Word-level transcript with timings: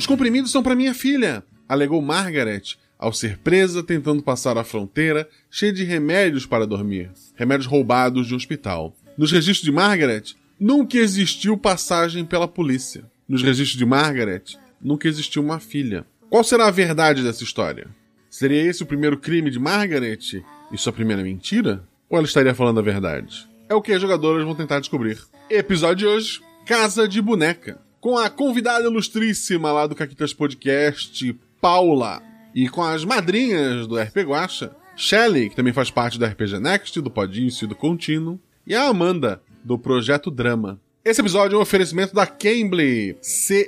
Os 0.00 0.06
comprimidos 0.06 0.50
são 0.50 0.62
para 0.62 0.74
minha 0.74 0.94
filha, 0.94 1.44
alegou 1.68 2.00
Margaret, 2.00 2.62
ao 2.98 3.12
ser 3.12 3.36
presa 3.36 3.82
tentando 3.82 4.22
passar 4.22 4.56
a 4.56 4.64
fronteira, 4.64 5.28
cheia 5.50 5.74
de 5.74 5.84
remédios 5.84 6.46
para 6.46 6.66
dormir, 6.66 7.10
remédios 7.34 7.66
roubados 7.66 8.26
de 8.26 8.32
um 8.32 8.38
hospital. 8.38 8.96
Nos 9.14 9.30
registros 9.30 9.62
de 9.62 9.70
Margaret, 9.70 10.22
nunca 10.58 10.96
existiu 10.96 11.54
passagem 11.54 12.24
pela 12.24 12.48
polícia. 12.48 13.04
Nos 13.28 13.42
registros 13.42 13.76
de 13.76 13.84
Margaret, 13.84 14.56
nunca 14.80 15.06
existiu 15.06 15.42
uma 15.42 15.60
filha. 15.60 16.06
Qual 16.30 16.42
será 16.42 16.68
a 16.68 16.70
verdade 16.70 17.22
dessa 17.22 17.44
história? 17.44 17.86
Seria 18.30 18.62
esse 18.62 18.82
o 18.82 18.86
primeiro 18.86 19.18
crime 19.18 19.50
de 19.50 19.58
Margaret 19.58 20.42
e 20.72 20.78
sua 20.78 20.94
primeira 20.94 21.22
mentira? 21.22 21.84
Ou 22.08 22.16
ela 22.16 22.26
estaria 22.26 22.54
falando 22.54 22.80
a 22.80 22.82
verdade? 22.82 23.46
É 23.68 23.74
o 23.74 23.82
que 23.82 23.92
as 23.92 24.00
jogadoras 24.00 24.46
vão 24.46 24.54
tentar 24.54 24.80
descobrir. 24.80 25.18
Episódio 25.50 25.96
de 25.96 26.06
hoje: 26.06 26.40
Casa 26.64 27.06
de 27.06 27.20
Boneca. 27.20 27.89
Com 28.00 28.16
a 28.16 28.30
convidada 28.30 28.86
ilustríssima 28.86 29.70
lá 29.70 29.86
do 29.86 29.94
Caquitas 29.94 30.32
Podcast, 30.32 31.38
Paula. 31.60 32.22
E 32.54 32.66
com 32.66 32.82
as 32.82 33.04
madrinhas 33.04 33.86
do 33.86 34.00
RP 34.00 34.22
Guacha, 34.22 34.74
Shelly, 34.96 35.50
que 35.50 35.56
também 35.56 35.74
faz 35.74 35.90
parte 35.90 36.18
do 36.18 36.24
RPG 36.24 36.58
Next, 36.60 36.98
do 36.98 37.10
Podício 37.10 37.66
e 37.66 37.68
do 37.68 37.74
Contínuo, 37.74 38.40
e 38.66 38.74
a 38.74 38.84
Amanda, 38.84 39.42
do 39.62 39.78
Projeto 39.78 40.30
Drama. 40.30 40.80
Esse 41.04 41.20
episódio 41.20 41.56
é 41.56 41.58
um 41.58 41.62
oferecimento 41.62 42.14
da 42.14 42.26
Cambly, 42.26 43.18
C-A-M-B-L-Y. 43.20 43.66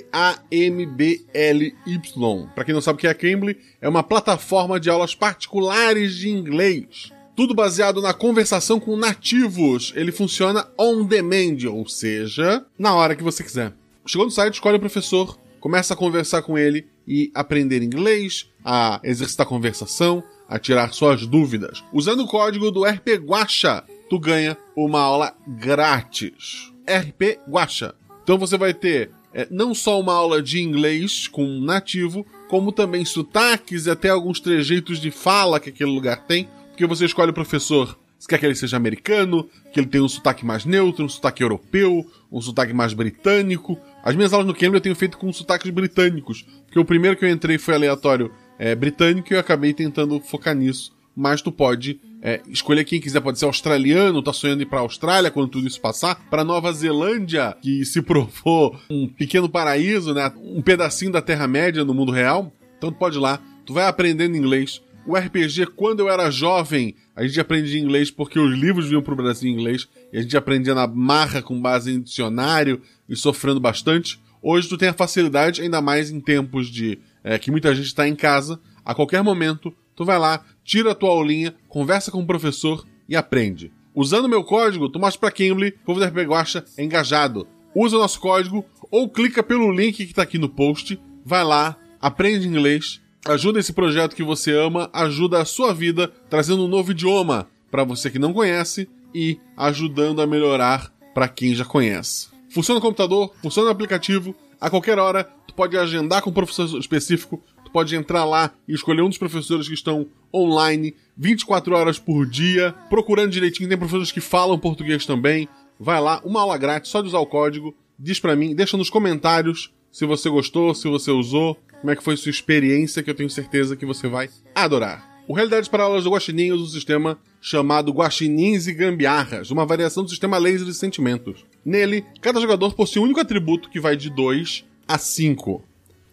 Para 2.55 2.63
quem 2.63 2.73
não 2.73 2.81
sabe 2.81 2.97
o 2.97 2.99
que 2.99 3.05
é 3.05 3.11
a 3.11 3.15
Cambly, 3.15 3.59
é 3.79 3.87
uma 3.87 4.01
plataforma 4.01 4.79
de 4.79 4.89
aulas 4.89 5.13
particulares 5.13 6.15
de 6.15 6.29
inglês. 6.29 7.11
Tudo 7.35 7.53
baseado 7.53 8.01
na 8.01 8.15
conversação 8.15 8.79
com 8.79 8.95
nativos. 8.95 9.93
Ele 9.95 10.11
funciona 10.11 10.67
on 10.75 11.05
demand, 11.05 11.69
ou 11.71 11.87
seja, 11.87 12.65
na 12.79 12.95
hora 12.95 13.15
que 13.15 13.23
você 13.23 13.43
quiser. 13.43 13.73
Chegou 14.05 14.25
no 14.25 14.31
site, 14.31 14.55
escolhe 14.55 14.75
o 14.75 14.81
professor, 14.81 15.39
começa 15.61 15.93
a 15.93 15.97
conversar 15.97 16.41
com 16.41 16.57
ele 16.57 16.85
e 17.07 17.31
aprender 17.33 17.81
inglês, 17.81 18.49
a 18.63 18.99
exercitar 19.01 19.47
conversação, 19.47 20.21
a 20.47 20.59
tirar 20.59 20.93
suas 20.93 21.25
dúvidas. 21.25 21.81
Usando 21.93 22.23
o 22.23 22.27
código 22.27 22.69
do 22.69 22.83
RP 22.83 23.15
Guacha, 23.23 23.81
tu 24.09 24.19
ganha 24.19 24.57
uma 24.75 24.99
aula 24.99 25.33
grátis. 25.47 26.73
RP 26.85 27.39
Guacha. 27.49 27.95
Então 28.23 28.37
você 28.37 28.57
vai 28.57 28.73
ter 28.73 29.11
é, 29.33 29.47
não 29.49 29.73
só 29.73 29.97
uma 29.97 30.13
aula 30.13 30.43
de 30.43 30.61
inglês 30.61 31.29
com 31.29 31.45
um 31.45 31.61
nativo, 31.61 32.25
como 32.49 32.73
também 32.73 33.05
sotaques 33.05 33.85
e 33.85 33.89
até 33.89 34.09
alguns 34.09 34.41
trejeitos 34.41 34.99
de 34.99 35.11
fala 35.11 35.61
que 35.61 35.69
aquele 35.69 35.91
lugar 35.91 36.25
tem, 36.25 36.49
porque 36.67 36.85
você 36.85 37.05
escolhe 37.05 37.31
o 37.31 37.33
professor 37.33 37.97
se 38.23 38.27
quer 38.29 38.37
que 38.37 38.45
ele 38.45 38.55
seja 38.55 38.77
americano, 38.77 39.49
que 39.73 39.77
ele 39.81 39.87
tenha 39.87 40.01
um 40.01 40.07
sotaque 40.07 40.45
mais 40.45 40.63
neutro, 40.63 41.03
um 41.03 41.09
sotaque 41.09 41.43
europeu, 41.43 42.09
um 42.31 42.39
sotaque 42.39 42.71
mais 42.71 42.93
britânico. 42.93 43.77
As 44.03 44.15
minhas 44.15 44.33
aulas 44.33 44.45
no 44.45 44.53
Cambridge 44.53 44.75
eu 44.75 44.81
tenho 44.81 44.95
feito 44.95 45.17
com 45.17 45.31
sotaques 45.31 45.71
britânicos, 45.71 46.45
porque 46.65 46.79
o 46.79 46.83
primeiro 46.83 47.15
que 47.15 47.23
eu 47.23 47.29
entrei 47.29 47.57
foi 47.57 47.73
aleatório 47.73 48.31
é, 48.59 48.75
britânico 48.75 49.31
e 49.31 49.35
eu 49.35 49.39
acabei 49.39 49.73
tentando 49.73 50.19
focar 50.19 50.53
nisso. 50.53 50.93
Mas 51.15 51.41
tu 51.41 51.51
pode 51.51 52.01
é, 52.21 52.41
escolher 52.47 52.83
quem 52.83 52.99
quiser, 52.99 53.21
pode 53.21 53.39
ser 53.39 53.45
australiano, 53.45 54.21
tá 54.21 54.33
sonhando 54.33 54.61
ir 54.61 54.65
pra 54.65 54.79
Austrália 54.79 55.31
quando 55.31 55.49
tudo 55.49 55.67
isso 55.67 55.79
passar, 55.79 56.15
pra 56.29 56.43
Nova 56.43 56.73
Zelândia, 56.73 57.55
que 57.61 57.85
se 57.85 58.01
provou 58.01 58.77
um 58.89 59.07
pequeno 59.07 59.47
paraíso, 59.47 60.13
né? 60.13 60.31
Um 60.37 60.61
pedacinho 60.61 61.11
da 61.11 61.21
Terra-média 61.21 61.85
no 61.85 61.93
mundo 61.93 62.11
real. 62.11 62.51
Então 62.77 62.91
tu 62.91 62.97
pode 62.97 63.17
ir 63.17 63.21
lá, 63.21 63.39
tu 63.65 63.73
vai 63.73 63.85
aprendendo 63.85 64.35
inglês. 64.35 64.81
O 65.05 65.17
RPG, 65.17 65.67
quando 65.75 65.99
eu 65.99 66.09
era 66.09 66.31
jovem, 66.31 66.95
a 67.13 67.25
gente 67.27 67.39
aprendia 67.39 67.79
inglês 67.79 68.09
porque 68.09 68.39
os 68.39 68.57
livros 68.57 68.87
vinham 68.87 69.01
pro 69.01 69.15
Brasil 69.15 69.49
em 69.49 69.53
inglês 69.53 69.87
e 70.13 70.17
a 70.17 70.21
gente 70.21 70.37
aprendia 70.37 70.73
na 70.73 70.87
marra 70.87 71.41
com 71.41 71.61
base 71.61 71.91
em 71.91 72.01
dicionário 72.01 72.81
e 73.07 73.15
sofrendo 73.15 73.59
bastante. 73.59 74.17
Hoje 74.41 74.69
tu 74.69 74.77
tem 74.77 74.89
a 74.89 74.93
facilidade, 74.93 75.61
ainda 75.61 75.81
mais 75.81 76.09
em 76.09 76.21
tempos 76.21 76.67
de 76.67 76.99
é, 77.21 77.37
que 77.37 77.51
muita 77.51 77.75
gente 77.75 77.87
está 77.87 78.07
em 78.07 78.15
casa, 78.15 78.59
a 78.83 78.95
qualquer 78.95 79.21
momento 79.21 79.75
tu 79.95 80.05
vai 80.05 80.17
lá, 80.17 80.43
tira 80.63 80.91
a 80.91 80.95
tua 80.95 81.09
aulinha, 81.09 81.53
conversa 81.67 82.09
com 82.09 82.21
o 82.21 82.27
professor 82.27 82.85
e 83.07 83.15
aprende. 83.15 83.71
Usando 83.93 84.29
meu 84.29 84.43
código, 84.43 84.89
tu 84.89 84.99
mostra 84.99 85.29
Cambly 85.29 85.71
que 85.71 85.77
o 85.79 85.85
povo 85.85 85.99
da 85.99 86.07
RPG 86.07 86.25
Guacha 86.25 86.65
é 86.77 86.83
engajado. 86.83 87.47
Usa 87.75 87.97
o 87.97 87.99
nosso 87.99 88.19
código 88.19 88.65
ou 88.89 89.09
clica 89.09 89.43
pelo 89.43 89.71
link 89.71 90.05
que 90.05 90.13
tá 90.13 90.23
aqui 90.23 90.37
no 90.37 90.49
post, 90.49 90.99
vai 91.25 91.43
lá, 91.43 91.77
aprende 92.01 92.47
inglês, 92.47 93.01
ajuda 93.25 93.59
esse 93.59 93.73
projeto 93.73 94.15
que 94.15 94.23
você 94.23 94.51
ama, 94.51 94.89
ajuda 94.93 95.41
a 95.41 95.45
sua 95.45 95.73
vida, 95.73 96.11
trazendo 96.29 96.65
um 96.65 96.67
novo 96.67 96.91
idioma 96.91 97.47
para 97.71 97.83
você 97.83 98.09
que 98.09 98.19
não 98.19 98.33
conhece 98.33 98.87
e 99.13 99.39
ajudando 99.55 100.21
a 100.21 100.27
melhorar 100.27 100.91
para 101.13 101.27
quem 101.27 101.55
já 101.55 101.65
conhece. 101.65 102.27
Funciona 102.49 102.79
no 102.79 102.85
computador, 102.85 103.33
funciona 103.41 103.67
no 103.67 103.71
aplicativo, 103.71 104.35
a 104.59 104.69
qualquer 104.69 104.99
hora 104.99 105.23
tu 105.47 105.53
pode 105.53 105.77
agendar 105.77 106.21
com 106.21 106.29
um 106.29 106.33
professor 106.33 106.79
específico, 106.79 107.41
pode 107.73 107.95
entrar 107.95 108.23
lá 108.23 108.51
e 108.67 108.73
escolher 108.73 109.01
um 109.01 109.09
dos 109.09 109.17
professores 109.17 109.67
que 109.67 109.73
estão 109.73 110.05
online 110.33 110.95
24 111.17 111.75
horas 111.75 111.97
por 111.97 112.25
dia, 112.25 112.73
procurando 112.89 113.31
direitinho. 113.31 113.67
Tem 113.67 113.77
professores 113.77 114.11
que 114.11 114.21
falam 114.21 114.57
português 114.59 115.05
também. 115.05 115.49
Vai 115.79 115.99
lá, 115.99 116.21
uma 116.23 116.41
aula 116.41 116.57
grátis, 116.57 116.91
só 116.91 117.01
de 117.01 117.07
usar 117.07 117.19
o 117.19 117.25
código. 117.25 117.75
Diz 117.97 118.19
para 118.19 118.35
mim, 118.35 118.55
deixa 118.55 118.77
nos 118.77 118.89
comentários 118.89 119.73
se 119.91 120.05
você 120.05 120.29
gostou, 120.29 120.73
se 120.73 120.87
você 120.87 121.11
usou, 121.11 121.57
como 121.83 121.91
é 121.91 121.97
que 121.97 122.03
foi 122.03 122.15
sua 122.15 122.29
experiência, 122.29 123.03
que 123.03 123.09
eu 123.09 123.13
tenho 123.13 123.29
certeza 123.29 123.75
que 123.75 123.85
você 123.85 124.07
vai 124.07 124.29
adorar. 124.55 125.21
O 125.27 125.33
Realidades 125.33 125.67
para 125.67 125.83
Aulas 125.83 126.05
do 126.05 126.11
Guaxinim 126.11 126.53
usa 126.53 126.63
um 126.63 126.67
sistema 126.67 127.19
chamado 127.41 127.91
Guaxinins 127.91 128.67
e 128.67 128.73
Gambiarras, 128.73 129.51
uma 129.51 129.65
variação 129.65 130.01
do 130.01 130.09
sistema 130.09 130.37
laser 130.37 130.65
de 130.65 130.73
sentimentos. 130.73 131.45
Nele, 131.65 132.05
cada 132.21 132.39
jogador 132.39 132.73
possui 132.73 133.01
um 133.01 133.03
único 133.03 133.19
atributo 133.19 133.69
que 133.69 133.81
vai 133.81 133.97
de 133.97 134.09
2 134.09 134.63
a 134.87 134.97
5. 134.97 135.61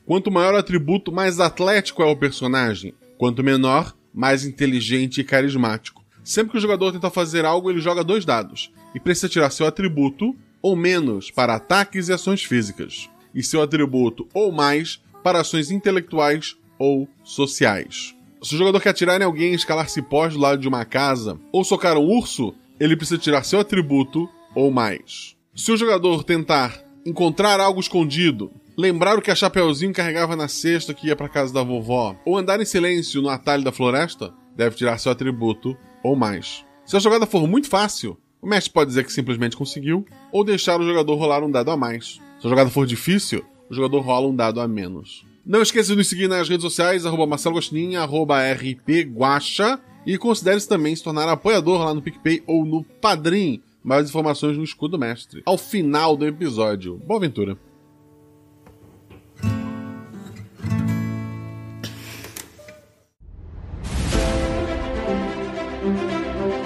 Quanto 0.05 0.29
maior 0.29 0.55
o 0.55 0.57
atributo, 0.57 1.13
mais 1.13 1.39
atlético 1.39 2.03
é 2.03 2.07
o 2.07 2.17
personagem. 2.17 2.93
Quanto 3.17 3.45
menor, 3.45 3.95
mais 4.13 4.45
inteligente 4.45 5.21
e 5.21 5.25
carismático. 5.25 6.05
Sempre 6.25 6.51
que 6.51 6.59
o 6.59 6.61
jogador 6.61 6.91
tenta 6.91 7.11
fazer 7.11 7.45
algo, 7.45 7.71
ele 7.71 7.81
joga 7.81 8.03
dois 8.03 8.25
dados 8.25 8.73
e 8.93 8.99
precisa 8.99 9.29
tirar 9.29 9.51
seu 9.51 9.67
atributo 9.67 10.35
ou 10.61 10.75
menos 10.75 11.31
para 11.31 11.55
ataques 11.55 12.09
e 12.09 12.13
ações 12.13 12.43
físicas, 12.43 13.09
e 13.33 13.41
seu 13.41 13.63
atributo 13.63 14.27
ou 14.35 14.51
mais 14.51 15.01
para 15.23 15.41
ações 15.41 15.71
intelectuais 15.71 16.57
ou 16.79 17.09
sociais. 17.23 18.15
Se 18.43 18.55
o 18.55 18.59
jogador 18.59 18.81
quer 18.81 18.91
atirar 18.91 19.21
em 19.21 19.25
alguém, 19.25 19.53
escalar 19.53 19.89
cipós 19.89 20.33
do 20.33 20.41
lado 20.41 20.61
de 20.61 20.69
uma 20.69 20.85
casa 20.85 21.39
ou 21.53 21.63
socar 21.63 21.99
um 21.99 22.07
urso, 22.07 22.55
ele 22.79 22.97
precisa 22.97 23.21
tirar 23.21 23.45
seu 23.45 23.61
atributo 23.61 24.29
ou 24.55 24.71
mais. 24.71 25.37
Se 25.55 25.71
o 25.71 25.77
jogador 25.77 26.25
tentar 26.25 26.83
encontrar 27.05 27.61
algo 27.61 27.81
escondido, 27.81 28.51
lembrar 28.77 29.19
o 29.19 29.23
que 29.23 29.31
a 29.31 29.35
Chapeuzinho 29.35 29.93
carregava 29.93 30.35
na 30.35 30.49
cesta 30.49 30.95
que 30.95 31.09
ia 31.09 31.17
para 31.17 31.29
casa 31.29 31.53
da 31.53 31.63
vovó, 31.63 32.17
ou 32.25 32.39
andar 32.39 32.61
em 32.61 32.65
silêncio 32.65 33.21
no 33.21 33.29
atalho 33.29 33.63
da 33.63 33.73
floresta, 33.73 34.33
deve 34.57 34.77
tirar 34.77 34.99
seu 34.99 35.13
atributo 35.13 35.77
ou 36.03 36.17
mais. 36.17 36.65
Se 36.87 36.97
a 36.97 37.01
jogada 37.01 37.27
for 37.27 37.47
muito 37.47 37.69
fácil, 37.69 38.17
o 38.41 38.47
mestre 38.47 38.73
pode 38.73 38.89
dizer 38.89 39.05
que 39.05 39.13
simplesmente 39.13 39.57
conseguiu, 39.57 40.07
ou 40.33 40.43
deixar 40.43 40.81
o 40.81 40.87
jogador 40.87 41.15
rolar 41.17 41.45
um 41.45 41.51
dado 41.51 41.71
a 41.71 41.77
mais. 41.77 42.19
Se 42.41 42.47
a 42.47 42.49
jogada 42.49 42.71
for 42.71 42.87
difícil, 42.87 43.45
o 43.71 43.75
jogador 43.75 44.01
rola 44.01 44.27
um 44.27 44.35
dado 44.35 44.61
a 44.61 44.67
menos. 44.67 45.25
Não 45.47 45.63
esqueça 45.63 45.93
de 45.93 45.97
nos 45.97 46.09
seguir 46.09 46.29
nas 46.29 46.49
redes 46.49 46.65
sociais, 46.65 47.07
arroba 47.07 47.27
Marcelo 47.27 47.59
arroba 47.97 48.41
rpguacha, 48.53 49.81
e 50.05 50.19
considere-se 50.19 50.69
também 50.69 50.95
se 50.95 51.05
tornar 51.05 51.29
apoiador 51.29 51.85
lá 51.85 51.95
no 51.95 52.03
PicPay 52.03 52.43
ou 52.47 52.65
no 52.65 52.83
Padrim. 52.83 53.63
Mais 53.83 54.09
informações 54.09 54.57
no 54.57 54.65
Escudo 54.65 54.99
Mestre. 54.99 55.43
Ao 55.47 55.57
final 55.57 56.17
do 56.17 56.27
episódio. 56.27 56.97
Boa 57.07 57.19
aventura! 57.19 57.57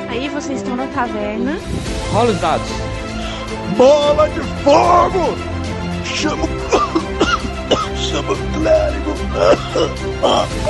Aí 0.09 0.28
vocês 0.28 0.59
estão 0.59 0.75
na 0.75 0.87
taverna. 0.88 1.56
Rola 2.12 2.32
os 2.32 2.41
dados. 2.41 2.69
Bola 3.76 4.28
de 4.28 4.41
fogo! 4.62 5.54
Chama. 6.04 6.46
Chama 8.14 8.32
o 8.32 8.37
clérigo! 8.37 9.12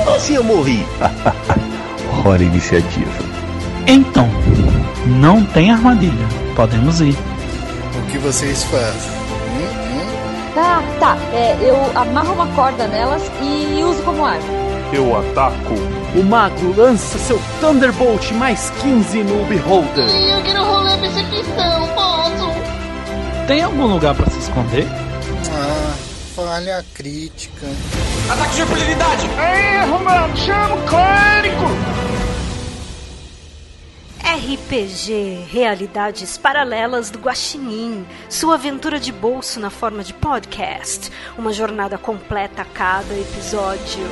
Assim 0.15 0.33
eu 0.33 0.43
morri. 0.43 0.83
Hora 2.25 2.41
iniciativa. 2.41 3.11
Então, 3.85 4.27
não 5.05 5.45
tem 5.45 5.69
armadilha. 5.69 6.27
Podemos 6.55 7.01
ir. 7.01 7.15
O 7.99 8.11
que 8.11 8.17
vocês 8.17 8.63
fazem? 8.63 9.11
Hum, 9.51 9.67
hum? 9.93 10.53
Tá, 10.55 10.81
tá. 10.99 11.17
É, 11.33 11.55
eu 11.61 11.77
amarro 11.93 12.33
uma 12.33 12.47
corda 12.47 12.87
nelas 12.87 13.21
e 13.39 13.83
uso 13.83 14.01
como 14.01 14.25
arma. 14.25 14.41
Eu 14.91 15.15
ataco. 15.15 15.75
O 16.15 16.23
mago 16.23 16.73
lança 16.75 17.19
seu 17.19 17.39
Thunderbolt 17.61 18.31
mais 18.31 18.71
15 18.81 19.23
no 19.23 19.45
Beholder. 19.45 20.09
Eu 20.09 20.41
quero 20.41 20.63
rolar 20.63 20.97
percepção, 20.97 21.87
posso? 21.93 23.45
Tem 23.45 23.61
algum 23.61 23.85
lugar 23.85 24.15
para 24.15 24.31
se 24.31 24.39
esconder? 24.39 24.87
Ah, 25.51 25.93
falha 26.35 26.85
crítica. 26.93 27.65
Ataque 28.29 28.55
de 28.55 28.61
impunidade! 28.61 29.25
Erro, 29.25 30.03
mano! 30.03 30.35
Chama 30.35 30.75
o 30.75 30.85
clérigo! 30.85 31.65
RPG 34.21 35.47
Realidades 35.49 36.37
Paralelas 36.37 37.09
do 37.09 37.19
Guaxinim, 37.19 38.05
sua 38.27 38.55
aventura 38.55 38.99
de 38.99 39.13
bolso 39.13 39.61
na 39.61 39.69
forma 39.69 40.03
de 40.03 40.13
podcast, 40.13 41.09
uma 41.37 41.53
jornada 41.53 41.97
completa 41.97 42.63
a 42.63 42.65
cada 42.65 43.13
episódio. 43.13 44.03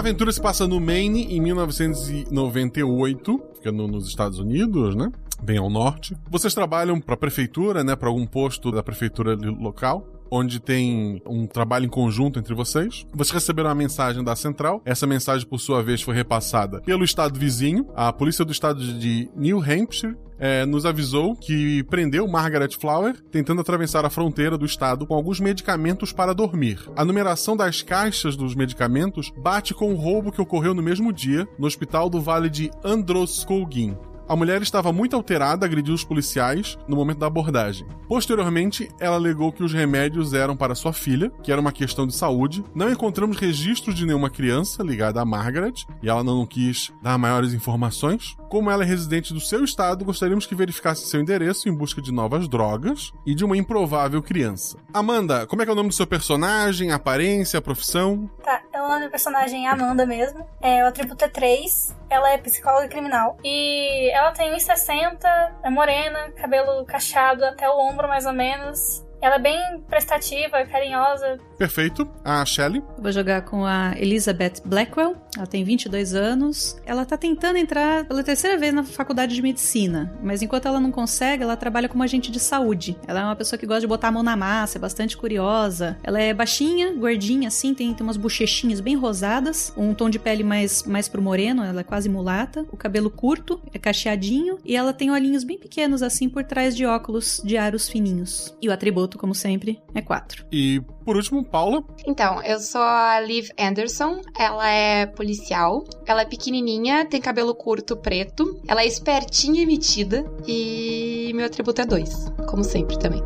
Aventura 0.00 0.32
se 0.32 0.40
passa 0.40 0.66
no 0.66 0.80
Maine 0.80 1.24
em 1.34 1.40
1998, 1.40 3.40
fica 3.56 3.72
no- 3.72 3.88
nos 3.88 4.08
Estados 4.08 4.38
Unidos, 4.38 4.94
né? 4.94 5.10
Bem 5.42 5.58
ao 5.58 5.70
norte. 5.70 6.14
Vocês 6.30 6.52
trabalham 6.52 7.00
para 7.00 7.14
a 7.14 7.18
prefeitura, 7.18 7.82
né? 7.82 7.96
Para 7.96 8.08
algum 8.08 8.26
posto 8.26 8.70
da 8.70 8.82
prefeitura 8.82 9.34
local. 9.36 10.06
Onde 10.32 10.60
tem 10.60 11.20
um 11.26 11.44
trabalho 11.44 11.86
em 11.86 11.88
conjunto 11.88 12.38
entre 12.38 12.54
vocês. 12.54 13.04
Vocês 13.12 13.32
receberam 13.32 13.68
uma 13.68 13.74
mensagem 13.74 14.22
da 14.22 14.36
central. 14.36 14.80
Essa 14.84 15.04
mensagem, 15.04 15.44
por 15.44 15.58
sua 15.58 15.82
vez, 15.82 16.02
foi 16.02 16.14
repassada 16.14 16.80
pelo 16.82 17.02
estado 17.02 17.36
vizinho. 17.36 17.88
A 17.96 18.12
polícia 18.12 18.44
do 18.44 18.52
estado 18.52 18.80
de 18.80 19.28
New 19.34 19.58
Hampshire 19.58 20.14
é, 20.40 20.64
nos 20.64 20.86
avisou 20.86 21.36
que 21.36 21.82
prendeu 21.84 22.26
Margaret 22.26 22.70
Flower 22.80 23.14
tentando 23.30 23.60
atravessar 23.60 24.04
a 24.04 24.10
fronteira 24.10 24.56
do 24.56 24.64
estado 24.64 25.06
com 25.06 25.14
alguns 25.14 25.38
medicamentos 25.38 26.12
para 26.12 26.34
dormir. 26.34 26.80
A 26.96 27.04
numeração 27.04 27.56
das 27.56 27.82
caixas 27.82 28.34
dos 28.34 28.54
medicamentos 28.54 29.30
bate 29.36 29.74
com 29.74 29.92
o 29.92 29.96
roubo 29.96 30.32
que 30.32 30.40
ocorreu 30.40 30.74
no 30.74 30.82
mesmo 30.82 31.12
dia 31.12 31.46
no 31.58 31.66
hospital 31.66 32.08
do 32.08 32.20
Vale 32.20 32.48
de 32.48 32.70
Androscoggin. 32.82 33.96
A 34.30 34.36
mulher 34.36 34.62
estava 34.62 34.92
muito 34.92 35.16
alterada, 35.16 35.66
agrediu 35.66 35.92
os 35.92 36.04
policiais 36.04 36.78
no 36.86 36.94
momento 36.94 37.18
da 37.18 37.26
abordagem. 37.26 37.84
Posteriormente, 38.06 38.88
ela 39.00 39.16
alegou 39.16 39.50
que 39.50 39.64
os 39.64 39.72
remédios 39.72 40.32
eram 40.32 40.56
para 40.56 40.76
sua 40.76 40.92
filha, 40.92 41.32
que 41.42 41.50
era 41.50 41.60
uma 41.60 41.72
questão 41.72 42.06
de 42.06 42.14
saúde. 42.14 42.64
Não 42.72 42.88
encontramos 42.88 43.38
registros 43.38 43.96
de 43.96 44.06
nenhuma 44.06 44.30
criança 44.30 44.84
ligada 44.84 45.20
a 45.20 45.24
Margaret, 45.24 45.84
e 46.00 46.08
ela 46.08 46.22
não 46.22 46.46
quis 46.46 46.92
dar 47.02 47.18
maiores 47.18 47.52
informações. 47.52 48.36
Como 48.48 48.70
ela 48.70 48.84
é 48.84 48.86
residente 48.86 49.34
do 49.34 49.40
seu 49.40 49.64
estado, 49.64 50.04
gostaríamos 50.04 50.46
que 50.46 50.54
verificasse 50.54 51.08
seu 51.08 51.20
endereço 51.20 51.68
em 51.68 51.74
busca 51.74 52.00
de 52.00 52.12
novas 52.12 52.46
drogas 52.46 53.12
e 53.26 53.34
de 53.34 53.44
uma 53.44 53.56
improvável 53.56 54.22
criança. 54.22 54.78
Amanda, 54.94 55.44
como 55.48 55.60
é 55.60 55.64
que 55.64 55.70
é 55.70 55.72
o 55.72 55.76
nome 55.76 55.88
do 55.88 55.94
seu 55.96 56.06
personagem, 56.06 56.92
aparência, 56.92 57.60
profissão? 57.60 58.30
Tá, 58.44 58.62
o 58.84 58.88
nome 58.88 59.04
do 59.04 59.10
personagem 59.10 59.66
é 59.66 59.70
Amanda 59.70 60.06
mesmo. 60.06 60.46
É, 60.60 60.84
o 60.84 60.88
atributo 60.88 61.24
é 61.24 61.28
3. 61.28 61.96
Ela 62.08 62.32
é 62.32 62.38
psicóloga 62.38 62.88
criminal. 62.88 63.36
E 63.44 64.10
ela 64.12 64.32
tem 64.32 64.52
1,60, 64.52 65.18
é 65.62 65.70
morena, 65.70 66.30
cabelo 66.36 66.84
cacheado 66.84 67.44
até 67.44 67.68
o 67.68 67.78
ombro 67.78 68.08
mais 68.08 68.26
ou 68.26 68.32
menos. 68.32 69.04
Ela 69.22 69.34
é 69.34 69.38
bem 69.38 69.80
prestativa, 69.88 70.64
carinhosa. 70.64 71.38
Perfeito. 71.58 72.10
A 72.24 72.44
Shelley? 72.44 72.82
Vou 72.98 73.12
jogar 73.12 73.42
com 73.42 73.66
a 73.66 73.92
Elizabeth 73.98 74.62
Blackwell. 74.64 75.14
Ela 75.36 75.46
tem 75.46 75.64
22 75.64 76.14
anos. 76.14 76.76
Ela 76.84 77.04
tá 77.04 77.16
tentando 77.16 77.56
entrar 77.56 78.04
pela 78.04 78.22
terceira 78.22 78.58
vez 78.58 78.74
na 78.74 78.82
faculdade 78.82 79.34
de 79.34 79.42
medicina, 79.42 80.12
mas 80.22 80.42
enquanto 80.42 80.66
ela 80.66 80.80
não 80.80 80.90
consegue, 80.90 81.42
ela 81.42 81.56
trabalha 81.56 81.88
como 81.88 82.02
agente 82.02 82.30
de 82.30 82.40
saúde. 82.40 82.96
Ela 83.06 83.20
é 83.20 83.24
uma 83.24 83.36
pessoa 83.36 83.58
que 83.58 83.66
gosta 83.66 83.80
de 83.80 83.86
botar 83.86 84.08
a 84.08 84.12
mão 84.12 84.22
na 84.22 84.36
massa, 84.36 84.78
é 84.78 84.80
bastante 84.80 85.16
curiosa. 85.16 85.96
Ela 86.02 86.20
é 86.20 86.34
baixinha, 86.34 86.92
gordinha 86.94 87.48
assim, 87.48 87.74
tem, 87.74 87.94
tem 87.94 88.06
umas 88.06 88.16
bochechinhas 88.16 88.80
bem 88.80 88.96
rosadas, 88.96 89.72
um 89.76 89.94
tom 89.94 90.10
de 90.10 90.18
pele 90.18 90.42
mais, 90.42 90.82
mais 90.82 91.08
pro 91.08 91.22
moreno, 91.22 91.62
ela 91.62 91.80
é 91.80 91.84
quase 91.84 92.08
mulata, 92.08 92.66
o 92.70 92.76
cabelo 92.76 93.10
curto, 93.10 93.60
é 93.72 93.78
cacheadinho 93.78 94.58
e 94.64 94.76
ela 94.76 94.92
tem 94.92 95.10
olhinhos 95.10 95.44
bem 95.44 95.58
pequenos 95.58 96.02
assim 96.02 96.28
por 96.28 96.44
trás 96.44 96.76
de 96.76 96.84
óculos 96.86 97.40
de 97.44 97.56
aros 97.56 97.88
fininhos. 97.88 98.54
E 98.60 98.68
o 98.68 98.72
atributo, 98.72 99.18
como 99.18 99.34
sempre, 99.34 99.80
é 99.94 100.00
4. 100.00 100.46
E 100.50 100.80
por 101.04 101.16
último, 101.16 101.42
Paula. 101.42 101.82
Então, 102.06 102.42
eu 102.42 102.60
sou 102.60 102.80
a 102.80 103.18
Liv 103.20 103.48
Anderson, 103.58 104.20
ela 104.38 104.70
é 104.70 105.06
policial, 105.20 105.84
ela 106.06 106.22
é 106.22 106.24
pequenininha, 106.24 107.04
tem 107.04 107.20
cabelo 107.20 107.54
curto 107.54 107.94
preto, 107.94 108.58
ela 108.66 108.80
é 108.80 108.86
espertinha 108.86 109.60
e 109.62 109.66
metida 109.66 110.24
e 110.48 111.30
meu 111.34 111.44
atributo 111.44 111.82
é 111.82 111.84
2, 111.84 112.32
como 112.48 112.64
sempre 112.64 112.98
também. 112.98 113.22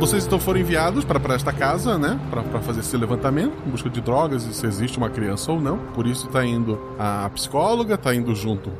Vocês 0.00 0.26
então 0.26 0.40
foram 0.40 0.58
enviados 0.58 1.04
para 1.04 1.34
esta 1.36 1.52
casa, 1.52 1.96
né? 1.96 2.18
Para 2.30 2.60
fazer 2.62 2.80
esse 2.80 2.96
levantamento 2.96 3.54
em 3.64 3.70
busca 3.70 3.88
de 3.88 4.00
drogas 4.00 4.44
e 4.44 4.52
se 4.52 4.66
existe 4.66 4.98
uma 4.98 5.08
criança 5.08 5.52
ou 5.52 5.60
não. 5.60 5.78
Por 5.94 6.04
isso 6.04 6.26
tá 6.26 6.44
indo 6.44 6.80
a 6.98 7.30
psicóloga, 7.30 7.96
tá 7.96 8.12
indo 8.12 8.34
junto 8.34 8.72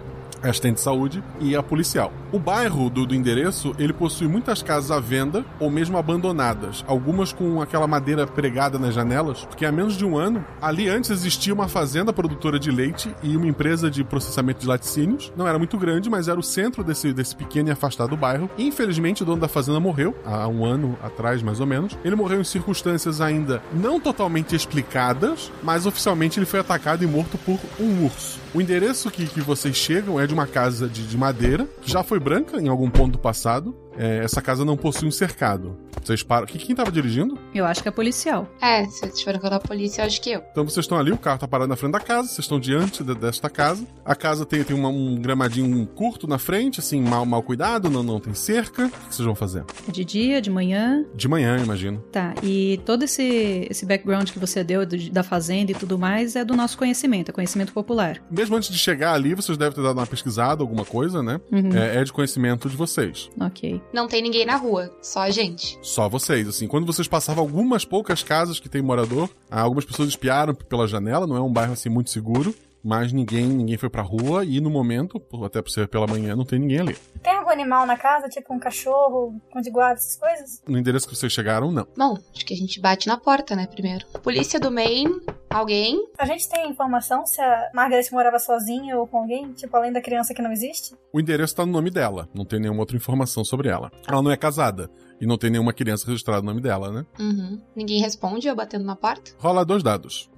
assistente 0.50 0.76
de 0.76 0.80
saúde 0.80 1.22
e 1.40 1.54
a 1.54 1.62
policial. 1.62 2.12
O 2.32 2.38
bairro 2.38 2.90
do, 2.90 3.06
do 3.06 3.14
endereço, 3.14 3.74
ele 3.78 3.92
possui 3.92 4.28
muitas 4.28 4.62
casas 4.62 4.90
à 4.90 5.00
venda 5.00 5.44
ou 5.58 5.70
mesmo 5.70 5.96
abandonadas, 5.96 6.84
algumas 6.86 7.32
com 7.32 7.60
aquela 7.60 7.86
madeira 7.86 8.26
pregada 8.26 8.78
nas 8.78 8.94
janelas, 8.94 9.44
porque 9.44 9.64
há 9.64 9.72
menos 9.72 9.96
de 9.96 10.04
um 10.04 10.16
ano, 10.16 10.44
ali 10.60 10.88
antes 10.88 11.10
existia 11.10 11.54
uma 11.54 11.68
fazenda 11.68 12.12
produtora 12.12 12.58
de 12.58 12.70
leite 12.70 13.14
e 13.22 13.36
uma 13.36 13.46
empresa 13.46 13.90
de 13.90 14.04
processamento 14.04 14.60
de 14.60 14.66
laticínios. 14.66 15.32
Não 15.36 15.46
era 15.46 15.58
muito 15.58 15.78
grande, 15.78 16.10
mas 16.10 16.28
era 16.28 16.38
o 16.38 16.42
centro 16.42 16.82
desse, 16.82 17.12
desse 17.12 17.34
pequeno 17.34 17.68
e 17.68 17.72
afastado 17.72 18.16
bairro. 18.16 18.50
Infelizmente, 18.58 19.22
o 19.22 19.26
dono 19.26 19.40
da 19.40 19.48
fazenda 19.48 19.80
morreu, 19.80 20.14
há 20.24 20.48
um 20.48 20.64
ano 20.64 20.98
atrás 21.02 21.42
mais 21.42 21.60
ou 21.60 21.66
menos. 21.66 21.96
Ele 22.04 22.16
morreu 22.16 22.40
em 22.40 22.44
circunstâncias 22.44 23.20
ainda 23.20 23.62
não 23.72 24.00
totalmente 24.00 24.54
explicadas, 24.54 25.52
mas 25.62 25.86
oficialmente 25.86 26.38
ele 26.38 26.46
foi 26.46 26.60
atacado 26.60 27.04
e 27.04 27.06
morto 27.06 27.38
por 27.38 27.58
um 27.78 28.04
urso. 28.04 28.45
O 28.54 28.60
endereço 28.60 29.10
que, 29.10 29.26
que 29.26 29.40
vocês 29.40 29.76
chegam 29.76 30.18
é 30.20 30.26
de 30.26 30.32
uma 30.32 30.46
casa 30.46 30.88
de, 30.88 31.06
de 31.06 31.16
madeira, 31.18 31.66
que 31.82 31.90
já 31.90 32.02
foi 32.02 32.18
branca 32.18 32.58
em 32.60 32.68
algum 32.68 32.88
ponto 32.88 33.12
do 33.12 33.18
passado. 33.18 33.76
É, 33.98 34.18
essa 34.18 34.40
casa 34.42 34.64
não 34.64 34.76
possui 34.76 35.08
um 35.08 35.10
cercado. 35.10 35.76
Vocês 36.02 36.22
param. 36.22 36.46
Que- 36.46 36.58
Quem 36.58 36.72
estava 36.72 36.90
dirigindo? 36.90 37.38
Eu 37.54 37.64
acho 37.64 37.82
que 37.82 37.88
é 37.88 37.92
policial. 37.92 38.48
É, 38.60 38.84
se 38.84 39.00
vocês 39.00 39.18
tiverem 39.18 39.40
falar 39.40 39.58
polícia, 39.60 40.02
eu 40.02 40.06
acho 40.06 40.20
que 40.20 40.30
eu. 40.30 40.42
Então 40.52 40.64
vocês 40.64 40.84
estão 40.84 40.98
ali, 40.98 41.10
o 41.12 41.18
carro 41.18 41.38
tá 41.38 41.48
parado 41.48 41.68
na 41.68 41.76
frente 41.76 41.92
da 41.92 42.00
casa, 42.00 42.28
vocês 42.28 42.40
estão 42.40 42.58
diante 42.60 43.02
de- 43.02 43.14
desta 43.14 43.48
casa. 43.50 43.86
A 44.04 44.14
casa 44.14 44.44
tem, 44.46 44.62
tem 44.62 44.76
uma- 44.76 44.88
um 44.88 45.16
gramadinho 45.20 45.86
curto 45.86 46.26
na 46.26 46.38
frente, 46.38 46.80
assim, 46.80 47.00
mal, 47.00 47.24
mal 47.26 47.42
cuidado, 47.42 47.88
não, 47.90 48.02
não 48.02 48.20
tem 48.20 48.34
cerca. 48.34 48.86
O 48.86 48.90
que 48.90 49.14
vocês 49.14 49.26
vão 49.26 49.34
fazer? 49.34 49.64
É 49.88 49.92
de 49.92 50.04
dia, 50.04 50.40
de 50.40 50.50
manhã. 50.50 51.04
De 51.14 51.28
manhã, 51.28 51.58
imagino. 51.58 51.98
Tá, 52.12 52.34
e 52.42 52.80
todo 52.84 53.04
esse, 53.04 53.66
esse 53.70 53.84
background 53.86 54.30
que 54.30 54.38
você 54.38 54.62
deu 54.62 54.84
do- 54.86 55.10
da 55.10 55.22
fazenda 55.22 55.72
e 55.72 55.74
tudo 55.74 55.98
mais 55.98 56.36
é 56.36 56.44
do 56.44 56.54
nosso 56.54 56.76
conhecimento, 56.78 57.30
é 57.30 57.32
conhecimento 57.32 57.72
popular. 57.72 58.20
Mesmo 58.30 58.56
antes 58.56 58.70
de 58.70 58.78
chegar 58.78 59.12
ali, 59.14 59.34
vocês 59.34 59.56
devem 59.58 59.74
ter 59.74 59.82
dado 59.82 59.98
uma 59.98 60.06
pesquisada, 60.06 60.62
alguma 60.62 60.84
coisa, 60.84 61.22
né? 61.22 61.40
Uhum. 61.50 61.70
É, 61.76 61.96
é 61.96 62.04
de 62.04 62.12
conhecimento 62.12 62.68
de 62.68 62.76
vocês. 62.76 63.28
Ok. 63.40 63.80
Não 63.92 64.08
tem 64.08 64.20
ninguém 64.22 64.44
na 64.44 64.56
rua, 64.56 64.90
só 65.00 65.20
a 65.20 65.30
gente. 65.30 65.78
Só 65.80 66.08
vocês, 66.08 66.46
assim. 66.48 66.66
Quando 66.66 66.86
vocês 66.86 67.08
passavam 67.08 67.42
algumas 67.42 67.84
poucas 67.84 68.22
casas 68.22 68.60
que 68.60 68.68
tem 68.68 68.82
morador, 68.82 69.28
ah, 69.50 69.60
algumas 69.60 69.84
pessoas 69.84 70.08
espiaram 70.08 70.54
pela 70.54 70.86
janela, 70.86 71.26
não 71.26 71.36
é 71.36 71.40
um 71.40 71.52
bairro 71.52 71.72
assim 71.72 71.88
muito 71.88 72.10
seguro, 72.10 72.54
mas 72.86 73.12
ninguém 73.12 73.48
ninguém 73.48 73.76
foi 73.76 73.90
pra 73.90 74.00
rua 74.00 74.44
e 74.44 74.60
no 74.60 74.70
momento, 74.70 75.20
até 75.44 75.60
por 75.60 75.70
ser 75.70 75.88
pela 75.88 76.06
manhã, 76.06 76.36
não 76.36 76.44
tem 76.44 76.60
ninguém 76.60 76.80
ali. 76.80 76.96
Tem 77.20 77.32
algum 77.32 77.50
animal 77.50 77.84
na 77.84 77.96
casa, 77.96 78.28
tipo 78.28 78.54
um 78.54 78.60
cachorro, 78.60 79.34
cão 79.52 79.60
de 79.60 79.70
guarda, 79.70 79.98
essas 79.98 80.16
coisas? 80.16 80.62
No 80.68 80.78
endereço 80.78 81.08
que 81.08 81.16
vocês 81.16 81.32
chegaram, 81.32 81.72
não. 81.72 81.84
Bom, 81.96 82.16
acho 82.32 82.46
que 82.46 82.54
a 82.54 82.56
gente 82.56 82.80
bate 82.80 83.08
na 83.08 83.18
porta, 83.18 83.56
né, 83.56 83.66
primeiro. 83.66 84.06
Polícia 84.22 84.60
do 84.60 84.70
Maine, 84.70 85.20
alguém? 85.50 85.98
A 86.16 86.24
gente 86.26 86.48
tem 86.48 86.70
informação 86.70 87.26
se 87.26 87.40
a 87.40 87.70
Margaret 87.74 88.06
morava 88.12 88.38
sozinha 88.38 88.96
ou 88.96 89.08
com 89.08 89.18
alguém, 89.18 89.52
tipo 89.52 89.76
além 89.76 89.92
da 89.92 90.00
criança 90.00 90.32
que 90.32 90.40
não 90.40 90.52
existe? 90.52 90.94
O 91.12 91.18
endereço 91.18 91.56
tá 91.56 91.66
no 91.66 91.72
nome 91.72 91.90
dela, 91.90 92.28
não 92.32 92.44
tem 92.44 92.60
nenhuma 92.60 92.80
outra 92.80 92.96
informação 92.96 93.44
sobre 93.44 93.68
ela. 93.68 93.90
Ela 94.06 94.22
não 94.22 94.30
é 94.30 94.36
casada 94.36 94.88
e 95.20 95.26
não 95.26 95.36
tem 95.36 95.50
nenhuma 95.50 95.72
criança 95.72 96.06
registrada 96.06 96.40
no 96.40 96.48
nome 96.48 96.60
dela, 96.60 96.92
né? 96.92 97.06
Uhum. 97.18 97.60
Ninguém 97.74 98.00
responde, 98.00 98.46
eu 98.46 98.54
batendo 98.54 98.84
na 98.84 98.94
porta. 98.94 99.32
Rola 99.38 99.64
dois 99.64 99.82
dados. 99.82 100.30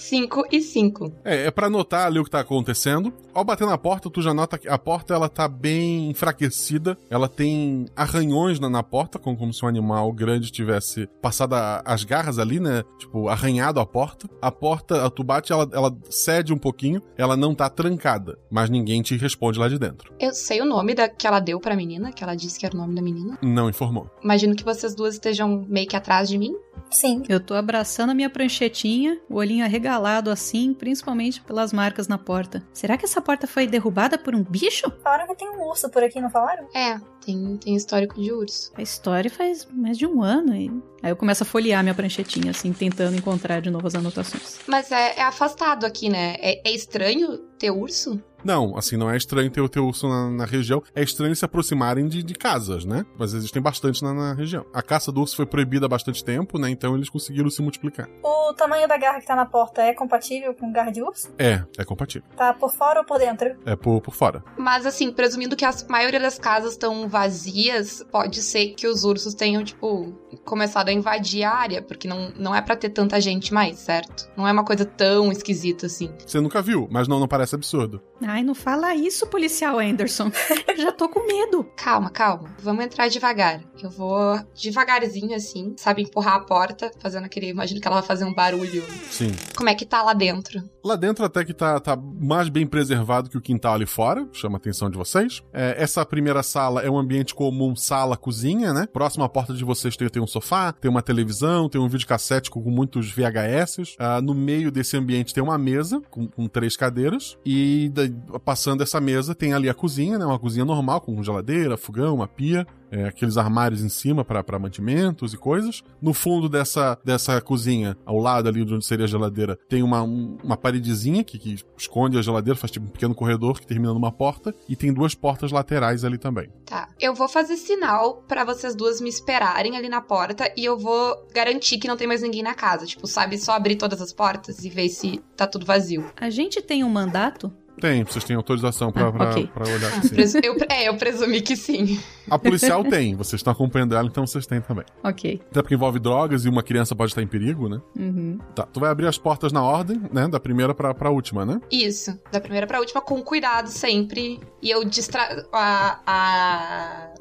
5 0.00 0.44
e 0.52 0.60
5. 0.60 1.10
É, 1.24 1.46
é 1.46 1.50
pra 1.50 1.70
notar 1.70 2.06
ali 2.06 2.18
o 2.18 2.24
que 2.24 2.30
tá 2.30 2.40
acontecendo. 2.40 3.12
Ao 3.32 3.42
bater 3.42 3.66
na 3.66 3.78
porta, 3.78 4.10
tu 4.10 4.20
já 4.20 4.34
nota 4.34 4.58
que 4.58 4.68
a 4.68 4.76
porta 4.76 5.14
ela 5.14 5.26
tá 5.28 5.48
bem 5.48 6.10
enfraquecida. 6.10 6.98
Ela 7.08 7.28
tem 7.28 7.86
arranhões 7.96 8.60
na, 8.60 8.68
na 8.68 8.82
porta, 8.82 9.18
como, 9.18 9.36
como 9.38 9.54
se 9.54 9.64
um 9.64 9.68
animal 9.68 10.12
grande 10.12 10.52
tivesse 10.52 11.06
passado 11.22 11.54
a- 11.54 11.82
as 11.84 12.04
garras 12.04 12.38
ali, 12.38 12.60
né? 12.60 12.82
Tipo, 12.98 13.28
arranhado 13.28 13.80
a 13.80 13.86
porta. 13.86 14.28
A 14.42 14.52
porta, 14.52 15.04
a 15.04 15.08
tu 15.10 15.24
bate, 15.24 15.50
ela, 15.50 15.66
ela 15.72 15.96
cede 16.10 16.52
um 16.52 16.58
pouquinho. 16.58 17.00
Ela 17.16 17.34
não 17.36 17.54
tá 17.54 17.70
trancada, 17.70 18.38
mas 18.50 18.68
ninguém 18.68 19.00
te 19.00 19.16
responde 19.16 19.58
lá 19.58 19.66
de 19.68 19.78
dentro. 19.78 20.12
Eu 20.20 20.34
sei 20.34 20.60
o 20.60 20.66
nome 20.66 20.94
da, 20.94 21.08
que 21.08 21.26
ela 21.26 21.40
deu 21.40 21.58
pra 21.58 21.74
menina, 21.74 22.12
que 22.12 22.22
ela 22.22 22.34
disse 22.34 22.58
que 22.60 22.66
era 22.66 22.74
o 22.74 22.78
nome 22.78 22.94
da 22.94 23.00
menina. 23.00 23.38
Não 23.42 23.70
informou. 23.70 24.10
Imagino 24.22 24.54
que 24.54 24.62
vocês 24.64 24.94
duas 24.94 25.14
estejam 25.14 25.64
meio 25.68 25.88
que 25.88 25.96
atrás 25.96 26.28
de 26.28 26.36
mim. 26.36 26.54
Sim. 26.90 27.22
Eu 27.28 27.40
tô 27.40 27.54
abraçando 27.54 28.10
a 28.10 28.14
minha 28.14 28.28
pranchetinha, 28.30 29.18
o 29.28 29.36
olhinho 29.36 29.64
arregalado 29.64 29.85
assim, 29.86 30.74
principalmente 30.74 31.40
pelas 31.42 31.72
marcas 31.72 32.08
na 32.08 32.18
porta. 32.18 32.62
Será 32.72 32.96
que 32.96 33.04
essa 33.04 33.20
porta 33.20 33.46
foi 33.46 33.66
derrubada 33.66 34.18
por 34.18 34.34
um 34.34 34.42
bicho? 34.42 34.90
Falaram 35.02 35.26
que 35.26 35.36
tem 35.36 35.48
um 35.48 35.68
urso 35.68 35.88
por 35.90 36.02
aqui, 36.02 36.20
não 36.20 36.30
falaram? 36.30 36.68
É, 36.74 37.00
tem, 37.24 37.56
tem 37.56 37.74
histórico 37.74 38.20
de 38.20 38.32
urso. 38.32 38.72
A 38.76 38.82
história 38.82 39.30
faz 39.30 39.66
mais 39.72 39.98
de 39.98 40.06
um 40.06 40.22
ano 40.22 40.54
e. 40.54 40.70
Aí 41.02 41.12
eu 41.12 41.16
começo 41.16 41.42
a 41.42 41.46
folhear 41.46 41.82
minha 41.82 41.94
pranchetinha, 41.94 42.50
assim, 42.50 42.72
tentando 42.72 43.16
encontrar 43.16 43.60
de 43.60 43.70
novo 43.70 43.86
as 43.86 43.94
anotações. 43.94 44.58
Mas 44.66 44.90
é, 44.90 45.18
é 45.18 45.22
afastado 45.22 45.84
aqui, 45.84 46.08
né? 46.08 46.36
É, 46.38 46.68
é 46.68 46.72
estranho 46.72 47.38
ter 47.58 47.70
urso? 47.70 48.20
Não, 48.44 48.76
assim, 48.76 48.96
não 48.96 49.10
é 49.10 49.16
estranho 49.16 49.50
ter 49.50 49.60
o 49.60 49.68
teu 49.68 49.86
urso 49.86 50.08
na, 50.08 50.30
na 50.30 50.44
região. 50.44 50.82
É 50.94 51.02
estranho 51.02 51.34
se 51.34 51.44
aproximarem 51.44 52.06
de, 52.06 52.22
de 52.22 52.34
casas, 52.34 52.84
né? 52.84 53.04
Mas 53.18 53.34
existem 53.34 53.60
bastante 53.60 54.02
na, 54.02 54.14
na, 54.14 54.34
região. 54.34 54.64
A 54.72 54.82
caça 54.82 55.10
do 55.10 55.20
urso 55.20 55.36
foi 55.36 55.46
proibida 55.46 55.86
há 55.86 55.88
bastante 55.88 56.24
tempo, 56.24 56.58
né? 56.58 56.70
Então 56.70 56.94
eles 56.94 57.08
conseguiram 57.08 57.50
se 57.50 57.62
multiplicar. 57.62 58.08
O 58.22 58.52
tamanho 58.54 58.86
da 58.86 58.96
garra 58.96 59.20
que 59.20 59.26
tá 59.26 59.34
na 59.34 59.46
porta 59.46 59.82
é 59.82 59.92
compatível 59.92 60.54
com 60.54 60.72
garra 60.72 60.90
de 60.90 61.02
urso? 61.02 61.32
É, 61.38 61.62
é 61.76 61.84
compatível. 61.84 62.28
Tá 62.36 62.52
por 62.52 62.70
fora 62.72 63.00
ou 63.00 63.06
por 63.06 63.18
dentro? 63.18 63.56
É 63.64 63.74
por, 63.74 64.00
por 64.00 64.14
fora. 64.14 64.42
Mas 64.56 64.86
assim, 64.86 65.10
presumindo 65.12 65.56
que 65.56 65.64
a 65.64 65.72
maioria 65.88 66.20
das 66.20 66.38
casas 66.38 66.72
estão 66.72 67.08
vazias, 67.08 68.04
pode 68.10 68.42
ser 68.42 68.74
que 68.74 68.86
os 68.86 69.04
ursos 69.04 69.34
tenham, 69.34 69.64
tipo, 69.64 70.12
começado 70.44 70.88
a 70.88 70.92
invadir 70.92 71.44
a 71.44 71.52
área, 71.52 71.82
porque 71.82 72.06
não, 72.06 72.32
não 72.36 72.54
é 72.54 72.62
para 72.62 72.76
ter 72.76 72.90
tanta 72.90 73.20
gente 73.20 73.52
mais, 73.52 73.78
certo? 73.78 74.30
Não 74.36 74.46
é 74.46 74.52
uma 74.52 74.64
coisa 74.64 74.84
tão 74.84 75.32
esquisita 75.32 75.86
assim. 75.86 76.12
Você 76.24 76.40
nunca 76.40 76.62
viu, 76.62 76.88
mas 76.90 77.08
não, 77.08 77.18
não 77.18 77.28
parece 77.28 77.54
absurdo. 77.54 78.02
Ai, 78.22 78.42
não 78.42 78.54
fala 78.54 78.94
isso, 78.94 79.26
policial 79.26 79.78
Anderson. 79.78 80.30
Eu 80.66 80.76
já 80.76 80.92
tô 80.92 81.08
com 81.08 81.26
medo. 81.26 81.64
Calma, 81.76 82.10
calma. 82.10 82.54
Vamos 82.58 82.84
entrar 82.84 83.08
devagar. 83.08 83.62
Eu 83.82 83.90
vou 83.90 84.38
devagarzinho, 84.54 85.34
assim, 85.34 85.74
sabe, 85.76 86.02
empurrar 86.02 86.34
a 86.34 86.40
porta, 86.40 86.90
fazendo 86.98 87.24
aquele. 87.24 87.48
Imagino 87.48 87.80
que 87.80 87.86
ela 87.86 87.98
vai 88.00 88.06
fazer 88.06 88.24
um 88.24 88.34
barulho. 88.34 88.82
Sim. 89.10 89.34
Como 89.56 89.68
é 89.68 89.74
que 89.74 89.84
tá 89.84 90.02
lá 90.02 90.14
dentro? 90.14 90.62
Lá 90.86 90.94
dentro 90.94 91.24
até 91.24 91.44
que 91.44 91.52
tá, 91.52 91.80
tá 91.80 91.96
mais 91.96 92.48
bem 92.48 92.64
preservado 92.64 93.28
que 93.28 93.36
o 93.36 93.40
quintal 93.40 93.74
ali 93.74 93.86
fora, 93.86 94.24
chama 94.32 94.54
a 94.54 94.58
atenção 94.58 94.88
de 94.88 94.96
vocês. 94.96 95.42
É, 95.52 95.74
essa 95.82 96.06
primeira 96.06 96.44
sala 96.44 96.80
é 96.80 96.88
um 96.88 96.96
ambiente 96.96 97.34
comum, 97.34 97.74
sala, 97.74 98.16
cozinha, 98.16 98.72
né? 98.72 98.86
Próxima 98.92 99.24
à 99.24 99.28
porta 99.28 99.52
de 99.52 99.64
vocês 99.64 99.96
tem, 99.96 100.08
tem 100.08 100.22
um 100.22 100.28
sofá, 100.28 100.70
tem 100.70 100.88
uma 100.88 101.02
televisão, 101.02 101.68
tem 101.68 101.80
um 101.80 101.88
videocassete 101.88 102.52
com 102.52 102.60
muitos 102.70 103.10
VHS. 103.10 103.96
Ah, 103.98 104.20
no 104.20 104.32
meio 104.32 104.70
desse 104.70 104.96
ambiente 104.96 105.34
tem 105.34 105.42
uma 105.42 105.58
mesa 105.58 106.00
com, 106.08 106.28
com 106.28 106.46
três 106.46 106.76
cadeiras 106.76 107.36
e 107.44 107.90
da, 107.92 108.02
passando 108.38 108.80
essa 108.80 109.00
mesa 109.00 109.34
tem 109.34 109.54
ali 109.54 109.68
a 109.68 109.74
cozinha, 109.74 110.16
né? 110.16 110.24
Uma 110.24 110.38
cozinha 110.38 110.64
normal 110.64 111.00
com 111.00 111.20
geladeira, 111.20 111.76
fogão, 111.76 112.14
uma 112.14 112.28
pia 112.28 112.64
é, 112.90 113.04
aqueles 113.04 113.36
armários 113.36 113.82
em 113.82 113.88
cima 113.88 114.24
para 114.24 114.58
mantimentos 114.58 115.32
e 115.32 115.36
coisas. 115.36 115.82
No 116.00 116.12
fundo 116.12 116.48
dessa, 116.48 116.98
dessa 117.04 117.40
cozinha, 117.40 117.96
ao 118.04 118.18
lado 118.18 118.48
ali 118.48 118.64
de 118.64 118.74
onde 118.74 118.84
seria 118.84 119.04
a 119.04 119.08
geladeira, 119.08 119.58
tem 119.68 119.82
uma, 119.82 120.02
um, 120.02 120.36
uma 120.42 120.56
paredezinha 120.56 121.22
que, 121.24 121.38
que 121.38 121.56
esconde 121.76 122.18
a 122.18 122.22
geladeira, 122.22 122.58
faz 122.58 122.70
tipo 122.70 122.86
um 122.86 122.90
pequeno 122.90 123.14
corredor 123.14 123.60
que 123.60 123.66
termina 123.66 123.92
numa 123.92 124.12
porta, 124.12 124.54
e 124.68 124.76
tem 124.76 124.92
duas 124.92 125.14
portas 125.14 125.52
laterais 125.52 126.04
ali 126.04 126.18
também. 126.18 126.50
Tá. 126.64 126.88
Eu 127.00 127.14
vou 127.14 127.28
fazer 127.28 127.56
sinal 127.56 128.22
para 128.28 128.44
vocês 128.44 128.74
duas 128.74 129.00
me 129.00 129.08
esperarem 129.08 129.76
ali 129.76 129.88
na 129.88 130.00
porta 130.00 130.52
e 130.56 130.64
eu 130.64 130.78
vou 130.78 131.26
garantir 131.32 131.78
que 131.78 131.88
não 131.88 131.96
tem 131.96 132.06
mais 132.06 132.22
ninguém 132.22 132.42
na 132.42 132.54
casa. 132.54 132.86
Tipo, 132.86 133.06
sabe, 133.06 133.38
só 133.38 133.52
abrir 133.52 133.76
todas 133.76 134.00
as 134.00 134.12
portas 134.12 134.64
e 134.64 134.68
ver 134.68 134.88
se 134.88 135.22
tá 135.36 135.46
tudo 135.46 135.66
vazio. 135.66 136.10
A 136.16 136.30
gente 136.30 136.62
tem 136.62 136.84
um 136.84 136.88
mandato 136.88 137.52
tem, 137.80 138.04
vocês 138.04 138.24
têm 138.24 138.36
autorização 138.36 138.90
pra, 138.92 139.08
Ah, 139.08 139.12
pra, 139.12 139.30
ok. 139.30 139.50
pra 139.52 139.64
olhar. 139.64 139.92
Ah, 139.98 140.02
sim. 140.02 140.38
eu, 140.42 140.56
é, 140.68 140.88
eu 140.88 140.96
presumi 140.96 141.40
que 141.40 141.56
sim. 141.56 141.98
A 142.30 142.38
policial 142.38 142.82
tem, 142.84 143.14
vocês 143.14 143.40
estão 143.40 143.52
acompanhando 143.52 143.94
ela, 143.94 144.06
então 144.08 144.26
vocês 144.26 144.46
têm 144.46 144.60
também. 144.60 144.84
Ok. 145.04 145.40
Até 145.50 145.62
porque 145.62 145.74
envolve 145.74 145.98
drogas 145.98 146.44
e 146.44 146.48
uma 146.48 146.62
criança 146.62 146.94
pode 146.94 147.12
estar 147.12 147.22
em 147.22 147.26
perigo, 147.26 147.68
né? 147.68 147.80
Uhum. 147.98 148.38
Tá, 148.54 148.64
tu 148.64 148.80
vai 148.80 148.90
abrir 148.90 149.06
as 149.06 149.18
portas 149.18 149.52
na 149.52 149.62
ordem, 149.62 150.00
né? 150.12 150.26
Da 150.28 150.40
primeira 150.40 150.74
pra, 150.74 150.92
pra 150.94 151.10
última, 151.10 151.44
né? 151.46 151.60
Isso, 151.70 152.18
da 152.32 152.40
primeira 152.40 152.66
pra 152.66 152.80
última, 152.80 153.00
com 153.00 153.22
cuidado 153.22 153.68
sempre. 153.68 154.40
E 154.62 154.70
eu 154.70 154.84
distra... 154.84 155.46
A... 155.52 156.00
a... 156.06 157.14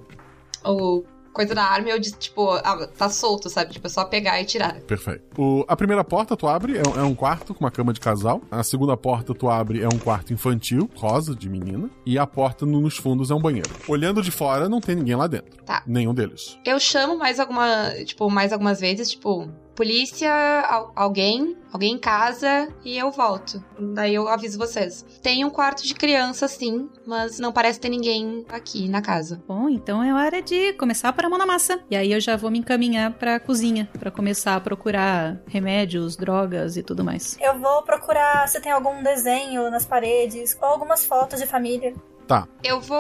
O 0.68 1.04
coisa 1.36 1.54
da 1.54 1.64
arma, 1.64 1.90
eu, 1.90 2.00
dis- 2.00 2.16
tipo, 2.18 2.50
ah, 2.52 2.88
tá 2.98 3.10
solto, 3.10 3.50
sabe? 3.50 3.74
Tipo, 3.74 3.86
é 3.88 3.90
só 3.90 4.06
pegar 4.06 4.42
e 4.42 4.46
tirar. 4.46 4.80
Perfeito. 4.82 5.24
O- 5.38 5.64
a 5.68 5.76
primeira 5.76 6.04
porta 6.04 6.36
tu 6.36 6.48
abre, 6.48 6.78
é, 6.78 6.82
um- 6.88 7.00
é 7.00 7.04
um 7.04 7.14
quarto 7.14 7.54
com 7.54 7.64
uma 7.64 7.70
cama 7.72 7.94
de 7.94 8.00
casal. 8.00 8.42
A 8.50 8.64
segunda 8.64 8.96
porta 8.98 9.34
tu 9.36 9.50
abre 9.50 9.82
é 9.84 9.88
um 9.88 10.00
quarto 10.00 10.34
infantil, 10.34 10.90
rosa, 10.96 11.36
de 11.36 11.50
menina. 11.50 11.90
E 12.06 12.18
a 12.18 12.26
porta 12.26 12.66
no- 12.66 12.80
nos 12.82 12.98
fundos 12.98 13.30
é 13.30 13.36
um 13.36 13.42
banheiro. 13.42 13.70
Olhando 13.88 14.22
de 14.22 14.32
fora, 14.32 14.70
não 14.70 14.80
tem 14.80 14.96
ninguém 14.96 15.16
lá 15.16 15.28
dentro. 15.28 15.62
Tá. 15.66 15.84
Nenhum 15.86 16.14
deles. 16.14 16.58
Eu 16.66 16.80
chamo 16.80 17.18
mais 17.18 17.40
alguma, 17.40 17.90
tipo, 18.06 18.30
mais 18.30 18.54
algumas 18.54 18.80
vezes, 18.80 19.12
tipo, 19.12 19.50
polícia, 19.76 20.32
al- 20.68 20.92
alguém, 20.96 21.58
alguém 21.72 21.94
em 21.94 21.98
casa 22.00 22.70
e 22.84 22.98
eu 22.98 23.12
volto. 23.12 23.64
Daí 23.80 24.16
eu 24.16 24.28
aviso 24.28 24.58
vocês. 24.58 25.06
Tem 25.22 25.44
um 25.44 25.50
quarto 25.50 25.84
de 25.84 25.94
criança, 25.94 26.48
sim, 26.48 26.90
mas 27.06 27.40
não 27.40 27.52
parece 27.52 27.80
ter 27.80 27.90
ninguém 27.90 28.46
aqui 28.50 28.88
na 28.88 29.02
casa. 29.02 29.44
Bom, 29.48 29.70
então 29.70 30.04
é 30.04 30.14
hora 30.14 30.42
de 30.42 30.74
começar 30.74 31.10
a 31.10 31.14
pôr 31.14 31.26
a 31.26 31.30
mão 31.30 31.38
na 31.38 31.46
massa. 31.46 31.80
E 31.92 31.96
aí 31.96 32.12
eu 32.12 32.20
já 32.20 32.36
vou 32.36 32.50
me 32.50 32.60
encaminhar 32.60 33.12
pra 33.14 33.40
cozinha, 33.40 33.90
pra 34.00 34.10
começar 34.12 34.56
a 34.56 34.60
procurar 34.62 35.42
remédios, 35.48 36.16
drogas 36.16 36.78
e 36.78 36.84
tudo 36.84 37.04
mais. 37.04 37.38
Eu 37.42 37.60
vou 37.60 37.84
procurar 37.84 38.48
se 38.48 38.60
tem 38.62 38.72
algum 38.72 39.04
desenho 39.04 39.70
nas 39.70 39.86
paredes 39.86 40.58
ou 40.62 40.68
algumas 40.68 41.06
fotos 41.06 41.40
de 41.40 41.46
família. 41.46 41.94
Tá. 42.28 42.48
Eu 42.64 42.82
vou, 42.82 42.98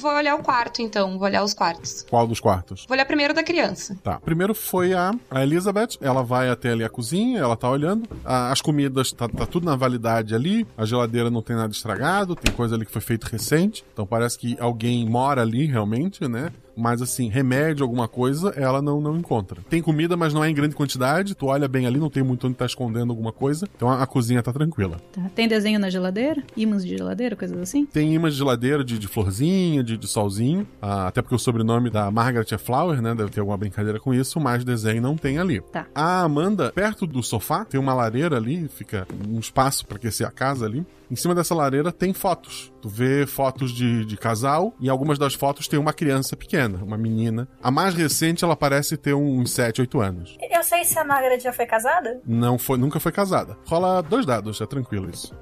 vou 0.00 0.12
olhar 0.14 0.34
o 0.34 0.42
quarto, 0.42 0.80
então. 0.80 1.18
Vou 1.18 1.26
olhar 1.28 1.42
os 1.44 1.52
quartos. 1.52 2.06
Qual 2.08 2.26
dos 2.26 2.40
quartos? 2.40 2.86
Vou 2.88 2.94
olhar 2.94 3.04
primeiro 3.04 3.34
da 3.34 3.42
criança. 3.42 3.96
Tá. 4.02 4.18
Primeiro 4.20 4.54
foi 4.54 4.94
a, 4.94 5.12
a 5.30 5.42
Elizabeth. 5.42 5.98
Ela 6.00 6.22
vai 6.22 6.48
até 6.48 6.70
ali 6.72 6.82
a 6.82 6.88
cozinha, 6.88 7.40
ela 7.40 7.56
tá 7.56 7.68
olhando. 7.68 8.08
A- 8.24 8.50
as 8.50 8.62
comidas, 8.62 9.12
tá, 9.12 9.28
tá 9.28 9.44
tudo 9.44 9.66
na 9.66 9.76
validade 9.76 10.34
ali. 10.34 10.66
A 10.76 10.84
geladeira 10.86 11.30
não 11.30 11.42
tem 11.42 11.54
nada 11.56 11.72
estragado. 11.72 12.34
Tem 12.34 12.54
coisa 12.54 12.74
ali 12.74 12.86
que 12.86 12.92
foi 12.92 13.02
feito 13.02 13.24
recente. 13.24 13.84
Então 13.92 14.06
parece 14.06 14.38
que 14.38 14.56
alguém 14.58 15.06
mora 15.08 15.42
ali 15.42 15.66
realmente, 15.66 16.26
né? 16.26 16.50
Mas 16.76 17.02
assim, 17.02 17.28
remédio, 17.28 17.84
alguma 17.84 18.08
coisa, 18.08 18.50
ela 18.50 18.80
não, 18.80 19.00
não 19.00 19.16
encontra. 19.16 19.60
Tem 19.68 19.82
comida, 19.82 20.16
mas 20.16 20.32
não 20.32 20.42
é 20.42 20.50
em 20.50 20.54
grande 20.54 20.74
quantidade. 20.74 21.34
Tu 21.34 21.46
olha 21.46 21.68
bem 21.68 21.86
ali, 21.86 21.98
não 21.98 22.10
tem 22.10 22.22
muito 22.22 22.46
onde 22.46 22.56
tá 22.56 22.66
escondendo 22.66 23.10
alguma 23.10 23.32
coisa. 23.32 23.68
Então 23.76 23.88
a, 23.88 24.02
a 24.02 24.06
cozinha 24.06 24.42
tá 24.42 24.52
tranquila. 24.52 25.00
Tá? 25.12 25.22
Tem 25.34 25.48
desenho 25.48 25.78
na 25.78 25.90
geladeira? 25.90 26.42
Ímãs 26.56 26.84
de 26.84 26.96
geladeira, 26.96 27.36
coisas 27.36 27.58
assim? 27.58 27.86
Tem 27.86 28.14
imãs 28.14 28.32
de 28.32 28.38
geladeira 28.38 28.84
de, 28.84 28.98
de 28.98 29.08
florzinha, 29.08 29.82
de, 29.82 29.96
de 29.96 30.06
solzinho. 30.06 30.66
Ah, 30.80 31.08
até 31.08 31.22
porque 31.22 31.34
o 31.34 31.38
sobrenome 31.38 31.90
da 31.90 32.10
Margaret 32.10 32.46
é 32.52 32.58
Flower, 32.58 33.00
né? 33.00 33.14
Deve 33.14 33.30
ter 33.30 33.40
alguma 33.40 33.56
brincadeira 33.56 34.00
com 34.00 34.14
isso, 34.14 34.40
mas 34.40 34.64
desenho 34.64 35.02
não 35.02 35.16
tem 35.16 35.38
ali. 35.38 35.60
Tá. 35.60 35.86
A 35.94 36.22
Amanda, 36.22 36.72
perto 36.72 37.06
do 37.06 37.22
sofá, 37.22 37.64
tem 37.64 37.78
uma 37.78 37.94
lareira 37.94 38.36
ali, 38.36 38.68
fica 38.68 39.06
um 39.28 39.38
espaço 39.38 39.86
para 39.86 39.96
aquecer 39.96 40.26
a 40.26 40.30
casa 40.30 40.66
ali. 40.66 40.84
Em 41.12 41.16
cima 41.16 41.34
dessa 41.34 41.54
lareira 41.54 41.92
tem 41.92 42.14
fotos. 42.14 42.72
Tu 42.80 42.88
vê 42.88 43.26
fotos 43.26 43.70
de, 43.70 44.02
de 44.06 44.16
casal 44.16 44.74
e 44.80 44.88
algumas 44.88 45.18
das 45.18 45.34
fotos 45.34 45.68
tem 45.68 45.78
uma 45.78 45.92
criança 45.92 46.34
pequena, 46.34 46.82
uma 46.82 46.96
menina. 46.96 47.46
A 47.62 47.70
mais 47.70 47.94
recente 47.94 48.42
ela 48.42 48.56
parece 48.56 48.96
ter 48.96 49.12
uns 49.12 49.52
7, 49.52 49.82
8 49.82 50.00
anos. 50.00 50.38
Eu 50.50 50.62
sei 50.62 50.86
se 50.86 50.98
a 50.98 51.04
Margaret 51.04 51.38
já 51.38 51.52
foi 51.52 51.66
casada. 51.66 52.18
Não 52.26 52.56
foi, 52.58 52.78
nunca 52.78 52.98
foi 52.98 53.12
casada. 53.12 53.58
Rola 53.66 54.02
dois 54.02 54.24
dados, 54.24 54.58
é 54.62 54.64
tranquilo 54.64 55.10
isso. 55.10 55.34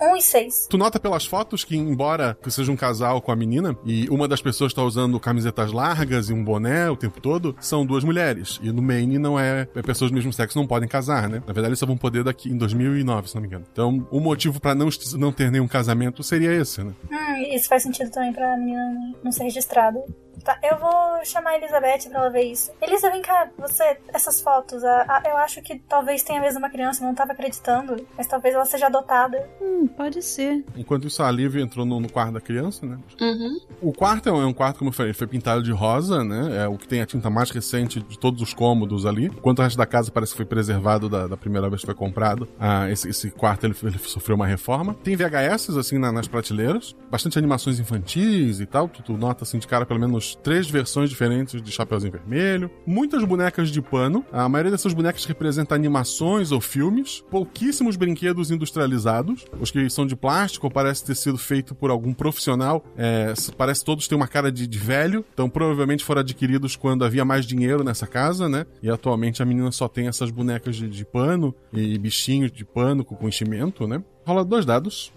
Um 0.00 0.16
e 0.16 0.22
seis. 0.22 0.66
Tu 0.68 0.76
nota 0.76 1.00
pelas 1.00 1.24
fotos 1.24 1.64
que, 1.64 1.76
embora 1.76 2.36
que 2.42 2.50
seja 2.50 2.70
um 2.70 2.76
casal 2.76 3.20
com 3.20 3.32
a 3.32 3.36
menina, 3.36 3.76
e 3.84 4.08
uma 4.08 4.28
das 4.28 4.40
pessoas 4.40 4.72
tá 4.72 4.82
usando 4.82 5.18
camisetas 5.18 5.72
largas 5.72 6.28
e 6.28 6.32
um 6.32 6.44
boné 6.44 6.90
o 6.90 6.96
tempo 6.96 7.20
todo, 7.20 7.56
são 7.60 7.84
duas 7.84 8.04
mulheres. 8.04 8.58
E 8.62 8.70
no 8.72 8.82
Maine 8.82 9.18
não 9.18 9.38
é, 9.38 9.68
é 9.74 9.82
pessoas 9.82 10.10
do 10.10 10.14
mesmo 10.14 10.32
sexo 10.32 10.58
não 10.58 10.66
podem 10.66 10.88
casar, 10.88 11.28
né? 11.28 11.42
Na 11.46 11.52
verdade, 11.52 11.68
eles 11.68 11.78
só 11.78 11.86
vão 11.86 11.96
poder 11.96 12.24
daqui 12.24 12.50
em 12.50 12.56
2009, 12.56 13.28
se 13.28 13.34
não 13.34 13.42
me 13.42 13.48
engano. 13.48 13.64
Então, 13.72 14.06
o 14.10 14.20
motivo 14.20 14.60
pra 14.60 14.74
não, 14.74 14.88
não 15.16 15.32
ter 15.32 15.50
nenhum 15.50 15.68
casamento 15.68 16.22
seria 16.22 16.52
esse, 16.52 16.82
né? 16.82 16.92
Hum, 17.10 17.54
isso 17.54 17.68
faz 17.68 17.82
sentido 17.82 18.10
também 18.10 18.32
pra 18.32 18.56
menina 18.56 19.14
não 19.22 19.32
ser 19.32 19.44
registrada. 19.44 19.98
Tá, 20.46 20.58
eu 20.62 20.78
vou 20.78 21.24
chamar 21.24 21.50
a 21.50 21.56
Elizabeth 21.58 22.08
pra 22.08 22.20
ela 22.20 22.30
ver 22.30 22.44
isso. 22.44 22.70
Elisa, 22.80 23.10
vem 23.10 23.20
cá, 23.20 23.48
você, 23.58 23.98
essas 24.14 24.40
fotos, 24.40 24.84
a- 24.84 25.02
a- 25.08 25.22
eu 25.28 25.36
acho 25.38 25.60
que 25.60 25.76
talvez 25.88 26.22
tenha 26.22 26.40
mesmo 26.40 26.60
uma 26.60 26.70
criança, 26.70 27.02
eu 27.02 27.08
não 27.08 27.14
tava 27.16 27.32
acreditando, 27.32 28.06
mas 28.16 28.26
talvez 28.28 28.54
ela 28.54 28.64
seja 28.64 28.86
adotada. 28.86 29.44
Hum, 29.60 29.88
pode 29.88 30.22
ser. 30.22 30.64
Enquanto 30.76 31.08
isso, 31.08 31.20
a 31.22 31.30
Lívia 31.32 31.60
entrou 31.62 31.84
no, 31.84 31.98
no 31.98 32.08
quarto 32.10 32.34
da 32.34 32.40
criança, 32.40 32.86
né? 32.86 32.96
Uhum. 33.20 33.58
O 33.82 33.92
quarto 33.92 34.28
é 34.28 34.32
um, 34.32 34.40
é 34.42 34.46
um 34.46 34.52
quarto, 34.52 34.78
como 34.78 34.90
eu 34.90 34.94
falei, 34.94 35.12
foi 35.12 35.26
pintado 35.26 35.62
de 35.64 35.72
rosa, 35.72 36.22
né? 36.22 36.64
É 36.64 36.68
o 36.68 36.78
que 36.78 36.86
tem 36.86 37.00
a 37.02 37.06
tinta 37.06 37.28
mais 37.28 37.50
recente 37.50 38.00
de 38.00 38.16
todos 38.18 38.40
os 38.40 38.54
cômodos 38.54 39.04
ali. 39.04 39.26
Enquanto 39.26 39.58
o 39.58 39.62
resto 39.62 39.76
da 39.76 39.86
casa 39.86 40.12
parece 40.12 40.30
que 40.32 40.36
foi 40.36 40.46
preservado 40.46 41.08
da, 41.08 41.26
da 41.26 41.36
primeira 41.36 41.68
vez 41.68 41.80
que 41.80 41.86
foi 41.86 41.94
comprado. 41.94 42.48
Ah, 42.58 42.88
esse, 42.88 43.08
esse 43.08 43.30
quarto 43.32 43.64
ele, 43.66 43.74
ele 43.82 43.98
sofreu 43.98 44.36
uma 44.36 44.46
reforma. 44.46 44.94
Tem 45.02 45.16
VHS, 45.16 45.76
assim, 45.76 45.98
na- 45.98 46.12
nas 46.12 46.28
prateleiras. 46.28 46.94
Bastante 47.10 47.36
animações 47.36 47.80
infantis 47.80 48.60
e 48.60 48.66
tal. 48.66 48.88
Tu, 48.88 49.02
tu 49.02 49.12
nota, 49.16 49.42
assim, 49.42 49.58
de 49.58 49.66
cara, 49.66 49.84
pelo 49.84 49.98
menos 49.98 50.35
três 50.42 50.68
versões 50.68 51.10
diferentes 51.10 51.60
de 51.60 51.70
Chapeuzinho 51.70 52.12
Vermelho, 52.12 52.70
muitas 52.86 53.24
bonecas 53.24 53.70
de 53.70 53.80
pano. 53.82 54.24
A 54.32 54.48
maioria 54.48 54.70
dessas 54.70 54.92
bonecas 54.92 55.24
representa 55.24 55.74
animações 55.74 56.52
ou 56.52 56.60
filmes, 56.60 57.22
pouquíssimos 57.30 57.96
brinquedos 57.96 58.50
industrializados. 58.50 59.44
Os 59.60 59.70
que 59.70 59.88
são 59.90 60.06
de 60.06 60.16
plástico 60.16 60.70
parece 60.70 61.04
ter 61.04 61.14
sido 61.14 61.38
feito 61.38 61.74
por 61.74 61.90
algum 61.90 62.12
profissional, 62.12 62.84
é, 62.96 63.34
parece 63.56 63.84
todos 63.84 64.08
têm 64.08 64.16
uma 64.16 64.28
cara 64.28 64.50
de, 64.50 64.66
de 64.66 64.78
velho, 64.78 65.24
então 65.32 65.48
provavelmente 65.48 66.04
foram 66.04 66.20
adquiridos 66.20 66.76
quando 66.76 67.04
havia 67.04 67.24
mais 67.24 67.44
dinheiro 67.44 67.82
nessa 67.82 68.06
casa, 68.06 68.48
né? 68.48 68.66
E 68.82 68.90
atualmente 68.90 69.42
a 69.42 69.46
menina 69.46 69.70
só 69.72 69.88
tem 69.88 70.08
essas 70.08 70.30
bonecas 70.30 70.76
de, 70.76 70.88
de 70.88 71.04
pano 71.04 71.54
e 71.72 71.98
bichinhos 71.98 72.52
de 72.52 72.64
pano 72.64 73.04
com, 73.04 73.26
enchimento, 73.26 73.86
né? 73.86 74.02
Rola 74.26 74.44
dois 74.44 74.64
dados. 74.64 75.12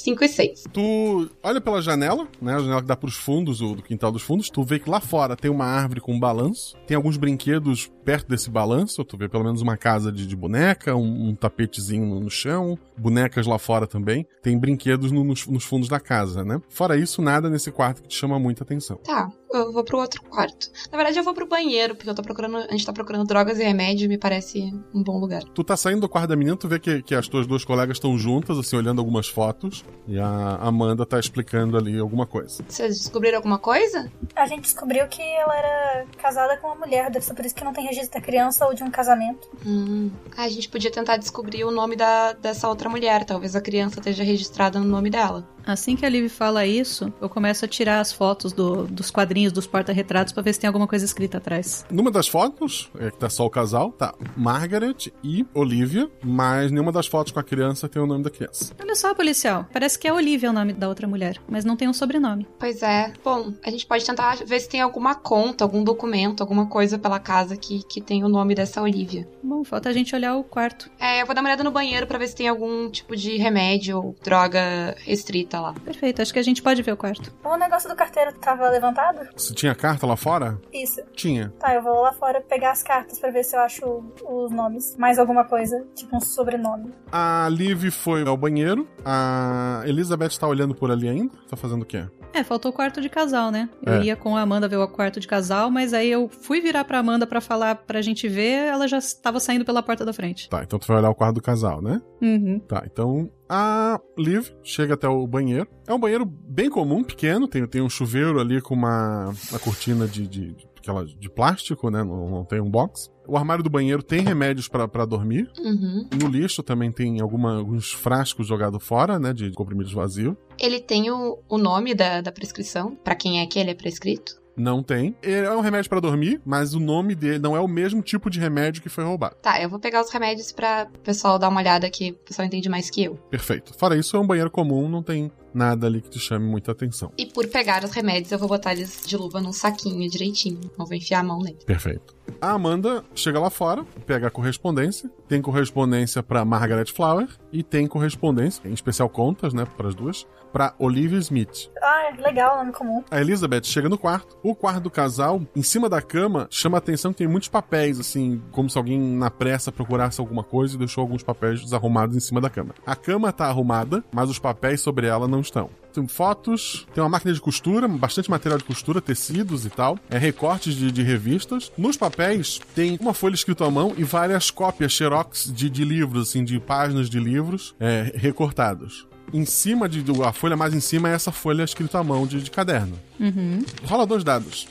5 0.00 0.24
e 0.24 0.28
6. 0.28 0.64
Tu 0.72 1.30
olha 1.42 1.60
pela 1.60 1.80
janela, 1.82 2.26
né? 2.40 2.54
A 2.54 2.58
janela 2.58 2.80
que 2.82 2.88
dá 2.88 2.96
pros 2.96 3.14
fundos, 3.14 3.60
o 3.60 3.74
do 3.74 3.82
quintal 3.82 4.12
dos 4.12 4.22
fundos. 4.22 4.48
Tu 4.50 4.62
vê 4.62 4.78
que 4.78 4.88
lá 4.88 5.00
fora 5.00 5.36
tem 5.36 5.50
uma 5.50 5.64
árvore 5.64 6.00
com 6.00 6.14
um 6.14 6.20
balanço. 6.20 6.76
Tem 6.86 6.96
alguns 6.96 7.16
brinquedos 7.16 7.90
perto 8.04 8.28
desse 8.28 8.50
balanço. 8.50 9.04
Tu 9.04 9.16
vê 9.16 9.28
pelo 9.28 9.44
menos 9.44 9.62
uma 9.62 9.76
casa 9.76 10.10
de, 10.10 10.26
de 10.26 10.36
boneca, 10.36 10.94
um, 10.94 11.28
um, 11.28 11.34
tapetezinho 11.34 12.06
no, 12.06 12.20
no, 12.20 12.30
chão, 12.30 12.78
bonecas 12.96 13.46
lá 13.46 13.58
fora 13.58 13.86
também. 13.86 14.26
Tem 14.42 14.58
brinquedos 14.58 15.12
no, 15.12 15.24
nos, 15.24 15.46
nos, 15.46 15.64
fundos 15.64 15.88
da 15.88 16.00
casa, 16.00 16.44
né? 16.44 16.60
Fora 16.68 16.96
isso, 16.96 17.20
nada 17.20 17.50
nesse 17.50 17.70
quarto 17.70 18.02
que 18.02 18.08
te 18.08 18.16
chama 18.16 18.38
muita 18.38 18.64
atenção. 18.64 18.98
Tá, 19.04 19.30
eu 19.52 19.72
vou 19.72 19.84
pro 19.84 19.98
outro 19.98 20.22
quarto. 20.22 20.70
Na 20.90 20.96
verdade, 20.96 21.18
eu 21.18 21.24
vou 21.24 21.34
pro 21.34 21.46
banheiro, 21.46 21.94
porque 21.94 22.08
eu 22.08 22.14
tô 22.14 22.22
procurando. 22.22 22.56
A 22.56 22.72
gente 22.72 22.84
tá 22.84 22.92
procurando 22.92 23.26
drogas 23.26 23.58
e 23.58 23.64
remédio 23.64 24.04
e 24.04 24.08
me 24.08 24.18
parece 24.18 24.72
um 24.94 25.02
bom 25.02 25.18
lugar. 25.18 25.42
Tu 25.42 25.64
tá 25.64 25.76
saindo 25.76 26.00
do 26.00 26.08
quarto 26.08 26.28
da 26.28 26.36
menina, 26.36 26.56
tu 26.56 26.68
vê 26.68 26.78
que, 26.78 27.02
que 27.02 27.14
as 27.14 27.28
tuas 27.28 27.46
duas 27.46 27.64
colegas 27.64 27.96
estão 27.96 28.16
juntas, 28.18 28.58
assim, 28.58 28.76
olhando 28.76 29.00
algumas 29.00 29.28
fotos. 29.28 29.84
E 30.06 30.18
a 30.18 30.56
Amanda 30.60 31.04
tá 31.06 31.18
explicando 31.18 31.76
ali 31.76 31.98
alguma 31.98 32.26
coisa. 32.26 32.64
Vocês 32.68 32.98
descobriram 32.98 33.36
alguma 33.36 33.58
coisa? 33.58 34.10
A 34.34 34.46
gente 34.46 34.62
descobriu 34.62 35.06
que 35.08 35.22
ela 35.22 35.56
era 35.56 36.06
casada 36.18 36.56
com 36.56 36.68
uma 36.68 36.76
mulher, 36.76 37.10
deve 37.10 37.24
ser 37.24 37.34
por 37.34 37.44
isso 37.44 37.54
que 37.54 37.64
não 37.64 37.72
tem 37.72 37.84
registro 37.84 38.18
da 38.18 38.24
criança 38.24 38.66
ou 38.66 38.74
de 38.74 38.82
um 38.82 38.90
casamento. 38.90 39.48
Hum. 39.66 40.10
A 40.36 40.48
gente 40.48 40.68
podia 40.68 40.90
tentar 40.90 41.16
descobrir 41.16 41.64
o 41.64 41.70
nome 41.70 41.96
da, 41.96 42.32
dessa 42.32 42.68
outra 42.68 42.88
mulher. 42.88 43.24
Talvez 43.24 43.54
a 43.56 43.60
criança 43.60 43.98
esteja 43.98 44.22
registrada 44.22 44.78
no 44.78 44.86
nome 44.86 45.10
dela. 45.10 45.46
Assim 45.68 45.94
que 45.94 46.06
a 46.06 46.08
Liv 46.08 46.30
fala 46.30 46.64
isso, 46.66 47.12
eu 47.20 47.28
começo 47.28 47.62
a 47.62 47.68
tirar 47.68 48.00
as 48.00 48.10
fotos 48.10 48.54
do, 48.54 48.86
dos 48.86 49.10
quadrinhos, 49.10 49.52
dos 49.52 49.66
porta-retratos, 49.66 50.32
pra 50.32 50.42
ver 50.42 50.54
se 50.54 50.60
tem 50.60 50.66
alguma 50.66 50.86
coisa 50.86 51.04
escrita 51.04 51.36
atrás. 51.36 51.84
Numa 51.90 52.10
das 52.10 52.26
fotos, 52.26 52.90
é 52.98 53.10
que 53.10 53.18
tá 53.18 53.28
só 53.28 53.44
o 53.44 53.50
casal, 53.50 53.92
tá 53.92 54.14
Margaret 54.34 55.12
e 55.22 55.46
Olivia, 55.52 56.10
mas 56.24 56.72
nenhuma 56.72 56.90
das 56.90 57.06
fotos 57.06 57.32
com 57.32 57.38
a 57.38 57.44
criança 57.44 57.86
tem 57.86 58.00
o 58.00 58.06
nome 58.06 58.24
da 58.24 58.30
criança. 58.30 58.72
Olha 58.80 58.94
só, 58.94 59.14
policial. 59.14 59.66
Parece 59.70 59.98
que 59.98 60.08
é 60.08 60.12
Olivia 60.12 60.48
o 60.48 60.54
nome 60.54 60.72
da 60.72 60.88
outra 60.88 61.06
mulher, 61.06 61.36
mas 61.46 61.66
não 61.66 61.76
tem 61.76 61.86
um 61.86 61.92
sobrenome. 61.92 62.46
Pois 62.58 62.82
é. 62.82 63.12
Bom, 63.22 63.52
a 63.62 63.70
gente 63.70 63.86
pode 63.86 64.06
tentar 64.06 64.36
ver 64.36 64.60
se 64.60 64.70
tem 64.70 64.80
alguma 64.80 65.14
conta, 65.14 65.64
algum 65.64 65.84
documento, 65.84 66.40
alguma 66.40 66.66
coisa 66.66 66.98
pela 66.98 67.18
casa 67.18 67.58
que, 67.58 67.82
que 67.82 68.00
tem 68.00 68.24
o 68.24 68.28
nome 68.28 68.54
dessa 68.54 68.80
Olivia. 68.80 69.28
Bom, 69.42 69.62
falta 69.64 69.90
a 69.90 69.92
gente 69.92 70.14
olhar 70.14 70.34
o 70.34 70.44
quarto. 70.44 70.90
É, 70.98 71.20
eu 71.20 71.26
vou 71.26 71.34
dar 71.34 71.42
uma 71.42 71.48
olhada 71.48 71.62
no 71.64 71.70
banheiro 71.70 72.06
para 72.06 72.18
ver 72.18 72.28
se 72.28 72.36
tem 72.36 72.48
algum 72.48 72.90
tipo 72.90 73.14
de 73.14 73.36
remédio 73.36 73.98
ou 73.98 74.16
droga 74.22 74.96
restrita 75.04 75.57
lá. 75.60 75.74
Perfeito, 75.84 76.22
acho 76.22 76.32
que 76.32 76.38
a 76.38 76.42
gente 76.42 76.62
pode 76.62 76.82
ver 76.82 76.92
o 76.92 76.96
quarto. 76.96 77.32
O 77.44 77.56
negócio 77.56 77.88
do 77.88 77.96
carteiro 77.96 78.32
tava 78.34 78.68
levantado? 78.70 79.20
Se 79.36 79.54
tinha 79.54 79.74
carta 79.74 80.06
lá 80.06 80.16
fora? 80.16 80.58
Isso. 80.72 81.00
Tinha. 81.14 81.52
Tá, 81.58 81.74
eu 81.74 81.82
vou 81.82 82.00
lá 82.02 82.12
fora 82.12 82.40
pegar 82.40 82.72
as 82.72 82.82
cartas 82.82 83.18
para 83.18 83.30
ver 83.30 83.44
se 83.44 83.56
eu 83.56 83.60
acho 83.60 84.02
os 84.28 84.50
nomes. 84.50 84.96
Mais 84.96 85.18
alguma 85.18 85.44
coisa, 85.44 85.86
tipo 85.94 86.16
um 86.16 86.20
sobrenome. 86.20 86.92
A 87.10 87.48
Liv 87.50 87.90
foi 87.90 88.26
ao 88.26 88.36
banheiro. 88.36 88.86
A 89.04 89.82
Elizabeth 89.86 90.38
tá 90.38 90.46
olhando 90.46 90.74
por 90.74 90.90
ali 90.90 91.08
ainda? 91.08 91.32
Tá 91.48 91.56
fazendo 91.56 91.82
o 91.82 91.86
quê? 91.86 92.04
É, 92.32 92.44
faltou 92.44 92.70
o 92.70 92.74
quarto 92.74 93.00
de 93.00 93.08
casal, 93.08 93.50
né? 93.50 93.68
Eu 93.84 93.94
É. 93.94 94.02
ia 94.02 94.16
com 94.16 94.36
a 94.36 94.42
Amanda 94.42 94.68
ver 94.68 94.76
o 94.76 94.86
quarto 94.86 95.18
de 95.18 95.26
casal, 95.26 95.70
mas 95.70 95.94
aí 95.94 96.10
eu 96.10 96.28
fui 96.28 96.60
virar 96.60 96.84
pra 96.84 96.98
Amanda 96.98 97.26
pra 97.26 97.40
falar 97.40 97.74
pra 97.74 98.02
gente 98.02 98.28
ver, 98.28 98.66
ela 98.68 98.86
já 98.86 98.98
estava 98.98 99.40
saindo 99.40 99.64
pela 99.64 99.82
porta 99.82 100.04
da 100.04 100.12
frente. 100.12 100.48
Tá, 100.48 100.62
então 100.62 100.78
tu 100.78 100.86
vai 100.86 100.98
olhar 100.98 101.08
o 101.10 101.14
quarto 101.14 101.36
do 101.36 101.42
casal, 101.42 101.80
né? 101.80 102.00
Uhum. 102.20 102.58
Tá, 102.60 102.82
então 102.84 103.30
a 103.48 104.00
Liv 104.16 104.50
chega 104.62 104.94
até 104.94 105.08
o 105.08 105.26
banheiro. 105.26 105.68
É 105.86 105.94
um 105.94 105.98
banheiro 105.98 106.24
bem 106.24 106.68
comum, 106.68 107.02
pequeno, 107.02 107.48
tem, 107.48 107.66
tem 107.66 107.80
um 107.80 107.88
chuveiro 107.88 108.40
ali 108.40 108.60
com 108.60 108.74
uma, 108.74 109.32
uma 109.50 109.58
cortina 109.58 110.06
de, 110.06 110.26
de, 110.26 110.54
de, 110.54 110.68
aquela 110.78 111.04
de 111.04 111.30
plástico, 111.30 111.90
né? 111.90 112.02
Não, 112.02 112.28
não 112.28 112.44
tem 112.44 112.60
um 112.60 112.70
box. 112.70 113.10
O 113.26 113.36
armário 113.36 113.62
do 113.62 113.70
banheiro 113.70 114.02
tem 114.02 114.22
remédios 114.22 114.68
pra 114.68 114.88
pra 114.88 115.04
dormir. 115.04 115.50
Uhum. 115.58 116.08
No 116.20 116.28
lixo 116.28 116.62
também 116.62 116.90
tem 116.90 117.20
alguma, 117.20 117.58
alguns 117.58 117.92
frascos 117.92 118.46
jogados 118.46 118.82
fora, 118.82 119.18
né? 119.18 119.32
De 119.32 119.50
comprimidos 119.52 119.92
vazios. 119.92 120.34
Ele 120.58 120.80
tem 120.80 121.10
o, 121.10 121.38
o 121.48 121.58
nome 121.58 121.94
da, 121.94 122.20
da 122.20 122.32
prescrição, 122.32 122.96
Pra 122.96 123.14
quem 123.14 123.40
é 123.40 123.46
que 123.46 123.58
ele 123.58 123.70
é 123.70 123.74
prescrito. 123.74 124.37
Não 124.58 124.82
tem. 124.82 125.16
Ele 125.22 125.46
é 125.46 125.50
um 125.54 125.60
remédio 125.60 125.88
pra 125.88 126.00
dormir, 126.00 126.40
mas 126.44 126.74
o 126.74 126.80
nome 126.80 127.14
dele 127.14 127.38
não 127.38 127.56
é 127.56 127.60
o 127.60 127.68
mesmo 127.68 128.02
tipo 128.02 128.28
de 128.28 128.40
remédio 128.40 128.82
que 128.82 128.88
foi 128.88 129.04
roubado. 129.04 129.36
Tá, 129.40 129.62
eu 129.62 129.68
vou 129.68 129.78
pegar 129.78 130.02
os 130.02 130.10
remédios 130.10 130.52
pra 130.52 130.88
o 130.92 130.98
pessoal 130.98 131.38
dar 131.38 131.48
uma 131.48 131.60
olhada 131.60 131.88
que 131.88 132.10
o 132.10 132.14
pessoal 132.14 132.46
entende 132.46 132.68
mais 132.68 132.90
que 132.90 133.04
eu. 133.04 133.14
Perfeito. 133.30 133.72
Fora 133.78 133.96
isso, 133.96 134.16
é 134.16 134.20
um 134.20 134.26
banheiro 134.26 134.50
comum, 134.50 134.88
não 134.88 135.02
tem 135.02 135.30
nada 135.54 135.86
ali 135.86 136.00
que 136.00 136.10
te 136.10 136.18
chame 136.18 136.46
muita 136.46 136.72
atenção. 136.72 137.12
E 137.16 137.26
por 137.26 137.46
pegar 137.48 137.82
os 137.84 137.90
remédios, 137.90 138.30
eu 138.30 138.38
vou 138.38 138.48
botar 138.48 138.72
eles 138.72 139.02
de 139.06 139.16
luva 139.16 139.40
num 139.40 139.52
saquinho 139.52 140.08
direitinho. 140.08 140.60
Não 140.78 140.86
vou 140.86 140.96
enfiar 140.96 141.20
a 141.20 141.22
mão 141.22 141.40
nele. 141.40 141.58
Perfeito. 141.64 142.16
A 142.40 142.52
Amanda 142.52 143.04
chega 143.14 143.40
lá 143.40 143.50
fora, 143.50 143.84
pega 144.06 144.28
a 144.28 144.30
correspondência. 144.30 145.10
Tem 145.26 145.40
correspondência 145.40 146.22
pra 146.22 146.44
Margaret 146.44 146.86
Flower 146.86 147.28
e 147.52 147.62
tem 147.62 147.86
correspondência, 147.86 148.68
em 148.68 148.72
especial 148.72 149.08
contas, 149.08 149.52
né, 149.52 149.66
para 149.76 149.88
as 149.88 149.94
duas, 149.94 150.26
pra 150.52 150.74
Olivia 150.78 151.18
Smith. 151.18 151.70
Ah, 151.82 152.12
legal, 152.18 152.58
nome 152.58 152.72
comum. 152.72 153.04
A 153.10 153.20
Elizabeth 153.20 153.64
chega 153.64 153.88
no 153.88 153.98
quarto. 153.98 154.36
O 154.42 154.54
quarto 154.54 154.84
do 154.84 154.90
casal, 154.90 155.42
em 155.54 155.62
cima 155.62 155.88
da 155.88 156.00
cama, 156.00 156.46
chama 156.50 156.76
a 156.76 156.78
atenção 156.78 157.12
que 157.12 157.18
tem 157.18 157.28
muitos 157.28 157.48
papéis, 157.48 157.98
assim, 158.00 158.42
como 158.50 158.68
se 158.68 158.78
alguém 158.78 158.98
na 158.98 159.30
pressa 159.30 159.72
procurasse 159.72 160.20
alguma 160.20 160.42
coisa 160.42 160.74
e 160.74 160.78
deixou 160.78 161.02
alguns 161.02 161.22
papéis 161.22 161.60
desarrumados 161.62 162.16
em 162.16 162.20
cima 162.20 162.40
da 162.40 162.50
cama. 162.50 162.74
A 162.86 162.96
cama 162.96 163.32
tá 163.32 163.46
arrumada, 163.46 164.04
mas 164.12 164.30
os 164.30 164.38
papéis 164.38 164.80
sobre 164.80 165.06
ela 165.06 165.28
não 165.28 165.40
estão. 165.40 165.70
Tem 165.92 166.06
fotos, 166.06 166.86
tem 166.94 167.02
uma 167.02 167.08
máquina 167.08 167.32
de 167.32 167.40
costura, 167.40 167.88
bastante 167.88 168.30
material 168.30 168.58
de 168.58 168.64
costura, 168.64 169.00
tecidos 169.00 169.64
e 169.66 169.70
tal. 169.70 169.98
É 170.10 170.18
recortes 170.18 170.74
de, 170.74 170.92
de 170.92 171.02
revistas. 171.02 171.72
Nos 171.76 171.96
papéis 171.96 172.60
tem 172.74 172.96
uma 173.00 173.14
folha 173.14 173.34
escrita 173.34 173.64
à 173.66 173.70
mão 173.70 173.94
e 173.96 174.04
várias 174.04 174.50
cópias 174.50 174.92
xerox 174.92 175.52
de, 175.52 175.68
de 175.68 175.84
livros, 175.84 176.28
assim, 176.28 176.44
de 176.44 176.60
páginas 176.60 177.08
de 177.08 177.18
livros 177.18 177.74
é, 177.80 178.12
recortados. 178.14 179.07
Em 179.32 179.44
cima 179.44 179.88
de. 179.88 180.04
A 180.22 180.32
folha 180.32 180.56
mais 180.56 180.74
em 180.74 180.80
cima 180.80 181.08
é 181.10 181.14
essa 181.14 181.30
folha 181.30 181.62
escrita 181.62 181.98
à 181.98 182.04
mão 182.04 182.26
de, 182.26 182.42
de 182.42 182.50
caderno. 182.50 182.98
Uhum. 183.20 183.64
Rola 183.84 184.06
dois 184.06 184.24
dados. 184.24 184.68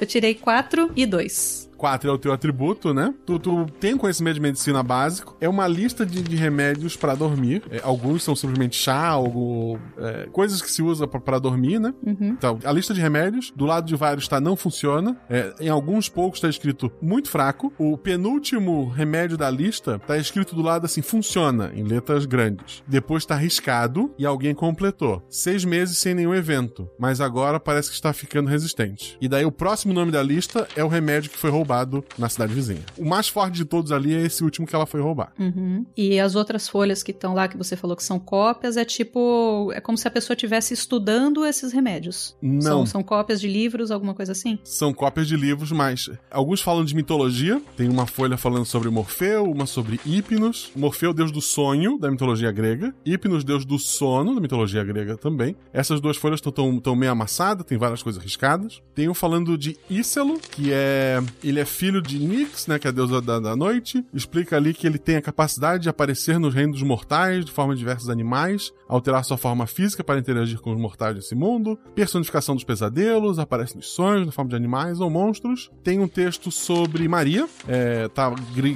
Eu 0.00 0.06
tirei 0.06 0.34
4 0.34 0.92
e 0.94 1.04
2. 1.04 1.67
4 1.78 2.10
é 2.10 2.12
o 2.12 2.18
teu 2.18 2.32
atributo, 2.32 2.92
né? 2.92 3.14
Tu, 3.24 3.38
tu 3.38 3.66
tem 3.80 3.96
conhecimento 3.96 4.34
de 4.34 4.40
medicina 4.40 4.82
básico. 4.82 5.36
É 5.40 5.48
uma 5.48 5.66
lista 5.66 6.04
de, 6.04 6.20
de 6.22 6.36
remédios 6.36 6.96
pra 6.96 7.14
dormir. 7.14 7.62
É, 7.70 7.80
alguns 7.82 8.22
são 8.24 8.34
simplesmente 8.36 8.76
chá, 8.76 9.06
algo, 9.06 9.78
é, 9.96 10.28
coisas 10.32 10.60
que 10.60 10.70
se 10.70 10.82
usa 10.82 11.06
pra- 11.06 11.20
pra 11.20 11.38
dormir, 11.38 11.78
né? 11.78 11.94
Uhum. 12.04 12.30
Então, 12.30 12.58
a 12.64 12.72
lista 12.72 12.92
de 12.92 13.00
remédios, 13.00 13.52
do 13.54 13.64
lado 13.64 13.86
de 13.86 13.94
vários 13.94 14.26
tá 14.26 14.40
não 14.40 14.56
funciona. 14.56 15.16
É, 15.30 15.54
em 15.60 15.68
alguns 15.68 16.08
poucos 16.08 16.40
tá 16.40 16.48
escrito 16.48 16.90
muito 17.00 17.30
fraco. 17.30 17.72
O 17.78 17.96
penúltimo 17.96 18.88
remédio 18.88 19.36
da 19.38 19.48
lista 19.50 19.98
tá 20.00 20.18
escrito 20.18 20.56
do 20.56 20.62
lado 20.62 20.84
assim, 20.84 21.00
funciona, 21.00 21.70
em 21.74 21.84
letras 21.84 22.26
grandes. 22.26 22.82
Depois 22.86 23.24
tá 23.24 23.36
riscado 23.36 24.12
e 24.18 24.26
alguém 24.26 24.54
completou. 24.54 25.22
Seis 25.30 25.64
meses 25.64 25.98
sem 25.98 26.14
nenhum 26.14 26.34
evento, 26.34 26.88
mas 26.98 27.20
agora 27.20 27.60
parece 27.60 27.88
que 27.88 27.94
está 27.94 28.12
ficando 28.12 28.48
resistente. 28.50 29.16
E 29.20 29.28
daí 29.28 29.44
o 29.44 29.52
próximo 29.52 29.94
nome 29.94 30.10
da 30.10 30.22
lista 30.22 30.66
é 30.74 30.82
o 30.82 30.88
remédio 30.88 31.30
que 31.30 31.38
foi 31.38 31.50
roubado 31.50 31.67
na 32.16 32.28
cidade 32.28 32.54
vizinha. 32.54 32.82
O 32.96 33.04
mais 33.04 33.28
forte 33.28 33.56
de 33.56 33.64
todos 33.64 33.92
ali 33.92 34.14
é 34.14 34.24
esse 34.24 34.42
último 34.42 34.66
que 34.66 34.74
ela 34.74 34.86
foi 34.86 35.00
roubar. 35.00 35.32
Uhum. 35.38 35.84
E 35.96 36.18
as 36.18 36.34
outras 36.34 36.68
folhas 36.68 37.02
que 37.02 37.10
estão 37.10 37.34
lá, 37.34 37.48
que 37.48 37.56
você 37.56 37.76
falou 37.76 37.96
que 37.96 38.04
são 38.04 38.18
cópias, 38.18 38.76
é 38.76 38.84
tipo. 38.84 39.70
É 39.74 39.80
como 39.80 39.96
se 39.96 40.06
a 40.08 40.10
pessoa 40.10 40.34
estivesse 40.34 40.74
estudando 40.74 41.44
esses 41.44 41.72
remédios. 41.72 42.36
Não. 42.40 42.60
São, 42.60 42.86
são 42.86 43.02
cópias 43.02 43.40
de 43.40 43.48
livros, 43.48 43.90
alguma 43.90 44.14
coisa 44.14 44.32
assim? 44.32 44.58
São 44.64 44.92
cópias 44.92 45.26
de 45.26 45.36
livros, 45.36 45.72
mas 45.72 46.10
alguns 46.30 46.60
falam 46.60 46.84
de 46.84 46.94
mitologia. 46.94 47.60
Tem 47.76 47.88
uma 47.88 48.06
folha 48.06 48.36
falando 48.36 48.64
sobre 48.64 48.88
Morfeu, 48.90 49.44
uma 49.44 49.66
sobre 49.66 50.00
Hipnos. 50.04 50.70
Morfeu, 50.74 51.12
deus 51.12 51.30
do 51.30 51.40
sonho, 51.40 51.98
da 51.98 52.10
mitologia 52.10 52.50
grega. 52.50 52.94
Hipnos, 53.04 53.44
deus 53.44 53.64
do 53.64 53.78
sono, 53.78 54.34
da 54.34 54.40
mitologia 54.40 54.84
grega 54.84 55.16
também. 55.16 55.56
Essas 55.72 56.00
duas 56.00 56.16
folhas 56.16 56.40
estão 56.40 56.96
meio 56.96 57.12
amassadas, 57.12 57.64
tem 57.66 57.78
várias 57.78 58.02
coisas 58.02 58.22
riscadas. 58.22 58.82
Tem 58.94 59.08
um 59.08 59.14
falando 59.14 59.56
de 59.56 59.76
Ícelo, 59.90 60.38
que 60.38 60.72
é. 60.72 61.20
Ele 61.42 61.57
é 61.58 61.64
filho 61.64 62.00
de 62.00 62.18
Nix, 62.18 62.66
né? 62.66 62.78
Que 62.78 62.86
é 62.86 62.90
a 62.90 62.92
deusa 62.92 63.20
da, 63.20 63.38
da 63.38 63.56
noite. 63.56 64.04
Explica 64.12 64.56
ali 64.56 64.72
que 64.72 64.86
ele 64.86 64.98
tem 64.98 65.16
a 65.16 65.22
capacidade 65.22 65.82
de 65.82 65.88
aparecer 65.88 66.38
nos 66.38 66.54
reinos 66.54 66.78
dos 66.78 66.86
mortais, 66.86 67.44
de 67.44 67.52
forma 67.52 67.74
de 67.74 67.78
diversos 67.78 68.08
animais, 68.08 68.72
alterar 68.88 69.24
sua 69.24 69.36
forma 69.36 69.66
física 69.66 70.02
para 70.02 70.18
interagir 70.18 70.60
com 70.60 70.72
os 70.72 70.80
mortais 70.80 71.14
desse 71.14 71.34
mundo, 71.34 71.78
personificação 71.94 72.54
dos 72.54 72.64
pesadelos, 72.64 73.38
aparece 73.38 73.76
nos 73.76 73.88
sonhos, 73.88 74.26
na 74.26 74.32
forma 74.32 74.50
de 74.50 74.56
animais 74.56 75.00
ou 75.00 75.10
monstros. 75.10 75.70
Tem 75.82 75.98
um 75.98 76.08
texto 76.08 76.50
sobre 76.50 77.06
Maria, 77.08 77.48
é, 77.66 78.08
tá 78.08 78.34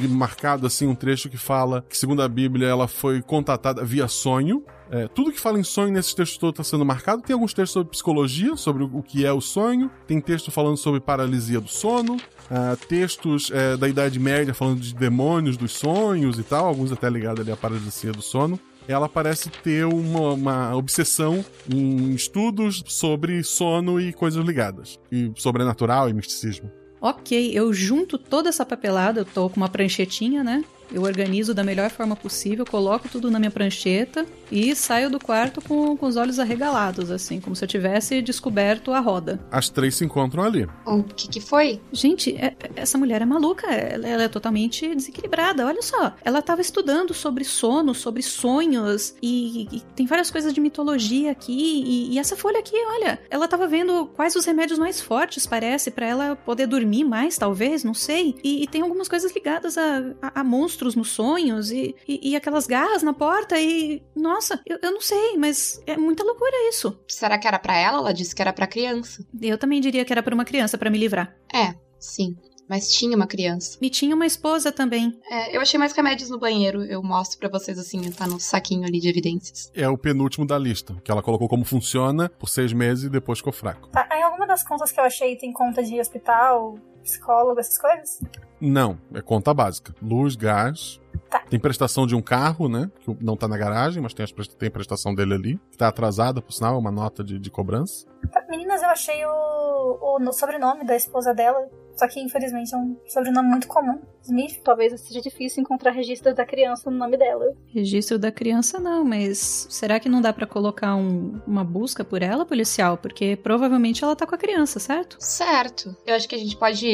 marcado 0.09 0.66
assim 0.66 0.87
um 0.87 0.95
trecho 0.95 1.29
que 1.29 1.37
fala 1.37 1.85
que, 1.88 1.97
segundo 1.97 2.23
a 2.23 2.29
Bíblia, 2.29 2.68
ela 2.68 2.88
foi 2.88 3.23
contatada 3.23 3.85
via 3.85 4.09
sonho. 4.09 4.64
É, 4.93 5.09
tudo 5.09 5.33
que 5.33 5.41
fala 5.41 5.59
em 5.59 5.65
sonho 5.65 5.91
nesses 5.91 6.13
textos 6.13 6.37
todos 6.37 6.61
está 6.61 6.77
sendo 6.77 6.85
marcado. 6.85 7.23
Tem 7.23 7.33
alguns 7.33 7.55
textos 7.55 7.73
sobre 7.73 7.91
psicologia, 7.91 8.55
sobre 8.57 8.85
o 8.85 9.03
que 9.03 9.25
é 9.25 9.33
o 9.33 9.41
sonho. 9.41 9.91
Tem 10.07 10.21
texto 10.21 10.51
falando 10.51 10.77
sobre 10.77 11.01
paralisia 11.01 11.63
do 11.63 11.69
sono. 11.69 12.17
Uh, 12.17 12.77
textos 12.87 13.51
é, 13.51 13.75
da 13.79 13.89
Idade 13.89 14.21
Média 14.21 14.53
falando 14.53 14.81
de 14.81 14.95
demônios 14.95 15.57
dos 15.57 15.73
sonhos 15.73 16.39
e 16.39 16.43
tal. 16.43 16.67
Alguns 16.67 16.93
até 16.93 17.09
ligados 17.09 17.41
ali 17.41 17.51
à 17.51 17.57
paralisia 17.57 18.13
do 18.13 18.21
sono 18.21 18.61
ela 18.89 19.09
parece 19.09 19.49
ter 19.49 19.87
uma, 19.87 20.33
uma, 20.33 20.77
obsessão 20.77 21.45
em 21.73 22.13
estudos 22.15 22.83
sobre 22.89 23.43
sono 23.45 24.01
e 24.01 24.13
coisas 24.13 24.45
ligadas, 24.45 24.99
e 25.11 25.31
sobrenatural 25.37 26.09
e 26.09 26.13
misticismo. 26.13 26.69
Ok, 27.01 27.51
eu 27.53 27.73
junto 27.73 28.19
toda 28.19 28.49
essa 28.49 28.67
papelada, 28.67 29.21
eu 29.21 29.25
tô 29.25 29.49
com 29.49 29.57
uma 29.57 29.69
pranchetinha, 29.69 30.43
né? 30.45 30.65
Eu 30.90 31.03
organizo 31.03 31.55
da 31.55 31.64
melhor 31.64 31.90
forma 31.90 32.14
possível, 32.16 32.64
coloco 32.64 33.09
tudo 33.09 33.31
na 33.31 33.38
minha 33.38 33.51
prancheta 33.51 34.27
e 34.51 34.77
saio 34.77 35.09
do 35.09 35.18
quarto 35.18 35.62
com, 35.62 35.97
com 35.97 36.07
os 36.07 36.16
olhos 36.16 36.38
arregalados, 36.38 37.11
assim, 37.11 37.40
como 37.40 37.57
se 37.57 37.64
eu 37.64 37.68
tivesse 37.68 38.21
descoberto 38.21 38.92
a 38.92 39.01
roda. 39.01 39.40
As 39.51 39.68
três 39.71 39.95
se 39.95 40.05
encontram 40.05 40.42
ali. 40.42 40.68
O 40.87 41.03
que 41.03 41.29
que 41.29 41.40
foi? 41.40 41.81
Gente, 41.92 42.37
é, 42.37 42.55
essa 42.77 42.99
mulher 42.99 43.23
é 43.23 43.25
maluca, 43.25 43.66
ela, 43.68 44.07
ela, 44.07 44.23
é 44.25 44.29
totalmente 44.29 44.95
desequilibrada. 44.95 45.66
Olha 45.66 45.81
só, 45.81 46.14
ela 46.23 46.40
estava 46.40 46.61
estudando 46.61 47.14
sobre 47.14 47.45
sono, 47.45 47.95
sobre 47.95 48.23
sonhos 48.23 49.14
e, 49.23 49.68
e, 49.73 49.81
tem 49.97 50.07
várias 50.07 50.31
coisas 50.31 50.53
de 50.53 50.61
mitologia 50.61 51.31
aqui. 51.31 51.83
E, 51.87 52.14
e 52.14 52.18
essa 52.18 52.37
folha 52.37 52.59
aqui, 52.59 52.77
olha, 52.77 53.18
ela 53.31 53.47
estava 53.47 53.66
vendo 53.66 54.07
quais 54.14 54.37
os 54.37 54.45
remédios 54.45 54.79
mais 54.79 55.01
fortes, 55.01 55.47
parece, 55.47 55.90
para 55.90 56.07
ela 56.07 56.37
poder 56.37 56.66
dormir 56.66 57.05
mais, 57.05 57.38
talvez, 57.38 57.83
não 57.83 57.95
sei. 57.95 58.35
E, 58.45 58.62
e 58.62 58.66
tem 58.66 58.83
algumas 58.83 59.09
coisas 59.09 59.35
ligadas 59.35 59.79
a, 59.79 60.12
a, 60.21 60.40
a 60.40 60.45
monstros 60.45 60.82
nos 60.95 61.11
sonhos 61.11 61.71
e, 61.71 61.95
e, 62.07 62.37
aquelas 62.37 62.66
garras 62.66 63.03
na 63.03 63.12
porta 63.12 63.59
e. 63.59 64.03
Nossa, 64.14 64.42
nossa, 64.42 64.61
eu, 64.66 64.79
eu 64.83 64.92
não 64.92 65.01
sei, 65.01 65.37
mas 65.38 65.81
é 65.87 65.97
muita 65.97 66.25
loucura 66.25 66.68
isso. 66.68 66.99
Será 67.07 67.38
que 67.38 67.47
era 67.47 67.59
para 67.59 67.77
ela? 67.77 67.99
Ela 67.99 68.12
disse 68.12 68.35
que 68.35 68.42
era 68.42 68.53
para 68.53 68.66
criança. 68.66 69.25
Eu 69.40 69.57
também 69.57 69.81
diria 69.81 70.05
que 70.05 70.12
era 70.12 70.23
para 70.23 70.35
uma 70.35 70.45
criança 70.45 70.77
para 70.77 70.90
me 70.90 70.99
livrar. 70.99 71.37
É, 71.53 71.75
sim. 71.99 72.37
Mas 72.68 72.90
tinha 72.90 73.14
uma 73.14 73.27
criança. 73.27 73.79
E 73.81 73.90
tinha 73.90 74.14
uma 74.14 74.25
esposa 74.25 74.73
também. 74.73 75.18
É, 75.31 75.57
eu 75.57 75.61
achei 75.61 75.79
mais 75.79 75.92
remédios 75.92 76.31
no 76.31 76.38
banheiro. 76.38 76.83
Eu 76.85 77.03
mostro 77.03 77.38
para 77.38 77.49
vocês 77.49 77.79
assim, 77.79 78.11
tá 78.11 78.27
no 78.27 78.40
saquinho 78.40 78.87
ali 78.87 78.99
de 78.99 79.09
evidências. 79.09 79.71
É 79.75 79.88
o 79.88 79.99
penúltimo 79.99 80.47
da 80.47 80.59
lista, 80.59 80.97
que 81.05 81.11
ela 81.11 81.23
colocou 81.23 81.49
como 81.49 81.64
funciona 81.64 82.29
por 82.29 82.49
seis 82.49 82.73
meses 82.73 83.05
e 83.05 83.11
depois 83.11 83.38
ficou 83.38 83.53
fraco. 83.53 83.88
Tá, 83.88 84.09
em 84.12 84.23
alguma 84.23 84.47
das 84.47 84.64
contas 84.66 84.90
que 84.90 84.99
eu 84.99 85.05
achei 85.05 85.37
tem 85.37 85.53
conta 85.53 85.83
de 85.83 86.01
hospital, 86.01 86.79
psicólogo, 87.03 87.61
essas 87.61 87.79
coisas? 87.79 88.21
Não, 88.64 88.96
é 89.12 89.20
conta 89.20 89.53
básica. 89.53 89.92
Luz, 90.01 90.37
gás, 90.37 91.01
Tá. 91.29 91.40
Tem 91.48 91.59
prestação 91.59 92.07
de 92.07 92.14
um 92.14 92.20
carro, 92.20 92.68
né? 92.68 92.90
Que 93.01 93.16
não 93.20 93.37
tá 93.37 93.48
na 93.48 93.57
garagem, 93.57 94.03
mas 94.03 94.12
tem, 94.12 94.25
a 94.25 94.59
tem 94.59 94.70
prestação 94.70 95.14
dele 95.14 95.35
ali. 95.35 95.61
Que 95.70 95.79
tá 95.79 95.88
atrasada, 95.88 96.42
por 96.42 96.53
sinal, 96.53 96.75
é 96.75 96.79
uma 96.79 96.90
nota 96.90 97.25
de, 97.25 97.38
de 97.38 97.51
cobrança. 97.51 98.07
Meninas, 98.51 98.83
eu 98.83 98.90
achei 98.90 99.25
o, 99.25 100.18
o 100.20 100.33
sobrenome 100.33 100.85
da 100.85 100.94
esposa 100.94 101.35
dela. 101.35 101.66
Só 102.03 102.09
que, 102.09 102.19
infelizmente, 102.19 102.75
é 102.75 102.77
um 102.77 102.97
sobrenome 103.07 103.49
muito 103.49 103.69
comum. 103.69 104.01
Smith. 104.23 104.61
Talvez 104.62 104.99
seja 105.01 105.21
difícil 105.21 105.62
encontrar 105.62 105.91
registro 105.91 106.35
da 106.35 106.45
criança 106.45 106.91
no 106.91 106.97
nome 106.97 107.17
dela. 107.17 107.45
Registro 107.67 108.19
da 108.19 108.31
criança 108.31 108.79
não, 108.79 109.05
mas 109.05 109.67
será 109.71 109.99
que 110.01 110.09
não 110.09 110.21
dá 110.21 110.33
para 110.33 110.47
colocar 110.47 110.95
um, 110.95 111.41
uma 111.47 111.65
busca 111.65 112.05
por 112.05 112.23
ela, 112.23 112.45
policial? 112.45 112.97
Porque 112.97 113.37
provavelmente 113.37 114.03
ela 114.03 114.17
tá 114.17 114.27
com 114.27 114.35
a 114.35 114.38
criança, 114.38 114.79
certo? 114.79 115.17
Certo. 115.21 115.97
Eu 116.07 116.15
acho 116.15 116.29
que 116.29 116.35
a 116.35 116.38
gente 116.38 116.57
pode, 116.57 116.87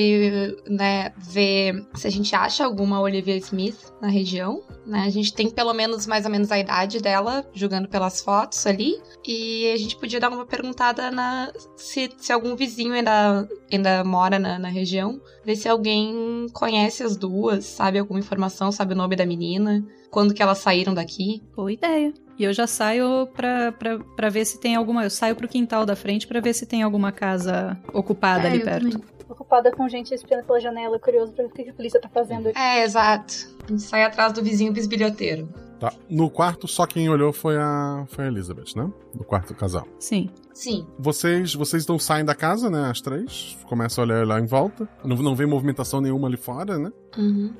né, 0.67 1.13
ver 1.17 1.87
se 1.95 2.07
a 2.07 2.11
gente 2.11 2.35
acha 2.35 2.65
alguma 2.65 3.01
Olivia 3.01 3.37
Smith 3.37 3.93
na 4.01 4.09
região, 4.09 4.63
né? 4.87 5.01
A 5.01 5.11
gente 5.11 5.33
tem 5.35 5.51
pelo 5.51 5.75
menos 5.75 6.07
mais 6.07 6.25
ou 6.25 6.31
menos 6.31 6.51
a 6.51 6.59
idade 6.59 7.01
dela, 7.01 7.45
julgando 7.53 7.89
pelas 7.89 8.21
fotos 8.21 8.67
ali. 8.67 8.95
E 9.27 9.71
a 9.73 9.77
gente 9.77 9.97
podia 9.97 10.21
dar 10.21 10.31
uma 10.31 10.47
perguntada 10.47 11.11
na 11.11 11.53
se, 11.77 12.11
se 12.17 12.33
algum 12.33 12.57
vizinho 12.57 12.95
ainda, 12.95 13.47
ainda 13.71 14.05
mora 14.05 14.39
na, 14.39 14.59
na 14.59 14.69
região, 14.69 14.98
ver 15.45 15.57
se 15.57 15.69
alguém 15.69 16.47
conhece 16.53 17.03
as 17.03 17.17
duas, 17.17 17.65
sabe 17.65 17.99
alguma 17.99 18.21
informação, 18.21 18.71
sabe 18.73 18.95
o 18.95 18.97
nome 18.97 19.17
da 19.17 19.27
menina, 19.27 19.85
quando 20.11 20.35
que 20.35 20.43
elas 20.43 20.59
saíram 20.59 20.95
daqui. 20.95 21.43
Boa 21.55 21.73
ideia. 21.73 22.13
E 22.39 22.45
eu 22.45 22.53
já 22.53 22.67
saio 22.67 23.27
pra, 23.35 23.73
pra, 23.73 23.99
pra 23.99 24.29
ver 24.29 24.45
se 24.45 24.61
tem 24.61 24.77
alguma. 24.77 25.05
Eu 25.05 25.11
saio 25.11 25.35
pro 25.35 25.49
quintal 25.49 25.85
da 25.85 25.97
frente 25.97 26.27
pra 26.27 26.41
ver 26.41 26.55
se 26.55 26.67
tem 26.67 26.83
alguma 26.83 27.11
casa 27.11 27.77
ocupada 27.93 28.47
é, 28.47 28.53
ali 28.53 28.61
perto. 28.61 28.91
Também. 28.91 29.09
Ocupada 29.29 29.71
com 29.73 29.89
gente 29.89 30.15
espiando 30.15 30.45
pela 30.45 30.61
janela, 30.61 30.99
curioso 30.99 31.33
pra 31.33 31.45
ver 31.45 31.51
o 31.51 31.53
que 31.53 31.69
a 31.69 31.75
polícia 31.75 32.01
tá 32.01 32.09
fazendo 32.09 32.49
aqui. 32.49 32.59
É, 32.59 32.85
exato. 32.85 33.35
A 33.67 33.71
gente 33.71 33.83
sai 33.83 34.05
atrás 34.05 34.33
do 34.33 34.43
vizinho 34.43 34.73
bisbilhoteiro. 34.73 35.49
Tá. 35.79 35.93
No 36.11 36.29
quarto, 36.29 36.67
só 36.67 36.87
quem 36.87 37.09
olhou 37.09 37.33
foi 37.33 37.57
a, 37.57 38.05
foi 38.09 38.25
a 38.25 38.29
Elizabeth, 38.29 38.75
né? 38.75 38.91
No 39.15 39.25
quarto 39.25 39.49
do 39.49 39.55
casal. 39.55 39.87
Sim. 39.99 40.29
Sim. 40.53 40.87
Vocês, 40.99 41.55
vocês 41.55 41.87
não 41.87 41.99
saem 41.99 42.25
da 42.25 42.35
casa, 42.35 42.69
né? 42.69 42.91
As 42.91 43.01
três. 43.01 43.57
Começam 43.69 44.03
a 44.03 44.07
olhar 44.07 44.27
lá 44.27 44.41
em 44.41 44.47
volta. 44.47 44.89
Não, 45.05 45.17
não 45.17 45.37
vê 45.37 45.47
movimentação 45.47 46.01
nenhuma 46.01 46.27
ali 46.27 46.37
fora, 46.37 46.79
né? 46.79 46.91
Uhum. 47.17 47.55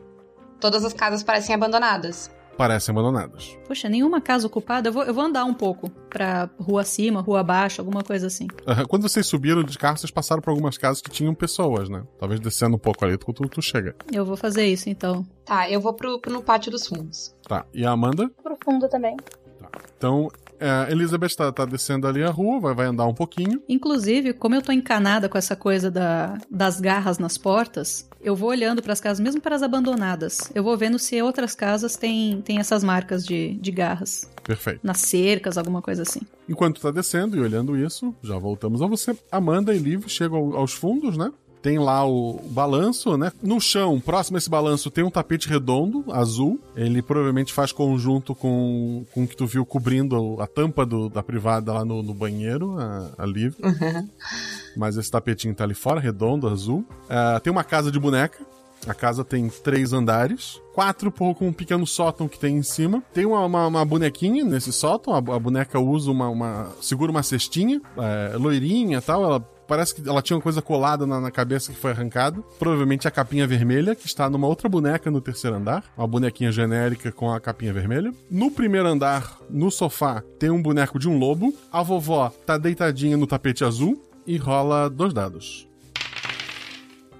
Todas 0.61 0.85
as 0.85 0.93
casas 0.93 1.23
parecem 1.23 1.55
abandonadas 1.55 2.29
parecem 2.59 2.93
abandonadas. 2.93 3.57
Poxa, 3.67 3.89
nenhuma 3.89 4.21
casa 4.21 4.49
ocupada. 4.49 4.89
Eu 4.89 4.93
vou, 4.93 5.05
eu 5.05 5.15
vou 5.15 5.25
andar 5.25 5.45
um 5.45 5.55
pouco 5.55 5.89
pra 6.11 6.51
rua 6.59 6.83
acima, 6.83 7.21
rua 7.21 7.41
abaixo, 7.41 7.81
alguma 7.81 8.03
coisa 8.03 8.27
assim. 8.27 8.49
Quando 8.89 9.03
vocês 9.03 9.25
subiram 9.27 9.63
de 9.63 9.79
carro, 9.79 9.97
vocês 9.97 10.11
passaram 10.11 10.43
por 10.43 10.51
algumas 10.51 10.77
casas 10.77 11.01
que 11.01 11.09
tinham 11.09 11.33
pessoas, 11.35 11.89
né? 11.89 12.03
Talvez 12.19 12.41
descendo 12.41 12.75
um 12.75 12.79
pouco 12.79 13.05
ali, 13.05 13.17
tu, 13.17 13.33
tu, 13.33 13.49
tu 13.49 13.63
chega. 13.63 13.95
Eu 14.13 14.25
vou 14.25 14.37
fazer 14.37 14.67
isso 14.67 14.91
então. 14.91 15.25
Tá, 15.45 15.71
eu 15.71 15.81
vou 15.81 15.95
pro, 15.95 16.21
pro 16.21 16.33
no 16.33 16.43
pátio 16.43 16.73
dos 16.73 16.87
fundos. 16.87 17.33
Tá, 17.47 17.65
e 17.73 17.87
a 17.87 17.93
Amanda? 17.93 18.29
Pro 18.43 18.59
fundo 18.63 18.89
também. 18.89 19.17
Tá. 19.17 19.71
Então, 19.97 20.29
é, 20.61 20.91
Elizabeth 20.91 21.37
tá, 21.37 21.53
tá, 21.53 21.65
descendo 21.65 22.07
ali 22.09 22.23
a 22.23 22.31
rua, 22.31 22.59
vai, 22.61 22.75
vai 22.75 22.87
andar 22.87 23.07
um 23.07 23.15
pouquinho. 23.15 23.63
Inclusive, 23.69 24.33
como 24.33 24.57
eu 24.57 24.63
tô 24.63 24.73
encanada 24.73 25.29
com 25.29 25.39
essa 25.39 25.55
coisa 25.55 25.91
da, 25.91 26.37
das 26.51 26.81
garras 26.81 27.19
nas 27.19 27.39
portas, 27.39 28.08
eu 28.21 28.35
vou 28.35 28.51
olhando 28.51 28.83
para 28.83 28.93
as 28.93 29.01
casas, 29.01 29.21
mesmo 29.21 29.41
para 29.41 29.55
as 29.55 29.63
abandonadas. 29.63 30.51
Eu 30.55 30.63
vou 30.63 30.77
vendo 30.77 30.99
se 30.99 31.21
outras 31.23 31.55
casas 31.55 31.97
têm, 31.97 32.41
têm 32.43 32.59
essas 32.59 32.83
marcas 32.83 33.25
de, 33.25 33.55
de 33.55 33.71
garras. 33.71 34.31
Perfeito. 34.43 34.81
Nas 34.83 34.99
cercas, 34.99 35.59
alguma 35.59 35.83
coisa 35.83 36.03
assim. 36.03 36.21
Enquanto 36.49 36.81
tá 36.81 36.91
descendo 36.91 37.37
e 37.37 37.41
olhando 37.41 37.77
isso, 37.77 38.15
já 38.23 38.39
voltamos 38.39 38.83
a 38.83 38.87
você. 38.87 39.17
Amanda 39.31 39.75
e 39.75 39.79
Liv 39.79 40.09
chegam 40.09 40.57
aos 40.57 40.73
fundos, 40.73 41.17
né? 41.17 41.31
Tem 41.63 41.79
lá 41.79 42.07
o 42.07 42.41
balanço, 42.51 43.17
né? 43.17 43.33
No 43.43 43.61
chão, 43.61 44.01
próximo 44.01 44.37
a 44.37 44.39
esse 44.39 44.49
balanço, 44.49 44.91
tem 44.91 45.05
um 45.05 45.11
tapete 45.11 45.49
redondo, 45.49 46.05
azul. 46.13 46.61
Ele 46.77 47.03
provavelmente 47.03 47.53
faz 47.53 47.73
conjunto 47.73 48.35
com, 48.35 49.05
com 49.13 49.25
o 49.25 49.29
que 49.29 49.37
tu 49.37 49.47
viu 49.47 49.65
cobrindo 49.67 50.41
a 50.41 50.47
tampa 50.47 50.87
do, 50.87 51.09
da 51.09 51.23
privada 51.23 51.73
lá 51.73 51.85
no, 51.85 52.03
no 52.03 52.15
banheiro, 52.15 52.79
a, 52.79 53.11
a 53.19 53.27
Liv. 53.27 53.55
Uhum. 53.63 54.09
Mas 54.77 54.97
esse 54.97 55.11
tapetinho 55.11 55.55
tá 55.55 55.65
ali 55.65 55.75
fora, 55.75 56.01
redondo, 56.01 56.49
azul. 56.49 56.85
Uh, 57.05 57.41
tem 57.41 57.51
uma 57.51 57.65
casa 57.65 57.91
de 57.91 57.99
boneca. 57.99 58.39
A 58.87 58.95
casa 58.95 59.25
tem 59.25 59.49
três 59.49 59.93
andares, 59.93 60.61
quatro 60.73 61.11
por, 61.11 61.35
com 61.35 61.49
um 61.49 61.53
pequeno 61.53 61.85
sótão 61.85 62.29
que 62.29 62.39
tem 62.39 62.57
em 62.57 62.63
cima. 62.63 63.03
Tem 63.13 63.27
uma, 63.27 63.45
uma, 63.45 63.67
uma 63.67 63.85
bonequinha 63.85 64.45
nesse 64.45 64.73
sótão. 64.73 65.13
A, 65.13 65.19
a 65.19 65.39
boneca 65.39 65.81
usa 65.81 66.11
uma, 66.11 66.29
uma, 66.29 66.69
segura 66.81 67.11
uma 67.11 67.25
cestinha, 67.25 67.83
é, 67.97 68.37
loirinha, 68.37 69.03
tal. 69.03 69.25
Ela 69.25 69.58
Parece 69.69 69.95
que 69.95 70.09
ela 70.09 70.23
tinha 70.23 70.35
uma 70.35 70.43
coisa 70.43 70.63
colada 70.63 71.07
na, 71.07 71.21
na 71.21 71.31
cabeça 71.31 71.71
que 71.71 71.79
foi 71.79 71.91
arrancada. 71.91 72.43
Provavelmente 72.59 73.07
a 73.07 73.11
capinha 73.11 73.47
vermelha, 73.47 73.95
que 73.95 74.07
está 74.07 74.29
numa 74.31 74.47
outra 74.47 74.67
boneca 74.67 75.11
no 75.11 75.21
terceiro 75.21 75.57
andar. 75.57 75.85
Uma 75.95 76.07
bonequinha 76.07 76.51
genérica 76.51 77.13
com 77.13 77.31
a 77.31 77.39
capinha 77.39 77.71
vermelha. 77.71 78.11
No 78.31 78.51
primeiro 78.51 78.89
andar, 78.89 79.39
no 79.51 79.71
sofá, 79.71 80.23
tem 80.39 80.49
um 80.49 80.63
boneco 80.63 80.99
de 80.99 81.07
um 81.07 81.19
lobo. 81.19 81.55
A 81.71 81.83
vovó 81.83 82.31
tá 82.47 82.57
deitadinha 82.57 83.19
no 83.19 83.27
tapete 83.27 83.63
azul 83.63 84.03
e 84.27 84.39
rola 84.39 84.89
dois 84.89 85.13
dados. 85.13 85.69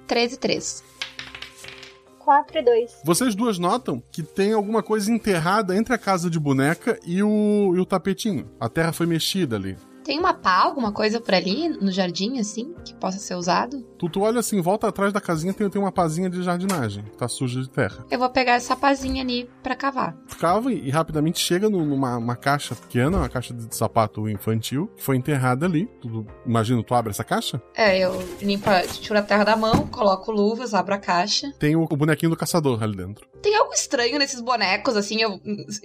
13 0.07 0.35
e 0.35 0.39
3. 0.39 0.85
4 2.19 2.59
e 2.59 2.63
2. 2.63 3.01
Vocês 3.05 3.35
duas 3.35 3.59
notam 3.59 4.03
que 4.11 4.23
tem 4.23 4.53
alguma 4.53 4.83
coisa 4.83 5.11
enterrada 5.13 5.77
entre 5.77 5.95
a 5.95 5.99
casa 5.99 6.31
de 6.31 6.39
boneca 6.39 6.99
e 7.07 7.23
o, 7.23 7.75
e 7.77 7.79
o 7.79 7.87
tapetinho. 7.87 8.51
A 8.59 8.69
terra 8.69 8.93
foi 8.93 9.07
mexida 9.07 9.57
ali. 9.57 9.77
Tem 10.09 10.19
uma 10.19 10.33
pá, 10.33 10.63
alguma 10.63 10.91
coisa 10.91 11.21
por 11.21 11.35
ali, 11.35 11.69
no 11.69 11.93
jardim, 11.93 12.39
assim, 12.39 12.75
que 12.83 12.95
possa 12.95 13.19
ser 13.19 13.35
usado? 13.35 13.83
Tu, 13.99 14.09
tu 14.09 14.23
olha 14.23 14.41
assim, 14.41 14.59
volta 14.63 14.89
atrás 14.89 15.13
da 15.13 15.21
casinha, 15.21 15.53
tem, 15.53 15.69
tem 15.69 15.83
uma 15.83 15.93
pazinha 15.93 16.31
de 16.31 16.43
jardinagem, 16.43 17.05
que 17.05 17.19
tá 17.19 17.29
suja 17.29 17.61
de 17.61 17.69
terra. 17.69 18.07
Eu 18.11 18.19
vou 18.19 18.31
pegar 18.31 18.55
essa 18.55 18.75
pazinha 18.75 19.23
ali 19.23 19.51
pra 19.63 19.77
cavar. 19.77 20.17
Cava 20.41 20.73
e, 20.73 20.87
e 20.87 20.89
rapidamente 20.89 21.39
chega 21.39 21.69
no, 21.69 21.85
numa 21.85 22.17
uma 22.17 22.37
caixa 22.37 22.75
pequena, 22.75 23.19
uma 23.19 23.29
caixa 23.29 23.53
de 23.53 23.77
sapato 23.77 24.27
infantil, 24.31 24.91
que 24.97 25.03
foi 25.03 25.15
enterrada 25.15 25.67
ali. 25.67 25.85
Tu, 26.01 26.25
imagina, 26.47 26.83
tu 26.83 26.95
abre 26.95 27.11
essa 27.11 27.23
caixa? 27.23 27.61
É, 27.77 27.99
eu 27.99 28.19
limpo, 28.41 28.71
tiro 29.03 29.19
a 29.19 29.23
terra 29.23 29.45
da 29.45 29.57
mão, 29.57 29.89
coloco 29.89 30.33
luvas, 30.33 30.73
abro 30.73 30.95
a 30.95 30.99
caixa. 30.99 31.53
Tem 31.59 31.77
o, 31.77 31.83
o 31.83 31.97
bonequinho 31.97 32.31
do 32.31 32.37
caçador 32.37 32.83
ali 32.83 32.97
dentro. 32.97 33.29
Tem 33.43 33.55
algo 33.55 33.75
estranho 33.75 34.19
nesses 34.19 34.41
bonecos, 34.41 34.97
assim, 34.97 35.21
eu, 35.21 35.39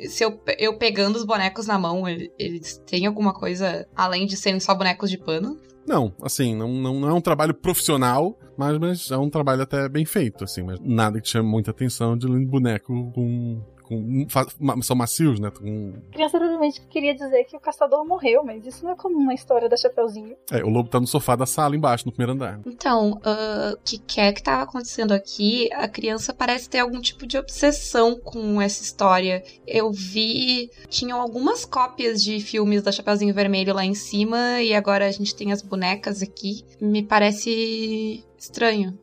se 0.07 0.23
eu, 0.23 0.41
eu 0.57 0.77
pegando 0.77 1.17
os 1.17 1.25
bonecos 1.25 1.67
na 1.67 1.77
mão, 1.77 2.07
eles 2.07 2.77
têm 2.88 3.05
alguma 3.05 3.33
coisa 3.33 3.86
além 3.93 4.12
de 4.26 4.38
serem 4.38 4.60
só 4.60 4.73
bonecos 4.73 5.10
de 5.10 5.17
pano? 5.17 5.60
Não, 5.86 6.13
assim, 6.21 6.56
não, 6.56 6.69
não, 6.69 6.99
não 6.99 7.10
é 7.10 7.13
um 7.13 7.21
trabalho 7.21 7.54
profissional, 7.54 8.38
mas, 8.58 8.78
mas 8.78 9.12
é 9.12 9.17
um 9.17 9.30
trabalho 9.30 9.63
até 9.63 9.89
bem 9.89 10.06
feito, 10.06 10.43
assim, 10.43 10.63
mas 10.63 10.80
nada 10.80 11.19
que 11.19 11.28
chame 11.28 11.49
muita 11.49 11.71
atenção 11.71 12.17
de 12.17 12.28
boneco 12.45 13.12
com 13.13 13.62
Com, 13.84 14.26
são 14.82 14.96
macios, 14.96 15.39
né? 15.39 15.52
Com, 15.52 15.93
A 16.10 16.13
criança 16.13 16.38
provavelmente 16.38 16.82
queria 16.89 17.13
dizer 17.13 17.43
que 17.46 17.56
o 17.56 17.60
caçador 17.60 18.06
morreu, 18.06 18.43
mas 18.43 18.65
isso 18.65 18.84
não 18.84 18.91
é 18.91 18.96
como 18.96 19.17
uma 19.17 19.34
história 19.34 19.67
da 19.69 19.78
Chapeuzinho. 19.78 20.36
é, 20.52 20.63
o 20.63 20.69
lobo 20.69 20.89
tá 20.89 21.00
no 21.00 21.08
sofá 21.08 21.36
da 21.36 21.46
sala 21.46 21.76
embaixo, 21.76 22.06
no 22.06 22.12
primeiro 22.12 22.34
andar. 22.34 22.60
Então, 22.65 23.19
ah, 23.24 23.74
o 23.76 23.78
que 23.84 23.98
quer 23.98 24.34
que 24.34 24.41
tava 24.41 24.63
acontecendo 24.63 25.12
aqui, 25.12 25.69
a 25.74 25.88
criança 25.88 26.34
parece 26.34 26.69
ter 26.69 26.80
algum 26.80 27.02
tipo 27.02 27.28
de 27.28 27.38
obsessão 27.38 28.19
com 28.19 28.62
essa 28.62 28.82
história. 28.84 29.43
Eu 29.67 29.91
vi. 29.91 30.69
Tinham 30.89 31.19
algumas 31.19 31.65
cópias 31.65 32.24
de 32.24 32.39
filmes 32.39 32.82
da 32.84 32.91
Chapeuzinho 32.91 33.34
Vermelho 33.34 33.74
lá 33.74 33.86
em 33.86 33.93
cima, 33.96 34.62
e 34.62 34.74
agora 34.74 35.08
a 35.08 35.12
gente 35.12 35.36
tem 35.36 35.52
as 35.52 35.62
bonecas 35.62 36.22
aqui. 36.22 36.63
Me 36.82 37.04
parece 37.04 38.24
estranho. 38.38 38.98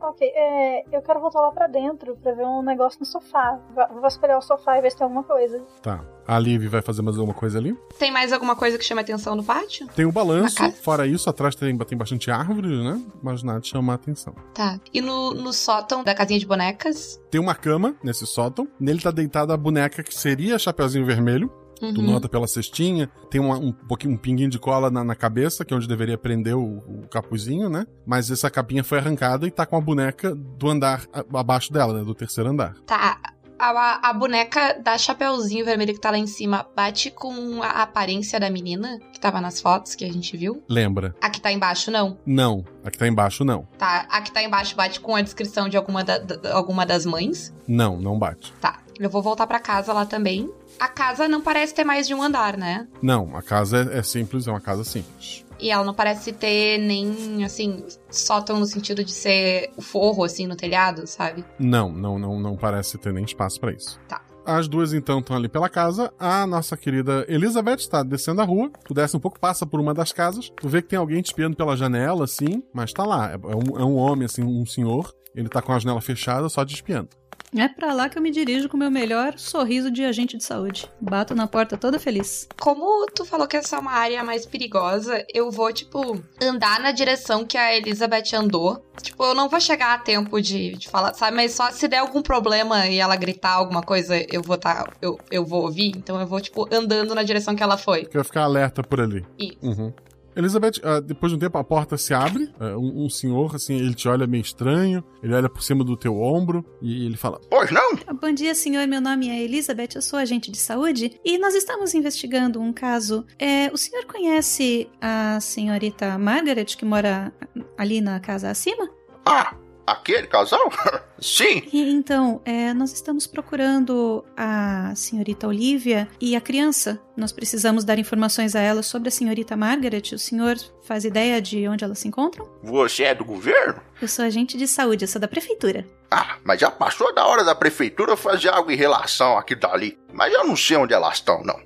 Ok, 0.00 0.30
é, 0.32 0.84
eu 0.92 1.02
quero 1.02 1.20
voltar 1.20 1.40
lá 1.40 1.50
pra 1.50 1.66
dentro 1.66 2.16
pra 2.22 2.32
ver 2.32 2.44
um 2.44 2.62
negócio 2.62 3.00
no 3.00 3.06
sofá. 3.06 3.58
Vou 3.92 4.00
vasculhar 4.00 4.38
o 4.38 4.42
sofá 4.42 4.78
e 4.78 4.80
ver 4.80 4.90
se 4.90 4.96
tem 4.96 5.04
alguma 5.04 5.24
coisa. 5.24 5.60
Tá. 5.82 6.00
A 6.26 6.38
Liv 6.38 6.66
vai 6.68 6.82
fazer 6.82 7.02
mais 7.02 7.16
alguma 7.16 7.34
coisa 7.34 7.58
ali. 7.58 7.76
Tem 7.98 8.10
mais 8.12 8.32
alguma 8.32 8.54
coisa 8.54 8.78
que 8.78 8.84
chama 8.84 9.00
atenção 9.00 9.34
no 9.34 9.42
pátio? 9.42 9.88
Tem 9.96 10.04
o 10.04 10.12
balanço, 10.12 10.62
Na 10.62 10.68
casa. 10.70 10.82
fora 10.82 11.06
isso, 11.06 11.28
atrás 11.28 11.54
tem, 11.56 11.76
tem 11.78 11.98
bastante 11.98 12.30
árvores, 12.30 12.70
né? 12.84 13.02
Mas 13.22 13.42
nada 13.42 13.60
chama 13.62 13.92
a 13.92 13.96
atenção. 13.96 14.34
Tá. 14.54 14.78
E 14.92 15.00
no, 15.00 15.32
no 15.34 15.52
sótão 15.52 16.04
da 16.04 16.14
casinha 16.14 16.38
de 16.38 16.46
bonecas? 16.46 17.20
Tem 17.30 17.40
uma 17.40 17.54
cama 17.54 17.96
nesse 18.02 18.26
sótão. 18.26 18.68
Nele 18.78 19.00
tá 19.00 19.10
deitada 19.10 19.52
a 19.54 19.56
boneca 19.56 20.02
que 20.02 20.14
seria 20.14 20.54
a 20.54 20.58
Chapeuzinho 20.58 21.04
Vermelho. 21.06 21.50
Tu 21.78 21.86
Uhum. 22.00 22.02
nota 22.12 22.28
pela 22.28 22.46
cestinha. 22.46 23.08
Tem 23.30 23.40
uma- 23.40 23.56
um 23.58 23.72
pouquinho, 23.72 24.14
um 24.14 24.16
pinguinho 24.16 24.50
de 24.50 24.58
cola 24.58 24.90
na, 24.90 25.04
na 25.04 25.14
cabeça, 25.14 25.64
que 25.64 25.72
é 25.72 25.76
onde 25.76 25.86
deveria 25.88 26.18
prender 26.18 26.56
o, 26.56 26.78
o 26.78 27.08
capuzinho, 27.10 27.68
né? 27.68 27.86
Mas 28.06 28.30
essa 28.30 28.50
capinha 28.50 28.82
foi 28.82 28.98
arrancada 28.98 29.46
e 29.46 29.50
tá 29.50 29.64
com 29.64 29.76
a 29.76 29.80
boneca 29.80 30.34
do 30.34 30.68
andar 30.68 31.04
a- 31.12 31.24
abaixo 31.38 31.72
dela, 31.72 31.92
né? 31.98 32.04
Do 32.04 32.14
terceiro 32.14 32.50
andar. 32.50 32.74
Tá. 32.86 33.18
A, 33.58 34.10
a 34.10 34.12
boneca 34.12 34.74
da 34.74 34.96
Chapeuzinho 34.96 35.64
Vermelho 35.64 35.92
que 35.94 36.00
tá 36.00 36.10
lá 36.10 36.18
em 36.18 36.26
cima 36.26 36.66
bate 36.76 37.10
com 37.10 37.62
a 37.62 37.82
aparência 37.82 38.38
da 38.38 38.48
menina 38.48 38.98
que 39.12 39.18
tava 39.18 39.40
nas 39.40 39.60
fotos 39.60 39.94
que 39.94 40.04
a 40.04 40.12
gente 40.12 40.36
viu? 40.36 40.62
Lembra? 40.68 41.14
A 41.20 41.28
que 41.28 41.40
tá 41.40 41.50
embaixo, 41.50 41.90
não. 41.90 42.16
Não. 42.24 42.64
A 42.84 42.90
que 42.90 42.98
tá 42.98 43.06
embaixo, 43.08 43.44
não. 43.44 43.66
Tá. 43.76 44.06
A 44.08 44.20
que 44.22 44.30
tá 44.30 44.42
embaixo 44.42 44.76
bate 44.76 45.00
com 45.00 45.16
a 45.16 45.20
descrição 45.22 45.68
de 45.68 45.76
alguma, 45.76 46.04
da- 46.04 46.18
da- 46.18 46.54
alguma 46.54 46.86
das 46.86 47.04
mães. 47.04 47.52
Não, 47.66 47.96
não 48.00 48.18
bate. 48.18 48.52
Tá. 48.60 48.78
Eu 48.98 49.10
vou 49.10 49.22
voltar 49.22 49.46
pra 49.46 49.58
casa 49.60 49.92
lá 49.92 50.04
também. 50.06 50.50
A 50.78 50.88
casa 50.88 51.28
não 51.28 51.40
parece 51.40 51.74
ter 51.74 51.84
mais 51.84 52.06
de 52.06 52.14
um 52.14 52.22
andar, 52.22 52.56
né? 52.56 52.86
Não, 53.02 53.36
a 53.36 53.42
casa 53.42 53.88
é, 53.92 53.98
é 53.98 54.02
simples, 54.02 54.46
é 54.46 54.50
uma 54.50 54.60
casa 54.60 54.82
simples. 54.84 55.44
E 55.60 55.70
ela 55.70 55.84
não 55.84 55.94
parece 55.94 56.32
ter 56.32 56.78
nem, 56.78 57.44
assim, 57.44 57.84
sótão 58.10 58.60
no 58.60 58.66
sentido 58.66 59.02
de 59.02 59.12
ser 59.12 59.70
o 59.76 59.82
forro, 59.82 60.24
assim, 60.24 60.46
no 60.46 60.56
telhado, 60.56 61.06
sabe? 61.06 61.44
Não, 61.58 61.90
não, 61.90 62.18
não, 62.18 62.38
não 62.38 62.56
parece 62.56 62.96
ter 62.98 63.12
nem 63.12 63.24
espaço 63.24 63.60
pra 63.60 63.72
isso. 63.72 63.98
Tá. 64.08 64.22
As 64.48 64.66
duas 64.66 64.94
então 64.94 65.18
estão 65.18 65.36
ali 65.36 65.46
pela 65.46 65.68
casa. 65.68 66.10
A 66.18 66.46
nossa 66.46 66.74
querida 66.74 67.26
Elizabeth 67.28 67.76
está 67.76 68.02
descendo 68.02 68.40
a 68.40 68.44
rua. 68.44 68.70
Tu 68.82 68.94
desce 68.94 69.14
um 69.14 69.20
pouco, 69.20 69.38
passa 69.38 69.66
por 69.66 69.78
uma 69.78 69.92
das 69.92 70.10
casas. 70.10 70.50
Tu 70.58 70.66
vê 70.66 70.80
que 70.80 70.88
tem 70.88 70.98
alguém 70.98 71.20
te 71.20 71.26
espiando 71.26 71.54
pela 71.54 71.76
janela, 71.76 72.24
assim, 72.24 72.62
mas 72.72 72.90
tá 72.90 73.04
lá. 73.04 73.32
É 73.32 73.34
é 73.34 73.36
um, 73.36 73.78
é 73.78 73.84
um 73.84 73.96
homem, 73.96 74.24
assim, 74.24 74.42
um 74.42 74.64
senhor. 74.64 75.12
Ele 75.34 75.50
tá 75.50 75.60
com 75.60 75.72
a 75.72 75.78
janela 75.78 76.00
fechada, 76.00 76.48
só 76.48 76.64
te 76.64 76.74
espiando. 76.74 77.10
É 77.56 77.66
pra 77.66 77.94
lá 77.94 78.08
que 78.08 78.18
eu 78.18 78.22
me 78.22 78.30
dirijo 78.30 78.68
com 78.68 78.76
o 78.76 78.80
meu 78.80 78.90
melhor 78.90 79.38
sorriso 79.38 79.90
de 79.90 80.04
agente 80.04 80.36
de 80.36 80.44
saúde. 80.44 80.88
Bato 81.00 81.34
na 81.34 81.46
porta 81.46 81.76
toda 81.76 81.98
feliz. 81.98 82.46
Como 82.60 83.06
tu 83.06 83.24
falou 83.24 83.46
que 83.46 83.56
essa 83.56 83.76
é 83.76 83.78
uma 83.78 83.92
área 83.92 84.22
mais 84.22 84.44
perigosa, 84.44 85.24
eu 85.32 85.50
vou, 85.50 85.72
tipo, 85.72 86.22
andar 86.42 86.78
na 86.80 86.92
direção 86.92 87.46
que 87.46 87.56
a 87.56 87.74
Elizabeth 87.74 88.34
andou. 88.34 88.84
Tipo, 89.00 89.24
eu 89.24 89.34
não 89.34 89.48
vou 89.48 89.60
chegar 89.60 89.94
a 89.94 89.98
tempo 89.98 90.40
de, 90.42 90.76
de 90.76 90.88
falar, 90.88 91.14
sabe? 91.14 91.36
Mas 91.36 91.52
só 91.52 91.70
se 91.70 91.88
der 91.88 91.98
algum 91.98 92.20
problema 92.20 92.86
e 92.86 92.98
ela 92.98 93.16
gritar 93.16 93.52
alguma 93.52 93.82
coisa, 93.82 94.16
eu 94.30 94.42
vou 94.42 94.58
tá. 94.58 94.86
Eu, 95.00 95.18
eu 95.30 95.44
vou 95.44 95.62
ouvir. 95.62 95.92
Então 95.96 96.20
eu 96.20 96.26
vou, 96.26 96.40
tipo, 96.40 96.68
andando 96.74 97.14
na 97.14 97.22
direção 97.22 97.56
que 97.56 97.62
ela 97.62 97.78
foi. 97.78 98.04
Quer 98.04 98.24
ficar 98.24 98.42
alerta 98.42 98.82
por 98.82 99.00
ali. 99.00 99.24
Isso. 99.38 99.58
Uhum. 99.62 99.92
Elizabeth, 100.38 100.80
ah, 100.84 101.00
depois 101.00 101.32
de 101.32 101.36
um 101.36 101.38
tempo, 101.40 101.58
a 101.58 101.64
porta 101.64 101.96
se 101.96 102.14
abre. 102.14 102.48
Ah, 102.60 102.78
um, 102.78 103.06
um 103.06 103.10
senhor, 103.10 103.56
assim, 103.56 103.74
ele 103.74 103.92
te 103.92 104.08
olha 104.08 104.24
meio 104.24 104.40
estranho. 104.40 105.02
Ele 105.20 105.34
olha 105.34 105.48
por 105.48 105.62
cima 105.62 105.82
do 105.82 105.96
teu 105.96 106.20
ombro 106.20 106.64
e 106.80 107.06
ele 107.06 107.16
fala: 107.16 107.40
Pois 107.50 107.70
não? 107.72 107.96
Bom 108.20 108.32
dia, 108.32 108.54
senhor. 108.54 108.86
Meu 108.86 109.00
nome 109.00 109.28
é 109.28 109.42
Elizabeth, 109.42 109.96
eu 109.96 110.02
sou 110.02 110.18
agente 110.18 110.50
de 110.50 110.58
saúde 110.58 111.18
e 111.24 111.38
nós 111.38 111.54
estamos 111.54 111.92
investigando 111.92 112.60
um 112.60 112.72
caso. 112.72 113.26
É, 113.38 113.68
o 113.72 113.76
senhor 113.76 114.04
conhece 114.06 114.88
a 115.00 115.40
senhorita 115.40 116.16
Margaret 116.16 116.66
que 116.66 116.84
mora 116.84 117.32
ali 117.76 118.00
na 118.00 118.20
casa 118.20 118.48
acima? 118.48 118.88
Ah, 119.26 119.56
aquele 119.92 120.26
casal? 120.26 120.70
Sim. 121.20 121.62
E, 121.72 121.90
então, 121.90 122.40
é, 122.44 122.72
nós 122.74 122.92
estamos 122.92 123.26
procurando 123.26 124.24
a 124.36 124.92
senhorita 124.94 125.46
Olivia 125.48 126.08
e 126.20 126.36
a 126.36 126.40
criança. 126.40 127.00
Nós 127.16 127.32
precisamos 127.32 127.84
dar 127.84 127.98
informações 127.98 128.54
a 128.54 128.60
ela 128.60 128.82
sobre 128.82 129.08
a 129.08 129.12
senhorita 129.12 129.56
Margaret. 129.56 130.02
O 130.14 130.18
senhor 130.18 130.56
faz 130.84 131.04
ideia 131.04 131.40
de 131.42 131.66
onde 131.68 131.82
elas 131.84 131.98
se 131.98 132.08
encontram? 132.08 132.48
Você 132.62 133.02
é 133.04 133.14
do 133.14 133.24
governo? 133.24 133.80
Eu 134.00 134.06
sou 134.08 134.24
agente 134.24 134.56
de 134.56 134.68
saúde, 134.68 135.04
eu 135.04 135.08
sou 135.08 135.20
da 135.20 135.26
prefeitura. 135.28 135.84
Ah, 136.10 136.36
mas 136.44 136.60
já 136.60 136.70
passou 136.70 137.12
da 137.14 137.26
hora 137.26 137.42
da 137.44 137.54
prefeitura 137.54 138.16
fazer 138.16 138.48
algo 138.48 138.70
em 138.70 138.76
relação 138.76 139.36
àquilo 139.36 139.60
dali. 139.60 139.98
Mas 140.12 140.32
eu 140.32 140.46
não 140.46 140.56
sei 140.56 140.76
onde 140.76 140.94
elas 140.94 141.14
estão, 141.14 141.42
não. 141.42 141.60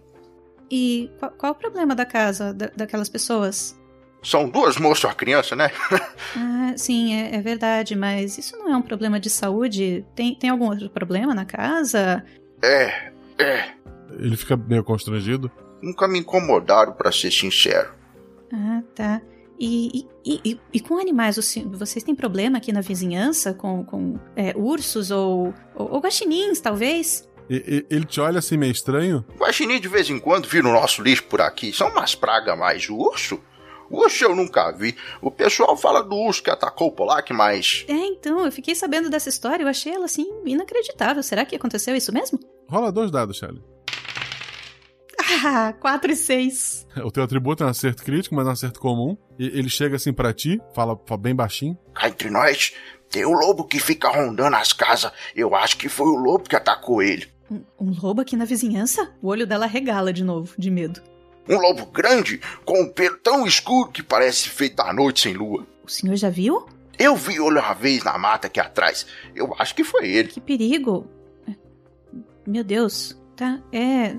E 0.70 1.10
qual, 1.18 1.30
qual 1.32 1.52
o 1.52 1.54
problema 1.54 1.94
da 1.94 2.06
casa, 2.06 2.54
da- 2.54 2.70
daquelas 2.74 3.08
pessoas? 3.10 3.78
São 4.22 4.48
duas 4.48 4.76
moças 4.76 5.02
e 5.02 5.06
uma 5.06 5.14
criança, 5.14 5.56
né? 5.56 5.70
Ah, 6.36 6.74
sim, 6.76 7.12
é, 7.14 7.34
é 7.36 7.40
verdade, 7.42 7.94
mas 7.94 8.38
isso 8.38 8.56
não 8.56 8.72
é 8.72 8.76
um 8.76 8.80
problema 8.82 9.20
de 9.20 9.28
saúde? 9.28 10.04
Tem, 10.14 10.34
tem 10.34 10.48
algum 10.48 10.66
outro 10.66 10.88
problema 10.88 11.34
na 11.34 11.44
casa? 11.44 12.24
É, 12.62 13.10
é. 13.38 13.72
Ele 14.18 14.36
fica 14.36 14.56
meio 14.56 14.82
constrangido. 14.84 15.50
Nunca 15.82 16.06
me 16.08 16.18
incomodaram, 16.20 16.92
pra 16.92 17.10
ser 17.12 17.30
sincero. 17.30 17.92
Ah, 18.52 18.82
tá. 18.94 19.20
E, 19.58 20.06
e, 20.24 20.40
e, 20.44 20.60
e 20.72 20.80
com 20.80 20.98
animais, 20.98 21.36
vocês 21.72 22.02
têm 22.02 22.14
problema 22.14 22.58
aqui 22.58 22.72
na 22.72 22.80
vizinhança 22.80 23.52
com, 23.52 23.84
com 23.84 24.18
é, 24.34 24.54
ursos 24.56 25.10
ou, 25.10 25.52
ou, 25.74 25.92
ou 25.94 26.00
guaxinins, 26.00 26.60
talvez? 26.60 27.28
E- 27.50 27.84
e- 27.90 27.94
ele 27.94 28.04
te 28.04 28.20
olha 28.20 28.38
assim 28.38 28.56
meio 28.56 28.72
estranho. 28.72 29.24
Guaxinim 29.36 29.80
de 29.80 29.88
vez 29.88 30.08
em 30.08 30.18
quando 30.18 30.48
vira 30.48 30.66
o 30.68 30.72
nosso 30.72 31.02
lixo 31.02 31.24
por 31.24 31.40
aqui. 31.40 31.72
São 31.72 31.90
umas 31.90 32.14
pragas 32.14 32.56
mais. 32.58 32.88
O 32.88 32.96
urso? 32.96 33.40
O 33.92 34.04
urso 34.04 34.24
eu 34.24 34.34
nunca 34.34 34.72
vi. 34.72 34.96
O 35.20 35.30
pessoal 35.30 35.76
fala 35.76 36.02
do 36.02 36.16
urso 36.16 36.42
que 36.42 36.50
atacou 36.50 36.88
o 36.88 36.92
Polac, 36.92 37.30
mas. 37.32 37.84
É, 37.86 37.92
então, 37.92 38.42
eu 38.44 38.50
fiquei 38.50 38.74
sabendo 38.74 39.10
dessa 39.10 39.28
história, 39.28 39.62
eu 39.62 39.68
achei 39.68 39.92
ela 39.92 40.06
assim 40.06 40.26
inacreditável. 40.46 41.22
Será 41.22 41.44
que 41.44 41.54
aconteceu 41.54 41.94
isso 41.94 42.10
mesmo? 42.12 42.40
Rola 42.68 42.90
dois 42.90 43.10
dados, 43.10 43.36
Shelly. 43.36 43.62
Ah, 45.44 45.72
4 45.78 46.12
e 46.12 46.16
6. 46.16 46.86
O 47.04 47.10
teu 47.10 47.22
atributo 47.22 47.62
é 47.62 47.66
um 47.66 47.70
acerto 47.70 48.02
crítico, 48.02 48.34
mas 48.34 48.46
é 48.46 48.50
um 48.50 48.52
acerto 48.52 48.80
comum. 48.80 49.16
E 49.38 49.46
ele 49.46 49.68
chega 49.68 49.96
assim 49.96 50.12
pra 50.12 50.32
ti, 50.32 50.60
fala, 50.74 50.98
fala 51.06 51.20
bem 51.20 51.34
baixinho. 51.34 51.76
Cá 51.94 52.08
entre 52.08 52.30
nós, 52.30 52.72
tem 53.10 53.24
o 53.24 53.32
lobo 53.32 53.64
que 53.64 53.78
fica 53.78 54.08
rondando 54.08 54.56
as 54.56 54.72
casas. 54.72 55.12
Eu 55.34 55.54
acho 55.54 55.76
que 55.76 55.88
foi 55.88 56.06
o 56.06 56.16
lobo 56.16 56.48
que 56.48 56.56
atacou 56.56 57.02
ele. 57.02 57.28
Um, 57.50 57.62
um 57.78 57.94
lobo 58.00 58.20
aqui 58.22 58.36
na 58.36 58.44
vizinhança? 58.44 59.12
O 59.20 59.28
olho 59.28 59.46
dela 59.46 59.66
regala 59.66 60.12
de 60.12 60.24
novo, 60.24 60.54
de 60.58 60.70
medo. 60.70 61.02
Um 61.48 61.56
lobo 61.58 61.86
grande, 61.86 62.40
com 62.64 62.82
um 62.82 62.88
pelo 62.88 63.16
tão 63.18 63.46
escuro 63.46 63.90
que 63.90 64.02
parece 64.02 64.48
feito 64.48 64.80
à 64.80 64.92
noite 64.92 65.20
sem 65.22 65.34
lua. 65.34 65.66
O 65.84 65.88
senhor 65.90 66.14
já 66.16 66.30
viu? 66.30 66.66
Eu 66.98 67.16
vi 67.16 67.32
ele 67.34 67.40
uma 67.58 67.72
vez 67.74 68.04
na 68.04 68.16
mata 68.16 68.46
aqui 68.46 68.60
atrás. 68.60 69.06
Eu 69.34 69.54
acho 69.58 69.74
que 69.74 69.82
foi 69.82 70.08
ele. 70.08 70.28
Que 70.28 70.40
perigo. 70.40 71.06
Meu 72.46 72.62
Deus, 72.62 73.16
tá? 73.36 73.60
É. 73.72 74.14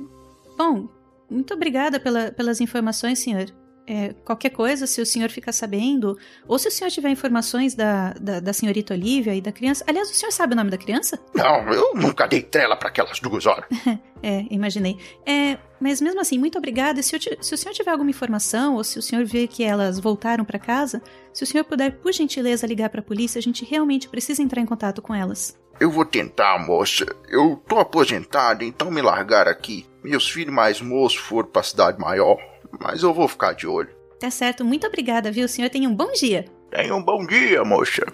Bom, 0.57 0.87
muito 1.29 1.53
obrigada 1.53 1.99
pela- 1.99 2.31
pelas 2.31 2.59
informações, 2.61 3.19
senhor. 3.19 3.45
É, 3.85 4.13
qualquer 4.23 4.49
coisa, 4.51 4.87
se 4.87 5.01
o 5.01 5.05
senhor 5.05 5.29
ficar 5.29 5.51
sabendo, 5.51 6.17
ou 6.47 6.57
se 6.57 6.67
o 6.67 6.71
senhor 6.71 6.89
tiver 6.89 7.09
informações 7.09 7.75
da, 7.75 8.13
da, 8.13 8.39
da 8.39 8.53
senhorita 8.53 8.93
Olivia 8.93 9.35
e 9.35 9.41
da 9.41 9.51
criança. 9.51 9.83
Aliás, 9.87 10.09
o 10.09 10.13
senhor 10.13 10.31
sabe 10.31 10.53
o 10.53 10.55
nome 10.55 10.69
da 10.69 10.77
criança? 10.77 11.19
Não, 11.35 11.67
eu 11.73 11.93
nunca 11.93 12.25
dei 12.25 12.41
trela 12.41 12.77
para 12.77 12.89
aquelas 12.89 13.19
duas 13.19 13.45
horas. 13.45 13.65
É, 14.25 14.45
imaginei. 14.49 14.97
É, 15.25 15.57
mas 15.81 15.99
mesmo 15.99 16.21
assim, 16.21 16.37
muito 16.37 16.57
obrigada. 16.57 16.97
E 16.97 17.03
Se, 17.03 17.13
eu 17.13 17.19
se 17.19 17.53
o 17.55 17.57
senhor 17.57 17.73
tiver 17.73 17.91
alguma 17.91 18.09
informação, 18.09 18.75
ou 18.75 18.83
se 18.85 18.97
o 18.97 19.01
senhor 19.01 19.25
vê 19.25 19.47
que 19.47 19.65
elas 19.65 19.99
voltaram 19.99 20.45
para 20.45 20.57
casa, 20.57 21.01
se 21.33 21.43
o 21.43 21.45
senhor 21.45 21.65
puder, 21.65 21.99
por 21.99 22.13
gentileza, 22.13 22.65
ligar 22.65 22.89
para 22.89 23.01
a 23.01 23.03
polícia, 23.03 23.37
a 23.37 23.41
gente 23.41 23.65
realmente 23.65 24.07
precisa 24.07 24.41
entrar 24.41 24.61
em 24.61 24.65
contato 24.65 25.01
com 25.01 25.13
elas. 25.13 25.59
Eu 25.77 25.91
vou 25.91 26.05
tentar, 26.05 26.57
moça. 26.65 27.05
Eu 27.27 27.61
tô 27.67 27.79
aposentado, 27.79 28.63
então 28.63 28.89
me 28.89 29.01
largaram 29.01 29.51
aqui. 29.51 29.85
Meus 30.01 30.29
filhos 30.31 30.53
mais 30.53 30.79
moços 30.79 31.19
foram 31.19 31.49
pra 31.49 31.61
cidade 31.61 31.99
maior. 31.99 32.37
Mas 32.79 33.03
eu 33.03 33.13
vou 33.13 33.27
ficar 33.27 33.53
de 33.53 33.67
olho. 33.67 33.89
Tá 34.19 34.31
certo, 34.31 34.63
muito 34.63 34.87
obrigada, 34.87 35.31
viu? 35.31 35.45
O 35.45 35.49
senhor 35.49 35.69
tenha 35.69 35.89
um 35.89 35.95
bom 35.95 36.11
dia. 36.11 36.45
Tenha 36.71 36.95
um 36.95 37.03
bom 37.03 37.25
dia, 37.25 37.63
moça. 37.63 38.05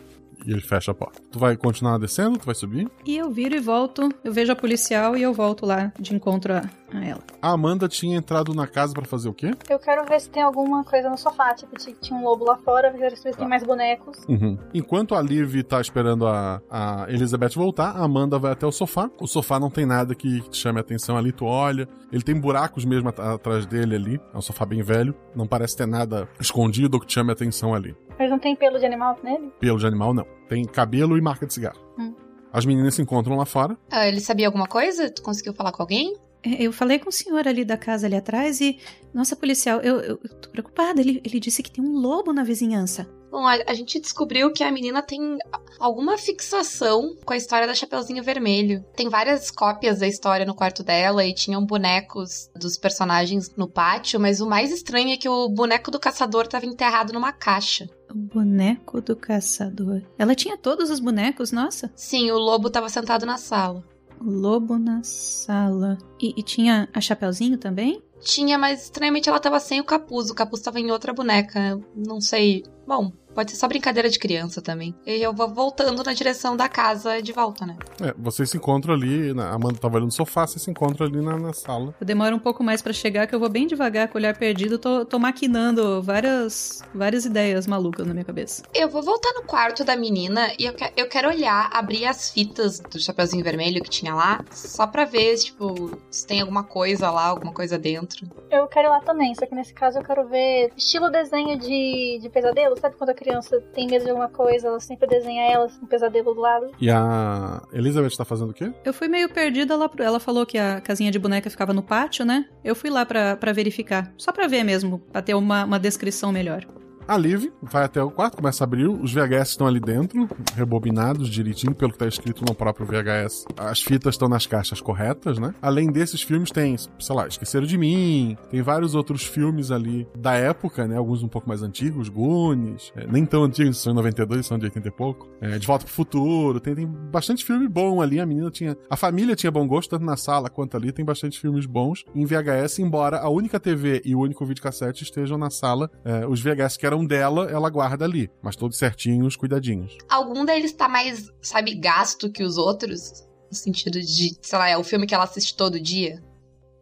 E 0.45 0.51
ele 0.51 0.61
fecha 0.61 0.91
a 0.91 0.93
porta. 0.93 1.21
Tu 1.31 1.37
vai 1.37 1.55
continuar 1.55 1.97
descendo? 1.97 2.37
Tu 2.39 2.45
vai 2.45 2.55
subir? 2.55 2.89
E 3.05 3.17
eu 3.17 3.29
viro 3.29 3.55
e 3.55 3.59
volto, 3.59 4.09
eu 4.23 4.33
vejo 4.33 4.51
a 4.51 4.55
policial 4.55 5.15
e 5.15 5.21
eu 5.21 5.33
volto 5.33 5.65
lá 5.65 5.91
de 5.99 6.15
encontro 6.15 6.53
a, 6.53 6.63
a 6.97 7.05
ela. 7.05 7.21
A 7.41 7.51
Amanda 7.51 7.87
tinha 7.87 8.17
entrado 8.17 8.53
na 8.53 8.67
casa 8.67 8.93
pra 8.93 9.05
fazer 9.05 9.29
o 9.29 9.33
quê? 9.33 9.51
Eu 9.69 9.79
quero 9.79 10.05
ver 10.05 10.19
se 10.19 10.29
tem 10.29 10.41
alguma 10.43 10.83
coisa 10.83 11.09
no 11.09 11.17
sofá. 11.17 11.53
Tipo, 11.53 11.75
tinha- 11.77 12.17
um 12.19 12.23
lobo 12.23 12.45
lá 12.45 12.57
fora, 12.57 12.91
quero 12.91 12.99
ver 13.15 13.17
se 13.17 13.31
tem 13.31 13.47
mais 13.47 13.63
bonecos. 13.63 14.17
Uhum. 14.27 14.57
Enquanto 14.73 15.15
a 15.15 15.21
Liv 15.21 15.61
tá 15.63 15.79
esperando 15.79 16.27
a, 16.27 16.61
a 16.69 17.05
Elizabeth 17.09 17.51
voltar, 17.55 17.91
a 17.95 18.03
Amanda 18.03 18.37
vai 18.39 18.51
até 18.51 18.65
o 18.65 18.71
sofá. 18.71 19.09
O 19.19 19.27
sofá 19.27 19.59
não 19.59 19.69
tem 19.69 19.85
nada 19.85 20.15
que 20.15 20.41
te 20.49 20.57
chame 20.57 20.79
a 20.79 20.81
atenção 20.81 21.17
ali, 21.17 21.31
tu 21.31 21.45
olha. 21.45 21.87
Ele 22.11 22.23
tem 22.23 22.39
buracos 22.39 22.83
mesmo 22.85 23.09
at- 23.09 23.19
atrás 23.19 23.65
dele 23.65 23.95
ali. 23.95 24.21
É 24.33 24.37
um 24.37 24.41
sofá 24.41 24.65
bem 24.65 24.81
velho. 24.81 25.13
Não 25.35 25.47
parece 25.47 25.77
ter 25.77 25.85
nada 25.87 26.27
escondido 26.39 26.95
ou 26.95 26.99
que 27.01 27.07
te 27.07 27.13
chame 27.13 27.29
a 27.29 27.33
atenção 27.33 27.73
ali. 27.73 27.95
Mas 28.17 28.29
não 28.29 28.39
tem 28.39 28.55
pelo 28.55 28.79
de 28.79 28.85
animal 28.85 29.17
nele? 29.23 29.51
Pelo 29.59 29.77
de 29.79 29.85
animal, 29.87 30.13
não. 30.13 30.25
Tem 30.47 30.65
cabelo 30.65 31.17
e 31.17 31.21
marca 31.21 31.45
de 31.45 31.53
cigarro. 31.53 31.79
Hum. 31.97 32.13
As 32.51 32.65
meninas 32.65 32.95
se 32.95 33.01
encontram 33.01 33.35
lá 33.37 33.45
fora. 33.45 33.77
Ah, 33.91 34.07
ele 34.07 34.19
sabia 34.19 34.47
alguma 34.47 34.67
coisa? 34.67 35.09
Tu 35.09 35.21
conseguiu 35.21 35.53
falar 35.53 35.71
com 35.71 35.83
alguém? 35.83 36.15
É, 36.43 36.63
Eu 36.63 36.71
falei 36.71 36.99
com 36.99 37.09
o 37.09 37.13
senhor 37.13 37.47
ali 37.47 37.65
da 37.65 37.77
casa 37.77 38.07
ali 38.07 38.15
atrás 38.15 38.61
e. 38.61 38.79
Nossa, 39.13 39.35
policial, 39.35 39.81
eu, 39.81 39.99
eu, 39.99 40.19
eu 40.23 40.29
tô 40.35 40.49
preocupada. 40.49 41.01
Ele, 41.01 41.21
ele 41.25 41.39
disse 41.39 41.63
que 41.63 41.71
tem 41.71 41.83
um 41.83 41.97
lobo 41.97 42.31
na 42.31 42.43
vizinhança. 42.43 43.09
Bom, 43.31 43.45
a, 43.45 43.57
a 43.67 43.73
gente 43.73 43.99
descobriu 43.99 44.51
que 44.51 44.63
a 44.63 44.71
menina 44.71 45.01
tem 45.03 45.37
alguma 45.79 46.17
fixação 46.17 47.15
com 47.23 47.33
a 47.33 47.37
história 47.37 47.67
da 47.67 47.75
Chapeuzinho 47.75 48.23
Vermelho. 48.23 48.83
Tem 48.95 49.07
várias 49.07 49.51
cópias 49.51 49.99
da 49.99 50.07
história 50.07 50.45
no 50.45 50.55
quarto 50.55 50.83
dela 50.83 51.23
e 51.23 51.33
tinham 51.33 51.63
bonecos 51.63 52.49
dos 52.55 52.75
personagens 52.77 53.55
no 53.55 53.67
pátio, 53.67 54.19
mas 54.19 54.41
o 54.41 54.49
mais 54.49 54.71
estranho 54.71 55.11
é 55.11 55.17
que 55.17 55.29
o 55.29 55.47
boneco 55.49 55.91
do 55.91 55.99
caçador 55.99 56.45
estava 56.45 56.65
enterrado 56.65 57.13
numa 57.13 57.31
caixa. 57.31 57.87
O 58.09 58.15
boneco 58.15 58.99
do 58.99 59.15
caçador. 59.15 60.01
Ela 60.17 60.33
tinha 60.33 60.57
todos 60.57 60.89
os 60.89 60.99
bonecos, 60.99 61.51
nossa. 61.51 61.91
Sim, 61.95 62.31
o 62.31 62.37
lobo 62.39 62.67
estava 62.67 62.89
sentado 62.89 63.25
na 63.25 63.37
sala. 63.37 63.83
Lobo 64.21 64.77
na 64.77 65.01
sala. 65.03 65.97
E, 66.21 66.33
e 66.37 66.43
tinha 66.43 66.89
a 66.93 67.01
Chapeuzinho 67.01 67.57
também? 67.57 68.01
Tinha, 68.21 68.57
mas 68.57 68.83
estranhamente 68.83 69.29
ela 69.29 69.39
tava 69.39 69.59
sem 69.59 69.79
o 69.79 69.83
capuz. 69.83 70.29
O 70.29 70.35
capuz 70.35 70.61
tava 70.61 70.79
em 70.79 70.91
outra 70.91 71.13
boneca. 71.13 71.79
Não 71.95 72.19
sei. 72.19 72.63
Bom, 72.85 73.11
pode 73.39 73.51
ser 73.51 73.57
só 73.57 73.67
brincadeira 73.69 74.09
de 74.09 74.19
criança 74.19 74.61
também. 74.61 74.93
E 75.05 75.21
eu 75.21 75.31
vou 75.33 75.47
voltando 75.47 76.03
na 76.03 76.11
direção 76.13 76.57
da 76.57 76.67
casa 76.67 77.21
de 77.21 77.31
volta, 77.31 77.65
né? 77.65 77.77
É, 78.01 78.13
vocês 78.17 78.49
se 78.49 78.57
encontram 78.57 78.93
ali. 78.93 79.33
na- 79.33 79.49
A 79.49 79.55
Amanda 79.55 79.79
tava 79.79 79.97
ali 79.97 80.05
no 80.05 80.11
sofá, 80.11 80.45
vocês 80.45 80.61
se 80.61 80.69
encontram 80.69 81.07
ali 81.07 81.21
na, 81.21 81.37
na 81.37 81.53
sala. 81.53 81.95
Eu 81.99 82.05
demoro 82.05 82.35
um 82.35 82.39
pouco 82.39 82.61
mais 82.63 82.81
pra 82.81 82.91
chegar, 82.91 83.25
que 83.27 83.33
eu 83.33 83.39
vou 83.39 83.49
bem 83.49 83.65
devagar, 83.65 84.07
com 84.09 84.17
o 84.17 84.19
olhar 84.21 84.35
perdido. 84.37 84.77
Tô, 84.77 85.05
tô 85.05 85.17
maquinando 85.17 86.01
várias, 86.01 86.81
várias 86.93 87.23
ideias 87.25 87.65
malucas 87.65 88.05
na 88.05 88.13
minha 88.13 88.25
cabeça. 88.25 88.63
Eu 88.73 88.89
vou 88.89 89.01
voltar 89.01 89.31
no 89.35 89.43
quarto 89.43 89.83
da 89.85 89.95
menina 89.95 90.51
e 90.59 90.65
eu, 90.65 90.73
que- 90.73 90.91
eu 90.97 91.07
quero 91.07 91.29
olhar, 91.29 91.69
abrir 91.71 92.05
as 92.05 92.29
fitas 92.31 92.79
do 92.79 92.99
Chapeuzinho 92.99 93.43
Vermelho 93.43 93.81
que 93.81 93.89
tinha 93.89 94.13
lá, 94.13 94.43
só 94.51 94.85
pra 94.85 95.05
ver, 95.05 95.37
tipo, 95.37 95.97
se 96.11 96.27
tem 96.27 96.41
alguma 96.41 96.63
coisa 96.63 97.09
lá, 97.09 97.25
alguma 97.27 97.53
coisa 97.53 97.77
dentro. 97.77 98.27
Eu 98.51 98.67
quero 98.67 98.87
ir 98.87 98.91
lá 98.91 98.99
também, 99.01 99.33
só 99.35 99.45
que 99.45 99.55
nesse 99.55 99.73
caso 99.73 99.97
eu 99.99 100.03
quero 100.03 100.27
ver 100.27 100.71
estilo 100.75 101.09
desenho 101.09 101.57
de, 101.57 102.19
de 102.21 102.29
pesadelo. 102.29 102.77
Sabe 102.79 102.95
quando 102.95 103.11
a 103.11 103.13
criança 103.13 103.28
tem 103.73 103.87
medo 103.87 104.03
de 104.03 104.09
alguma 104.09 104.29
coisa, 104.29 104.67
ela 104.67 104.79
sempre 104.79 105.07
desenha 105.07 105.43
ela 105.51 105.67
com 105.67 105.85
um 105.85 105.87
pesadelo 105.87 106.33
do 106.33 106.41
lado? 106.41 106.71
E 106.79 106.89
a 106.89 107.61
Elizabeth 107.73 108.15
tá 108.17 108.25
fazendo 108.25 108.51
o 108.51 108.53
quê? 108.53 108.71
Eu 108.83 108.93
fui 108.93 109.07
meio 109.07 109.29
perdida 109.29 109.75
lá. 109.75 109.87
Pro... 109.87 110.03
Ela 110.03 110.19
falou 110.19 110.45
que 110.45 110.57
a 110.57 110.81
casinha 110.81 111.11
de 111.11 111.19
boneca 111.19 111.49
ficava 111.49 111.73
no 111.73 111.83
pátio, 111.83 112.25
né? 112.25 112.45
Eu 112.63 112.75
fui 112.75 112.89
lá 112.89 113.05
pra, 113.05 113.35
pra 113.35 113.53
verificar. 113.53 114.11
Só 114.17 114.31
pra 114.31 114.47
ver 114.47 114.63
mesmo, 114.63 114.99
pra 115.11 115.21
ter 115.21 115.33
uma, 115.33 115.65
uma 115.65 115.79
descrição 115.79 116.31
melhor. 116.31 116.65
A 117.09 117.17
Liv 117.17 117.51
vai 117.59 117.85
até 117.85 118.03
o 118.03 118.11
quarto, 118.11 118.37
começa 118.37 118.63
a 118.63 118.65
abrir, 118.65 118.87
os 118.87 119.11
VHS 119.11 119.49
estão 119.49 119.65
ali 119.65 119.79
dentro, 119.79 120.29
rebobinados 120.53 121.27
direitinho, 121.27 121.73
pelo 121.73 121.91
que 121.91 121.97
tá 121.97 122.07
escrito 122.07 122.45
no 122.47 122.53
próprio 122.53 122.85
VHS. 122.85 123.45
As 123.57 123.81
fitas 123.81 124.13
estão 124.13 124.29
nas 124.29 124.45
caixas 124.45 124.79
corretas, 124.79 125.39
né? 125.39 125.55
Além 125.59 125.91
desses 125.91 126.21
filmes, 126.21 126.51
tem, 126.51 126.77
sei 126.77 127.15
lá, 127.15 127.27
Esqueceram 127.27 127.65
de 127.65 127.79
Mim, 127.79 128.37
tem 128.51 128.61
vários 128.61 128.93
outros 128.93 129.23
filmes 129.23 129.71
ali 129.71 130.07
da 130.15 130.35
época, 130.35 130.87
né? 130.87 130.97
Alguns 130.97 131.23
um 131.23 131.27
pouco 131.27 131.49
mais 131.49 131.63
antigos, 131.63 132.09
Goonies, 132.09 132.93
é, 132.95 133.07
nem 133.07 133.25
tão 133.25 133.43
antigos, 133.43 133.81
são 133.81 133.91
de 133.91 133.95
92, 133.95 134.45
são 134.45 134.59
de 134.59 134.65
80 134.65 134.87
e 134.87 134.91
pouco. 134.91 135.27
É, 135.41 135.57
de 135.57 135.65
Volta 135.65 135.85
pro 135.85 135.93
Futuro, 135.95 136.59
tem, 136.59 136.75
tem 136.75 136.85
bastante 136.85 137.43
filme 137.43 137.67
bom 137.67 138.03
ali. 138.03 138.19
A 138.19 138.25
menina 138.27 138.51
tinha. 138.51 138.77
A 138.87 138.95
família 138.95 139.35
tinha 139.35 139.49
bom 139.49 139.67
gosto, 139.67 139.89
tanto 139.89 140.05
na 140.05 140.15
sala 140.15 140.47
quanto 140.47 140.77
ali. 140.77 140.91
Tem 140.91 141.03
bastante 141.03 141.39
filmes 141.39 141.65
bons 141.65 142.05
em 142.13 142.23
VHS, 142.23 142.77
embora 142.77 143.17
a 143.17 143.29
única 143.29 143.59
TV 143.59 143.99
e 144.05 144.13
o 144.13 144.19
único 144.19 144.45
videocassete 144.45 145.03
estejam 145.03 145.39
na 145.39 145.49
sala. 145.49 145.89
É, 146.05 146.27
os 146.27 146.39
VHS 146.39 146.77
que 146.77 146.85
eram 146.85 146.98
dela, 147.05 147.49
ela 147.49 147.69
guarda 147.69 148.05
ali. 148.05 148.29
Mas 148.41 148.55
todos 148.55 148.77
certinhos, 148.77 149.35
cuidadinhos. 149.35 149.97
Algum 150.09 150.45
deles 150.45 150.71
tá 150.73 150.87
mais, 150.87 151.29
sabe, 151.41 151.75
gasto 151.75 152.31
que 152.31 152.43
os 152.43 152.57
outros? 152.57 153.27
No 153.51 153.55
sentido 153.57 153.99
de, 153.99 154.37
sei 154.41 154.59
lá, 154.59 154.69
é 154.69 154.77
o 154.77 154.83
filme 154.83 155.07
que 155.07 155.15
ela 155.15 155.23
assiste 155.23 155.55
todo 155.55 155.79
dia? 155.79 156.21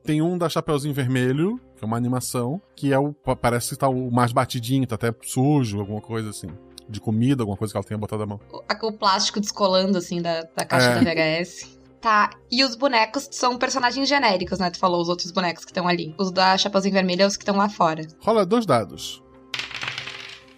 Tem 0.03 0.21
um 0.21 0.37
da 0.37 0.47
Chapeuzinho 0.49 0.93
Vermelho, 0.93 1.59
que 1.75 1.83
é 1.83 1.87
uma 1.87 1.97
animação, 1.97 2.61
que 2.75 2.91
é 2.93 2.99
o. 2.99 3.13
pa- 3.13 3.35
Parece 3.35 3.69
que 3.69 3.75
tá 3.77 3.87
o 3.89 4.11
mais 4.11 4.31
batidinho, 4.31 4.85
tá 4.87 4.95
até 4.95 5.13
sujo, 5.23 5.79
alguma 5.79 6.01
coisa 6.01 6.29
assim. 6.29 6.47
De 6.89 6.99
comida, 7.01 7.43
alguma 7.43 7.57
coisa 7.57 7.73
que 7.73 7.77
ela 7.77 7.83
tenha 7.85 7.97
botado 7.97 8.23
a 8.23 8.25
mão. 8.25 8.39
O, 8.51 8.87
o 8.87 8.91
plástico 8.93 9.39
descolando, 9.41 9.97
assim, 9.97 10.21
da, 10.21 10.41
da 10.55 10.63
caixa 10.65 10.87
É. 10.91 11.03
da 11.03 11.13
VHS. 11.13 11.77
Tá, 11.99 12.29
e 12.51 12.63
os 12.63 12.75
bonecos 12.75 13.27
são 13.31 13.57
personagens 13.57 14.07
genéricos, 14.07 14.59
né? 14.59 14.69
Tu 14.69 14.77
falou 14.77 15.01
os 15.01 15.09
outros 15.09 15.31
bonecos 15.31 15.65
que 15.65 15.71
estão 15.71 15.87
ali. 15.87 16.13
Os 16.17 16.31
da 16.31 16.55
Chapeuzinho 16.57 16.93
Vermelho 16.93 17.23
é 17.23 17.25
os 17.25 17.35
que 17.35 17.41
estão 17.43 17.57
lá 17.57 17.67
fora. 17.67 18.05
Rola 18.19 18.45
dois 18.45 18.65
dados. 18.65 19.21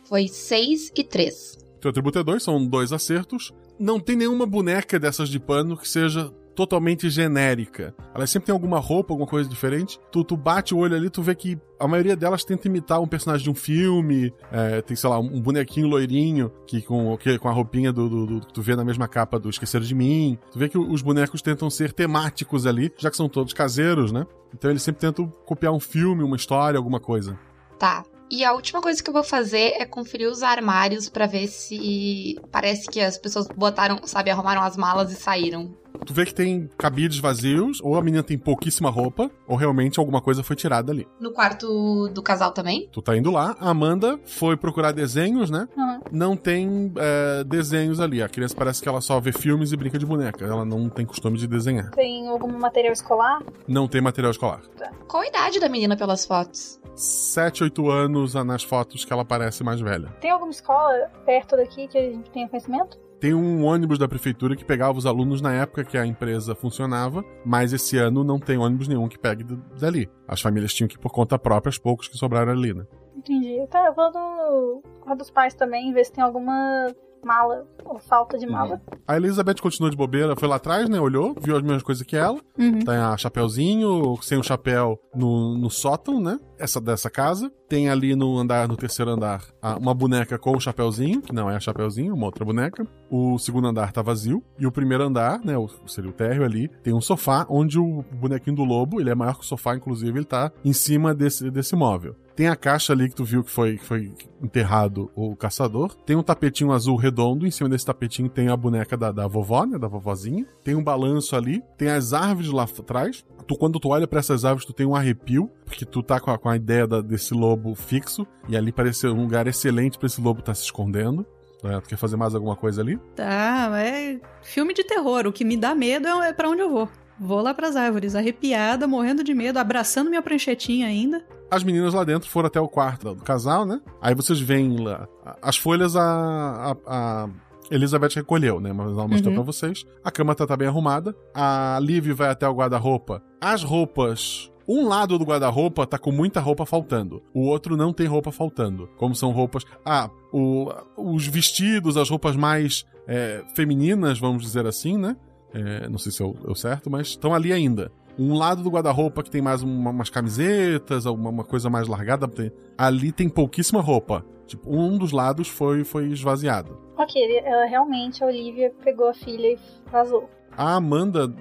Foi 0.10 0.28
6 0.28 0.92
e 0.98 1.04
3. 1.04 1.58
Teu 1.80 1.90
atributo 1.92 2.20
é 2.20 2.24
dois, 2.24 2.44
são 2.44 2.66
dois 2.66 2.92
acertos. 2.92 3.54
Não 3.80 4.00
tem 4.00 4.16
nenhuma 4.16 4.46
boneca 4.46 5.00
dessas 5.00 5.30
de 5.30 5.40
pano 5.40 5.78
que 5.78 5.88
seja 5.88 6.30
totalmente 6.56 7.10
genérica. 7.10 7.96
Elas 8.14 8.30
sempre 8.30 8.48
tem 8.48 8.54
alguma 8.54 8.80
roupa, 8.80 9.14
alguma 9.14 9.30
coisa 9.30 9.50
diferente. 9.50 9.98
Tu, 10.12 10.22
tu 10.26 10.36
bate 10.36 10.74
o 10.74 10.80
olho 10.80 10.94
ali, 10.94 11.10
tu 11.10 11.22
vê 11.22 11.34
que 11.34 11.58
a 11.80 11.88
maioria 11.88 12.18
delas 12.18 12.44
tenta 12.44 12.68
imitar 12.68 13.00
um 13.00 13.08
personagem 13.08 13.46
de 13.46 13.50
um 13.50 13.56
filme. 13.56 14.34
É, 14.52 14.82
tem, 14.82 14.98
sei 14.98 15.10
lá, 15.10 15.18
um 15.20 15.40
bonequinho 15.40 15.88
loirinho 15.88 16.52
que 16.68 16.82
com, 16.82 17.16
que, 17.18 17.40
com 17.40 17.48
a 17.48 17.52
roupinha 17.54 17.94
do, 17.94 18.10
do- 18.10 18.26
do- 18.26 18.48
que 18.48 18.52
tu 18.54 18.62
vê 18.62 18.76
na 18.76 18.84
mesma 18.84 19.08
capa 19.08 19.40
do 19.40 19.50
Esquecer 19.50 19.80
de 19.80 19.96
Mim. 19.96 20.38
Tu 20.52 20.60
vê 20.60 20.68
que 20.68 20.78
os 20.78 21.02
bonecos 21.02 21.42
tentam 21.42 21.70
ser 21.70 21.94
temáticos 21.94 22.66
ali, 22.66 22.92
já 22.98 23.10
que 23.10 23.16
são 23.16 23.30
todos 23.30 23.54
caseiros, 23.54 24.12
né? 24.12 24.26
Então 24.54 24.70
eles 24.70 24.82
sempre 24.84 25.00
tentam 25.00 25.32
copiar 25.46 25.72
um 25.72 25.80
filme, 25.80 26.24
uma 26.24 26.36
história, 26.36 26.78
alguma 26.78 27.00
coisa. 27.00 27.40
Tá. 27.78 28.04
E 28.32 28.44
a 28.46 28.54
última 28.54 28.82
coisa 28.82 29.02
que 29.02 29.10
eu 29.10 29.14
vou 29.14 29.24
fazer 29.24 29.74
é 29.76 29.86
conferir 29.86 30.30
os 30.30 30.44
armários 30.44 31.10
pra 31.10 31.26
ver 31.26 31.48
se 31.48 32.40
parece 32.52 32.88
que 32.88 33.02
as 33.02 33.18
pessoas 33.18 33.48
botaram, 33.48 34.00
sabe, 34.06 34.30
arrumaram 34.30 34.62
as 34.62 34.78
malas 34.78 35.12
e 35.12 35.16
saíram. 35.16 35.76
Tu 36.06 36.14
vê 36.14 36.26
que 36.26 36.34
tem 36.34 36.70
cabides 36.78 37.20
vazios, 37.20 37.80
ou 37.82 37.96
a 37.96 38.02
menina 38.02 38.24
tem 38.24 38.38
pouquíssima 38.38 38.90
roupa, 38.90 39.30
ou 39.48 39.56
realmente 39.56 40.00
alguma 40.00 40.22
coisa 40.22 40.44
foi 40.44 40.56
tirada 40.56 40.92
ali. 40.92 41.08
No 41.20 41.32
quarto 41.32 42.10
do 42.10 42.22
casal 42.22 42.52
também? 42.52 42.90
Tu 42.92 43.02
tá 43.02 43.16
indo 43.16 43.32
lá, 43.32 43.56
a 43.60 43.70
Amanda 43.70 44.20
foi 44.26 44.58
procurar 44.58 44.92
desenhos, 44.92 45.50
né? 45.50 45.68
Uhum. 45.78 46.00
Não 46.12 46.36
tem 46.36 46.92
é, 46.98 47.44
desenhos 47.44 48.00
ali. 48.00 48.22
A 48.22 48.30
criança 48.30 48.56
parece 48.56 48.82
que 48.82 48.90
ela 48.90 49.02
só 49.02 49.20
vê 49.20 49.32
filmes 49.32 49.72
e 49.72 49.78
brinca 49.78 50.00
de 50.00 50.06
boneca. 50.06 50.46
Ela 50.46 50.66
não 50.66 50.90
tem 50.90 51.06
costume 51.06 51.38
de 51.38 51.48
desenhar. 51.48 51.92
Tem 51.92 52.28
algum 52.28 52.58
material 52.58 52.94
escolar? 52.94 53.44
Não 53.68 53.88
tem 53.88 54.02
material 54.02 54.32
escolar. 54.32 54.62
Qual 55.08 55.24
a 55.24 55.28
idade 55.28 55.60
da 55.60 55.70
menina 55.70 55.96
pelas 55.96 56.26
fotos? 56.26 56.80
7, 56.96 57.64
8 57.64 57.90
anos 57.90 58.34
nas 58.34 58.64
fotos 58.64 59.06
que 59.06 59.14
ela 59.14 59.24
parece 59.24 59.64
mais 59.64 59.80
velha. 59.80 60.10
Tem 60.20 60.32
alguma 60.32 60.52
escola 60.52 61.10
perto 61.26 61.56
daqui 61.56 61.88
que 61.88 61.98
a 61.98 62.02
gente 62.02 62.30
tenha 62.32 62.48
conhecimento? 62.50 62.98
Tem 63.20 63.34
um 63.34 63.66
ônibus 63.66 64.00
da 64.00 64.08
prefeitura 64.08 64.56
que 64.56 64.64
pegava 64.64 64.98
os 64.98 65.06
alunos 65.06 65.42
na 65.42 65.54
época 65.54 65.84
que 65.84 65.98
a 65.98 66.06
empresa 66.06 66.56
funcionava, 66.56 67.24
mas 67.46 67.74
esse 67.74 67.98
ano 67.98 68.24
não 68.24 68.40
tem 68.40 68.58
ônibus 68.58 68.88
nenhum 68.88 69.10
que 69.10 69.20
pegue 69.20 69.44
dali. 69.78 70.10
As 70.26 70.42
famílias 70.42 70.74
tinham 70.74 70.88
que 70.88 70.96
ir 70.96 71.00
por 71.00 71.12
conta 71.12 71.38
própria, 71.38 71.70
os 71.70 71.78
poucos 71.78 72.08
que 72.08 72.18
sobraram 72.18 72.54
ali, 72.54 72.74
né? 72.74 72.86
Entendi. 73.18 73.68
Tá, 73.70 73.88
eu 73.88 73.94
vou 73.94 74.10
no 74.12 74.82
quarto 75.02 75.20
dos 75.20 75.30
pais 75.30 75.54
também, 75.54 75.92
ver 75.92 76.06
se 76.06 76.14
tem 76.14 76.24
alguma 76.24 76.88
mala 77.24 77.66
ou 77.86 77.98
falta 78.00 78.38
de 78.38 78.46
mala. 78.48 78.82
A 79.08 79.16
Elizabeth 79.18 79.56
continuou 79.62 79.90
de 79.90 79.98
bobeira, 79.98 80.36
foi 80.36 80.48
lá 80.48 80.56
atrás, 80.56 80.88
né? 80.90 81.00
Olhou, 81.00 81.36
viu 81.40 81.56
as 81.56 81.62
mesmas 81.62 81.84
coisas 81.84 82.06
que 82.06 82.16
ela. 82.16 82.40
Uhum. 82.58 82.80
Tem 82.80 82.96
a 82.96 83.16
Chapeuzinho, 83.18 84.18
sem 84.22 84.38
o 84.38 84.44
chapéu 84.44 85.00
no, 85.16 85.58
no 85.58 85.70
sótão, 85.70 86.20
né? 86.20 86.40
Essa 86.58 86.80
dessa 86.80 87.10
casa. 87.10 87.52
Tem 87.68 87.88
ali 87.90 88.16
no 88.16 88.38
andar, 88.38 88.68
no 88.68 88.76
terceiro 88.76 89.12
andar, 89.12 89.44
a- 89.62 89.78
uma 89.78 89.94
boneca 89.94 90.38
com 90.40 90.56
o 90.56 90.60
chapeuzinho, 90.60 91.22
que 91.22 91.34
não 91.34 91.50
é 91.50 91.56
a 91.56 91.60
chapeuzinho, 91.60 92.14
uma 92.16 92.26
outra 92.26 92.44
boneca. 92.44 92.86
O 93.12 93.38
segundo 93.38 93.68
andar 93.68 93.92
tá 93.92 94.02
vazio. 94.02 94.44
E 94.58 94.66
o 94.66 94.72
primeiro 94.72 95.04
andar, 95.04 95.40
né? 95.44 95.58
O, 95.58 95.68
seria 95.88 96.10
o 96.10 96.14
térreo 96.14 96.44
ali, 96.44 96.68
tem 96.84 96.94
um 96.94 97.02
sofá 97.02 97.46
onde 97.50 97.80
o 97.80 98.04
bonequinho 98.14 98.56
do 98.56 98.64
lobo, 98.64 99.00
ele 99.00 99.10
é 99.10 99.16
maior 99.16 99.36
que 99.36 99.42
o 99.42 99.46
sofá, 99.48 99.76
inclusive, 99.76 100.18
ele 100.18 100.26
tá 100.26 100.52
em 100.66 100.74
cima 100.74 101.14
desse, 101.14 101.50
desse 101.52 101.76
móvel. 101.76 102.16
Tem 102.40 102.48
a 102.48 102.56
caixa 102.56 102.94
ali 102.94 103.10
que 103.10 103.16
tu 103.16 103.26
viu 103.26 103.44
que 103.44 103.52
foi, 103.52 103.78
que 103.78 103.84
foi 103.84 104.14
enterrado 104.42 105.12
o 105.14 105.36
caçador. 105.36 105.94
Tem 106.06 106.16
um 106.16 106.24
tapetinho 106.24 106.72
azul 106.72 106.96
redondo. 106.96 107.46
Em 107.46 107.52
cima 107.52 107.68
desse 107.68 107.86
tapetinho 107.86 108.30
tem 108.30 108.48
a 108.48 108.56
boneca 108.56 108.96
da, 108.96 109.12
da 109.12 109.28
vovó, 109.28 109.66
né? 109.66 109.78
Da 109.78 109.90
vovozinha. 109.90 110.46
Tem 110.64 110.74
um 110.74 110.82
balanço 110.82 111.36
ali. 111.36 111.62
Tem 111.78 111.90
as 111.90 112.14
árvores 112.14 112.50
lá 112.50 112.64
atrás. 112.64 113.26
Tu, 113.46 113.58
quando 113.58 113.78
tu 113.78 113.90
olha 113.90 114.08
pra 114.08 114.20
essas 114.20 114.46
árvores, 114.46 114.66
tu 114.66 114.72
tem 114.72 114.86
um 114.86 114.96
arrepio. 114.96 115.52
Porque 115.66 115.84
tu 115.84 116.02
tá 116.02 116.18
com 116.18 116.32
a, 116.32 116.38
com 116.40 116.48
a 116.48 116.56
ideia 116.56 116.88
da- 116.88 117.02
desse 117.02 117.34
lobo 117.34 117.76
fixo. 117.76 118.26
E 118.48 118.56
ali 118.56 118.72
parece 118.72 119.06
um 119.08 119.22
lugar 119.24 119.46
excelente 119.46 119.98
pra 119.98 120.08
esse 120.08 120.22
lobo 120.22 120.40
estar 120.40 120.56
se 120.56 120.64
escondendo. 120.64 121.26
né? 121.62 121.78
Tu 121.82 121.90
quer 121.90 121.98
fazer 121.98 122.16
mais 122.16 122.34
alguma 122.34 122.56
coisa 122.56 122.82
ali? 122.82 122.98
Tá, 123.18 123.70
é 123.82 124.18
filme 124.42 124.74
de 124.74 124.86
terror. 124.86 125.28
O 125.28 125.34
que 125.34 125.44
me 125.44 125.58
dá 125.58 125.76
medo 125.76 126.08
é, 126.08 126.30
é 126.30 126.34
pra 126.34 126.50
onde 126.50 126.62
eu 126.62 126.70
vou. 126.70 126.90
Vou 127.20 127.42
lá 127.42 127.54
pras 127.54 127.76
árvores, 127.76 128.16
arrepiada, 128.16 128.88
morrendo 128.88 129.24
de 129.24 129.34
medo, 129.34 129.58
abraçando 129.58 130.10
minha 130.10 130.22
pranchetinha 130.22 130.88
ainda. 130.88 131.22
As 131.52 131.64
meninas 131.64 131.94
lá 131.94 132.04
dentro 132.04 132.30
foram 132.30 132.48
até 132.48 132.60
o 132.62 132.68
quarto 132.68 133.14
do 133.14 133.24
casal, 133.24 133.66
né? 133.66 133.82
Aí 134.02 134.14
vocês 134.16 134.40
veem 134.40 134.78
lá. 134.78 135.08
As 135.42 135.58
folhas 135.58 135.96
a, 135.96 136.04
a, 136.04 136.76
a 136.88 137.30
Elizabeth 137.72 138.16
recolheu, 138.16 138.60
né? 138.60 138.72
Mas 138.72 138.92
ela 138.92 139.08
mostrou 139.08 139.30
Uhum. 139.34 139.36
pra 139.36 139.44
vocês. 139.44 139.86
A 140.04 140.12
cama 140.12 140.34
tá, 140.36 140.46
tá 140.48 140.56
bem 140.56 140.68
arrumada. 140.68 141.16
A 141.34 141.78
Liv 141.82 142.12
vai 142.14 142.30
até 142.30 142.48
o 142.48 142.54
guarda-roupa. 142.54 143.22
As 143.42 143.64
roupas. 143.64 144.52
Um 144.68 144.88
lado 144.88 145.18
do 145.18 145.26
guarda-roupa 145.26 145.88
tá 145.88 145.98
com 145.98 146.12
muita 146.12 146.40
roupa 146.40 146.64
faltando. 146.66 147.24
O 147.34 147.42
outro 147.48 147.76
não 147.76 147.92
tem 147.92 148.06
roupa 148.06 148.32
faltando. 148.32 148.88
Como 148.98 149.16
são 149.16 149.32
roupas. 149.32 149.64
Ah, 149.84 150.10
o- 150.32 150.70
os 150.96 151.26
vestidos, 151.26 151.98
as 151.98 152.08
roupas 152.10 152.36
mais 152.36 152.86
é, 153.08 153.44
femininas, 153.56 154.20
vamos 154.20 154.44
dizer 154.44 154.68
assim, 154.68 154.96
né? 154.96 155.18
É, 155.54 155.90
não 155.90 155.98
sei 155.98 156.12
se 156.12 156.22
é 156.22 156.26
o, 156.26 156.36
é 156.48 156.52
o 156.52 156.56
certo, 156.56 156.90
mas 156.90 157.08
estão 157.08 157.34
ali 157.34 157.52
ainda. 157.52 157.92
Um 158.18 158.34
lado 158.38 158.62
do 158.62 158.70
guarda-roupa 158.70 159.24
que 159.24 159.32
tem 159.32 159.42
mais 159.42 159.62
uma- 159.64 159.92
umas 159.92 160.10
camisetas, 160.10 161.06
alguma 161.06 161.30
uma 161.30 161.44
coisa 161.44 161.70
mais 161.70 161.88
largada. 161.88 162.28
tem- 162.28 162.52
ali 162.78 163.12
tem 163.12 163.30
pouquíssima 163.30 163.82
roupa. 163.82 164.26
Tipo, 164.46 164.76
um 164.76 164.98
dos 164.98 165.12
lados 165.12 165.48
foi, 165.48 165.84
foi 165.84 166.08
esvaziado. 166.08 166.78
Ok, 166.98 167.22
ela 167.46 167.66
realmente, 167.66 168.24
a 168.24 168.28
Olivia 168.28 168.74
pegou 168.84 169.08
a 169.10 169.14
filha 169.14 169.48
e 169.54 169.60
vazou. 169.92 170.30
A 170.58 170.76
Amanda 170.76 171.34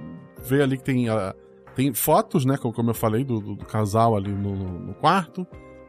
vê 0.44 0.62
ali 0.62 0.76
que 0.76 0.84
tem, 0.84 1.06
tem 1.74 1.92
fotos, 1.94 2.44
né? 2.44 2.56
Como 2.56 2.90
eu 2.90 2.94
falei, 2.94 3.24
do, 3.24 3.40
do- 3.40 3.56
do 3.56 3.64
casal 3.64 4.14
ali 4.16 4.30
no, 4.30 4.54
no- 4.54 4.78
no 4.78 4.94
quarto. 4.94 5.46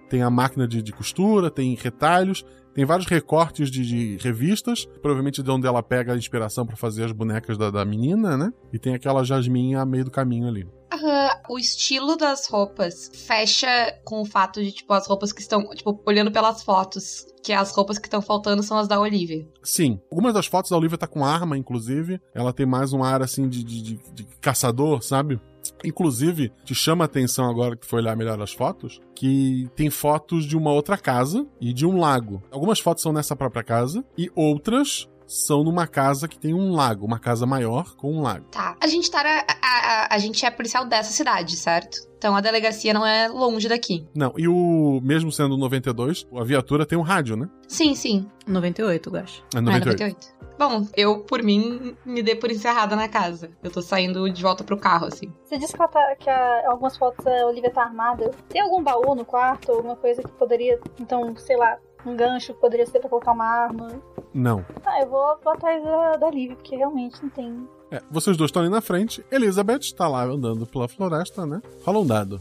Tem 0.09 0.23
a 0.23 0.29
máquina 0.29 0.67
de, 0.67 0.81
de 0.81 0.91
costura, 0.91 1.51
tem 1.51 1.75
retalhos, 1.75 2.43
tem 2.79 2.85
vários 2.85 3.07
recortes 3.09 3.69
de, 3.69 3.85
de 3.85 4.17
revistas, 4.23 4.85
provavelmente 5.01 5.43
de 5.43 5.51
onde 5.51 5.67
ela 5.67 5.83
pega 5.83 6.13
a 6.13 6.17
inspiração 6.17 6.65
pra 6.65 6.77
fazer 6.77 7.03
as 7.03 7.11
bonecas 7.11 7.57
da, 7.57 7.69
da 7.69 7.83
menina, 7.83 8.37
né? 8.37 8.53
E 8.71 8.79
tem 8.79 8.93
aquela 8.95 9.21
Jasmine 9.21 9.75
a 9.75 9.85
meio 9.85 10.05
do 10.05 10.11
caminho 10.11 10.47
ali. 10.47 10.65
Aham, 10.93 11.29
o 11.49 11.59
estilo 11.59 12.15
das 12.15 12.47
roupas 12.49 13.11
fecha 13.13 13.67
com 14.05 14.21
o 14.21 14.25
fato 14.25 14.63
de, 14.63 14.71
tipo, 14.71 14.93
as 14.93 15.05
roupas 15.05 15.33
que 15.33 15.41
estão, 15.41 15.69
tipo, 15.71 16.01
olhando 16.05 16.31
pelas 16.31 16.63
fotos, 16.63 17.25
que 17.43 17.51
as 17.51 17.69
roupas 17.71 17.99
que 17.99 18.07
estão 18.07 18.21
faltando 18.21 18.63
são 18.63 18.77
as 18.77 18.87
da 18.87 18.97
Olivia. 18.97 19.45
Sim. 19.61 19.99
Algumas 20.09 20.33
das 20.33 20.47
fotos 20.47 20.71
da 20.71 20.77
Olivia 20.77 20.97
tá 20.97 21.05
com 21.05 21.25
arma, 21.25 21.57
inclusive. 21.57 22.19
Ela 22.33 22.53
tem 22.53 22.65
mais 22.65 22.93
um 22.93 23.03
ar 23.03 23.21
assim 23.21 23.49
de, 23.49 23.61
de, 23.61 23.81
de- 23.81 23.99
de 24.13 24.23
caçador, 24.39 25.03
sabe? 25.03 25.37
Inclusive, 25.83 26.51
te 26.63 26.75
chama 26.75 27.03
a 27.03 27.07
atenção 27.07 27.49
agora 27.49 27.75
que 27.75 27.85
foi 27.85 27.99
olhar 28.01 28.15
melhor 28.15 28.41
as 28.41 28.51
fotos, 28.51 28.99
que 29.15 29.67
tem 29.75 29.89
fotos 29.89 30.45
de 30.45 30.57
uma 30.57 30.71
outra 30.71 30.97
casa 30.97 31.45
e 31.59 31.73
de 31.73 31.85
um 31.85 31.97
lago. 31.99 32.43
Algumas 32.51 32.79
fotos 32.79 33.03
são 33.03 33.13
nessa 33.13 33.35
própria 33.35 33.63
casa 33.63 34.03
e 34.17 34.29
outras 34.35 35.07
são 35.31 35.63
numa 35.63 35.85
casa 35.85 36.27
que 36.27 36.37
tem 36.39 36.53
um 36.53 36.73
lago, 36.73 37.05
uma 37.05 37.19
casa 37.19 37.45
maior 37.45 37.95
com 37.95 38.11
um 38.11 38.21
lago. 38.21 38.45
Tá. 38.51 38.75
A 38.81 38.87
gente 38.87 39.09
tá. 39.11 39.21
A, 39.21 39.55
a, 39.61 40.15
a- 40.15 40.17
gente 40.17 40.43
é 40.45 40.49
policial 40.51 40.85
dessa 40.85 41.11
cidade, 41.13 41.55
certo? 41.55 41.99
Então 42.17 42.35
a 42.35 42.41
delegacia 42.41 42.93
não 42.93 43.05
é 43.05 43.27
longe 43.29 43.67
daqui. 43.69 44.05
Não, 44.13 44.33
e 44.37 44.47
o 44.47 44.99
mesmo 45.01 45.31
sendo 45.31 45.55
92, 45.55 46.27
a 46.35 46.43
viatura 46.43 46.85
tem 46.85 46.97
um 46.97 47.01
rádio, 47.01 47.35
né? 47.37 47.47
Sim, 47.67 47.93
sim. 47.95 48.29
98, 48.47 49.09
eu 49.15 49.21
acho. 49.21 49.41
É 49.53 49.59
Ah, 49.59 49.61
98. 49.61 50.01
98. 50.01 50.39
Bom, 50.59 50.85
eu, 50.97 51.19
por 51.21 51.41
mim, 51.41 51.95
me 52.05 52.21
dei 52.21 52.35
por 52.35 52.51
encerrada 52.51 52.93
na 52.93 53.07
casa. 53.07 53.49
Eu 53.63 53.71
tô 53.71 53.81
saindo 53.81 54.29
de 54.29 54.41
volta 54.43 54.61
pro 54.61 54.75
carro, 54.77 55.05
assim. 55.05 55.31
Você 55.45 55.57
disse 55.57 55.71
que, 55.73 55.79
ela 55.81 55.87
tá, 55.89 56.15
que 56.17 56.29
a- 56.29 56.63
algumas 56.69 56.97
fotos 56.97 57.25
a 57.25 57.45
Olivia 57.45 57.71
tá 57.71 57.83
armada. 57.83 58.31
Tem 58.49 58.59
algum 58.61 58.83
baú 58.83 59.15
no 59.15 59.23
quarto? 59.23 59.71
Alguma 59.71 59.95
coisa 59.95 60.21
que 60.21 60.31
poderia. 60.33 60.77
Então, 60.99 61.33
sei 61.37 61.55
lá, 61.55 61.77
um 62.05 62.15
gancho 62.15 62.53
que 62.53 62.59
poderia 62.61 62.85
ser 62.85 62.99
pra 62.99 63.09
colocar 63.09 63.31
uma 63.33 63.45
arma? 63.45 63.89
Não. 64.33 64.65
Ah, 64.85 65.01
eu 65.01 65.09
vou, 65.09 65.37
vou 65.43 65.53
atrás 65.53 65.83
da, 65.83 66.17
da 66.17 66.27
Olivia, 66.27 66.55
porque 66.55 66.75
realmente 66.75 67.21
não 67.21 67.29
tem. 67.29 67.67
É, 67.91 68.01
vocês 68.11 68.37
dois 68.37 68.49
estão 68.49 68.61
ali 68.61 68.71
na 68.71 68.81
frente. 68.81 69.25
Elizabeth 69.31 69.93
tá 69.95 70.07
lá 70.07 70.23
andando 70.23 70.65
pela 70.67 70.87
floresta, 70.87 71.45
né? 71.45 71.61
Rola 71.83 71.99
um 71.99 72.05
dado. 72.05 72.39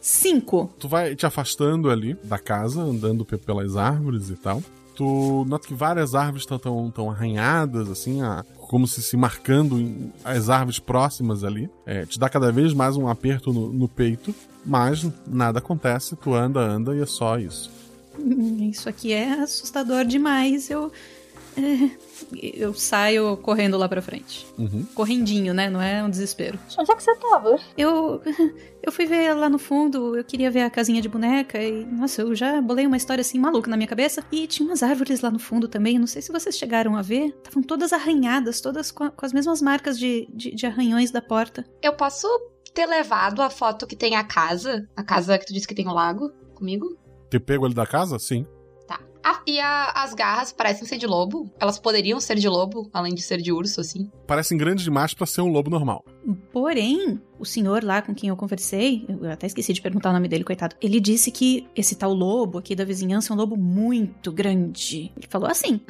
Cinco. 0.00 0.68
Tu 0.78 0.88
vai 0.88 1.14
te 1.14 1.26
afastando 1.26 1.90
ali 1.90 2.14
da 2.24 2.38
casa, 2.38 2.80
andando 2.82 3.24
pe- 3.24 3.38
pelas 3.38 3.76
árvores 3.76 4.30
e 4.30 4.36
tal. 4.36 4.62
Tu 4.96 5.44
nota 5.48 5.66
que 5.66 5.74
várias 5.74 6.14
árvores 6.14 6.42
estão 6.42 6.58
tão, 6.58 6.90
tão 6.90 7.10
arranhadas, 7.10 7.88
assim, 7.88 8.20
a- 8.20 8.44
como 8.68 8.86
se 8.86 9.02
se 9.02 9.16
marcando 9.16 9.78
em- 9.80 10.12
as 10.24 10.50
árvores 10.50 10.78
próximas 10.78 11.44
ali. 11.44 11.70
É, 11.86 12.04
te 12.04 12.18
dá 12.18 12.28
cada 12.28 12.50
vez 12.52 12.74
mais 12.74 12.96
um 12.96 13.08
aperto 13.08 13.52
no, 13.52 13.72
no 13.72 13.88
peito, 13.88 14.34
mas 14.66 15.08
nada 15.26 15.60
acontece. 15.60 16.16
Tu 16.16 16.34
anda, 16.34 16.60
anda 16.60 16.94
e 16.96 17.00
é 17.00 17.06
só 17.06 17.38
isso. 17.38 17.70
Hum, 18.18 18.68
Isso 18.70 18.88
aqui 18.88 19.12
é 19.12 19.32
assustador 19.34 20.04
demais. 20.04 20.70
Eu. 20.70 20.92
é, 21.56 21.90
eu 22.42 22.72
saio 22.74 23.36
correndo 23.38 23.76
lá 23.76 23.88
pra 23.88 24.00
frente. 24.02 24.46
Uhum. 24.58 24.84
Correndinho, 24.94 25.52
né? 25.52 25.68
Não 25.68 25.80
é 25.82 26.02
um 26.02 26.08
desespero. 26.10 26.58
Onde 26.78 26.90
é 26.90 26.94
que 26.96 27.02
você 27.02 27.14
tava? 27.16 27.58
Eu. 27.76 28.20
Eu 28.84 28.90
fui 28.90 29.06
ver 29.06 29.32
lá 29.34 29.48
no 29.48 29.60
fundo, 29.60 30.16
eu 30.16 30.24
queria 30.24 30.50
ver 30.50 30.62
a 30.62 30.68
casinha 30.68 31.00
de 31.00 31.08
boneca 31.08 31.56
e. 31.62 31.84
Nossa, 31.84 32.22
eu 32.22 32.34
já 32.34 32.60
bolei 32.60 32.84
uma 32.84 32.96
história 32.96 33.20
assim 33.22 33.38
maluca 33.38 33.70
na 33.70 33.76
minha 33.76 33.86
cabeça. 33.86 34.24
E 34.32 34.44
tinha 34.48 34.68
umas 34.68 34.82
árvores 34.82 35.20
lá 35.20 35.30
no 35.30 35.38
fundo 35.38 35.68
também. 35.68 36.00
Não 36.00 36.06
sei 36.08 36.20
se 36.20 36.32
vocês 36.32 36.58
chegaram 36.58 36.96
a 36.96 37.00
ver. 37.02 37.26
Estavam 37.28 37.62
todas 37.62 37.92
arranhadas, 37.92 38.60
todas 38.60 38.90
com, 38.90 39.04
a- 39.04 39.10
com 39.12 39.24
as 39.24 39.32
mesmas 39.32 39.62
marcas 39.62 39.96
de, 39.96 40.26
de, 40.34 40.52
de 40.52 40.66
arranhões 40.66 41.12
da 41.12 41.22
porta. 41.22 41.64
Eu 41.80 41.92
posso 41.92 42.26
ter 42.74 42.86
levado 42.86 43.40
a 43.40 43.48
foto 43.48 43.86
que 43.86 43.94
tem 43.94 44.16
a 44.16 44.24
casa? 44.24 44.88
A 44.96 45.04
casa 45.04 45.38
que 45.38 45.46
tu 45.46 45.52
disse 45.54 45.68
que 45.68 45.76
tem 45.76 45.86
o 45.86 45.92
lago 45.94 46.32
comigo? 46.56 46.96
Ter 47.32 47.40
pego 47.40 47.64
ali 47.64 47.72
da 47.72 47.86
casa? 47.86 48.18
Sim. 48.18 48.44
Tá. 48.86 49.00
Ah, 49.24 49.40
e 49.46 49.58
a- 49.58 49.90
as 49.96 50.12
garras 50.12 50.52
parecem 50.52 50.86
ser 50.86 50.98
de 50.98 51.06
lobo? 51.06 51.50
Elas 51.58 51.78
poderiam 51.78 52.20
ser 52.20 52.36
de 52.36 52.46
lobo, 52.46 52.90
além 52.92 53.14
de 53.14 53.22
ser 53.22 53.40
de 53.40 53.50
urso, 53.50 53.80
assim? 53.80 54.10
Parecem 54.26 54.58
grandes 54.58 54.84
demais 54.84 55.14
pra 55.14 55.24
ser 55.24 55.40
um 55.40 55.48
lobo 55.50 55.70
normal. 55.70 56.04
Porém, 56.52 57.18
o 57.38 57.46
senhor 57.46 57.82
lá 57.82 58.02
com 58.02 58.14
quem 58.14 58.28
eu 58.28 58.36
conversei, 58.36 59.06
eu 59.08 59.30
até 59.30 59.46
esqueci 59.46 59.72
de 59.72 59.80
perguntar 59.80 60.10
o 60.10 60.12
nome 60.12 60.28
dele, 60.28 60.44
coitado. 60.44 60.76
Ele 60.78 61.00
disse 61.00 61.30
que 61.30 61.66
esse 61.74 61.94
tal 61.96 62.12
lobo 62.12 62.58
aqui 62.58 62.74
da 62.74 62.84
vizinhança 62.84 63.32
é 63.32 63.34
um 63.34 63.38
lobo 63.38 63.56
muito 63.56 64.30
grande. 64.30 65.10
Ele 65.16 65.26
falou 65.26 65.48
assim. 65.48 65.80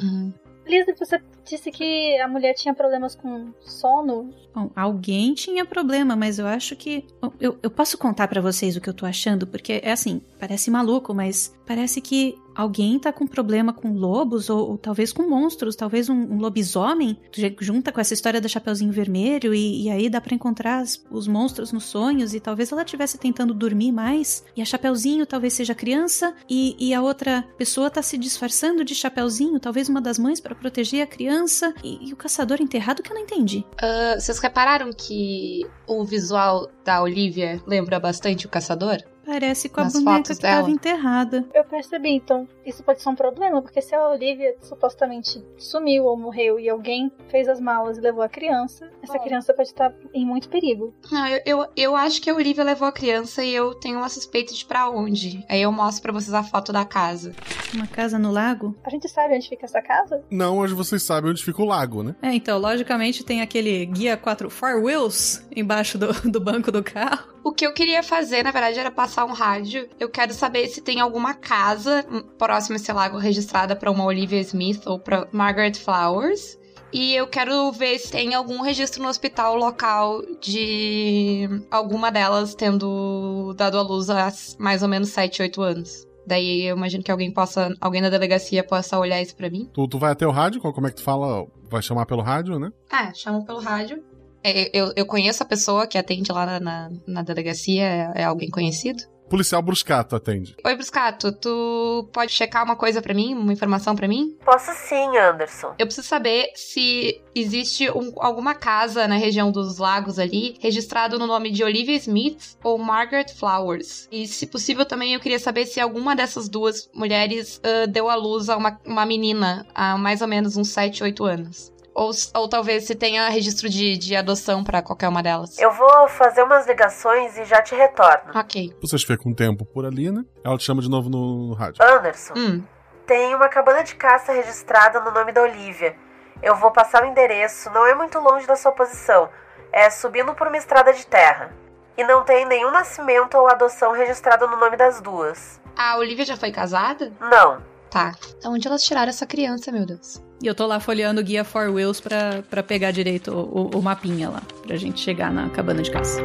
Lisa, 0.67 0.95
você 0.99 1.21
disse 1.45 1.71
que 1.71 2.19
a 2.21 2.29
mulher 2.29 2.55
tinha 2.55 2.73
problemas 2.73 3.15
com 3.15 3.53
sono. 3.61 4.33
Bom, 4.55 4.71
alguém 4.77 5.35
tinha 5.35 5.65
problema, 5.65 6.15
mas 6.15 6.39
eu 6.39 6.47
acho 6.47 6.77
que. 6.77 7.05
Eu, 7.41 7.59
eu 7.63 7.71
posso 7.71 7.99
contar 7.99 8.29
pra 8.29 8.41
vocês 8.41 8.77
o 8.77 8.81
que 8.81 8.89
eu 8.89 8.95
tô 8.95 9.05
achando, 9.05 9.47
porque 9.47 9.81
é 9.83 9.93
assim, 9.93 10.21
parece 10.39 10.71
maluco, 10.71 11.13
mas 11.13 11.55
parece 11.67 12.01
que 12.01 12.37
alguém 12.55 12.99
tá 12.99 13.13
com 13.13 13.27
problema 13.27 13.73
com 13.73 13.93
lobos, 13.93 14.49
ou, 14.51 14.71
ou 14.71 14.79
talvez 14.79 15.13
com 15.13 15.29
monstros, 15.29 15.77
talvez 15.77 16.09
um, 16.09 16.15
um 16.15 16.39
lobisomem, 16.39 17.19
ju- 17.35 17.55
junta 17.61 17.93
com 17.93 18.01
essa 18.01 18.15
história 18.15 18.41
da 18.41 18.49
Chapeuzinho 18.49 18.93
Vermelho, 18.93 19.55
e, 19.55 19.85
e 19.85 19.91
aí 19.91 20.09
dá 20.09 20.21
pra 20.21 20.35
encontrar 20.35 20.79
as- 20.81 21.03
os 21.11 21.27
monstros 21.29 21.73
nos 21.73 21.85
sonhos, 21.85 22.35
e 22.35 22.41
talvez 22.41 22.71
ela 22.73 22.83
estivesse 22.83 23.19
tentando 23.19 23.55
dormir 23.55 23.93
mais, 23.93 24.45
e 24.57 24.63
a 24.63 24.65
Chapeuzinho 24.65 25.27
talvez 25.27 25.53
seja 25.55 25.75
criança, 25.75 26.35
e, 26.49 26.77
e 26.79 26.95
a 26.95 27.03
outra 27.03 27.45
pessoa 27.57 27.91
tá 27.91 28.03
se 28.03 28.17
disfarçando 28.19 28.85
de 28.85 28.95
Chapeuzinho, 28.95 29.59
talvez 29.61 29.89
uma 29.89 30.01
das 30.01 30.19
mães 30.19 30.41
pra 30.41 30.55
proteger 30.55 31.03
a 31.03 31.07
criança, 31.07 31.75
e, 31.83 32.09
e 32.09 32.13
o 32.13 32.17
caçador 32.17 32.61
enterrado 32.61 33.03
que 33.03 33.11
eu 33.11 33.15
não 33.15 33.23
entendi. 33.23 33.65
Ah, 33.81 34.17
vocês 34.19 34.39
repararam 34.39 34.91
que 34.93 35.67
o 35.87 36.05
visual 36.05 36.71
da 36.85 37.03
Olivia 37.03 37.61
lembra 37.67 37.99
bastante 37.99 38.47
o 38.47 38.49
caçador? 38.49 38.99
Parece 39.25 39.69
com 39.69 39.81
a 39.81 39.85
Nas 39.85 39.93
boneca 39.95 40.13
fotos 40.17 40.37
que 40.37 40.43
tava 40.43 40.57
dela. 40.63 40.71
enterrada. 40.71 41.45
Eu 41.55 41.65
percebi, 41.65 42.11
então 42.11 42.47
isso 42.67 42.83
pode 42.83 43.01
ser 43.03 43.09
um 43.09 43.15
problema, 43.15 43.63
porque 43.63 43.81
se 43.81 43.95
a 43.95 44.09
Olivia 44.09 44.55
supostamente 44.61 45.43
sumiu 45.57 46.05
ou 46.05 46.17
morreu 46.17 46.59
e 46.59 46.69
alguém 46.69 47.11
fez 47.29 47.49
as 47.49 47.61
malas 47.61 47.99
e 47.99 48.01
levou 48.01 48.23
a 48.23 48.29
criança, 48.29 48.91
essa 49.03 49.19
criança 49.19 49.55
pode 49.55 49.69
estar 49.69 49.93
em 50.13 50.27
muito 50.27 50.49
perigo. 50.49 50.93
Não, 51.11 51.27
eu, 51.29 51.41
eu, 51.47 51.67
eu 51.77 51.97
acho 51.97 52.21
que 52.21 52.31
a 52.31 52.35
Olivia 52.35 52.65
levou 52.65 52.87
a 52.89 52.93
criança 52.93 53.45
e 53.45 53.55
eu 53.55 53.75
tenho 53.75 53.99
uma 53.99 54.09
suspeita 54.09 54.53
de 54.55 54.65
pra 54.65 54.89
onde. 54.91 55.45
Aí 55.49 55.63
eu 55.63 55.71
mostro 55.73 56.03
pra 56.03 56.13
vocês 56.13 56.35
a 56.35 56.43
foto 56.43 56.73
da 56.73 56.85
casa. 56.85 57.33
Uma 57.75 57.87
casa 57.87 58.19
no 58.19 58.31
lago? 58.31 58.77
A 58.85 58.91
gente 58.91 59.09
sabe 59.09 59.35
onde 59.35 59.49
fica 59.49 59.65
essa 59.67 59.81
casa? 59.81 60.23
Não, 60.31 60.59
hoje 60.59 60.75
vocês 60.75 61.03
sabem 61.03 61.31
onde 61.31 61.45
fica 61.45 61.63
o 61.63 61.67
lago, 61.67 62.03
né? 62.03 62.15
É, 62.23 62.35
então, 62.35 62.59
logicamente 62.59 63.25
tem 63.25 63.41
aquele 63.41 63.87
guia 63.87 64.17
4 64.17 64.51
Four 64.51 64.83
Wheels 64.83 65.47
embaixo 65.55 65.97
do, 65.97 66.13
do 66.31 66.41
banco 66.41 66.71
do 66.73 66.83
carro. 66.83 67.31
O 67.45 67.51
que 67.53 67.67
eu 67.67 67.73
queria 67.73 68.03
fazer, 68.05 68.45
na 68.45 68.53
verdade, 68.53 68.79
era 68.79 68.91
passar 68.91 69.12
um 69.25 69.33
rádio. 69.33 69.89
Eu 69.99 70.09
quero 70.09 70.33
saber 70.33 70.67
se 70.69 70.81
tem 70.81 71.01
alguma 71.01 71.35
casa 71.35 72.05
hum, 72.11 72.23
próxima 72.39 72.77
a 72.77 72.81
esse 72.81 72.93
lago 72.93 73.19
registrada 73.19 73.77
pra 73.77 73.91
uma 73.91 74.05
Olivia 74.05 74.41
Smith 74.41 74.87
ou 74.87 74.99
pra 74.99 75.29
Margaret 75.33 75.75
Flowers. 75.75 76.59
E 76.93 77.15
eu 77.15 77.27
quero 77.27 77.73
ver 77.73 77.99
se 77.99 78.11
tem 78.11 78.35
algum 78.35 78.61
registro 78.61 79.03
no 79.03 79.09
hospital 79.09 79.57
local 79.57 80.21
de 80.41 81.49
alguma 81.71 82.11
delas 82.11 82.55
tendo 82.55 83.55
dado 83.57 83.79
à 83.79 83.83
luz 83.83 84.11
há 84.11 84.31
mais 84.59 84.83
ou 84.83 84.89
menos 84.89 85.09
7, 85.09 85.41
8 85.43 85.63
anos. 85.63 86.07
Daí 86.27 86.67
eu 86.67 86.77
imagino 86.77 87.03
que 87.03 87.11
alguém 87.11 87.33
possa, 87.33 87.75
alguém 87.81 88.03
da 88.03 88.11
delegacia 88.11 88.63
possa 88.63 88.99
olhar 88.99 89.21
isso 89.21 89.35
pra 89.35 89.51
mim. 89.51 89.69
Tu, 89.73 89.89
tu 89.89 89.99
vai 89.99 90.13
até 90.13 90.27
o 90.27 90.31
rádio, 90.31 90.61
como 90.61 90.87
é 90.87 90.91
que 90.91 90.97
tu 90.97 91.03
fala? 91.03 91.47
Vai 91.69 91.83
chamar 91.83 92.07
pelo 92.07 92.23
rádio, 92.23 92.59
né? 92.59 92.71
Ah, 92.91 93.13
chamam 93.15 93.43
pelo 93.43 93.61
rádio. 93.61 94.03
É, 94.45 94.71
eu, 94.77 94.93
eu 94.97 95.07
conheço 95.07 95.43
a 95.43 95.47
pessoa 95.47 95.87
que 95.87 95.97
atende 95.99 96.33
lá 96.33 96.45
na, 96.47 96.61
na, 96.61 96.91
na 97.07 97.23
delegacia, 97.23 97.83
é, 98.15 98.23
é 98.23 98.25
alguém 98.25 98.51
conhecido? 98.51 99.03
Policial 99.31 99.63
Bruscato 99.63 100.15
atende. 100.15 100.55
Oi, 100.63 100.75
Bruscato, 100.75 101.33
tu 101.33 102.07
pode 102.13 102.31
checar 102.33 102.63
uma 102.63 102.77
coisa 102.77 103.01
pra 103.01 103.15
mim, 103.15 103.33
uma 103.35 103.51
informação 103.55 103.97
pra 103.97 104.07
mim? 104.07 104.37
Posso 104.45 104.71
sim, 104.75 105.17
Anderson. 105.17 105.75
Eu 105.79 105.87
preciso 105.87 106.07
saber 106.07 106.51
se 106.55 107.19
existe 107.35 107.91
um- 107.93 108.13
alguma 108.19 108.55
casa 108.55 109.09
na 109.09 109.17
região 109.17 109.51
dos 109.51 109.79
lagos 109.79 110.19
ali 110.19 110.57
registrado 110.61 111.19
no 111.19 111.27
nome 111.27 111.51
de 111.51 111.65
Olivia 111.65 111.97
Smith 111.97 112.59
ou 112.63 112.77
Margaret 112.77 113.29
Flowers. 113.35 114.07
E, 114.13 114.27
se 114.27 114.47
possível, 114.47 114.85
também 114.85 115.15
eu 115.15 115.21
queria 115.21 115.39
saber 115.39 115.65
se 115.65 115.81
alguma 115.81 116.15
dessas 116.15 116.47
duas 116.47 116.91
mulheres 116.95 117.59
ah, 117.65 117.87
deu 117.87 118.11
à 118.11 118.15
luz 118.15 118.51
a 118.51 118.57
uma, 118.59 118.79
uma 118.85 119.07
menina 119.07 119.67
há 119.75 119.97
mais 119.97 120.21
ou 120.21 120.29
menos 120.29 120.59
uns 120.59 120.69
7, 120.69 121.03
8 121.03 121.25
anos. 121.25 121.72
Ou, 121.95 122.11
ou 122.35 122.49
talvez 122.49 122.85
se 122.87 122.95
tenha 122.95 123.29
registro 123.29 123.69
de, 123.69 123.99
de 123.99 124.17
adoção 124.17 124.65
pra 124.65 124.81
qualquer 124.83 125.09
uma 125.09 125.23
delas. 125.23 125.59
Eu 125.59 125.71
vou 125.73 126.09
fazer 126.09 126.43
umas 126.43 126.67
ligações 126.67 127.37
e 127.37 127.45
já 127.45 127.61
te 127.61 127.75
retorno. 127.75 128.33
Ok. 128.35 128.75
Vocês 128.81 129.03
ficam 129.05 129.31
um 129.31 129.35
tempo 129.35 129.65
por 129.67 129.85
ali, 129.85 130.11
né? 130.11 130.25
Ela 130.45 130.57
te 130.57 130.65
chama 130.65 130.81
de 130.81 130.89
novo 130.89 131.11
no, 131.11 131.49
no 131.49 131.55
rádio. 131.55 131.83
Anderson, 131.85 132.33
Hum. 132.37 132.63
tem 133.07 133.35
uma 133.35 133.49
cabana 133.49 133.85
de 133.85 133.95
caça 133.95 134.33
registrada 134.33 135.01
no 135.01 135.11
nome 135.11 135.33
da 135.33 135.43
Olivia. 135.43 135.95
Eu 136.43 136.57
vou 136.57 136.71
passar 136.71 137.05
o 137.05 137.07
endereço, 137.07 137.71
não 137.71 137.87
é 137.87 137.95
muito 137.95 138.19
longe 138.19 138.47
da 138.47 138.57
sua 138.57 138.73
posição. 138.73 139.29
É 139.71 139.91
subindo 139.91 140.35
por 140.35 140.49
uma 140.49 140.57
estrada 140.57 140.93
de 140.93 141.07
terra. 141.07 141.55
E 141.97 142.03
não 142.05 142.25
tem 142.25 142.47
nenhum 142.47 142.71
nascimento 142.71 143.37
ou 143.37 143.47
adoção 143.49 143.93
registrado 143.93 144.49
no 144.49 144.57
nome 144.57 144.77
das 144.79 145.01
duas. 145.03 145.61
A 145.77 145.99
Olivia 145.99 146.25
já 146.25 146.37
foi 146.39 146.51
casada? 146.51 147.13
Não. 147.21 147.63
Tá. 147.91 148.13
Onde 148.47 148.67
elas 148.67 148.83
tiraram 148.83 149.11
essa 149.11 149.27
criança, 149.27 149.71
meu 149.71 149.85
Deus? 149.85 150.23
E 150.43 150.47
eu 150.49 150.57
tô 150.57 150.67
lá 150.67 150.81
folheando 150.81 151.21
o 151.21 151.25
guia 151.25 151.45
Four 151.45 151.71
Wheels 151.71 152.01
pra, 152.01 152.43
pra 152.51 152.65
pegar 152.65 152.91
direito 152.91 153.33
o, 153.33 153.79
o, 153.79 153.81
mapinha 153.81 154.29
lá, 154.29 154.43
pra 154.67 154.77
gente 154.77 154.99
chegar 154.99 155.33
na 155.33 155.49
cabana 155.49 155.81
de 155.81 155.89
caça. 155.89 156.21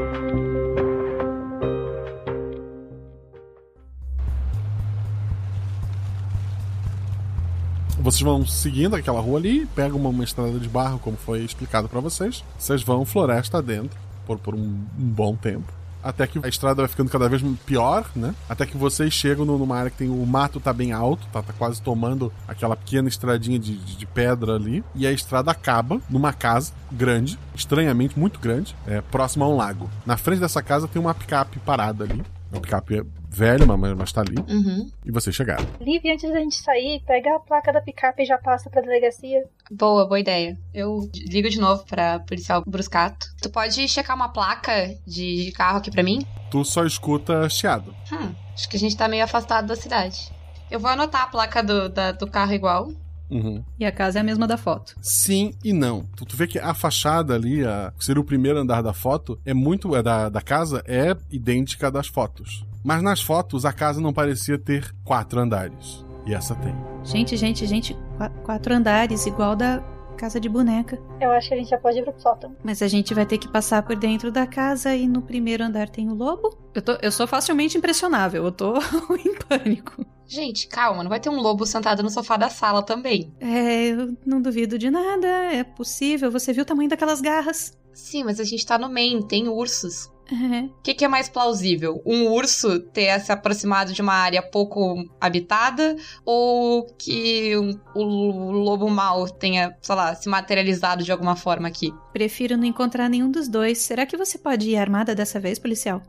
Vocês 7.99 8.21
vão 8.21 8.43
seguindo 8.43 8.95
aquela 8.95 9.19
rua 9.19 9.37
ali, 9.37 9.67
pegam 9.75 9.99
uma, 9.99 10.09
uma 10.09 10.23
estrada 10.23 10.57
de 10.57 10.67
barro, 10.67 10.97
como 10.97 11.15
foi 11.15 11.43
explicado 11.43 11.87
pra 11.87 11.99
vocês. 11.99 12.43
Vocês 12.57 12.81
vão 12.81 13.05
floresta 13.05 13.59
adentro 13.59 13.99
por, 14.25 14.39
por 14.39 14.55
um, 14.55 14.59
um 14.59 14.87
bom 14.97 15.35
tempo. 15.35 15.71
Até 16.07 16.25
que 16.25 16.39
a 16.43 16.47
estrada 16.47 16.81
vai 16.81 16.87
ficando 16.87 17.09
cada 17.09 17.27
vez 17.27 17.41
pior, 17.65 18.05
né? 18.15 18.33
Até 18.49 18.65
que 18.65 18.77
vocês 18.77 19.13
chegam 19.13 19.45
numa 19.45 19.75
área 19.77 19.91
que 19.91 19.97
tem 19.97 20.09
o 20.09 20.25
mato 20.25 20.59
tá 20.59 20.71
bem 20.71 20.91
alto, 20.93 21.27
tá, 21.33 21.41
tá 21.43 21.51
quase 21.53 21.81
tomando 21.81 22.31
aquela 22.47 22.75
pequena 22.75 23.09
estradinha 23.09 23.59
de, 23.59 23.75
de- 23.77 23.97
de 23.97 24.05
pedra 24.05 24.55
ali. 24.55 24.83
E 24.95 25.05
a 25.05 25.11
estrada 25.11 25.51
acaba 25.51 25.99
numa 26.09 26.31
casa 26.31 26.71
grande, 26.91 27.37
estranhamente 27.53 28.17
muito 28.17 28.39
grande, 28.39 28.75
é, 28.87 29.01
próxima 29.01 29.45
a 29.45 29.49
um 29.49 29.55
lago. 29.57 29.89
Na 30.05 30.15
frente 30.17 30.39
dessa 30.39 30.61
casa 30.63 30.87
tem 30.87 31.01
uma 31.01 31.13
picape 31.13 31.59
parada 31.59 32.03
ali. 32.05 32.23
Uma 32.51 32.61
picape 32.61 33.03
velha, 33.29 33.65
mas, 33.65 33.97
mas 33.97 34.11
tá 34.11 34.21
ali. 34.21 34.35
Uhum. 34.49 34.89
E 35.05 35.11
vocês 35.11 35.35
chegaram. 35.35 35.65
Liv, 35.79 36.01
antes 36.11 36.29
da 36.31 36.39
gente 36.39 36.55
sair, 36.55 37.01
pega 37.05 37.35
a 37.35 37.39
placa 37.39 37.71
da 37.73 37.81
picape 37.81 38.23
e 38.23 38.25
já 38.25 38.37
passa 38.37 38.69
pra 38.69 38.81
delegacia. 38.81 39.43
Boa, 39.71 40.05
boa 40.07 40.19
ideia. 40.19 40.57
Eu 40.73 41.09
ligo 41.27 41.49
de 41.49 41.59
novo 41.59 41.83
pra 41.85 42.19
policial 42.19 42.63
Bruscato. 42.65 43.27
Tu 43.41 43.49
pode 43.49 43.87
checar 43.87 44.15
uma 44.15 44.29
placa 44.29 44.95
de, 45.05 45.45
de 45.45 45.51
carro 45.51 45.77
aqui 45.77 45.91
pra 45.91 46.03
mim? 46.03 46.25
Tu 46.49 46.63
só 46.65 46.85
escuta 46.85 47.49
chiado. 47.49 47.93
Hum, 48.11 48.33
acho 48.53 48.69
que 48.69 48.77
a 48.77 48.79
gente 48.79 48.95
tá 48.97 49.07
meio 49.07 49.23
afastado 49.23 49.67
da 49.67 49.75
cidade. 49.75 50.31
Eu 50.71 50.79
vou 50.79 50.89
anotar 50.89 51.23
a 51.23 51.27
placa 51.27 51.61
do, 51.63 51.89
da- 51.89 52.11
do 52.11 52.27
carro 52.27 52.53
igual. 52.53 52.91
Uhum. 53.29 53.61
E 53.77 53.85
a 53.85 53.91
casa 53.91 54.19
é 54.19 54.21
a 54.21 54.23
mesma 54.23 54.47
da 54.47 54.55
foto. 54.57 54.95
Sim 55.01 55.53
e 55.61 55.73
não. 55.73 56.03
Tu, 56.15 56.25
tu 56.25 56.37
vê 56.37 56.47
que 56.47 56.57
a 56.57 56.73
fachada 56.73 57.35
ali, 57.35 57.61
a, 57.65 57.91
que 57.97 58.05
seria 58.05 58.21
o 58.21 58.25
primeiro 58.25 58.57
andar 58.59 58.81
da 58.81 58.93
foto, 58.93 59.37
é 59.45 59.53
muito. 59.53 59.93
É 59.97 60.01
da, 60.01 60.29
da 60.29 60.41
casa 60.41 60.81
é 60.87 61.13
idêntica 61.29 61.91
das 61.91 62.07
fotos. 62.07 62.65
Mas 62.83 63.01
nas 63.01 63.21
fotos 63.21 63.65
a 63.65 63.73
casa 63.73 63.99
não 64.01 64.13
parecia 64.13 64.57
ter 64.57 64.93
quatro 65.03 65.39
andares. 65.39 66.05
E 66.25 66.33
essa 66.33 66.55
tem. 66.55 66.75
Gente, 67.03 67.37
gente, 67.37 67.65
gente, 67.65 67.95
qua- 68.17 68.29
quatro 68.43 68.73
andares, 68.73 69.25
igual 69.25 69.55
da 69.55 69.81
casa 70.17 70.39
de 70.39 70.49
boneca. 70.49 70.99
Eu 71.21 71.31
acho 71.31 71.47
que 71.47 71.53
a 71.53 71.57
gente 71.57 71.69
já 71.69 71.77
pode 71.77 71.99
ir 71.99 72.03
pro 72.03 72.19
sótão. 72.19 72.55
Mas 72.63 72.81
a 72.81 72.87
gente 72.87 73.13
vai 73.13 73.25
ter 73.25 73.37
que 73.37 73.47
passar 73.47 73.83
por 73.83 73.95
dentro 73.95 74.31
da 74.31 74.45
casa 74.47 74.95
e 74.95 75.07
no 75.07 75.21
primeiro 75.21 75.63
andar 75.63 75.87
tem 75.89 76.09
o 76.09 76.13
lobo? 76.15 76.57
Eu, 76.73 76.81
tô, 76.81 76.97
eu 77.01 77.11
sou 77.11 77.27
facilmente 77.27 77.77
impressionável, 77.77 78.43
eu 78.43 78.51
tô 78.51 78.73
em 79.23 79.35
pânico. 79.47 80.05
Gente, 80.25 80.67
calma, 80.67 81.03
não 81.03 81.09
vai 81.09 81.19
ter 81.21 81.29
um 81.29 81.39
lobo 81.39 81.65
sentado 81.65 82.03
no 82.03 82.09
sofá 82.09 82.35
da 82.35 82.49
sala 82.49 82.83
também. 82.83 83.31
É, 83.39 83.85
eu 83.91 84.17
não 84.25 84.41
duvido 84.41 84.77
de 84.77 84.89
nada, 84.89 85.27
é 85.27 85.63
possível. 85.63 86.29
Você 86.31 86.51
viu 86.51 86.63
o 86.63 86.65
tamanho 86.65 86.89
daquelas 86.89 87.21
garras? 87.21 87.77
Sim, 87.97 88.23
mas 88.23 88.39
a 88.39 88.43
gente 88.43 88.63
tá 88.65 88.77
no 88.77 88.89
Maine, 88.89 89.27
tem 89.27 89.47
ursos. 89.49 90.11
É. 90.29 90.65
O 90.65 90.81
que, 90.83 90.93
que 90.93 91.05
é 91.05 91.07
mais 91.07 91.29
plausível? 91.29 92.01
Um 92.05 92.27
urso 92.27 92.79
ter 92.79 93.17
se 93.21 93.31
aproximado 93.31 93.93
de 93.93 94.01
uma 94.01 94.13
área 94.13 94.41
pouco 94.41 95.03
habitada 95.21 95.95
ou 96.25 96.85
que 96.97 97.55
um- 97.57 97.79
o 97.95 98.51
lobo 98.51 98.89
mau 98.89 99.25
tenha, 99.29 99.73
sei 99.81 99.95
lá, 99.95 100.13
se 100.13 100.27
materializado 100.27 101.01
de 101.03 101.11
alguma 101.13 101.35
forma 101.37 101.67
aqui? 101.69 101.93
Prefiro 102.11 102.57
não 102.57 102.65
encontrar 102.65 103.09
nenhum 103.09 103.31
dos 103.31 103.47
dois. 103.47 103.77
Será 103.79 104.05
que 104.05 104.17
você 104.17 104.37
pode 104.37 104.69
ir 104.69 104.75
armada 104.77 105.15
dessa 105.15 105.39
vez, 105.39 105.57
policial? 105.57 106.01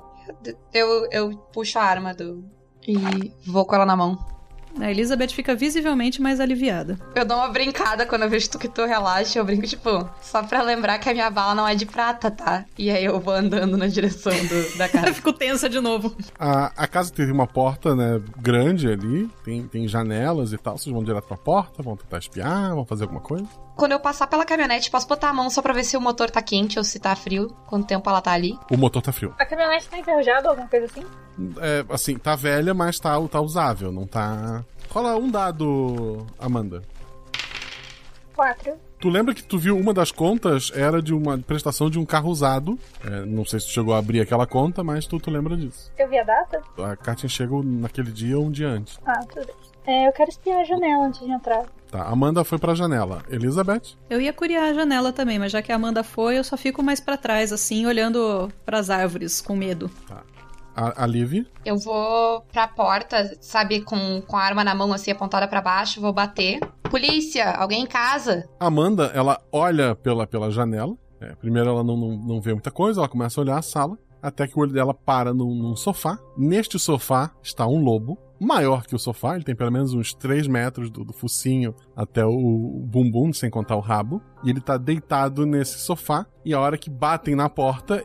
Eu, 0.75 1.09
eu 1.13 1.37
puxo 1.53 1.79
a 1.79 1.83
arma 1.85 2.13
do. 2.13 2.45
e 2.87 2.97
vou 3.47 3.65
com 3.65 3.75
ela 3.77 3.87
na 3.87 3.97
mão. 3.97 4.19
A 4.81 4.91
Elizabeth 4.91 5.29
fica 5.29 5.55
visivelmente 5.55 6.21
mais 6.23 6.41
aliviada. 6.41 6.99
Eu 7.15 7.25
dou 7.25 7.37
uma 7.37 7.49
brincada 7.49 8.07
quando 8.07 8.23
eu 8.23 8.31
vejo 8.31 8.49
tu 8.51 8.59
que 8.59 8.69
tu 8.69 8.85
relaxa, 8.85 9.39
eu 9.39 9.45
brinco, 9.45 9.67
tipo, 9.67 10.09
só 10.23 10.43
pra 10.43 10.63
lembrar 10.63 10.99
que 10.99 11.09
a 11.09 11.13
minha 11.13 11.31
bala 11.31 11.55
não 11.55 11.67
é 11.67 11.75
de 11.75 11.87
prata, 11.87 12.31
tá? 12.31 12.65
E 12.79 12.91
aí 12.91 13.05
eu 13.05 13.19
vou 13.21 13.35
andando 13.35 13.77
na 13.77 13.87
direção 13.87 14.33
do- 14.33 14.79
da 14.79 14.89
casa. 14.91 15.13
Fico 15.15 15.33
tensa 15.33 15.69
de 15.69 15.81
novo. 15.81 16.15
A, 16.39 16.73
a 16.77 16.87
casa 16.87 17.13
teve 17.13 17.33
uma 17.33 17.47
porta, 17.47 17.95
né, 17.95 18.21
grande 18.41 18.89
ali, 18.89 19.29
tem, 19.45 19.63
tem 19.67 19.89
janelas 19.89 20.53
e 20.53 20.59
tal. 20.59 20.79
Vocês 20.79 20.93
vão 20.93 21.03
direto 21.05 21.25
pra 21.27 21.37
porta, 21.37 21.83
vão 21.83 21.97
tentar 21.97 22.19
espiar, 22.19 22.75
vão 22.75 22.85
fazer 22.85 23.05
alguma 23.05 23.21
coisa. 23.21 23.47
Quando 23.79 23.93
eu 23.93 24.01
passar 24.01 24.27
pela 24.27 24.45
caminhonete, 24.45 24.91
posso 24.91 25.07
botar 25.07 25.29
a 25.29 25.33
mão 25.33 25.49
só 25.49 25.63
pra 25.63 25.73
ver 25.73 25.85
se 25.85 25.97
o 25.97 26.01
motor 26.01 26.29
tá 26.29 26.43
quente 26.43 26.79
ou 26.79 26.85
se 26.85 26.99
tá 26.99 27.15
frio, 27.15 27.57
quanto 27.65 27.87
tempo 27.87 28.11
ela 28.11 28.21
tá 28.21 28.33
ali. 28.33 28.59
O 28.73 28.77
motor 28.77 29.01
tá 29.01 29.13
frio. 29.13 29.33
A 29.39 29.47
caminhonete 29.47 29.89
tá 29.89 29.97
enferrujada 29.97 30.49
ou 30.49 30.51
alguma 30.51 30.67
coisa 30.69 30.87
assim? 30.87 31.07
É, 31.61 31.85
assim, 31.89 32.19
tá 32.19 32.35
velha, 32.35 32.75
mas 32.75 32.99
tá, 32.99 33.17
tá 33.29 33.41
usável, 33.41 33.93
não 33.93 34.05
tá. 34.05 34.65
Rola 34.91 35.15
um 35.15 35.31
dado, 35.31 36.27
Amanda. 36.41 36.83
Quatro. 38.35 38.75
Tu 38.99 39.09
lembra 39.09 39.33
que 39.33 39.45
tu 39.45 39.57
viu 39.57 39.79
uma 39.79 39.95
das 39.95 40.11
contas 40.11 40.73
era 40.75 41.01
de 41.01 41.15
uma 41.15 41.39
prestação 41.39 41.89
de 41.89 42.01
um 42.01 42.05
carro 42.05 42.31
usado. 42.31 42.77
É, 43.05 43.25
não 43.27 43.45
sei 43.45 43.61
se 43.61 43.67
tu 43.67 43.73
chegou 43.75 43.95
a 43.95 43.99
abrir 43.99 44.21
aquela 44.21 44.45
conta, 44.45 44.83
mas 44.83 45.07
tu, 45.07 45.21
tu 45.21 45.31
lembra 45.31 45.57
disso. 45.57 45.93
Eu 45.97 46.09
vi 46.09 46.19
a 46.19 46.25
data? 46.25 46.61
A 46.79 46.97
carta 46.97 47.29
chegou 47.29 47.63
naquele 47.63 48.11
dia 48.11 48.37
ou 48.37 48.47
um 48.47 48.51
dia 48.51 48.71
antes. 48.71 48.99
Ah, 49.07 49.21
tudo 49.33 49.47
bem. 49.47 49.55
É, 49.87 50.09
eu 50.09 50.13
quero 50.13 50.31
espiar 50.31 50.63
a 50.63 50.65
janela 50.65 51.07
antes 51.07 51.21
de 51.21 51.31
entrar. 51.31 51.65
Tá, 51.91 52.03
Amanda 52.03 52.45
foi 52.45 52.59
pra 52.59 52.75
janela. 52.75 53.23
Elizabeth? 53.31 53.97
Eu 54.11 54.21
ia 54.21 54.33
curiar 54.33 54.65
a 54.65 54.75
janela 54.75 55.13
também, 55.13 55.39
mas 55.39 55.53
já 55.53 55.63
que 55.63 55.73
a 55.73 55.77
Amanda 55.77 56.05
foi, 56.05 56.39
eu 56.39 56.45
só 56.45 56.57
fico 56.57 56.83
mais 56.83 57.01
pra 57.01 57.17
trás, 57.17 57.53
assim, 57.53 57.87
olhando 57.87 58.53
pras 58.65 58.91
árvores 58.91 59.41
com 59.41 59.57
medo. 59.57 59.91
A, 60.77 61.03
a 61.03 61.07
Liv? 61.07 61.47
Eu 61.65 61.77
vou 61.79 62.43
pra 62.53 62.69
porta, 62.69 63.37
sabe, 63.41 63.81
com, 63.81 64.21
com 64.21 64.37
a 64.37 64.43
arma 64.43 64.63
na 64.63 64.75
mão, 64.75 64.93
assim, 64.93 65.11
apontada 65.11 65.49
pra 65.49 65.61
baixo, 65.61 66.01
vou 66.01 66.13
bater. 66.13 66.61
Polícia, 66.91 67.51
alguém 67.53 67.83
em 67.83 67.87
casa? 67.87 68.49
Amanda, 68.61 69.11
ela 69.15 69.41
olha 69.51 69.95
pela, 69.97 70.27
pela 70.27 70.51
janela. 70.51 70.95
É, 71.21 71.35
primeiro 71.35 71.71
ela 71.71 71.83
não, 71.83 71.97
não, 71.97 72.17
não 72.17 72.41
vê 72.41 72.53
muita 72.53 72.71
coisa, 72.71 73.01
ela 73.01 73.09
começa 73.09 73.41
a 73.41 73.43
olhar 73.43 73.59
a 73.59 73.63
sala. 73.63 73.99
Até 74.23 74.47
que 74.47 74.57
o 74.57 74.63
olho 74.63 74.73
dela 74.73 74.93
para 74.95 75.33
num, 75.33 75.55
num 75.55 75.77
sofá. 75.77 76.19
Neste 76.37 76.79
sofá 76.79 77.31
está 77.43 77.67
um 77.67 77.83
lobo, 77.83 78.19
maior 78.41 78.87
que 78.87 78.95
o 78.95 78.99
sofá, 78.99 79.35
ele 79.35 79.45
tem 79.45 79.55
pelo 79.55 79.73
menos 79.73 79.95
uns 79.95 80.15
3 80.15 80.47
metros 80.47 80.91
do, 80.91 81.05
do 81.05 81.13
focinho 81.13 81.75
até 81.97 82.25
o, 82.25 82.31
o 82.31 82.87
bumbum, 82.87 83.33
sem 83.33 83.51
contar 83.51 83.77
o 83.77 83.81
rabo. 83.81 84.23
E 84.45 84.51
ele 84.51 84.61
tá 84.61 84.77
deitado 84.77 85.45
nesse 85.45 85.79
sofá. 85.79 86.27
E 86.45 86.55
a 86.55 86.61
hora 86.61 86.79
que 86.79 86.89
batem 86.91 87.35
na 87.35 87.49
porta, 87.49 88.03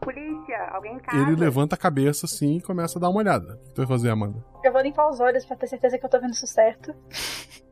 Polícia, 0.00 0.70
alguém 0.72 0.96
em 0.96 1.20
ele 1.20 1.36
levanta 1.36 1.74
a 1.74 1.78
cabeça 1.78 2.24
assim 2.24 2.56
e 2.56 2.62
começa 2.62 2.98
a 2.98 3.00
dar 3.00 3.10
uma 3.10 3.18
olhada. 3.18 3.54
O 3.56 3.68
que 3.68 3.74
tu 3.74 3.76
vai 3.78 3.86
fazer, 3.86 4.08
Amanda? 4.08 4.42
Eu 4.64 4.72
vou 4.72 4.80
limpar 4.80 5.08
os 5.10 5.20
olhos 5.20 5.44
pra 5.44 5.56
ter 5.56 5.66
certeza 5.66 5.98
que 5.98 6.06
eu 6.06 6.08
tô 6.08 6.18
vendo 6.18 6.32
isso 6.32 6.46
certo. 6.46 6.94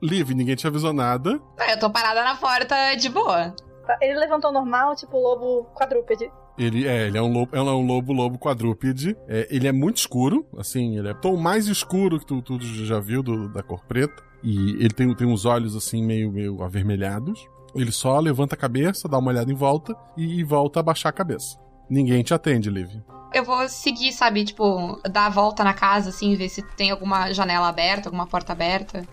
Liv, 0.03 0.31
ninguém 0.35 0.55
te 0.55 0.67
avisou 0.67 0.93
nada. 0.93 1.41
É, 1.59 1.73
Eu 1.73 1.79
tô 1.79 1.89
parada 1.91 2.23
na 2.23 2.37
porta 2.37 2.95
de 2.97 3.09
boa. 3.09 3.55
Tá, 3.87 3.97
Ele 4.03 4.19
levantou 4.19 4.53
normal, 4.53 4.95
tipo 4.97 5.17
lobo 5.17 5.65
quadrúpede. 5.75 6.31
Ele 6.59 6.87
é, 6.87 7.07
ele 7.09 7.19
é 7.19 7.23
um 7.23 7.31
lobo, 7.33 7.55
ela 7.55 7.71
é 7.71 7.75
um 7.75 7.85
lobo, 7.87 8.13
lobo 8.13 8.39
quadrúpede. 8.39 9.17
É, 9.29 9.47
ele 9.51 9.69
é 9.69 9.73
muito 9.73 9.99
escuro, 9.99 10.47
assim, 10.59 10.99
ele 10.99 11.09
é 11.09 11.13
o 11.13 11.21
tom 11.21 11.37
mais 11.37 11.67
escuro 11.67 12.19
que 12.19 12.27
tu, 12.27 12.41
tu 12.41 12.59
já 12.61 12.99
viu 12.99 13.23
do- 13.23 13.49
da 13.53 13.63
cor 13.63 13.85
preta. 13.85 14.23
E 14.43 14.71
ele 14.75 14.91
tem, 14.91 15.13
tem 15.15 15.27
uns 15.27 15.45
olhos 15.45 15.75
assim 15.77 16.03
meio, 16.05 16.31
meio 16.33 16.63
avermelhados. 16.63 17.47
Ele 17.75 17.93
só 17.93 18.19
levanta 18.21 18.55
a 18.55 18.59
cabeça, 18.59 19.09
dá 19.09 19.19
uma 19.19 19.31
olhada 19.31 19.51
em 19.53 19.55
volta 19.55 19.95
e, 20.17 20.43
volta 20.45 20.81
a 20.81 20.83
baixar 20.83 21.11
a 21.11 21.13
cabeça. 21.13 21.59
Ninguém 21.91 22.23
te 22.23 22.33
atende, 22.33 22.71
Liv. 22.71 22.89
Eu 23.35 23.45
vou 23.45 23.69
seguir, 23.69 24.13
sabe, 24.13 24.45
tipo, 24.45 24.99
dar 25.11 25.27
a 25.27 25.31
volta 25.31 25.63
na 25.63 25.75
casa, 25.75 26.09
assim, 26.09 26.35
ver 26.37 26.49
se 26.49 26.63
tem 26.77 26.91
alguma 26.91 27.33
janela 27.33 27.69
aberta, 27.69 28.09
alguma 28.09 28.27
porta 28.27 28.53
aberta. 28.53 29.05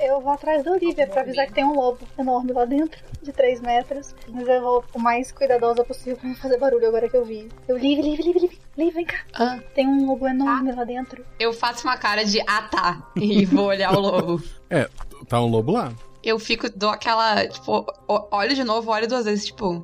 Eu 0.00 0.20
vou 0.20 0.32
atrás 0.32 0.62
da 0.62 0.72
Olivia 0.72 1.06
pra 1.06 1.22
avisar 1.22 1.46
que 1.46 1.52
tem 1.52 1.64
um 1.64 1.74
lobo 1.74 2.00
enorme 2.18 2.52
lá 2.52 2.64
dentro, 2.64 3.00
de 3.22 3.32
3 3.32 3.60
metros. 3.60 4.14
Mas 4.28 4.46
eu 4.48 4.60
vou 4.60 4.84
o 4.94 4.98
mais 4.98 5.30
cuidadosa 5.32 5.84
possível 5.84 6.16
pra 6.16 6.28
não 6.28 6.36
fazer 6.36 6.58
barulho 6.58 6.88
agora 6.88 7.08
que 7.08 7.16
eu 7.16 7.24
vi. 7.24 7.48
Eu, 7.66 7.76
Liv, 7.76 8.00
Liv, 8.00 8.20
Liv, 8.20 8.36
Liv, 8.38 8.58
Liv, 8.76 8.94
vem 8.94 9.04
cá. 9.04 9.18
Ah. 9.34 9.58
Tem 9.74 9.86
um 9.86 10.06
lobo 10.06 10.26
enorme 10.26 10.72
lá 10.72 10.84
dentro. 10.84 11.24
Eu 11.38 11.52
faço 11.52 11.86
uma 11.86 11.96
cara 11.96 12.24
de 12.24 12.40
ah 12.40 12.62
tá 12.62 13.10
e 13.16 13.44
vou 13.44 13.66
olhar 13.66 13.92
o 13.96 14.00
lobo. 14.00 14.42
É, 14.70 14.86
tá 15.26 15.40
um 15.40 15.46
lobo 15.46 15.72
lá. 15.72 15.90
Eu 16.22 16.38
fico, 16.38 16.68
dou 16.68 16.90
aquela, 16.90 17.46
tipo, 17.48 17.86
olho 18.30 18.54
de 18.54 18.62
novo, 18.62 18.90
olho 18.90 19.08
duas 19.08 19.24
vezes, 19.24 19.46
tipo, 19.46 19.82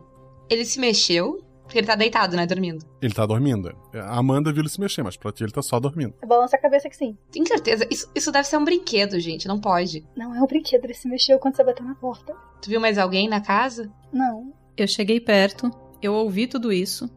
ele 0.50 0.64
se 0.64 0.78
mexeu? 0.78 1.42
Porque 1.74 1.80
ele 1.80 1.86
tá 1.88 1.96
deitado, 1.96 2.36
né, 2.36 2.46
dormindo. 2.46 2.86
Ele 3.02 3.12
tá 3.12 3.26
dormindo. 3.26 3.76
A 3.92 4.16
Amanda 4.16 4.52
viu 4.52 4.62
ele 4.62 4.68
se 4.68 4.80
mexer, 4.80 5.02
mas 5.02 5.16
pra 5.16 5.32
ti 5.32 5.42
ele 5.42 5.50
tá 5.50 5.60
só 5.60 5.80
dormindo. 5.80 6.14
Eu 6.22 6.28
balanço 6.28 6.54
a 6.54 6.58
cabeça 6.58 6.88
que 6.88 6.96
sim. 6.96 7.18
Tem 7.32 7.44
certeza? 7.44 7.84
Isso, 7.90 8.08
isso 8.14 8.30
deve 8.30 8.46
ser 8.46 8.58
um 8.58 8.64
brinquedo, 8.64 9.18
gente, 9.18 9.48
não 9.48 9.58
pode. 9.60 10.06
Não 10.16 10.32
é 10.32 10.40
um 10.40 10.46
brinquedo, 10.46 10.84
ele 10.84 10.94
se 10.94 11.08
mexeu 11.08 11.36
quando 11.40 11.56
você 11.56 11.64
bateu 11.64 11.84
na 11.84 11.96
porta. 11.96 12.32
Tu 12.62 12.70
viu 12.70 12.80
mais 12.80 12.96
alguém 12.96 13.28
na 13.28 13.40
casa? 13.40 13.90
Não. 14.12 14.52
Eu 14.76 14.86
cheguei 14.86 15.18
perto, 15.18 15.68
eu 16.00 16.14
ouvi 16.14 16.46
tudo 16.46 16.72
isso. 16.72 17.10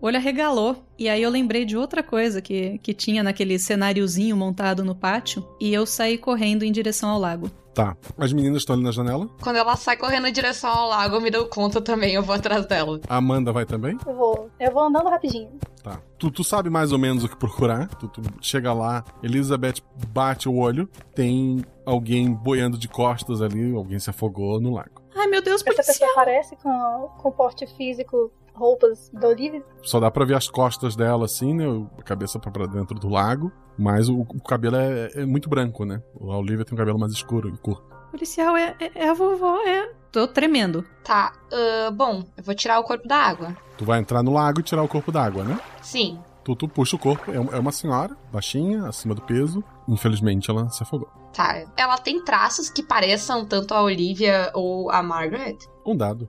O 0.00 0.06
olho 0.06 0.16
arregalou. 0.16 0.76
E 0.98 1.08
aí 1.08 1.22
eu 1.22 1.30
lembrei 1.30 1.64
de 1.64 1.76
outra 1.76 2.02
coisa 2.02 2.40
que, 2.40 2.78
que 2.78 2.94
tinha 2.94 3.22
naquele 3.22 3.58
cenáriozinho 3.58 4.36
montado 4.36 4.84
no 4.84 4.94
pátio. 4.94 5.46
E 5.60 5.72
eu 5.72 5.86
saí 5.86 6.18
correndo 6.18 6.64
em 6.64 6.72
direção 6.72 7.10
ao 7.10 7.18
lago. 7.18 7.50
Tá. 7.76 7.94
As 8.16 8.32
meninas 8.32 8.62
estão 8.62 8.74
ali 8.74 8.82
na 8.82 8.90
janela. 8.90 9.28
Quando 9.42 9.56
ela 9.56 9.76
sai 9.76 9.98
correndo 9.98 10.26
em 10.26 10.32
direção 10.32 10.70
ao 10.70 10.88
lago, 10.88 11.16
eu 11.16 11.20
me 11.20 11.30
dou 11.30 11.44
conta 11.44 11.78
também, 11.78 12.14
eu 12.14 12.22
vou 12.22 12.34
atrás 12.34 12.64
dela. 12.64 12.98
A 13.06 13.16
Amanda 13.16 13.52
vai 13.52 13.66
também? 13.66 13.98
Eu 14.06 14.14
vou. 14.14 14.50
Eu 14.58 14.72
vou 14.72 14.84
andando 14.84 15.10
rapidinho. 15.10 15.50
Tá. 15.82 16.00
Tu, 16.18 16.30
tu 16.30 16.42
sabe 16.42 16.70
mais 16.70 16.90
ou 16.90 16.98
menos 16.98 17.22
o 17.22 17.28
que 17.28 17.36
procurar. 17.36 17.86
Tu, 17.88 18.08
tu 18.08 18.22
chega 18.40 18.72
lá, 18.72 19.04
Elizabeth 19.22 19.82
bate 20.08 20.48
o 20.48 20.56
olho, 20.56 20.88
tem 21.14 21.62
alguém 21.84 22.32
boiando 22.32 22.78
de 22.78 22.88
costas 22.88 23.42
ali, 23.42 23.74
alguém 23.74 23.98
se 23.98 24.08
afogou 24.08 24.58
no 24.58 24.72
lago. 24.72 25.02
Ai, 25.14 25.26
meu 25.26 25.42
Deus, 25.42 25.62
Essa 25.66 25.82
pessoa 25.82 26.10
aparece 26.12 26.56
com, 26.56 27.10
com 27.18 27.30
porte 27.30 27.66
físico, 27.76 28.30
roupas 28.56 29.10
da 29.12 29.28
Olivia. 29.28 29.62
Só 29.82 30.00
dá 30.00 30.10
pra 30.10 30.24
ver 30.24 30.34
as 30.34 30.48
costas 30.48 30.96
dela 30.96 31.24
assim, 31.26 31.54
né? 31.54 31.64
A 31.98 32.02
cabeça 32.02 32.38
pra- 32.38 32.66
dentro 32.66 32.98
do 32.98 33.08
lago. 33.08 33.52
Mas 33.78 34.08
o, 34.08 34.20
o 34.20 34.42
cabelo 34.42 34.76
é, 34.76 35.10
é 35.14 35.26
muito 35.26 35.48
branco, 35.50 35.84
né? 35.84 36.02
A 36.20 36.36
Olivia 36.38 36.64
tem 36.64 36.74
um 36.74 36.78
cabelo 36.78 36.98
mais 36.98 37.12
escuro 37.12 37.48
e 37.48 37.58
curto. 37.58 37.84
Policial 38.10 38.56
é, 38.56 38.74
é, 38.80 38.90
é 39.04 39.08
a 39.10 39.14
vovó, 39.14 39.58
é. 39.66 39.92
Tô 40.10 40.26
tremendo. 40.26 40.82
Tá, 41.04 41.32
ah, 41.52 41.90
bom, 41.90 42.24
eu 42.36 42.42
vou 42.42 42.54
tirar 42.54 42.78
o 42.80 42.84
corpo 42.84 43.06
da 43.06 43.16
água. 43.18 43.54
Tu 43.76 43.84
vai 43.84 43.98
entrar 44.00 44.22
no 44.22 44.32
lago 44.32 44.60
e 44.60 44.62
tirar 44.62 44.82
o 44.82 44.88
corpo 44.88 45.12
d'água, 45.12 45.44
né? 45.44 45.60
Sim. 45.82 46.18
Tu, 46.42 46.56
tu 46.56 46.66
puxa 46.68 46.96
o 46.96 46.98
corpo. 46.98 47.30
É, 47.30 47.34
é 47.36 47.58
uma 47.58 47.72
senhora, 47.72 48.16
baixinha, 48.32 48.86
acima 48.86 49.14
do 49.14 49.20
peso. 49.20 49.62
Infelizmente 49.86 50.50
ela 50.50 50.70
se 50.70 50.82
afogou. 50.82 51.08
Tá. 51.34 51.64
Ela 51.76 51.98
tem 51.98 52.24
traços 52.24 52.70
que 52.70 52.82
pareçam 52.82 53.44
tanto 53.44 53.74
a 53.74 53.82
Olivia 53.82 54.50
ou 54.54 54.90
a 54.90 55.02
Margaret? 55.02 55.58
Um 55.84 55.94
dado. 55.94 56.26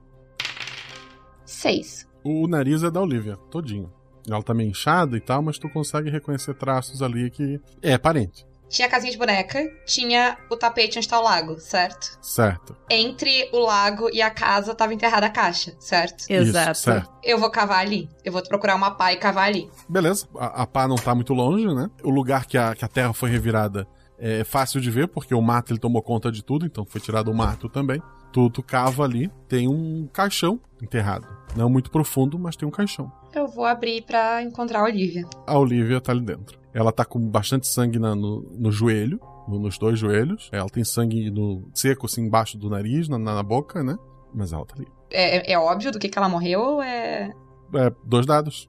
Seis. 1.46 2.07
O 2.30 2.46
nariz 2.46 2.82
é 2.82 2.90
da 2.90 3.00
Olivia, 3.00 3.38
todinho. 3.50 3.90
Ela 4.28 4.42
tá 4.42 4.52
meio 4.52 4.68
inchada 4.68 5.16
e 5.16 5.20
tal, 5.20 5.40
mas 5.40 5.58
tu 5.58 5.66
consegue 5.70 6.10
reconhecer 6.10 6.52
traços 6.52 7.00
ali 7.00 7.30
que 7.30 7.58
é 7.80 7.96
parente. 7.96 8.46
Tinha 8.68 8.86
a 8.86 8.90
casinha 8.90 9.10
de 9.10 9.16
boneca, 9.16 9.58
tinha 9.86 10.36
o 10.50 10.54
tapete 10.54 10.98
onde 10.98 11.08
tá 11.08 11.18
o 11.18 11.22
lago, 11.22 11.58
certo? 11.58 12.18
Certo. 12.20 12.76
Entre 12.90 13.48
o 13.50 13.60
lago 13.60 14.10
e 14.12 14.20
a 14.20 14.28
casa 14.28 14.74
tava 14.74 14.92
enterrada 14.92 15.24
a 15.24 15.30
caixa, 15.30 15.74
certo? 15.80 16.30
Isso, 16.30 16.52
certo. 16.74 17.10
Eu 17.24 17.38
vou 17.38 17.50
cavar 17.50 17.78
ali. 17.78 18.10
Eu 18.22 18.30
vou 18.30 18.42
procurar 18.42 18.74
uma 18.74 18.90
pá 18.90 19.10
e 19.10 19.16
cavar 19.16 19.48
ali. 19.48 19.70
Beleza, 19.88 20.28
a, 20.36 20.64
a 20.64 20.66
pá 20.66 20.86
não 20.86 20.96
tá 20.96 21.14
muito 21.14 21.32
longe, 21.32 21.66
né? 21.74 21.88
O 22.04 22.10
lugar 22.10 22.44
que 22.44 22.58
a, 22.58 22.74
que 22.74 22.84
a 22.84 22.88
terra 22.88 23.14
foi 23.14 23.30
revirada 23.30 23.88
é 24.18 24.44
fácil 24.44 24.80
de 24.80 24.90
ver, 24.90 25.08
porque 25.08 25.34
o 25.34 25.40
mato 25.42 25.72
ele 25.72 25.78
tomou 25.80 26.02
conta 26.02 26.30
de 26.30 26.42
tudo, 26.44 26.66
então 26.66 26.84
foi 26.84 27.00
tirado 27.00 27.30
o 27.30 27.34
mato 27.34 27.68
também. 27.68 28.02
Tu, 28.32 28.50
tu 28.50 28.62
cava 28.62 29.04
ali, 29.04 29.30
tem 29.48 29.66
um 29.68 30.06
caixão 30.12 30.60
enterrado. 30.82 31.26
Não 31.56 31.70
muito 31.70 31.90
profundo, 31.90 32.38
mas 32.38 32.56
tem 32.56 32.68
um 32.68 32.70
caixão. 32.70 33.10
Eu 33.34 33.46
vou 33.48 33.64
abrir 33.64 34.02
pra 34.02 34.42
encontrar 34.42 34.80
a 34.80 34.84
Olivia. 34.84 35.24
A 35.46 35.58
Olivia 35.58 36.00
tá 36.00 36.12
ali 36.12 36.20
dentro. 36.20 36.58
Ela 36.74 36.92
tá 36.92 37.04
com 37.04 37.18
bastante 37.18 37.66
sangue 37.66 37.98
na- 37.98 38.14
no, 38.14 38.42
no 38.58 38.70
joelho, 38.70 39.18
no- 39.48 39.58
nos 39.58 39.78
dois 39.78 39.98
joelhos. 39.98 40.50
Ela 40.52 40.68
tem 40.68 40.84
sangue 40.84 41.30
no 41.30 41.70
seco, 41.74 42.04
assim, 42.06 42.22
embaixo 42.26 42.58
do 42.58 42.68
nariz, 42.68 43.08
na, 43.08 43.18
na 43.18 43.42
boca, 43.42 43.82
né? 43.82 43.96
Mas 44.34 44.52
ela 44.52 44.66
tá 44.66 44.74
ali. 44.76 44.86
É, 45.10 45.38
é- 45.38 45.52
é 45.54 45.58
óbvio 45.58 45.90
do 45.90 45.98
que, 45.98 46.08
que 46.08 46.18
ela 46.18 46.28
morreu 46.28 46.60
ou 46.60 46.82
é. 46.82 47.32
É, 47.74 47.92
dois 48.04 48.26
dados. 48.26 48.68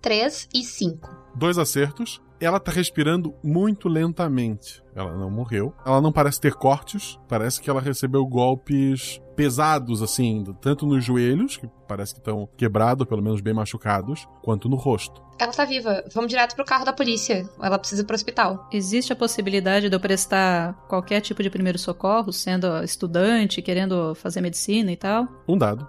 Três 0.00 0.48
e 0.54 0.62
cinco. 0.62 1.14
Dois 1.34 1.58
acertos. 1.58 2.20
Ela 2.40 2.60
tá 2.60 2.70
respirando 2.70 3.34
muito 3.42 3.88
lentamente. 3.88 4.82
Ela 4.94 5.16
não 5.16 5.30
morreu. 5.30 5.74
Ela 5.84 6.00
não 6.00 6.12
parece 6.12 6.40
ter 6.40 6.54
cortes. 6.54 7.18
Parece 7.28 7.60
que 7.60 7.68
ela 7.68 7.80
recebeu 7.80 8.24
golpes 8.26 9.20
pesados, 9.34 10.02
assim, 10.02 10.44
tanto 10.60 10.84
nos 10.84 11.04
joelhos, 11.04 11.56
que 11.56 11.68
parece 11.86 12.12
que 12.12 12.20
estão 12.20 12.48
quebrados, 12.56 13.06
pelo 13.06 13.22
menos 13.22 13.40
bem 13.40 13.54
machucados, 13.54 14.26
quanto 14.42 14.68
no 14.68 14.74
rosto. 14.76 15.22
Ela 15.38 15.52
tá 15.52 15.64
viva. 15.64 16.04
Vamos 16.12 16.28
direto 16.28 16.56
pro 16.56 16.64
carro 16.64 16.84
da 16.84 16.92
polícia. 16.92 17.48
Ela 17.62 17.78
precisa 17.78 18.02
ir 18.02 18.04
pro 18.04 18.16
hospital. 18.16 18.68
Existe 18.72 19.12
a 19.12 19.16
possibilidade 19.16 19.88
de 19.88 19.94
eu 19.94 20.00
prestar 20.00 20.74
qualquer 20.88 21.20
tipo 21.20 21.42
de 21.42 21.50
primeiro 21.50 21.78
socorro, 21.78 22.32
sendo 22.32 22.82
estudante, 22.82 23.62
querendo 23.62 24.14
fazer 24.16 24.40
medicina 24.40 24.90
e 24.90 24.96
tal? 24.96 25.28
Um 25.46 25.56
dado. 25.56 25.86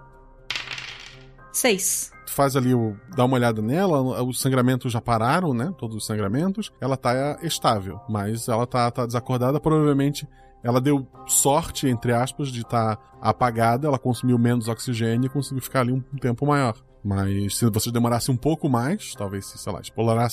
Seis. 1.51 2.11
Faz 2.39 2.55
ali 2.55 2.73
o. 2.73 2.95
dá 3.17 3.25
uma 3.25 3.35
olhada 3.35 3.61
nela, 3.61 4.23
os 4.23 4.39
sangramentos 4.39 4.93
já 4.93 5.01
pararam, 5.01 5.53
né? 5.53 5.73
Todos 5.77 5.97
os 5.97 6.05
sangramentos. 6.05 6.71
Ela 6.79 6.95
tá 6.95 7.37
estável, 7.43 7.99
mas 8.07 8.47
ela 8.47 8.65
tá, 8.65 8.89
tá 8.89 9.05
desacordada. 9.05 9.59
Provavelmente 9.59 10.25
ela 10.63 10.79
deu 10.79 11.05
sorte, 11.27 11.89
entre 11.89 12.13
aspas, 12.13 12.47
de 12.47 12.61
estar 12.61 12.97
apagada. 13.19 13.89
Ela 13.89 13.99
consumiu 13.99 14.39
menos 14.39 14.69
oxigênio 14.69 15.27
e 15.27 15.29
conseguiu 15.29 15.61
ficar 15.61 15.81
ali 15.81 15.91
um 15.91 15.99
tempo 16.21 16.45
maior. 16.45 16.75
Mas 17.03 17.57
se 17.57 17.69
você 17.69 17.91
demorasse 17.91 18.31
um 18.31 18.37
pouco 18.37 18.69
mais, 18.69 19.13
talvez 19.15 19.45
se, 19.45 19.57
sei 19.57 19.73
lá, 19.73 19.81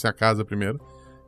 a 0.04 0.12
casa 0.12 0.44
primeiro, 0.44 0.80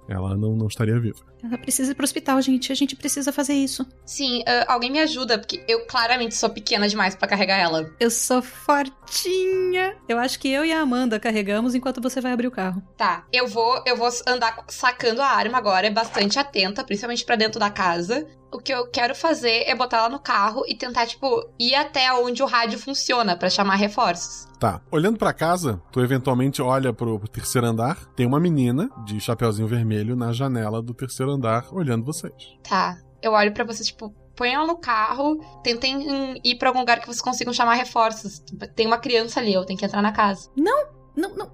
ela 0.08 0.34
não, 0.36 0.56
não 0.56 0.66
estaria 0.66 0.98
viva. 0.98 1.18
Ela 1.44 1.58
precisa 1.58 1.92
ir 1.92 1.94
pro 1.94 2.04
hospital, 2.04 2.40
gente. 2.40 2.72
A 2.72 2.74
gente 2.74 2.96
precisa 2.96 3.30
fazer 3.30 3.52
isso. 3.52 3.86
Sim, 4.06 4.42
ah, 4.46 4.72
alguém 4.72 4.90
me 4.90 4.98
ajuda, 4.98 5.38
porque 5.38 5.62
eu 5.68 5.86
claramente 5.86 6.34
sou 6.34 6.48
pequena 6.48 6.88
demais 6.88 7.14
pra 7.14 7.28
carregar 7.28 7.58
ela. 7.58 7.90
Eu 8.00 8.10
sou 8.10 8.40
fortinha. 8.40 9.94
Eu 10.08 10.18
acho 10.18 10.40
que 10.40 10.48
eu 10.48 10.64
e 10.64 10.72
a 10.72 10.80
Amanda 10.80 11.20
carregamos 11.20 11.74
enquanto 11.74 12.00
você 12.00 12.20
vai 12.20 12.32
abrir 12.32 12.46
o 12.46 12.52
carro. 12.52 12.82
Tá, 12.96 13.26
eu 13.32 13.46
vou, 13.46 13.82
eu 13.86 13.96
vou 13.96 14.08
andar 14.26 14.64
sacando 14.68 15.20
a 15.20 15.28
arma 15.28 15.58
agora, 15.58 15.86
é 15.86 15.90
bastante 15.90 16.38
atenta, 16.38 16.82
principalmente 16.82 17.24
pra 17.24 17.36
dentro 17.36 17.60
da 17.60 17.70
casa. 17.70 18.26
O 18.50 18.58
que 18.58 18.72
eu 18.72 18.90
quero 18.90 19.14
fazer 19.14 19.64
é 19.66 19.74
botar 19.74 19.98
ela 19.98 20.08
no 20.08 20.18
carro 20.18 20.64
e 20.66 20.74
tentar, 20.74 21.06
tipo, 21.06 21.50
ir 21.60 21.74
até 21.74 22.10
onde 22.14 22.42
o 22.42 22.46
rádio 22.46 22.78
funciona 22.78 23.36
pra 23.36 23.50
chamar 23.50 23.76
reforços. 23.76 24.47
Tá. 24.58 24.80
Olhando 24.90 25.18
pra 25.18 25.32
casa, 25.32 25.80
tu 25.92 26.00
eventualmente 26.00 26.60
olha 26.60 26.92
pro, 26.92 27.18
pro 27.18 27.28
terceiro 27.28 27.66
andar. 27.66 27.96
Tem 28.16 28.26
uma 28.26 28.40
menina 28.40 28.90
de 29.04 29.20
chapeuzinho 29.20 29.68
vermelho 29.68 30.16
na 30.16 30.32
janela 30.32 30.82
do 30.82 30.92
terceiro 30.92 31.32
andar 31.32 31.66
olhando 31.72 32.04
vocês. 32.04 32.56
Tá, 32.68 32.98
eu 33.22 33.32
olho 33.32 33.52
pra 33.52 33.64
vocês, 33.64 33.88
tipo, 33.88 34.12
põe 34.34 34.52
ela 34.54 34.66
no 34.66 34.76
carro, 34.76 35.40
tentem 35.62 36.40
ir 36.44 36.56
pra 36.56 36.68
algum 36.68 36.80
lugar 36.80 37.00
que 37.00 37.06
vocês 37.06 37.20
consigam 37.20 37.52
chamar 37.52 37.74
reforços. 37.74 38.38
Tem 38.74 38.86
uma 38.86 38.98
criança 38.98 39.40
ali, 39.40 39.52
eu 39.52 39.64
tenho 39.64 39.78
que 39.78 39.84
entrar 39.84 40.02
na 40.02 40.12
casa. 40.12 40.50
Não, 40.56 40.86
não, 41.16 41.36
não, 41.36 41.50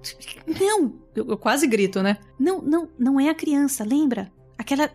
não. 0.47 0.93
Eu, 1.15 1.27
eu 1.27 1.37
quase 1.37 1.65
grito, 1.65 2.03
né? 2.03 2.17
Não, 2.39 2.61
não, 2.61 2.89
não 2.97 3.19
é 3.19 3.29
a 3.29 3.35
criança, 3.35 3.83
lembra? 3.83 4.31
Aquela. 4.57 4.89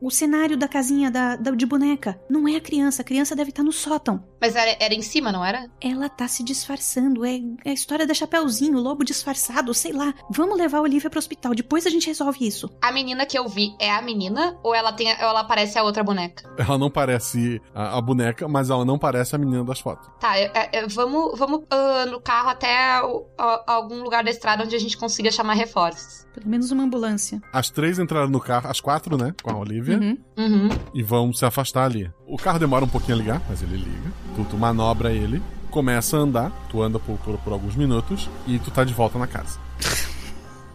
O 0.00 0.10
cenário 0.10 0.56
da 0.56 0.68
casinha 0.68 1.10
da, 1.10 1.36
da- 1.36 1.50
de 1.52 1.64
boneca. 1.66 2.20
Não 2.28 2.46
é 2.46 2.56
a 2.56 2.60
criança, 2.60 3.02
a 3.02 3.04
criança 3.04 3.34
deve 3.34 3.50
estar 3.50 3.62
no 3.62 3.72
sótão. 3.72 4.22
Mas 4.40 4.54
era, 4.56 4.76
era 4.80 4.92
em 4.94 5.02
cima, 5.02 5.30
não 5.32 5.44
era? 5.44 5.66
Ela 5.80 6.08
tá 6.08 6.26
se 6.28 6.42
disfarçando. 6.42 7.24
É, 7.24 7.36
é 7.64 7.70
a 7.70 7.72
história 7.72 8.06
da 8.06 8.12
Chapeuzinho, 8.14 8.76
o 8.76 8.80
lobo 8.82 9.04
disfarçado, 9.04 9.72
sei 9.72 9.92
lá. 9.92 10.12
Vamos 10.30 10.58
levar 10.58 10.78
a 10.78 10.82
Olivia 10.82 11.08
pro 11.08 11.18
hospital, 11.18 11.54
depois 11.54 11.86
a 11.86 11.90
gente 11.90 12.06
resolve 12.06 12.46
isso. 12.46 12.68
A 12.82 12.90
menina 12.92 13.24
que 13.24 13.38
eu 13.38 13.48
vi 13.48 13.74
é 13.78 13.90
a 13.90 14.02
menina 14.02 14.58
ou 14.62 14.74
ela 14.74 14.92
tem, 14.92 15.08
ou 15.08 15.14
ela 15.28 15.44
parece 15.44 15.78
a 15.78 15.82
outra 15.84 16.02
boneca? 16.04 16.42
Ela 16.58 16.76
não 16.76 16.90
parece 16.90 17.60
a, 17.74 17.96
a 17.98 18.00
boneca, 18.00 18.46
mas 18.48 18.68
ela 18.70 18.84
não 18.84 18.98
parece 18.98 19.34
a 19.34 19.38
menina 19.38 19.64
das 19.64 19.80
fotos. 19.80 20.08
Tá, 20.20 20.36
é- 20.36 20.50
é- 20.54 20.78
é, 20.80 20.86
vamos, 20.86 21.38
vamos 21.38 21.62
ah, 21.70 22.06
no 22.06 22.20
carro 22.20 22.50
até 22.50 23.00
o- 23.02 23.26
a- 23.38 23.64
algum 23.74 24.02
lugar 24.02 24.22
da 24.24 24.30
estrada 24.30 24.64
onde 24.64 24.74
a 24.76 24.78
gente 24.80 24.96
consiga 24.96 25.30
chamar 25.30 25.54
reforços. 25.54 26.26
Pelo 26.34 26.48
menos 26.48 26.70
uma 26.70 26.84
ambulância. 26.84 27.42
As 27.52 27.68
três 27.70 27.98
entraram 27.98 28.28
no 28.28 28.40
carro, 28.40 28.68
as 28.68 28.80
quatro, 28.80 29.16
né? 29.16 29.34
Com 29.42 29.50
a 29.50 29.58
Olivia. 29.58 29.98
Uhum. 29.98 30.18
Uhum. 30.38 30.68
E 30.94 31.02
vão 31.02 31.32
se 31.32 31.44
afastar 31.44 31.84
ali. 31.84 32.10
O 32.26 32.36
carro 32.36 32.58
demora 32.58 32.84
um 32.84 32.88
pouquinho 32.88 33.16
a 33.16 33.18
ligar, 33.18 33.42
mas 33.48 33.62
ele 33.62 33.76
liga. 33.76 34.10
Tu, 34.34 34.44
tu 34.44 34.56
manobra 34.56 35.12
ele, 35.12 35.42
começa 35.70 36.16
a 36.16 36.20
andar. 36.20 36.50
Tu 36.70 36.82
anda 36.82 36.98
por, 36.98 37.18
por, 37.18 37.38
por 37.38 37.52
alguns 37.52 37.76
minutos 37.76 38.30
e 38.46 38.58
tu 38.58 38.70
tá 38.70 38.82
de 38.84 38.94
volta 38.94 39.18
na 39.18 39.26
casa. 39.26 39.60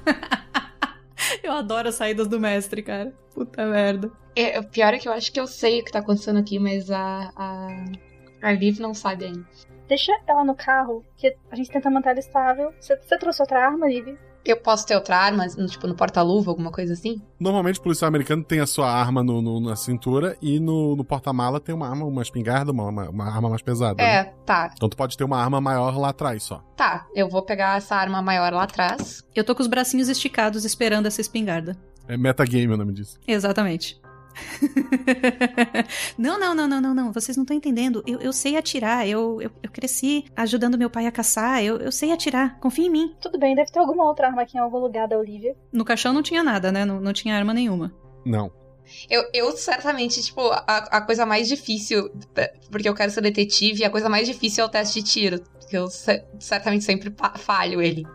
Eu 1.44 1.54
adoro 1.54 1.90
as 1.90 1.96
saídas 1.96 2.28
do 2.28 2.40
mestre, 2.40 2.82
cara. 2.82 3.14
Puta 3.34 3.66
merda. 3.66 4.12
É, 4.36 4.60
o 4.60 4.64
pior 4.64 4.94
é 4.94 5.00
que 5.00 5.08
eu 5.08 5.14
acho 5.14 5.32
que 5.32 5.40
eu 5.40 5.48
sei 5.48 5.82
o 5.82 5.84
que 5.84 5.92
tá 5.92 6.00
acontecendo 6.00 6.38
aqui, 6.38 6.60
mas 6.60 6.92
a, 6.92 7.32
a, 7.36 7.86
a 8.42 8.52
Liv 8.52 8.80
não 8.80 8.94
sabe 8.94 9.26
ainda. 9.26 9.46
Deixa 9.88 10.12
ela 10.28 10.44
no 10.44 10.54
carro, 10.54 11.04
que 11.16 11.36
a 11.50 11.56
gente 11.56 11.72
tenta 11.72 11.90
manter 11.90 12.10
ela 12.10 12.20
estável. 12.20 12.74
Você, 12.80 13.18
trouxe 13.18 13.42
outra 13.42 13.66
arma, 13.66 13.88
Liv? 13.88 14.18
Eu 14.48 14.58
posso 14.58 14.86
ter 14.86 14.96
outra 14.96 15.18
arma, 15.18 15.46
no, 15.58 15.68
tipo, 15.68 15.86
no 15.88 15.94
porta-luva, 15.94 16.50
alguma 16.52 16.72
coisa 16.72 16.94
assim? 16.94 17.22
Normalmente 17.40 17.80
o 17.80 17.84
policial 17.84 18.08
americano 18.08 18.44
tem 18.44 18.60
a 18.62 18.66
sua 18.66 18.90
arma 18.90 19.22
no, 19.22 19.42
no- 19.42 19.60
na 19.60 19.76
cintura 19.76 20.38
e 20.42 20.58
no, 20.60 20.96
no 20.96 21.04
porta-mala 21.04 21.60
tem 21.60 21.76
uma 21.76 21.90
arma, 21.90 22.06
uma 22.06 22.22
espingarda, 22.22 22.72
uma, 22.72 22.86
uma, 22.86 23.10
uma 23.10 23.26
arma 23.26 23.50
mais 23.50 23.62
pesada. 23.62 24.02
É, 24.02 24.24
né? 24.24 24.34
tá. 24.46 24.72
Então 24.74 24.88
tu 24.88 24.96
pode 24.96 25.18
ter 25.18 25.24
uma 25.26 25.38
arma 25.38 25.60
maior 25.60 25.98
lá 25.98 26.10
atrás 26.10 26.44
só. 26.44 26.64
Tá, 26.78 27.06
eu 27.14 27.28
vou 27.28 27.42
pegar 27.42 27.78
essa 27.78 27.96
arma 27.96 28.22
maior 28.22 28.54
lá 28.54 28.64
atrás. 28.64 29.22
Eu 29.36 29.44
tô 29.44 29.54
com 29.54 29.62
os 29.62 29.68
bracinhos 29.68 30.08
esticados 30.08 30.64
esperando 30.64 31.08
essa 31.08 31.20
espingarda. 31.20 31.76
É 32.08 32.16
metagame 32.16 32.74
o 32.74 32.78
nome 32.78 32.94
disso. 32.94 33.20
Exatamente. 33.28 34.00
não, 36.18 36.40
não, 36.40 36.54
não, 36.56 36.68
não, 36.68 36.82
não, 36.82 36.94
não. 36.94 37.14
Vocês 37.14 37.36
não 37.38 37.44
estão 37.44 37.56
entendendo. 37.56 38.04
Eu, 38.06 38.20
eu 38.20 38.34
sei 38.34 38.58
atirar. 38.58 39.08
Eu, 39.08 39.42
eu, 39.42 39.52
eu 39.64 39.70
cresci 39.72 40.26
ajudando 40.36 40.78
meu 40.78 40.90
pai 40.90 41.06
a 41.08 41.12
caçar. 41.12 41.64
Eu, 41.64 41.78
eu 41.78 41.92
sei 41.92 42.12
atirar. 42.12 42.60
Confia 42.60 42.86
em 42.88 42.90
mim. 42.90 43.16
Tudo 43.22 43.38
bem, 43.40 43.56
deve 43.56 43.72
ter 43.72 43.80
alguma 43.80 44.06
outra 44.06 44.28
arma 44.28 44.42
aqui 44.42 44.58
em 44.58 44.62
algum 44.62 44.80
lugar 44.80 45.08
da 45.08 45.18
Olivia. 45.18 45.56
No 45.72 45.86
caixão 45.86 46.14
não 46.14 46.22
tinha 46.24 46.44
nada, 46.44 46.72
né? 46.72 46.86
Não, 46.86 47.00
não 47.00 47.14
tinha 47.14 47.36
arma 47.36 47.54
nenhuma. 47.54 47.94
Não. 48.26 48.52
Eu, 49.10 49.24
eu 49.34 49.52
certamente, 49.58 50.22
tipo, 50.24 50.42
a, 50.50 50.78
a 50.92 51.02
coisa 51.02 51.26
mais 51.26 51.48
difícil, 51.48 52.10
porque 52.72 52.88
eu 52.88 52.94
quero 52.96 53.12
ser 53.12 53.20
detetive, 53.22 53.84
a 53.84 53.90
coisa 53.90 54.08
mais 54.08 54.26
difícil 54.28 54.64
é 54.64 54.68
o 54.68 54.70
teste 54.70 55.02
de 55.02 55.10
tiro. 55.10 55.42
Que 55.70 55.78
eu 55.78 55.88
ce- 55.88 56.24
certamente 56.40 56.86
sempre 56.86 57.14
falho 57.36 57.82
ele. 57.82 58.06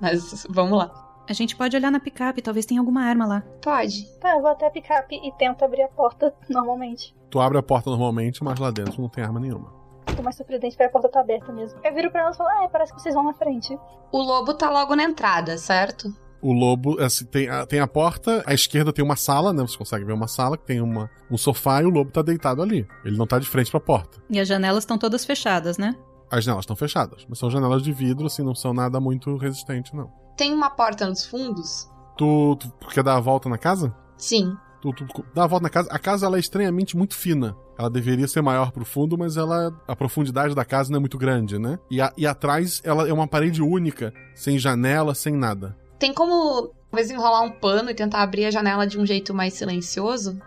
Mas 0.00 0.46
vamos 0.48 0.78
lá. 0.78 1.03
A 1.28 1.32
gente 1.32 1.56
pode 1.56 1.76
olhar 1.76 1.90
na 1.90 2.00
picape. 2.00 2.42
Talvez 2.42 2.66
tenha 2.66 2.80
alguma 2.80 3.02
arma 3.02 3.26
lá. 3.26 3.42
Pode. 3.62 4.06
Tá, 4.18 4.36
eu 4.36 4.42
vou 4.42 4.50
até 4.50 4.66
a 4.66 4.70
picape 4.70 5.16
e 5.16 5.32
tento 5.32 5.64
abrir 5.64 5.82
a 5.82 5.88
porta 5.88 6.34
normalmente. 6.48 7.14
Tu 7.30 7.40
abre 7.40 7.58
a 7.58 7.62
porta 7.62 7.90
normalmente, 7.90 8.44
mas 8.44 8.58
lá 8.58 8.70
dentro 8.70 9.00
não 9.00 9.08
tem 9.08 9.24
arma 9.24 9.40
nenhuma. 9.40 9.72
Tô 10.16 10.22
mais 10.22 10.36
surpreendente 10.36 10.76
porque 10.76 10.84
a 10.84 10.90
porta 10.90 11.08
tá 11.08 11.20
aberta 11.20 11.52
mesmo. 11.52 11.78
Eu 11.82 11.94
viro 11.94 12.10
pra 12.10 12.22
elas 12.22 12.36
e 12.36 12.38
falo, 12.38 12.50
ah, 12.50 12.68
parece 12.68 12.94
que 12.94 13.00
vocês 13.00 13.14
vão 13.14 13.24
na 13.24 13.34
frente. 13.34 13.76
O 14.12 14.18
lobo 14.22 14.54
tá 14.54 14.70
logo 14.70 14.94
na 14.94 15.02
entrada, 15.02 15.58
certo? 15.58 16.14
O 16.40 16.52
lobo, 16.52 17.00
assim, 17.00 17.24
tem, 17.24 17.48
a, 17.48 17.64
tem 17.66 17.80
a 17.80 17.86
porta, 17.86 18.44
à 18.46 18.52
esquerda 18.52 18.92
tem 18.92 19.02
uma 19.02 19.16
sala, 19.16 19.52
né? 19.52 19.62
Você 19.62 19.78
consegue 19.78 20.04
ver 20.04 20.12
uma 20.12 20.28
sala 20.28 20.58
que 20.58 20.64
tem 20.66 20.80
uma, 20.80 21.10
um 21.30 21.38
sofá 21.38 21.82
e 21.82 21.86
o 21.86 21.90
lobo 21.90 22.12
tá 22.12 22.20
deitado 22.20 22.60
ali. 22.60 22.86
Ele 23.02 23.16
não 23.16 23.26
tá 23.26 23.38
de 23.38 23.48
frente 23.48 23.70
pra 23.70 23.80
porta. 23.80 24.22
E 24.28 24.38
as 24.38 24.46
janelas 24.46 24.84
estão 24.84 24.98
todas 24.98 25.24
fechadas, 25.24 25.78
né? 25.78 25.96
As 26.30 26.44
janelas 26.44 26.64
estão 26.64 26.76
fechadas, 26.76 27.24
mas 27.28 27.38
são 27.38 27.50
janelas 27.50 27.82
de 27.82 27.92
vidro, 27.92 28.26
assim, 28.26 28.42
não 28.42 28.54
são 28.54 28.74
nada 28.74 29.00
muito 29.00 29.36
resistente, 29.36 29.96
não. 29.96 30.12
Tem 30.36 30.52
uma 30.52 30.70
porta 30.70 31.06
nos 31.06 31.24
fundos? 31.24 31.88
Tu, 32.16 32.56
tu 32.56 32.88
quer 32.88 33.02
dar 33.02 33.16
a 33.16 33.20
volta 33.20 33.48
na 33.48 33.58
casa? 33.58 33.94
Sim. 34.16 34.56
Tu, 34.80 34.92
tu 34.92 35.24
dá 35.34 35.44
a 35.44 35.46
volta 35.46 35.62
na 35.64 35.70
casa. 35.70 35.88
A 35.90 35.98
casa 35.98 36.26
ela 36.26 36.36
é 36.36 36.40
estranhamente 36.40 36.96
muito 36.96 37.14
fina. 37.14 37.56
Ela 37.78 37.90
deveria 37.90 38.28
ser 38.28 38.42
maior 38.42 38.70
pro 38.70 38.84
fundo, 38.84 39.16
mas 39.18 39.36
ela 39.36 39.72
a 39.88 39.96
profundidade 39.96 40.54
da 40.54 40.64
casa 40.64 40.90
não 40.90 40.98
é 40.98 41.00
muito 41.00 41.18
grande, 41.18 41.58
né? 41.58 41.78
E, 41.90 42.00
a- 42.00 42.12
e 42.16 42.26
atrás 42.26 42.80
ela 42.84 43.08
é 43.08 43.12
uma 43.12 43.26
parede 43.26 43.62
única, 43.62 44.12
sem 44.34 44.58
janela, 44.58 45.14
sem 45.14 45.34
nada. 45.34 45.76
Tem 45.98 46.12
como, 46.12 46.70
talvez, 46.90 47.10
enrolar 47.10 47.42
um 47.42 47.50
pano 47.50 47.90
e 47.90 47.94
tentar 47.94 48.22
abrir 48.22 48.44
a 48.44 48.50
janela 48.50 48.86
de 48.86 48.98
um 48.98 49.06
jeito 49.06 49.32
mais 49.34 49.54
silencioso? 49.54 50.38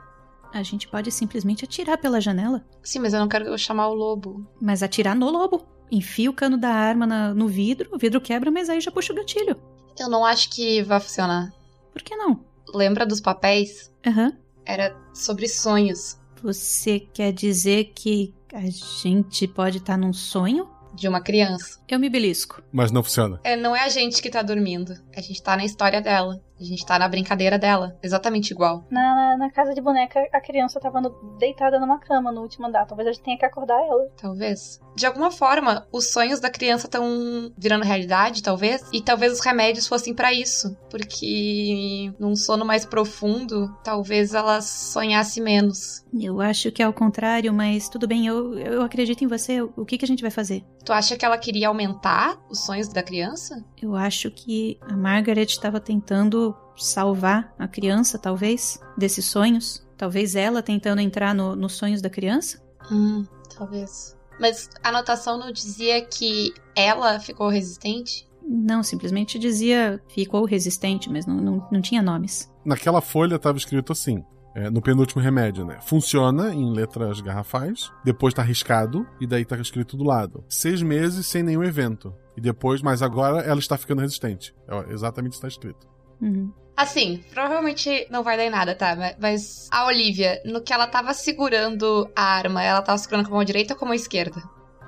A 0.54 0.64
gente 0.64 0.88
pode 0.88 1.12
simplesmente 1.12 1.66
atirar 1.66 1.98
pela 1.98 2.22
janela. 2.22 2.64
Sim, 2.82 3.00
mas 3.00 3.14
eu 3.14 3.20
não 3.20 3.28
quero 3.28 3.58
chamar 3.58 3.88
o 3.90 3.94
lobo. 3.94 4.46
Mas 4.62 4.82
atirar 4.84 5.16
no 5.16 5.30
lobo. 5.30 5.66
Enfia 5.92 6.30
o 6.30 6.34
cano 6.34 6.58
da 6.58 6.70
arma 6.70 7.06
na- 7.06 7.34
no 7.34 7.48
vidro, 7.48 7.90
o 7.92 7.98
vidro 7.98 8.22
quebra, 8.22 8.50
mas 8.52 8.70
aí 8.70 8.80
já 8.80 8.92
puxa 8.92 9.12
o 9.12 9.16
gatilho. 9.16 9.58
Eu 10.00 10.10
não 10.10 10.26
acho 10.26 10.50
que 10.50 10.82
vai 10.84 11.00
funcionar. 11.00 11.52
Por 11.92 12.02
que 12.02 12.16
não? 12.16 12.44
Lembra 12.74 13.06
dos 13.06 13.20
papéis? 13.20 13.92
Aham. 14.06 14.34
Era 14.66 14.96
sobre 15.14 15.48
sonhos. 15.48 16.18
Você 16.44 17.00
quer 17.00 17.32
dizer 17.32 17.92
que 17.96 18.34
a 18.54 18.62
gente 18.70 19.48
pode 19.48 19.78
estar 19.78 19.98
num 19.98 20.14
sonho? 20.14 20.70
De 20.94 21.08
uma 21.08 21.22
criança. 21.22 21.80
Eu 21.88 22.00
me 22.00 22.10
belisco. 22.10 22.62
Mas 22.72 22.92
não 22.92 23.04
funciona. 23.04 23.40
É, 23.44 23.56
não 23.56 23.76
é 23.76 23.82
a 23.82 23.90
gente 23.90 24.22
que 24.22 24.30
tá 24.30 24.42
dormindo. 24.42 24.94
A 25.16 25.22
gente 25.22 25.42
tá 25.42 25.56
na 25.56 25.66
história 25.66 26.02
dela. 26.02 26.42
A 26.60 26.64
gente 26.64 26.86
tá 26.86 26.98
na 26.98 27.08
brincadeira 27.08 27.58
dela. 27.60 27.96
Exatamente 28.02 28.52
igual. 28.52 28.84
Na, 28.90 29.38
na, 29.38 29.52
casa 29.52 29.74
de 29.74 29.82
boneca, 29.82 30.20
a 30.34 30.42
criança 30.42 30.80
tava 30.80 31.00
no- 31.02 31.38
deitada 31.40 31.80
numa 31.80 32.00
cama 32.00 32.32
no 32.32 32.42
último 32.42 32.68
andar. 32.68 32.86
Talvez 32.86 33.08
a 33.08 33.12
gente 33.12 33.24
tenha 33.24 33.38
que 33.38 33.46
acordar 33.46 33.80
ela. 33.82 34.08
Talvez. 34.20 34.80
De 34.96 35.06
alguma 35.06 35.30
forma, 35.32 35.86
os 35.92 36.12
sonhos 36.12 36.40
da 36.40 36.50
criança 36.50 36.88
estão 36.88 37.52
virando 37.58 37.84
realidade, 37.86 38.42
talvez. 38.42 38.84
E 38.92 39.02
talvez 39.02 39.34
os 39.34 39.40
remédios 39.46 39.88
fossem 39.88 40.14
pra 40.14 40.34
isso. 40.34 40.76
Porque 40.90 42.12
num 42.20 42.36
sono 42.36 42.66
mais 42.66 42.86
profundo, 42.86 43.72
talvez 43.84 44.34
ela 44.34 44.62
sonhasse 44.62 45.40
menos. 45.42 46.04
Eu 46.20 46.42
acho 46.42 46.72
que 46.72 46.82
é 46.82 46.86
ao 46.86 46.94
contrário, 46.94 47.54
mas 47.54 47.90
tudo 47.90 48.08
bem, 48.08 48.26
eu, 48.28 48.58
eu 48.58 48.82
acredito 48.82 49.24
em 49.24 49.28
você. 49.28 49.62
O 49.62 49.86
que, 49.86 49.98
que 49.98 50.06
a 50.06 50.08
gente 50.08 50.22
vai 50.22 50.32
fazer? 50.32 50.64
Tu 50.84 50.94
acha 50.94 51.18
que 51.18 51.26
ela 51.26 51.38
queria 51.38 51.68
aumentar 51.68 52.38
os 52.50 52.66
sonhos 52.66 52.88
da 52.88 53.04
criança? 53.04 53.64
Eu 53.82 53.96
acho 53.96 54.32
que 54.32 54.80
a 54.82 54.96
Margaret 54.96 55.44
estava 55.44 55.80
tentando 55.80 56.47
salvar 56.78 57.54
a 57.58 57.68
criança, 57.68 58.18
talvez, 58.18 58.80
desses 58.98 59.26
sonhos. 59.26 59.86
Talvez 59.98 60.36
ela 60.36 60.62
tentando 60.62 61.02
entrar 61.02 61.34
no- 61.34 61.56
nos 61.56 61.74
sonhos 61.74 62.02
da 62.02 62.10
criança. 62.10 62.62
Hum, 62.92 63.26
talvez. 63.58 64.16
Mas 64.40 64.70
a 64.84 64.90
anotação 64.90 65.38
não 65.40 65.52
dizia 65.52 66.06
que 66.06 66.54
ela 66.76 67.20
ficou 67.20 67.50
resistente? 67.50 68.28
Não, 68.50 68.84
simplesmente 68.84 69.38
dizia 69.40 70.02
ficou 70.08 70.46
resistente, 70.46 71.10
mas 71.10 71.26
não, 71.26 71.36
não, 71.38 71.68
não 71.72 71.82
tinha 71.82 72.02
nomes. 72.02 72.50
Naquela 72.64 73.02
folha 73.02 73.36
estava 73.36 73.58
escrito 73.58 73.92
assim. 73.92 74.24
é, 74.56 74.72
no 74.72 74.82
penúltimo 74.82 75.22
remédio, 75.22 75.64
né? 75.66 75.78
Funciona 75.82 76.52
em 76.54 76.72
letras 76.74 77.22
garrafais, 77.22 77.92
depois 78.04 78.34
tá 78.34 78.42
riscado, 78.42 79.06
e 79.22 79.28
daí 79.28 79.46
tá 79.46 79.56
escrito 79.58 79.96
do 79.96 80.04
lado. 80.04 80.44
Seis 80.50 80.82
meses 80.82 81.28
sem 81.28 81.44
nenhum 81.44 81.64
evento. 81.64 82.12
E 82.36 82.42
depois, 82.42 82.82
mas 82.82 83.04
agora 83.04 83.42
ela 83.42 83.60
está 83.60 83.78
ficando 83.78 84.02
resistente. 84.02 84.56
É 84.68 84.94
exatamente 84.94 85.34
está 85.34 85.48
escrito. 85.48 85.88
Uhum. 86.20 86.52
Assim, 86.78 87.24
provavelmente 87.34 88.06
não 88.12 88.24
vai 88.24 88.38
dar 88.38 88.44
em 88.46 88.52
nada, 88.52 88.76
tá? 88.76 88.96
Ma- 88.96 89.16
Mas 89.20 89.68
a 89.72 89.86
Olivia, 89.88 90.40
no 90.46 90.62
que 90.62 90.72
ela 90.72 90.86
tava 90.86 91.12
segurando 91.14 92.08
a 92.16 92.22
arma, 92.24 92.62
ela 92.64 92.84
tava 92.84 92.98
segurando 93.00 93.26
com 93.28 93.34
a 93.34 93.38
mão 93.38 93.44
direita 93.44 93.74
ou 93.74 93.80
com 93.80 93.86
a 93.86 93.88
mão 93.88 93.96
esquerda? 93.96 94.42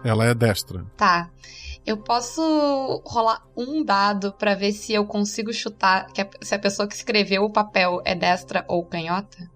Ela 0.04 0.26
é 0.28 0.36
destra. 0.36 0.86
Tá. 0.96 1.32
Eu 1.86 1.98
posso 1.98 3.02
rolar 3.04 3.42
um 3.58 3.84
dado 3.84 4.32
pra 4.34 4.54
ver 4.54 4.72
se 4.74 4.94
eu 4.94 5.04
consigo 5.04 5.52
chutar 5.52 6.06
se 6.42 6.54
a 6.54 6.60
pessoa 6.60 6.88
que 6.88 6.94
escreveu 6.94 7.44
o 7.44 7.52
papel 7.52 8.02
é 8.06 8.14
destra 8.14 8.64
ou 8.68 8.86
canhota? 8.86 9.50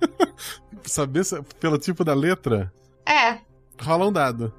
Saber 0.84 1.24
se- 1.24 1.42
pelo 1.60 1.76
tipo 1.76 2.02
da 2.04 2.14
letra, 2.14 2.72
É, 3.04 3.38
rola 3.82 4.06
um 4.06 4.12
dado. 4.12 4.52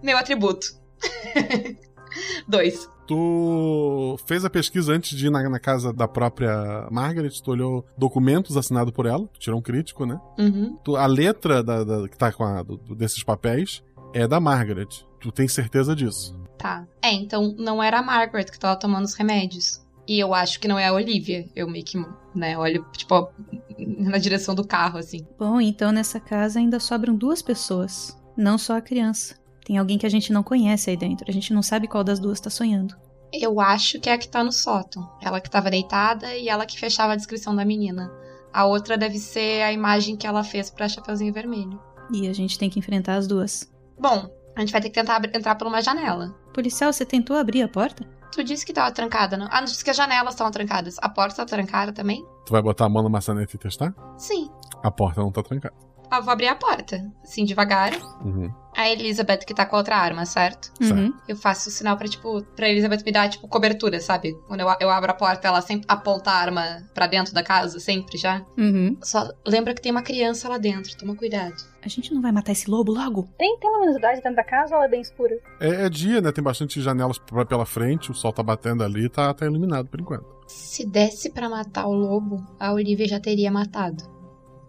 meu 0.00 0.16
atributo. 0.16 0.68
Dois. 2.46 2.88
Tu 3.08 4.16
fez 4.26 4.44
a 4.44 4.50
pesquisa 4.50 4.92
antes 4.92 5.16
de 5.16 5.26
ir 5.26 5.30
na, 5.30 5.48
na 5.48 5.58
casa 5.58 5.92
da 5.92 6.06
própria 6.06 6.86
Margaret, 6.90 7.30
tu 7.42 7.50
olhou 7.50 7.84
documentos 7.96 8.56
assinados 8.56 8.92
por 8.92 9.06
ela, 9.06 9.26
tu 9.32 9.40
tirou 9.40 9.58
um 9.58 9.62
crítico, 9.62 10.04
né? 10.06 10.20
Uhum. 10.38 10.76
Tu- 10.84 10.94
a 10.96 11.06
letra 11.06 11.62
da, 11.62 11.82
da- 11.84 12.08
que 12.08 12.16
tá 12.16 12.30
com 12.30 12.44
a, 12.44 12.62
do- 12.62 12.76
do- 12.76 12.94
desses 12.94 13.22
papéis 13.24 13.82
é 14.14 14.26
da 14.28 14.38
Margaret. 14.38 14.88
Tu 15.20 15.32
tem 15.32 15.48
certeza 15.48 15.96
disso. 15.96 16.38
Tá. 16.56 16.86
É, 17.02 17.12
então 17.12 17.54
não 17.58 17.82
era 17.82 17.98
a 17.98 18.02
Margaret 18.02 18.44
que 18.44 18.58
tava 18.58 18.78
tomando 18.78 19.04
os 19.04 19.14
remédios. 19.14 19.80
E 20.06 20.18
eu 20.18 20.32
acho 20.32 20.58
que 20.60 20.68
não 20.68 20.78
é 20.78 20.86
a 20.88 20.92
Olivia. 20.92 21.46
Eu 21.54 21.68
meio 21.68 21.84
que, 21.84 21.98
né, 22.34 22.56
olho, 22.58 22.84
tipo, 22.92 23.30
na 23.78 24.18
direção 24.18 24.54
do 24.54 24.66
carro, 24.66 24.98
assim. 24.98 25.26
Bom, 25.38 25.60
então 25.60 25.92
nessa 25.92 26.18
casa 26.20 26.58
ainda 26.58 26.78
sobram 26.80 27.14
duas 27.14 27.42
pessoas, 27.42 28.16
não 28.36 28.56
só 28.58 28.76
a 28.76 28.80
criança. 28.80 29.36
Tem 29.68 29.76
alguém 29.76 29.98
que 29.98 30.06
a 30.06 30.08
gente 30.08 30.32
não 30.32 30.42
conhece 30.42 30.88
aí 30.88 30.96
dentro. 30.96 31.26
A 31.28 31.32
gente 31.32 31.52
não 31.52 31.62
sabe 31.62 31.86
qual 31.86 32.02
das 32.02 32.18
duas 32.18 32.40
tá 32.40 32.48
sonhando. 32.48 32.96
Eu 33.30 33.60
acho 33.60 34.00
que 34.00 34.08
é 34.08 34.14
a 34.14 34.18
que 34.18 34.26
tá 34.26 34.42
no 34.42 34.50
sótão. 34.50 35.06
Ela 35.20 35.42
que 35.42 35.50
tava 35.50 35.70
deitada 35.70 36.34
e 36.34 36.48
ela 36.48 36.64
que 36.64 36.80
fechava 36.80 37.12
a 37.12 37.16
descrição 37.16 37.54
da 37.54 37.66
menina. 37.66 38.10
A 38.50 38.64
outra 38.64 38.96
deve 38.96 39.18
ser 39.18 39.60
a 39.60 39.70
imagem 39.70 40.16
que 40.16 40.26
ela 40.26 40.42
fez 40.42 40.70
pra 40.70 40.88
Chapeuzinho 40.88 41.34
Vermelho. 41.34 41.78
E 42.10 42.26
a 42.26 42.32
gente 42.32 42.58
tem 42.58 42.70
que 42.70 42.78
enfrentar 42.78 43.16
as 43.16 43.26
duas. 43.26 43.70
Bom, 44.00 44.30
a 44.56 44.60
gente 44.60 44.72
vai 44.72 44.80
ter 44.80 44.88
que 44.88 44.98
tentar 44.98 45.20
entrar 45.36 45.54
por 45.56 45.66
uma 45.66 45.82
janela. 45.82 46.34
Policial, 46.54 46.90
você 46.90 47.04
tentou 47.04 47.36
abrir 47.36 47.60
a 47.60 47.68
porta? 47.68 48.08
Tu 48.32 48.42
disse 48.42 48.64
que 48.64 48.72
tava 48.72 48.90
trancada, 48.90 49.36
não? 49.36 49.48
Ah, 49.50 49.60
não 49.60 49.66
disse 49.66 49.84
que 49.84 49.90
as 49.90 49.96
janelas 49.98 50.32
estavam 50.32 50.50
trancadas. 50.50 50.96
A 51.02 51.10
porta 51.10 51.36
tá 51.36 51.44
trancada 51.44 51.92
também? 51.92 52.24
Tu 52.46 52.52
vai 52.52 52.62
botar 52.62 52.86
a 52.86 52.88
mão 52.88 53.02
na 53.02 53.10
maçaneta 53.10 53.54
e 53.54 53.58
testar? 53.58 53.94
Sim. 54.16 54.50
A 54.82 54.90
porta 54.90 55.20
não 55.20 55.30
tá 55.30 55.42
trancada. 55.42 55.74
Ah, 56.10 56.20
vou 56.20 56.32
abrir 56.32 56.48
a 56.48 56.54
porta. 56.54 57.04
Assim, 57.22 57.44
devagar. 57.44 57.92
Uhum. 58.24 58.52
A 58.76 58.88
Elizabeth 58.90 59.38
que 59.38 59.52
tá 59.52 59.66
com 59.66 59.74
a 59.74 59.80
outra 59.80 59.96
arma, 59.96 60.24
certo? 60.24 60.70
Uhum. 60.80 61.12
Eu 61.26 61.34
faço 61.36 61.68
o 61.68 61.72
sinal 61.72 61.96
pra, 61.96 62.06
tipo, 62.06 62.42
pra 62.54 62.68
Elizabeth 62.68 63.02
me 63.04 63.10
dar, 63.10 63.28
tipo, 63.28 63.48
cobertura, 63.48 64.00
sabe? 64.00 64.34
Quando 64.46 64.60
eu, 64.60 64.68
eu 64.80 64.88
abro 64.90 65.10
a 65.10 65.14
porta, 65.14 65.48
ela 65.48 65.60
sempre 65.60 65.84
aponta 65.88 66.30
a 66.30 66.34
arma 66.34 66.62
pra 66.94 67.08
dentro 67.08 67.34
da 67.34 67.42
casa, 67.42 67.80
sempre 67.80 68.16
já. 68.16 68.44
Uhum. 68.56 68.96
Só 69.02 69.28
lembra 69.46 69.74
que 69.74 69.82
tem 69.82 69.90
uma 69.90 70.02
criança 70.02 70.48
lá 70.48 70.58
dentro, 70.58 70.96
toma 70.96 71.16
cuidado. 71.16 71.56
A 71.82 71.88
gente 71.88 72.14
não 72.14 72.22
vai 72.22 72.30
matar 72.30 72.52
esse 72.52 72.70
lobo 72.70 72.92
logo? 72.92 73.28
Tem, 73.36 73.58
tem 73.58 73.70
luminosidade 73.70 74.20
dentro 74.22 74.36
da 74.36 74.44
casa 74.44 74.70
ou 74.74 74.76
ela 74.76 74.86
é 74.86 74.90
bem 74.90 75.00
escura? 75.00 75.36
É, 75.60 75.86
é 75.86 75.88
dia, 75.88 76.20
né? 76.20 76.30
Tem 76.30 76.44
bastante 76.44 76.80
janelas 76.80 77.18
pra- 77.18 77.44
pela 77.44 77.66
frente, 77.66 78.10
o 78.12 78.14
sol 78.14 78.32
tá 78.32 78.42
batendo 78.44 78.84
ali, 78.84 79.08
tá, 79.08 79.34
tá 79.34 79.44
iluminado 79.44 79.88
por 79.88 80.00
enquanto. 80.00 80.24
Se 80.46 80.86
desse 80.86 81.30
pra 81.30 81.48
matar 81.48 81.86
o 81.86 81.92
lobo, 81.92 82.46
a 82.60 82.72
Olivia 82.72 83.08
já 83.08 83.18
teria 83.20 83.50
matado. 83.50 84.02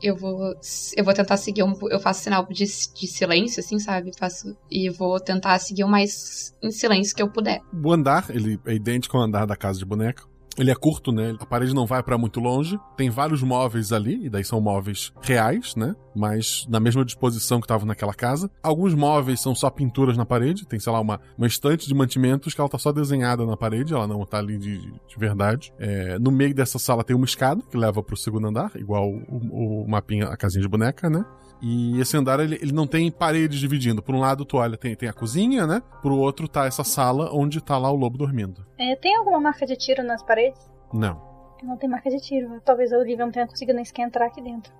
Eu 0.01 0.15
vou, 0.15 0.53
eu 0.95 1.03
vou 1.03 1.13
tentar 1.13 1.37
seguir 1.37 1.63
um. 1.63 1.73
Eu 1.89 1.99
faço 1.99 2.23
sinal 2.23 2.45
de, 2.45 2.65
de 2.65 3.07
silêncio, 3.07 3.59
assim, 3.59 3.79
sabe? 3.79 4.11
Faço, 4.17 4.55
e 4.69 4.89
vou 4.89 5.19
tentar 5.19 5.59
seguir 5.59 5.83
o 5.83 5.87
mais 5.87 6.55
em 6.61 6.71
silêncio 6.71 7.15
que 7.15 7.21
eu 7.21 7.29
puder. 7.29 7.61
O 7.73 7.91
andar, 7.91 8.29
ele 8.29 8.59
é 8.65 8.73
idêntico 8.73 9.17
ao 9.17 9.23
andar 9.23 9.45
da 9.45 9.55
casa 9.55 9.79
de 9.79 9.85
boneca. 9.85 10.23
Ele 10.59 10.71
é 10.71 10.75
curto, 10.75 11.11
né? 11.11 11.35
A 11.39 11.45
parede 11.45 11.73
não 11.73 11.85
vai 11.85 12.03
para 12.03 12.17
muito 12.17 12.39
longe. 12.39 12.77
Tem 12.97 13.09
vários 13.09 13.41
móveis 13.41 13.93
ali, 13.93 14.25
e 14.25 14.29
daí 14.29 14.43
são 14.43 14.59
móveis 14.59 15.13
reais, 15.21 15.75
né? 15.75 15.95
Mas 16.15 16.65
na 16.69 16.79
mesma 16.79 17.05
disposição 17.05 17.59
que 17.59 17.65
estavam 17.65 17.87
naquela 17.87 18.13
casa. 18.13 18.51
Alguns 18.61 18.93
móveis 18.93 19.39
são 19.39 19.55
só 19.55 19.69
pinturas 19.69 20.17
na 20.17 20.25
parede. 20.25 20.67
Tem, 20.67 20.79
sei 20.79 20.91
lá, 20.91 20.99
uma, 20.99 21.19
uma 21.37 21.47
estante 21.47 21.87
de 21.87 21.93
mantimentos 21.93 22.53
que 22.53 22.59
ela 22.59 22.69
tá 22.69 22.77
só 22.77 22.91
desenhada 22.91 23.45
na 23.45 23.55
parede, 23.55 23.93
ela 23.93 24.07
não 24.07 24.25
tá 24.25 24.37
ali 24.37 24.57
de, 24.57 24.79
de 24.79 25.17
verdade. 25.17 25.73
É, 25.79 26.19
no 26.19 26.31
meio 26.31 26.53
dessa 26.53 26.77
sala 26.77 27.03
tem 27.03 27.15
uma 27.15 27.25
escada 27.25 27.61
que 27.69 27.77
leva 27.77 28.03
pro 28.03 28.17
segundo 28.17 28.47
andar, 28.47 28.71
igual 28.75 29.09
o, 29.09 29.83
o 29.83 29.87
mapinha, 29.87 30.25
a 30.25 30.35
casinha 30.35 30.61
de 30.61 30.67
boneca, 30.67 31.09
né? 31.09 31.23
E 31.61 31.99
esse 31.99 32.15
andar, 32.15 32.39
ele, 32.39 32.55
ele 32.55 32.71
não 32.71 32.87
tem 32.87 33.11
paredes 33.11 33.59
dividindo. 33.59 34.01
Por 34.01 34.15
um 34.15 34.19
lado, 34.19 34.45
tu 34.45 34.57
olha, 34.57 34.77
tem, 34.77 34.95
tem 34.95 35.09
a 35.09 35.13
cozinha, 35.13 35.67
né? 35.67 35.81
Pro 36.01 36.15
outro 36.15 36.47
tá 36.47 36.65
essa 36.65 36.83
sala 36.83 37.29
onde 37.33 37.61
tá 37.61 37.77
lá 37.77 37.91
o 37.91 37.95
lobo 37.95 38.17
dormindo. 38.17 38.65
É, 38.77 38.95
tem 38.95 39.15
alguma 39.17 39.39
marca 39.39 39.65
de 39.65 39.75
tiro 39.75 40.03
nas 40.03 40.23
paredes? 40.23 40.59
Não. 40.93 41.21
Não 41.61 41.77
tem 41.77 41.89
marca 41.89 42.09
de 42.09 42.19
tiro. 42.21 42.61
Talvez 42.63 42.93
a 42.93 42.97
Olivia 42.97 43.25
não 43.25 43.31
tenha 43.31 43.47
conseguido 43.47 43.75
nem 43.75 43.85
sequer 43.85 44.03
entrar 44.03 44.27
aqui 44.27 44.41
dentro. 44.41 44.71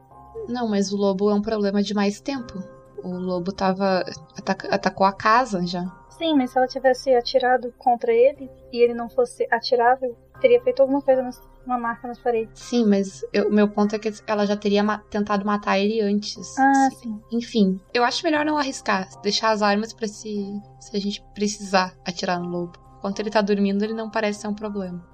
Não, 0.48 0.70
mas 0.70 0.94
o 0.94 0.98
lobo 0.98 1.30
é 1.30 1.34
um 1.34 1.42
problema 1.42 1.84
de 1.84 1.94
mais 1.94 2.22
tempo. 2.22 2.64
O 3.04 3.10
lobo 3.10 3.52
tava. 3.52 4.04
Atac 4.38 4.66
atacou 4.72 5.06
a 5.06 5.12
casa 5.12 5.66
já. 5.66 5.84
Sim, 6.10 6.36
mas 6.36 6.52
se 6.52 6.58
ela 6.58 6.68
tivesse 6.68 7.14
atirado 7.14 7.74
contra 7.78 8.14
ele 8.14 8.50
e 8.74 8.84
ele 8.84 8.94
não 8.94 9.10
fosse 9.10 9.48
atirável, 9.50 10.18
teria 10.42 10.62
feito 10.62 10.82
alguma 10.82 11.02
coisa 11.02 11.22
nas, 11.22 11.42
uma 11.66 11.78
marca 11.78 12.08
nas 12.08 12.20
paredes. 12.20 12.60
Sim, 12.60 12.86
mas 12.86 13.24
o 13.48 13.50
meu 13.50 13.68
ponto 13.68 13.96
é 13.96 14.00
que 14.00 14.12
ela 14.26 14.46
já 14.46 14.56
teria 14.56 14.84
ma 14.84 14.98
tentado 14.98 15.46
matar 15.46 15.80
ele 15.80 16.02
antes. 16.02 16.58
Ah, 16.58 16.90
sim. 16.92 17.20
Enfim, 17.32 17.80
eu 17.94 18.04
acho 18.04 18.24
melhor 18.24 18.46
não 18.46 18.58
arriscar. 18.58 19.08
Deixar 19.22 19.52
as 19.52 19.62
armas 19.62 19.94
para 19.94 20.08
se, 20.08 20.46
se 20.80 20.96
a 20.96 21.00
gente 21.00 21.24
precisar 21.34 21.96
atirar 22.06 22.40
no 22.40 22.50
lobo. 22.50 22.80
Enquanto 22.98 23.20
ele 23.20 23.30
tá 23.30 23.42
dormindo, 23.42 23.84
ele 23.84 23.94
não 23.94 24.10
parece 24.10 24.42
ser 24.42 24.48
um 24.48 24.54
problema. 24.54 25.06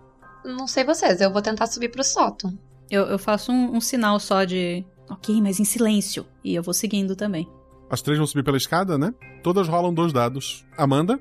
Não 0.43 0.67
sei 0.67 0.83
vocês, 0.83 1.21
eu 1.21 1.31
vou 1.31 1.41
tentar 1.41 1.67
subir 1.67 1.89
pro 1.89 2.03
sótão. 2.03 2.57
Eu, 2.89 3.03
eu 3.05 3.19
faço 3.19 3.51
um, 3.51 3.75
um 3.75 3.81
sinal 3.81 4.19
só 4.19 4.43
de. 4.43 4.85
Ok, 5.09 5.41
mas 5.41 5.59
em 5.59 5.65
silêncio. 5.65 6.25
E 6.43 6.55
eu 6.55 6.63
vou 6.63 6.73
seguindo 6.73 7.15
também. 7.15 7.47
As 7.89 8.01
três 8.01 8.17
vão 8.17 8.25
subir 8.25 8.43
pela 8.43 8.57
escada, 8.57 8.97
né? 8.97 9.13
Todas 9.43 9.67
rolam 9.67 9.93
dois 9.93 10.11
dados. 10.11 10.65
Amanda? 10.77 11.19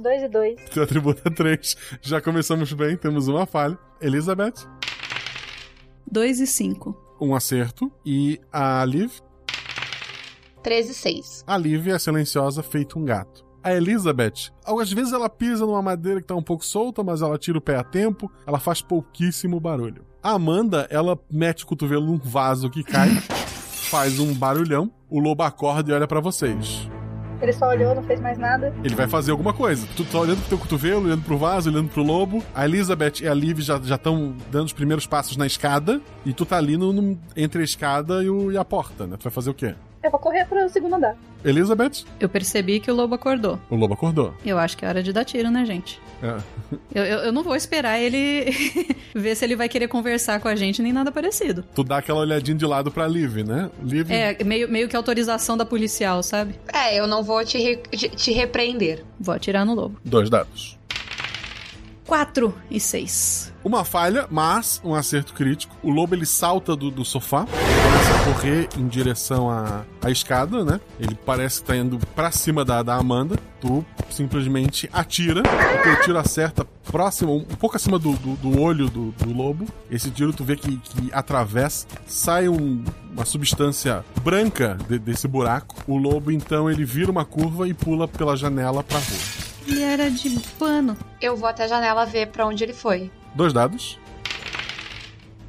Dois 0.00 0.22
e 0.22 0.28
dois. 0.28 0.60
Teu 0.70 0.82
atributo 0.82 1.20
é 1.24 1.30
três. 1.30 1.76
Já 2.00 2.20
começamos 2.20 2.72
bem, 2.72 2.96
temos 2.96 3.28
uma 3.28 3.44
falha. 3.44 3.78
Elizabeth? 4.00 4.66
Dois 6.10 6.40
e 6.40 6.46
cinco. 6.46 6.96
Um 7.20 7.34
acerto. 7.34 7.92
E 8.04 8.40
a 8.52 8.84
Liv? 8.84 9.12
13 10.62 10.90
e 10.90 10.94
6. 10.94 11.44
A 11.46 11.56
Liv 11.56 11.88
é 11.88 11.98
silenciosa, 11.98 12.62
feito 12.62 12.98
um 12.98 13.04
gato. 13.04 13.44
A 13.62 13.74
Elizabeth, 13.74 14.50
às 14.64 14.92
vezes 14.92 15.12
ela 15.12 15.28
pisa 15.28 15.66
numa 15.66 15.82
madeira 15.82 16.20
que 16.20 16.26
tá 16.26 16.34
um 16.34 16.42
pouco 16.42 16.64
solta, 16.64 17.02
mas 17.02 17.20
ela 17.20 17.36
tira 17.38 17.58
o 17.58 17.60
pé 17.60 17.76
a 17.76 17.84
tempo, 17.84 18.30
ela 18.46 18.58
faz 18.58 18.80
pouquíssimo 18.80 19.60
barulho. 19.60 20.04
A 20.22 20.32
Amanda, 20.32 20.86
ela 20.90 21.18
mete 21.30 21.64
o 21.64 21.66
cotovelo 21.66 22.06
num 22.06 22.18
vaso 22.18 22.70
que 22.70 22.82
cai, 22.82 23.08
faz 23.10 24.18
um 24.18 24.32
barulhão, 24.34 24.90
o 25.10 25.18
lobo 25.18 25.42
acorda 25.42 25.90
e 25.90 25.94
olha 25.94 26.06
para 26.06 26.20
vocês. 26.20 26.88
Ele 27.40 27.52
só 27.52 27.68
olhou, 27.68 27.94
não 27.94 28.02
fez 28.02 28.20
mais 28.20 28.38
nada. 28.38 28.72
Ele 28.84 28.94
vai 28.94 29.08
fazer 29.08 29.30
alguma 29.30 29.52
coisa. 29.52 29.86
Tu 29.96 30.04
tá 30.04 30.18
olhando 30.18 30.40
pro 30.40 30.48
teu 30.50 30.58
cotovelo, 30.58 31.04
olhando 31.06 31.22
pro 31.22 31.38
vaso, 31.38 31.70
olhando 31.70 31.88
pro 31.88 32.02
lobo. 32.02 32.42
A 32.54 32.64
Elizabeth 32.66 33.22
e 33.22 33.28
a 33.28 33.34
Liv 33.34 33.60
já 33.60 33.76
estão 33.76 34.34
dando 34.50 34.66
os 34.66 34.72
primeiros 34.72 35.06
passos 35.06 35.36
na 35.36 35.46
escada. 35.46 36.00
E 36.24 36.32
tu 36.34 36.44
tá 36.44 36.58
ali 36.58 36.76
no, 36.76 36.92
no, 36.92 37.18
entre 37.36 37.62
a 37.62 37.64
escada 37.64 38.22
e, 38.22 38.28
o, 38.28 38.52
e 38.52 38.58
a 38.58 38.64
porta, 38.64 39.06
né? 39.06 39.16
Tu 39.16 39.24
vai 39.24 39.32
fazer 39.32 39.50
o 39.50 39.54
quê? 39.54 39.74
Eu 40.02 40.10
vou 40.10 40.20
correr 40.20 40.44
pro 40.46 40.68
segundo 40.68 40.94
andar. 40.94 41.16
Elizabeth? 41.44 42.04
Eu 42.18 42.28
percebi 42.28 42.80
que 42.80 42.90
o 42.90 42.94
lobo 42.94 43.14
acordou. 43.14 43.58
O 43.70 43.76
lobo 43.76 43.94
acordou. 43.94 44.34
Eu 44.44 44.58
acho 44.58 44.76
que 44.76 44.84
é 44.84 44.88
hora 44.88 45.02
de 45.02 45.12
dar 45.12 45.24
tiro, 45.24 45.50
né, 45.50 45.64
gente? 45.64 46.00
É. 46.22 46.36
Eu, 46.94 47.04
eu, 47.04 47.18
eu 47.20 47.32
não 47.32 47.42
vou 47.42 47.56
esperar 47.56 47.98
ele 47.98 48.50
ver 49.14 49.34
se 49.34 49.44
ele 49.44 49.56
vai 49.56 49.68
querer 49.68 49.88
conversar 49.88 50.40
com 50.40 50.48
a 50.48 50.54
gente, 50.54 50.82
nem 50.82 50.92
nada 50.92 51.10
parecido. 51.10 51.64
Tu 51.74 51.82
dá 51.82 51.98
aquela 51.98 52.20
olhadinha 52.20 52.56
de 52.56 52.66
lado 52.66 52.90
pra 52.90 53.08
Liv, 53.08 53.38
né? 53.42 53.70
Liv... 53.82 54.10
É, 54.10 54.42
meio, 54.44 54.70
meio 54.70 54.88
que 54.88 54.96
autorização 54.96 55.56
da 55.56 55.64
policial, 55.64 56.22
sabe? 56.22 56.54
É, 56.72 56.98
eu 56.98 57.06
não 57.06 57.22
vou 57.22 57.44
te, 57.44 57.58
re 57.58 57.76
te 57.76 58.32
repreender. 58.32 59.04
Vou 59.18 59.34
atirar 59.34 59.64
no 59.64 59.74
lobo. 59.74 59.98
Dois 60.04 60.28
dados. 60.28 60.78
4 62.10 62.52
e 62.68 62.80
6. 62.80 63.52
Uma 63.62 63.84
falha, 63.84 64.26
mas 64.28 64.80
um 64.82 64.96
acerto 64.96 65.32
crítico. 65.32 65.76
O 65.80 65.90
lobo 65.90 66.12
ele 66.12 66.26
salta 66.26 66.74
do, 66.74 66.90
do 66.90 67.04
sofá, 67.04 67.46
começa 67.46 68.14
a 68.16 68.24
correr 68.24 68.68
em 68.76 68.88
direção 68.88 69.48
à, 69.48 69.84
à 70.02 70.10
escada, 70.10 70.64
né? 70.64 70.80
Ele 70.98 71.14
parece 71.14 71.60
que 71.60 71.68
tá 71.68 71.76
indo 71.76 72.00
pra 72.16 72.32
cima 72.32 72.64
da, 72.64 72.82
da 72.82 72.96
Amanda. 72.96 73.36
Tu 73.60 73.84
simplesmente 74.10 74.90
atira, 74.92 75.40
o 75.40 75.82
teu 75.84 76.00
tiro 76.00 76.18
acerta 76.18 76.64
próximo, 76.90 77.36
um 77.36 77.44
pouco 77.44 77.76
acima 77.76 77.96
do, 77.96 78.14
do, 78.14 78.34
do 78.34 78.60
olho 78.60 78.90
do, 78.90 79.12
do, 79.12 79.32
lobo. 79.32 79.68
Esse 79.88 80.10
tiro 80.10 80.32
tu 80.32 80.42
vê 80.42 80.56
que, 80.56 80.78
que 80.78 81.12
atravessa, 81.12 81.86
sai 82.08 82.48
um, 82.48 82.82
uma 83.12 83.24
substância 83.24 84.04
branca 84.24 84.76
de, 84.88 84.98
desse 84.98 85.28
buraco. 85.28 85.76
O 85.86 85.96
lobo 85.96 86.32
então 86.32 86.68
ele 86.68 86.84
vira 86.84 87.08
uma 87.08 87.24
curva 87.24 87.68
e 87.68 87.74
pula 87.74 88.08
pela 88.08 88.36
janela 88.36 88.82
pra 88.82 88.98
rua. 88.98 89.49
Ele 89.66 89.82
era 89.82 90.10
de 90.10 90.30
pano. 90.58 90.96
Eu 91.20 91.36
vou 91.36 91.48
até 91.48 91.64
a 91.64 91.68
janela 91.68 92.04
ver 92.04 92.28
para 92.28 92.46
onde 92.46 92.64
ele 92.64 92.72
foi. 92.72 93.10
Dois 93.34 93.52
dados. 93.52 93.98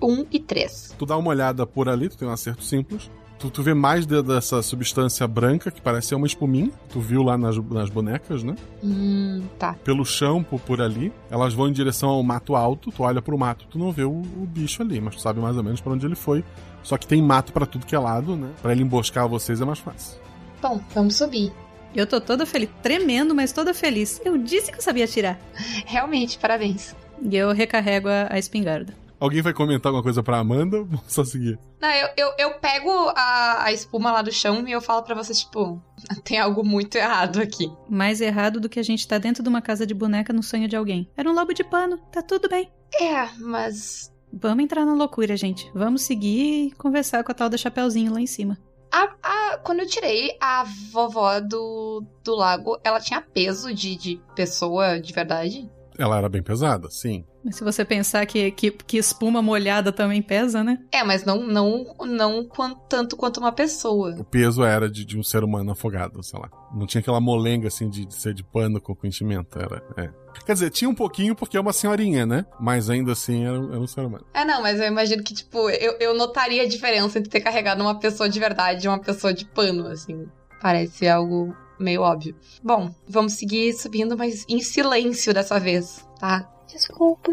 Um 0.02 0.26
e 0.32 0.40
três. 0.40 0.94
Tu 0.98 1.06
dá 1.06 1.16
uma 1.18 1.30
olhada 1.30 1.66
por 1.66 1.88
ali, 1.88 2.10
tu 2.10 2.18
tem 2.18 2.28
um 2.28 2.32
acerto 2.32 2.64
simples. 2.64 3.10
Tu, 3.42 3.50
tu 3.50 3.64
vê 3.64 3.74
mais 3.74 4.06
de, 4.06 4.22
dessa 4.22 4.62
substância 4.62 5.28
branca, 5.28 5.72
que 5.72 5.82
parece 5.82 6.10
ser 6.10 6.16
uma 6.16 6.28
espuminha. 6.28 6.70
Tu 6.90 7.00
viu 7.00 7.24
lá 7.24 7.36
nas, 7.38 7.58
nas 7.58 7.90
bonecas, 7.90 8.44
né? 8.44 8.56
Hum, 8.84 9.44
tá. 9.58 9.74
Pelo 9.84 10.06
chão, 10.06 10.44
por, 10.44 10.60
por, 10.60 10.80
ali. 10.80 11.12
Elas 11.28 11.52
vão 11.52 11.68
em 11.68 11.72
direção 11.72 12.10
ao 12.10 12.22
mato 12.22 12.56
alto. 12.56 12.92
Tu 12.92 13.02
olha 13.02 13.20
pro 13.20 13.38
mato, 13.38 13.66
tu 13.68 13.80
não 13.80 13.92
vê 13.92 14.04
o, 14.04 14.12
o 14.12 14.48
bicho 14.48 14.84
ali, 14.84 15.02
mas 15.02 15.16
tu 15.16 15.22
sabe 15.22 15.40
mais 15.40 15.58
ou 15.58 15.64
menos 15.64 15.82
para 15.82 15.92
onde 15.92 16.06
ele 16.06 16.16
foi. 16.16 16.44
Só 16.84 17.00
que 17.00 17.08
tem 17.08 17.20
mato 17.20 17.52
para 17.52 17.66
tudo 17.66 17.86
que 17.86 17.96
é 17.96 18.00
lado, 18.00 18.36
né? 18.36 18.52
Pra 18.62 18.74
ele 18.74 18.84
emboscar 18.84 19.28
vocês 19.28 19.60
é 19.60 19.66
mais 19.66 19.80
fácil. 19.80 20.20
Bom, 20.62 20.80
vamos 20.94 21.16
subir. 21.16 21.52
Eu 21.94 22.08
tô 22.08 22.22
toda 22.22 22.46
feliz, 22.46 22.70
tremendo, 22.82 23.36
mas 23.36 23.52
toda 23.52 23.74
feliz. 23.74 24.22
Eu 24.24 24.38
disse 24.38 24.72
que 24.72 24.78
eu 24.78 24.82
sabia 24.82 25.06
atirar. 25.06 25.40
Realmente, 25.86 26.38
parabéns. 26.38 26.96
E 27.22 27.36
eu 27.36 27.52
recarrego 27.52 28.08
a, 28.08 28.28
a 28.32 28.40
espingarda. 28.40 28.94
Alguém 29.22 29.44
vai 29.44 29.54
comentar 29.54 29.92
alguma 29.92 30.02
coisa 30.02 30.24
pra 30.24 30.40
Amanda? 30.40 30.82
Vamos 30.84 31.04
só 31.08 31.24
seguir. 31.24 31.60
Não, 31.80 31.90
eu, 31.90 32.10
eu, 32.18 32.34
eu 32.40 32.54
pego 32.56 32.90
a, 33.16 33.66
a 33.66 33.72
espuma 33.72 34.12
lá 34.12 34.24
do 34.24 34.32
chão 34.32 34.68
e 34.68 34.72
eu 34.72 34.82
falo 34.82 35.04
para 35.04 35.14
você, 35.14 35.32
tipo, 35.32 35.80
tem 36.24 36.40
algo 36.40 36.64
muito 36.66 36.96
errado 36.96 37.40
aqui. 37.40 37.72
Mais 37.88 38.20
errado 38.20 38.60
do 38.60 38.68
que 38.68 38.80
a 38.80 38.84
gente 38.84 39.08
tá 39.08 39.20
dentro 39.20 39.44
de 39.44 39.50
uma 39.50 39.62
casa 39.62 39.86
de 39.86 39.94
boneca 39.94 40.34
no 40.34 40.42
sonho 40.42 40.68
de 40.68 40.76
alguém. 40.76 41.08
Era 41.16 41.30
um 41.30 41.34
lobo 41.36 41.54
de 41.54 41.64
pano, 41.64 42.00
tá 42.12 42.24
tudo 42.24 42.50
bem. 42.50 42.72
É, 43.00 43.30
mas. 43.38 44.12
Vamos 44.34 44.64
entrar 44.64 44.86
na 44.86 44.96
loucura, 44.96 45.38
gente. 45.38 45.70
Vamos 45.76 46.02
seguir 46.02 46.68
e 46.68 46.72
conversar 46.72 47.24
com 47.24 47.32
a 47.32 47.36
tal 47.36 47.50
da 47.50 47.58
Chapeuzinho 47.58 48.14
lá 48.14 48.22
em 48.22 48.28
cima. 48.28 48.58
A, 48.92 49.10
a, 49.24 49.58
quando 49.60 49.80
eu 49.80 49.88
tirei 49.88 50.36
a 50.40 50.66
vovó 50.92 51.40
do, 51.40 52.04
do 52.24 52.36
lago, 52.36 52.80
ela 52.84 53.00
tinha 53.00 53.22
peso 53.22 53.74
de, 53.74 53.96
de 53.96 54.22
pessoa 54.36 55.00
de 55.00 55.14
verdade? 55.14 55.70
Ela 55.98 56.18
era 56.18 56.30
bem 56.30 56.42
pesada, 56.42 56.90
sim. 56.90 57.24
Mas 57.44 57.56
se 57.56 57.64
você 57.64 57.84
pensar 57.84 58.26
que, 58.26 58.52
que, 58.52 58.72
que 58.72 58.98
espuma 58.98 59.42
molhada 59.42 59.92
também 59.92 60.22
pesa, 60.22 60.64
né? 60.64 60.80
É, 60.92 61.04
mas 61.04 61.26
não 61.26 61.46
não 61.46 61.96
não 62.06 62.46
quanto, 62.46 62.80
tanto 62.88 63.18
quanto 63.18 63.40
uma 63.40 63.52
pessoa. 63.52 64.16
O 64.20 64.24
peso 64.24 64.64
era 64.64 64.90
de, 64.90 65.04
de 65.04 65.18
um 65.18 65.24
ser 65.24 65.44
humano 65.44 65.72
afogado, 65.72 66.22
sei 66.24 66.40
lá. 66.40 66.50
Não 66.74 66.86
tinha 66.86 67.02
aquela 67.02 67.20
molenga 67.20 67.68
assim 67.68 67.90
de, 67.90 68.06
de 68.06 68.14
ser 68.14 68.34
de 68.34 68.44
pano 68.44 68.80
com 68.80 68.96
enchimento, 69.04 69.58
era. 69.58 69.84
É. 69.98 70.10
Quer 70.46 70.54
dizer, 70.54 70.70
tinha 70.70 70.90
um 70.90 70.96
pouquinho 70.96 71.36
porque 71.36 71.58
é 71.58 71.60
uma 71.60 71.74
senhorinha, 71.74 72.26
né? 72.26 72.46
Mas 72.60 72.90
ainda 72.90 73.12
assim 73.12 73.46
era, 73.46 73.58
era 73.58 73.80
um 73.80 73.88
ser 73.88 74.02
humano. 74.02 74.26
É, 74.34 74.46
não, 74.46 74.62
mas 74.62 74.80
eu 74.80 74.88
imagino 74.88 75.24
que, 75.24 75.34
tipo, 75.34 75.70
eu, 75.70 75.98
eu 76.00 76.14
notaria 76.14 76.64
a 76.64 76.68
diferença 76.68 77.20
entre 77.20 77.30
ter 77.30 77.42
carregado 77.42 77.82
uma 77.82 78.00
pessoa 78.00 78.30
de 78.30 78.40
verdade 78.40 78.86
e 78.86 78.90
uma 78.90 79.00
pessoa 79.00 79.34
de 79.34 79.46
pano, 79.46 79.88
assim. 79.88 80.28
Parece 80.62 81.08
algo 81.08 81.56
meio 81.80 82.02
óbvio. 82.02 82.36
Bom, 82.64 82.94
vamos 83.08 83.34
seguir 83.34 83.74
subindo, 83.74 84.18
mas 84.18 84.46
em 84.48 84.62
silêncio 84.62 85.34
dessa 85.34 85.60
vez, 85.60 86.06
tá? 86.20 86.48
Desculpa. 86.72 87.32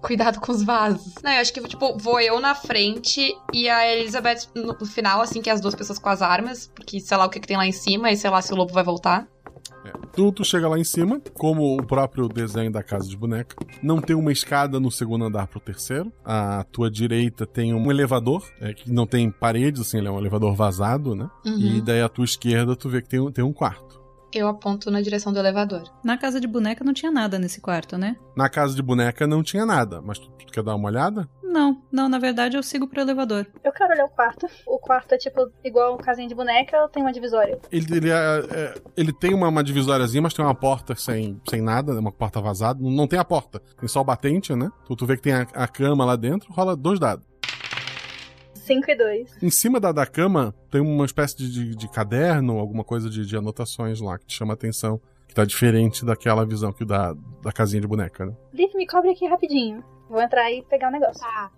Cuidado 0.00 0.40
com 0.40 0.50
os 0.50 0.62
vasos. 0.62 1.14
Não, 1.22 1.30
eu 1.30 1.40
acho 1.40 1.52
que, 1.52 1.60
tipo, 1.68 1.98
vou 1.98 2.20
eu 2.20 2.40
na 2.40 2.54
frente 2.54 3.36
e 3.52 3.68
a 3.68 3.86
Elizabeth 3.94 4.48
no, 4.54 4.86
final, 4.86 5.20
assim, 5.20 5.42
que 5.42 5.50
é 5.50 5.52
as 5.52 5.60
duas 5.60 5.74
pessoas 5.74 5.98
com 5.98 6.08
as 6.08 6.22
armas, 6.22 6.70
porque 6.74 6.98
sei 6.98 7.16
lá 7.16 7.26
o 7.26 7.28
que, 7.28 7.40
que 7.40 7.46
tem 7.46 7.56
lá 7.56 7.66
em 7.66 7.72
cima 7.72 8.10
e 8.10 8.16
sei 8.16 8.30
lá 8.30 8.40
se 8.40 8.52
o 8.52 8.56
lobo 8.56 8.72
vai 8.72 8.84
voltar. 8.84 9.26
É. 9.88 10.06
Tu, 10.14 10.32
tu 10.32 10.44
chega 10.44 10.68
lá 10.68 10.78
em 10.78 10.84
cima, 10.84 11.20
como 11.34 11.76
o 11.78 11.82
próprio 11.84 12.28
desenho 12.28 12.70
da 12.70 12.82
casa 12.82 13.08
de 13.08 13.16
boneca. 13.16 13.56
Não 13.82 14.00
tem 14.00 14.14
uma 14.16 14.32
escada 14.32 14.78
no 14.80 14.90
segundo 14.90 15.24
andar 15.24 15.46
pro 15.46 15.60
terceiro. 15.60 16.12
À 16.24 16.64
tua 16.70 16.90
direita 16.90 17.46
tem 17.46 17.72
um 17.74 17.90
elevador, 17.90 18.44
é, 18.60 18.72
que 18.74 18.90
não 18.90 19.06
tem 19.06 19.30
paredes, 19.30 19.80
assim, 19.80 19.98
ele 19.98 20.08
é 20.08 20.10
um 20.10 20.18
elevador 20.18 20.54
vazado, 20.54 21.14
né? 21.14 21.28
Uhum. 21.46 21.58
E 21.58 21.80
daí 21.80 22.02
à 22.02 22.08
tua 22.08 22.24
esquerda 22.24 22.76
tu 22.76 22.88
vê 22.88 23.00
que 23.02 23.08
tem, 23.08 23.20
um- 23.20 23.30
tem 23.30 23.44
um 23.44 23.52
quarto. 23.52 23.98
Eu 24.34 24.46
aponto 24.46 24.90
na 24.90 25.00
direção 25.00 25.32
do 25.32 25.38
elevador. 25.38 25.84
Na 26.04 26.18
casa 26.18 26.38
de 26.38 26.46
boneca 26.46 26.84
não 26.84 26.92
tinha 26.92 27.10
nada 27.10 27.38
nesse 27.38 27.62
quarto, 27.62 27.96
né? 27.96 28.14
Na 28.36 28.46
casa 28.50 28.74
de 28.74 28.82
boneca 28.82 29.26
não 29.26 29.42
tinha 29.42 29.64
nada, 29.64 30.02
mas 30.02 30.18
tu, 30.18 30.28
tu 30.30 30.52
quer 30.52 30.62
dar 30.62 30.74
uma 30.74 30.86
olhada? 30.88 31.26
Não, 31.50 31.82
não, 31.90 32.08
na 32.10 32.18
verdade 32.18 32.56
eu 32.56 32.62
sigo 32.62 32.86
pro 32.86 33.00
elevador. 33.00 33.46
Eu 33.64 33.72
quero 33.72 33.92
olhar 33.94 34.04
o 34.04 34.08
quarto. 34.10 34.46
O 34.66 34.78
quarto 34.78 35.12
é 35.14 35.18
tipo 35.18 35.50
igual 35.64 35.94
um 35.94 35.96
casinha 35.96 36.28
de 36.28 36.34
boneca 36.34 36.82
ou 36.82 36.88
tem 36.88 37.02
uma 37.02 37.12
divisória? 37.12 37.58
Ele, 37.72 37.96
ele, 37.96 38.10
é- 38.10 38.14
é- 38.50 38.74
ele 38.96 39.12
tem 39.12 39.32
uma, 39.32 39.48
uma 39.48 39.64
divisóriazinha, 39.64 40.20
mas 40.20 40.34
tem 40.34 40.44
uma 40.44 40.54
porta 40.54 40.94
sem, 40.94 41.40
sem 41.48 41.62
nada, 41.62 41.98
uma 41.98 42.12
porta 42.12 42.40
vazada. 42.40 42.78
Não, 42.82 42.90
não 42.90 43.06
tem 43.06 43.18
a 43.18 43.24
porta, 43.24 43.60
tem 43.80 43.88
só 43.88 44.00
o 44.00 44.04
batente, 44.04 44.54
né? 44.54 44.70
Tu, 44.84 44.94
tu 44.94 45.06
vê 45.06 45.16
que 45.16 45.22
tem 45.22 45.32
a, 45.32 45.46
a 45.54 45.66
cama 45.66 46.04
lá 46.04 46.16
dentro, 46.16 46.52
rola 46.52 46.76
dois 46.76 47.00
dados. 47.00 47.26
5 48.54 48.90
e 48.90 48.94
2. 48.96 49.42
Em 49.42 49.50
cima 49.50 49.80
da, 49.80 49.90
da 49.92 50.04
cama 50.04 50.54
tem 50.70 50.80
uma 50.82 51.06
espécie 51.06 51.34
de, 51.38 51.50
de, 51.50 51.74
de 51.74 51.88
caderno, 51.90 52.58
alguma 52.58 52.84
coisa 52.84 53.08
de, 53.08 53.24
de 53.24 53.36
anotações 53.36 53.98
lá 54.00 54.18
que 54.18 54.26
te 54.26 54.34
chama 54.36 54.52
a 54.52 54.54
atenção. 54.54 55.00
Que 55.26 55.34
tá 55.34 55.44
diferente 55.44 56.04
daquela 56.06 56.44
visão 56.46 56.72
que 56.72 56.84
da, 56.86 57.14
da 57.42 57.52
casinha 57.52 57.80
de 57.82 57.86
boneca, 57.86 58.24
né? 58.26 58.32
Liv, 58.52 58.70
me 58.74 58.86
cobre 58.86 59.10
aqui 59.10 59.26
rapidinho. 59.26 59.82
Vou 60.08 60.20
entrar 60.20 60.50
e 60.50 60.62
pegar 60.62 60.88
o 60.88 60.92
negócio. 60.92 61.20
Tá. 61.20 61.50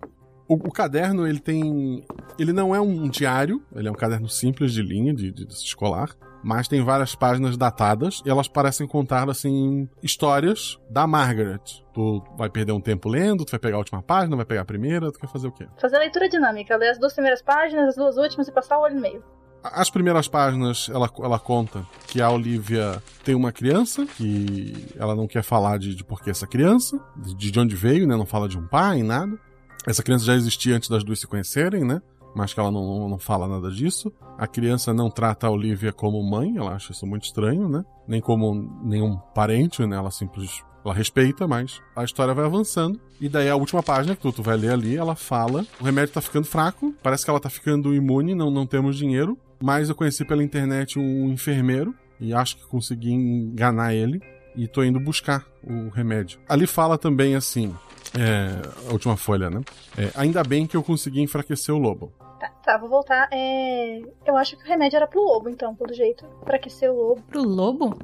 O, 0.47 0.55
o 0.55 0.71
caderno, 0.71 1.25
ele 1.27 1.39
tem. 1.39 2.05
Ele 2.37 2.51
não 2.51 2.75
é 2.75 2.81
um 2.81 3.07
diário, 3.07 3.63
ele 3.75 3.87
é 3.87 3.91
um 3.91 3.95
caderno 3.95 4.27
simples 4.27 4.73
de 4.73 4.81
linha, 4.81 5.13
de, 5.13 5.31
de- 5.31 5.45
de 5.45 5.53
escolar. 5.53 6.09
Mas 6.43 6.67
tem 6.67 6.83
várias 6.83 7.13
páginas 7.13 7.55
datadas 7.55 8.19
e 8.25 8.29
elas 8.29 8.47
parecem 8.47 8.87
contar, 8.87 9.29
assim, 9.29 9.87
histórias 10.01 10.79
da 10.89 11.05
Margaret. 11.05 11.59
Tu 11.93 12.23
vai 12.35 12.49
perder 12.49 12.71
um 12.71 12.81
tempo 12.81 13.07
lendo, 13.07 13.45
tu 13.45 13.51
vai 13.51 13.59
pegar 13.59 13.75
a 13.75 13.79
última 13.79 14.01
página, 14.01 14.35
vai 14.35 14.43
pegar 14.45 14.61
a 14.61 14.65
primeira, 14.65 15.11
tu 15.11 15.19
quer 15.19 15.27
fazer 15.29 15.47
o 15.47 15.51
quê? 15.51 15.67
Fazer 15.79 15.99
leitura 15.99 16.27
dinâmica. 16.27 16.75
Ler 16.75 16.89
as 16.89 16.97
duas 16.99 17.13
primeiras 17.13 17.43
páginas, 17.43 17.89
as 17.89 17.95
duas 17.95 18.17
últimas 18.17 18.47
e 18.47 18.51
passar 18.51 18.79
o 18.79 18.81
olho 18.81 18.95
no 18.95 19.01
meio. 19.01 19.23
As 19.63 19.89
primeiras 19.89 20.27
páginas, 20.27 20.89
ela, 20.91 21.09
ela 21.19 21.39
conta 21.39 21.85
que 22.07 22.21
a 22.21 22.29
Olivia 22.29 23.01
tem 23.23 23.35
uma 23.35 23.51
criança, 23.51 24.05
que 24.05 24.87
ela 24.97 25.15
não 25.15 25.27
quer 25.27 25.43
falar 25.43 25.77
de, 25.77 25.95
de 25.95 26.03
por 26.03 26.21
que 26.21 26.29
essa 26.31 26.47
criança, 26.47 26.99
de, 27.15 27.51
de 27.51 27.59
onde 27.59 27.75
veio, 27.75 28.07
né? 28.07 28.15
Não 28.15 28.25
fala 28.25 28.49
de 28.49 28.57
um 28.57 28.65
pai, 28.65 29.03
nada. 29.03 29.37
Essa 29.85 30.03
criança 30.03 30.25
já 30.25 30.35
existia 30.35 30.75
antes 30.75 30.89
das 30.89 31.03
duas 31.03 31.19
se 31.19 31.27
conhecerem, 31.27 31.83
né? 31.83 32.01
Mas 32.35 32.53
que 32.53 32.59
ela 32.59 32.71
não, 32.71 33.09
não 33.09 33.19
fala 33.19 33.47
nada 33.47 33.69
disso. 33.69 34.11
A 34.37 34.47
criança 34.47 34.93
não 34.93 35.09
trata 35.09 35.47
a 35.47 35.51
Olivia 35.51 35.91
como 35.91 36.23
mãe, 36.23 36.57
ela 36.57 36.73
acha 36.73 36.91
isso 36.91 37.05
muito 37.05 37.25
estranho, 37.25 37.69
né? 37.69 37.83
Nem 38.07 38.21
como 38.21 38.53
nenhum 38.83 39.17
parente, 39.35 39.85
né? 39.85 39.95
Ela 39.95 40.09
simples. 40.09 40.63
Ela 40.83 40.93
respeita, 40.93 41.47
mas 41.47 41.81
a 41.95 42.03
história 42.03 42.33
vai 42.33 42.45
avançando. 42.45 42.99
E 43.19 43.29
daí 43.29 43.49
a 43.49 43.55
última 43.55 43.83
página 43.83 44.15
que 44.15 44.21
tu, 44.21 44.31
tu 44.31 44.43
vai 44.43 44.57
ler 44.57 44.71
ali, 44.71 44.97
ela 44.97 45.15
fala: 45.15 45.65
o 45.79 45.83
remédio 45.83 46.13
tá 46.13 46.21
ficando 46.21 46.45
fraco, 46.45 46.93
parece 47.03 47.23
que 47.23 47.29
ela 47.29 47.39
tá 47.39 47.49
ficando 47.49 47.93
imune, 47.93 48.33
não, 48.33 48.49
não 48.49 48.65
temos 48.65 48.97
dinheiro. 48.97 49.37
Mas 49.61 49.89
eu 49.89 49.95
conheci 49.95 50.25
pela 50.25 50.43
internet 50.43 50.97
um 50.97 51.31
enfermeiro 51.31 51.93
e 52.19 52.33
acho 52.33 52.57
que 52.57 52.67
consegui 52.67 53.11
enganar 53.11 53.93
ele. 53.93 54.21
E 54.53 54.67
tô 54.67 54.83
indo 54.83 54.99
buscar 54.99 55.45
o 55.63 55.87
remédio. 55.89 56.37
Ali 56.49 56.67
fala 56.67 56.97
também 56.97 57.35
assim: 57.35 57.73
é, 58.17 58.61
a 58.89 58.91
última 58.91 59.15
folha, 59.15 59.49
né? 59.49 59.61
É, 59.97 60.11
ainda 60.15 60.43
bem 60.43 60.67
que 60.67 60.75
eu 60.75 60.83
consegui 60.83 61.21
enfraquecer 61.21 61.73
o 61.73 61.77
lobo. 61.77 62.11
Tá, 62.41 62.49
tá, 62.63 62.75
vou 62.75 62.89
voltar. 62.89 63.29
É... 63.31 64.01
Eu 64.25 64.35
acho 64.35 64.57
que 64.57 64.63
o 64.63 64.67
remédio 64.67 64.97
era 64.97 65.05
pro 65.05 65.21
lobo, 65.21 65.47
então, 65.47 65.75
pelo 65.75 65.93
jeito. 65.93 66.25
Pra 66.43 66.55
aquecer 66.55 66.89
o 66.89 66.95
lobo. 66.95 67.21
Pro 67.21 67.43
lobo? 67.43 67.95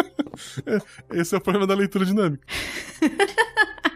Esse 1.12 1.34
é 1.34 1.38
o 1.38 1.42
problema 1.42 1.66
da 1.66 1.74
leitura 1.74 2.06
dinâmica. 2.06 2.42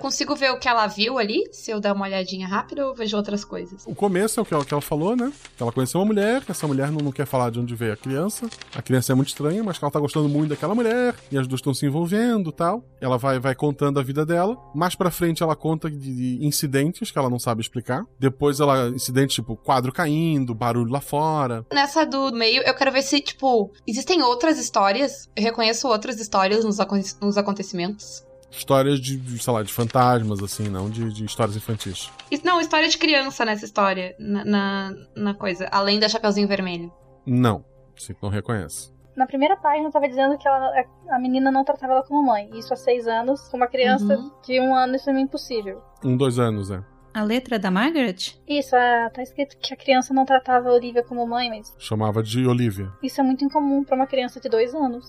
Eu 0.00 0.02
consigo 0.02 0.34
ver 0.34 0.50
o 0.50 0.58
que 0.58 0.66
ela 0.66 0.86
viu 0.86 1.18
ali, 1.18 1.44
se 1.52 1.70
eu 1.70 1.78
der 1.78 1.92
uma 1.92 2.06
olhadinha 2.06 2.48
rápida 2.48 2.86
ou 2.86 2.94
vejo 2.94 3.18
outras 3.18 3.44
coisas? 3.44 3.84
O 3.86 3.94
começo 3.94 4.40
é 4.40 4.42
o 4.42 4.46
que 4.46 4.54
ela, 4.54 4.64
que 4.64 4.72
ela 4.72 4.80
falou, 4.80 5.14
né? 5.14 5.30
Ela 5.60 5.70
conheceu 5.70 6.00
uma 6.00 6.06
mulher, 6.06 6.42
que 6.42 6.50
essa 6.50 6.66
mulher 6.66 6.90
não, 6.90 7.00
não 7.00 7.12
quer 7.12 7.26
falar 7.26 7.50
de 7.50 7.60
onde 7.60 7.74
veio 7.74 7.92
a 7.92 7.96
criança. 7.98 8.48
A 8.74 8.80
criança 8.80 9.12
é 9.12 9.14
muito 9.14 9.28
estranha, 9.28 9.62
mas 9.62 9.78
ela 9.80 9.90
tá 9.90 10.00
gostando 10.00 10.26
muito 10.26 10.48
daquela 10.48 10.74
mulher, 10.74 11.14
e 11.30 11.36
as 11.36 11.46
duas 11.46 11.58
estão 11.58 11.74
se 11.74 11.84
envolvendo 11.84 12.50
tal. 12.50 12.82
Ela 12.98 13.18
vai, 13.18 13.38
vai 13.38 13.54
contando 13.54 14.00
a 14.00 14.02
vida 14.02 14.24
dela. 14.24 14.56
Mais 14.74 14.94
pra 14.94 15.10
frente 15.10 15.42
ela 15.42 15.54
conta 15.54 15.90
de, 15.90 15.98
de 15.98 16.46
incidentes 16.46 17.10
que 17.10 17.18
ela 17.18 17.28
não 17.28 17.38
sabe 17.38 17.60
explicar. 17.60 18.02
Depois 18.18 18.58
ela, 18.58 18.88
incidentes 18.88 19.34
tipo 19.34 19.54
quadro 19.54 19.92
caindo, 19.92 20.54
barulho 20.54 20.90
lá 20.90 21.02
fora. 21.02 21.66
Nessa 21.70 22.06
do 22.06 22.32
meio, 22.32 22.62
eu 22.62 22.72
quero 22.72 22.90
ver 22.90 23.02
se, 23.02 23.20
tipo, 23.20 23.70
existem 23.86 24.22
outras 24.22 24.58
histórias. 24.58 25.28
Eu 25.36 25.42
reconheço 25.42 25.86
outras 25.88 26.18
histórias 26.18 26.64
nos, 26.64 26.78
nos 27.20 27.36
acontecimentos. 27.36 28.24
Histórias 28.50 29.00
de, 29.00 29.16
de, 29.16 29.38
sei 29.42 29.52
lá, 29.52 29.62
de 29.62 29.72
fantasmas, 29.72 30.42
assim, 30.42 30.68
não 30.68 30.90
de, 30.90 31.12
de 31.12 31.24
histórias 31.24 31.56
infantis. 31.56 32.10
Não, 32.44 32.60
história 32.60 32.88
de 32.88 32.98
criança 32.98 33.44
nessa 33.44 33.64
história, 33.64 34.14
na, 34.18 34.44
na, 34.44 34.92
na 35.16 35.34
coisa, 35.34 35.68
além 35.70 36.00
da 36.00 36.08
Chapeuzinho 36.08 36.48
Vermelho. 36.48 36.92
Não. 37.26 37.64
Você 37.96 38.14
não 38.22 38.28
reconhece. 38.28 38.92
Na 39.16 39.26
primeira 39.26 39.56
página 39.56 39.90
tava 39.90 40.08
dizendo 40.08 40.38
que 40.38 40.48
ela, 40.48 40.72
a 41.10 41.18
menina 41.18 41.50
não 41.50 41.64
tratava 41.64 41.92
ela 41.92 42.02
como 42.02 42.24
mãe. 42.26 42.48
Isso 42.54 42.72
há 42.72 42.76
seis 42.76 43.06
anos. 43.06 43.40
Com 43.48 43.56
uma 43.58 43.66
criança 43.66 44.16
Uhum. 44.16 44.30
de 44.46 44.58
um 44.60 44.74
ano, 44.74 44.96
isso 44.96 45.10
é 45.10 45.20
impossível. 45.20 45.82
Um, 46.02 46.16
dois 46.16 46.38
anos, 46.38 46.70
é. 46.70 46.82
A 47.12 47.22
letra 47.22 47.56
é 47.56 47.58
da 47.58 47.70
Margaret? 47.70 48.40
Isso, 48.48 48.74
ah, 48.74 49.10
tá 49.12 49.20
escrito 49.22 49.58
que 49.58 49.74
a 49.74 49.76
criança 49.76 50.14
não 50.14 50.24
tratava 50.24 50.68
a 50.70 50.72
Olivia 50.72 51.02
como 51.02 51.26
mãe, 51.26 51.50
mas 51.50 51.74
Chamava 51.78 52.22
de 52.22 52.46
Olivia. 52.46 52.90
isso 53.02 53.20
é 53.20 53.24
muito 53.24 53.44
incomum 53.44 53.82
pra 53.84 53.96
uma 53.96 54.06
criança 54.06 54.40
de 54.40 54.48
dois 54.48 54.72
anos. 54.74 55.04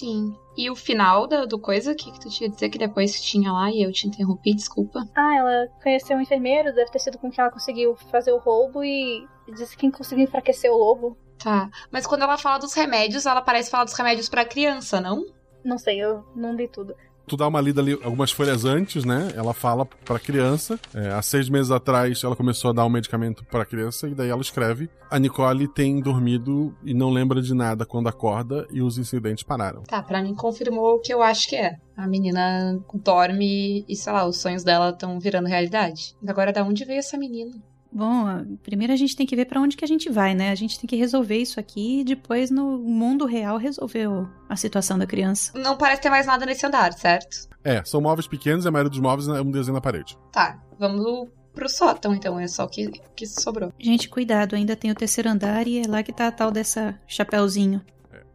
Sim. 0.00 0.34
E 0.56 0.70
o 0.70 0.74
final 0.74 1.26
da, 1.26 1.44
do 1.44 1.58
coisa, 1.58 1.92
o 1.92 1.94
que, 1.94 2.10
que 2.10 2.18
tu 2.18 2.30
tinha 2.30 2.48
a 2.48 2.52
dizer 2.52 2.70
que 2.70 2.78
depois 2.78 3.20
tinha 3.20 3.52
lá 3.52 3.70
e 3.70 3.82
eu 3.82 3.92
te 3.92 4.08
interrompi, 4.08 4.54
desculpa. 4.54 5.06
Ah, 5.14 5.36
ela 5.36 5.68
conheceu 5.82 6.16
um 6.16 6.22
enfermeiro, 6.22 6.74
deve 6.74 6.90
ter 6.90 6.98
sido 6.98 7.18
com 7.18 7.30
quem 7.30 7.42
ela 7.42 7.52
conseguiu 7.52 7.94
fazer 8.10 8.32
o 8.32 8.38
roubo 8.38 8.82
e 8.82 9.26
disse 9.54 9.76
que 9.76 9.90
conseguiu 9.90 10.24
enfraquecer 10.24 10.72
o 10.72 10.78
lobo. 10.78 11.18
Tá. 11.38 11.68
Mas 11.90 12.06
quando 12.06 12.22
ela 12.22 12.38
fala 12.38 12.58
dos 12.58 12.72
remédios, 12.72 13.26
ela 13.26 13.42
parece 13.42 13.70
falar 13.70 13.84
dos 13.84 13.92
remédios 13.92 14.30
pra 14.30 14.42
criança, 14.42 15.02
não? 15.02 15.22
Não 15.62 15.76
sei, 15.76 16.02
eu 16.02 16.24
não 16.34 16.54
li 16.54 16.66
tudo. 16.66 16.94
Tu 17.30 17.36
dá 17.36 17.46
uma 17.46 17.60
lida 17.60 17.80
ali 17.80 17.92
algumas 18.02 18.32
folhas 18.32 18.64
antes, 18.64 19.04
né? 19.04 19.30
Ela 19.36 19.54
fala 19.54 19.86
pra 19.86 20.18
criança. 20.18 20.80
É, 20.92 21.10
há 21.10 21.22
seis 21.22 21.48
meses 21.48 21.70
atrás 21.70 22.24
ela 22.24 22.34
começou 22.34 22.70
a 22.70 22.74
dar 22.74 22.84
um 22.84 22.90
medicamento 22.90 23.44
pra 23.44 23.64
criança 23.64 24.08
e 24.08 24.14
daí 24.16 24.28
ela 24.28 24.40
escreve: 24.40 24.90
A 25.08 25.16
Nicole 25.16 25.68
tem 25.68 26.00
dormido 26.00 26.74
e 26.82 26.92
não 26.92 27.08
lembra 27.08 27.40
de 27.40 27.54
nada 27.54 27.86
quando 27.86 28.08
acorda 28.08 28.66
e 28.72 28.82
os 28.82 28.98
incidentes 28.98 29.44
pararam. 29.44 29.84
Tá, 29.84 30.02
pra 30.02 30.20
mim 30.20 30.34
confirmou 30.34 30.96
o 30.96 30.98
que 30.98 31.14
eu 31.14 31.22
acho 31.22 31.48
que 31.48 31.54
é. 31.54 31.76
A 31.96 32.08
menina 32.08 32.80
dorme 32.94 33.84
e, 33.88 33.94
sei 33.94 34.12
lá, 34.12 34.26
os 34.26 34.38
sonhos 34.38 34.64
dela 34.64 34.90
estão 34.90 35.20
virando 35.20 35.46
realidade. 35.46 36.16
Agora, 36.26 36.52
da 36.52 36.64
onde 36.64 36.84
veio 36.84 36.98
essa 36.98 37.16
menina? 37.16 37.52
Bom, 37.92 38.26
a- 38.26 38.44
primeiro 38.62 38.92
a 38.92 38.96
gente 38.96 39.16
tem 39.16 39.26
que 39.26 39.34
ver 39.34 39.46
pra 39.46 39.60
onde 39.60 39.76
que 39.76 39.84
a 39.84 39.88
gente 39.88 40.08
vai, 40.08 40.34
né? 40.34 40.50
A 40.50 40.54
gente 40.54 40.78
tem 40.78 40.86
que 40.88 40.96
resolver 40.96 41.36
isso 41.38 41.58
aqui 41.58 42.00
e 42.00 42.04
depois 42.04 42.50
no 42.50 42.78
mundo 42.78 43.26
real 43.26 43.56
resolver 43.58 44.06
o- 44.08 44.28
a 44.48 44.56
situação 44.56 44.96
da 44.98 45.06
criança. 45.06 45.52
Não 45.58 45.76
parece 45.76 46.02
ter 46.02 46.10
mais 46.10 46.26
nada 46.26 46.46
nesse 46.46 46.64
andar, 46.64 46.92
certo? 46.92 47.48
É, 47.64 47.82
são 47.84 48.00
móveis 48.00 48.26
pequenos 48.28 48.64
e 48.64 48.68
a 48.68 48.70
maioria 48.70 48.90
dos 48.90 49.00
móveis 49.00 49.28
é 49.28 49.40
um 49.42 49.50
desenho 49.50 49.74
na 49.74 49.80
parede. 49.80 50.16
Tá, 50.32 50.58
vamos 50.78 51.28
pro 51.52 51.68
sótão 51.68 52.14
então, 52.14 52.38
é 52.38 52.46
só 52.46 52.64
o 52.64 52.68
que, 52.68 52.90
que 53.16 53.26
sobrou. 53.26 53.72
Gente, 53.78 54.08
cuidado, 54.08 54.54
ainda 54.54 54.76
tem 54.76 54.90
o 54.90 54.94
terceiro 54.94 55.28
andar 55.28 55.66
e 55.66 55.80
é 55.80 55.86
lá 55.88 56.02
que 56.02 56.12
tá 56.12 56.28
a 56.28 56.32
tal 56.32 56.50
dessa 56.52 56.98
chapéuzinho. 57.08 57.82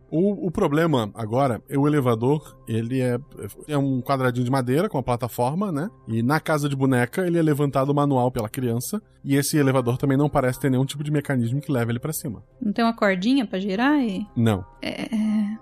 O, 0.10 0.48
o 0.48 0.52
problema 0.52 1.12
agora 1.14 1.62
é 1.68 1.78
o 1.78 1.88
elevador, 1.88 2.58
ele 2.68 3.02
é, 3.02 3.18
é 3.68 3.78
um 3.78 4.02
quadradinho 4.02 4.46
de 4.46 4.52
madeira 4.52 4.88
com 4.88 4.98
uma 4.98 5.04
plataforma, 5.04 5.72
né? 5.72 5.90
E 6.08 6.22
na 6.22 6.40
casa 6.40 6.70
de 6.70 6.76
boneca 6.76 7.26
ele 7.26 7.38
é 7.38 7.42
levantado 7.42 7.94
manual 7.94 8.32
pela 8.32 8.50
criança. 8.50 9.02
E 9.24 9.36
esse 9.36 9.58
elevador 9.58 9.98
também 9.98 10.18
não 10.18 10.30
parece 10.30 10.60
ter 10.60 10.70
nenhum 10.70 10.86
tipo 10.86 11.04
de 11.04 11.12
mecanismo 11.12 11.60
que 11.60 11.72
leve 11.72 11.92
ele 11.92 12.00
pra 12.00 12.14
cima. 12.14 12.44
Não 12.62 12.72
tem 12.72 12.86
uma 12.86 12.96
cordinha 12.96 13.46
pra 13.46 13.60
girar 13.60 14.00
e. 14.00 14.26
Não. 14.36 14.64
É. 14.82 15.08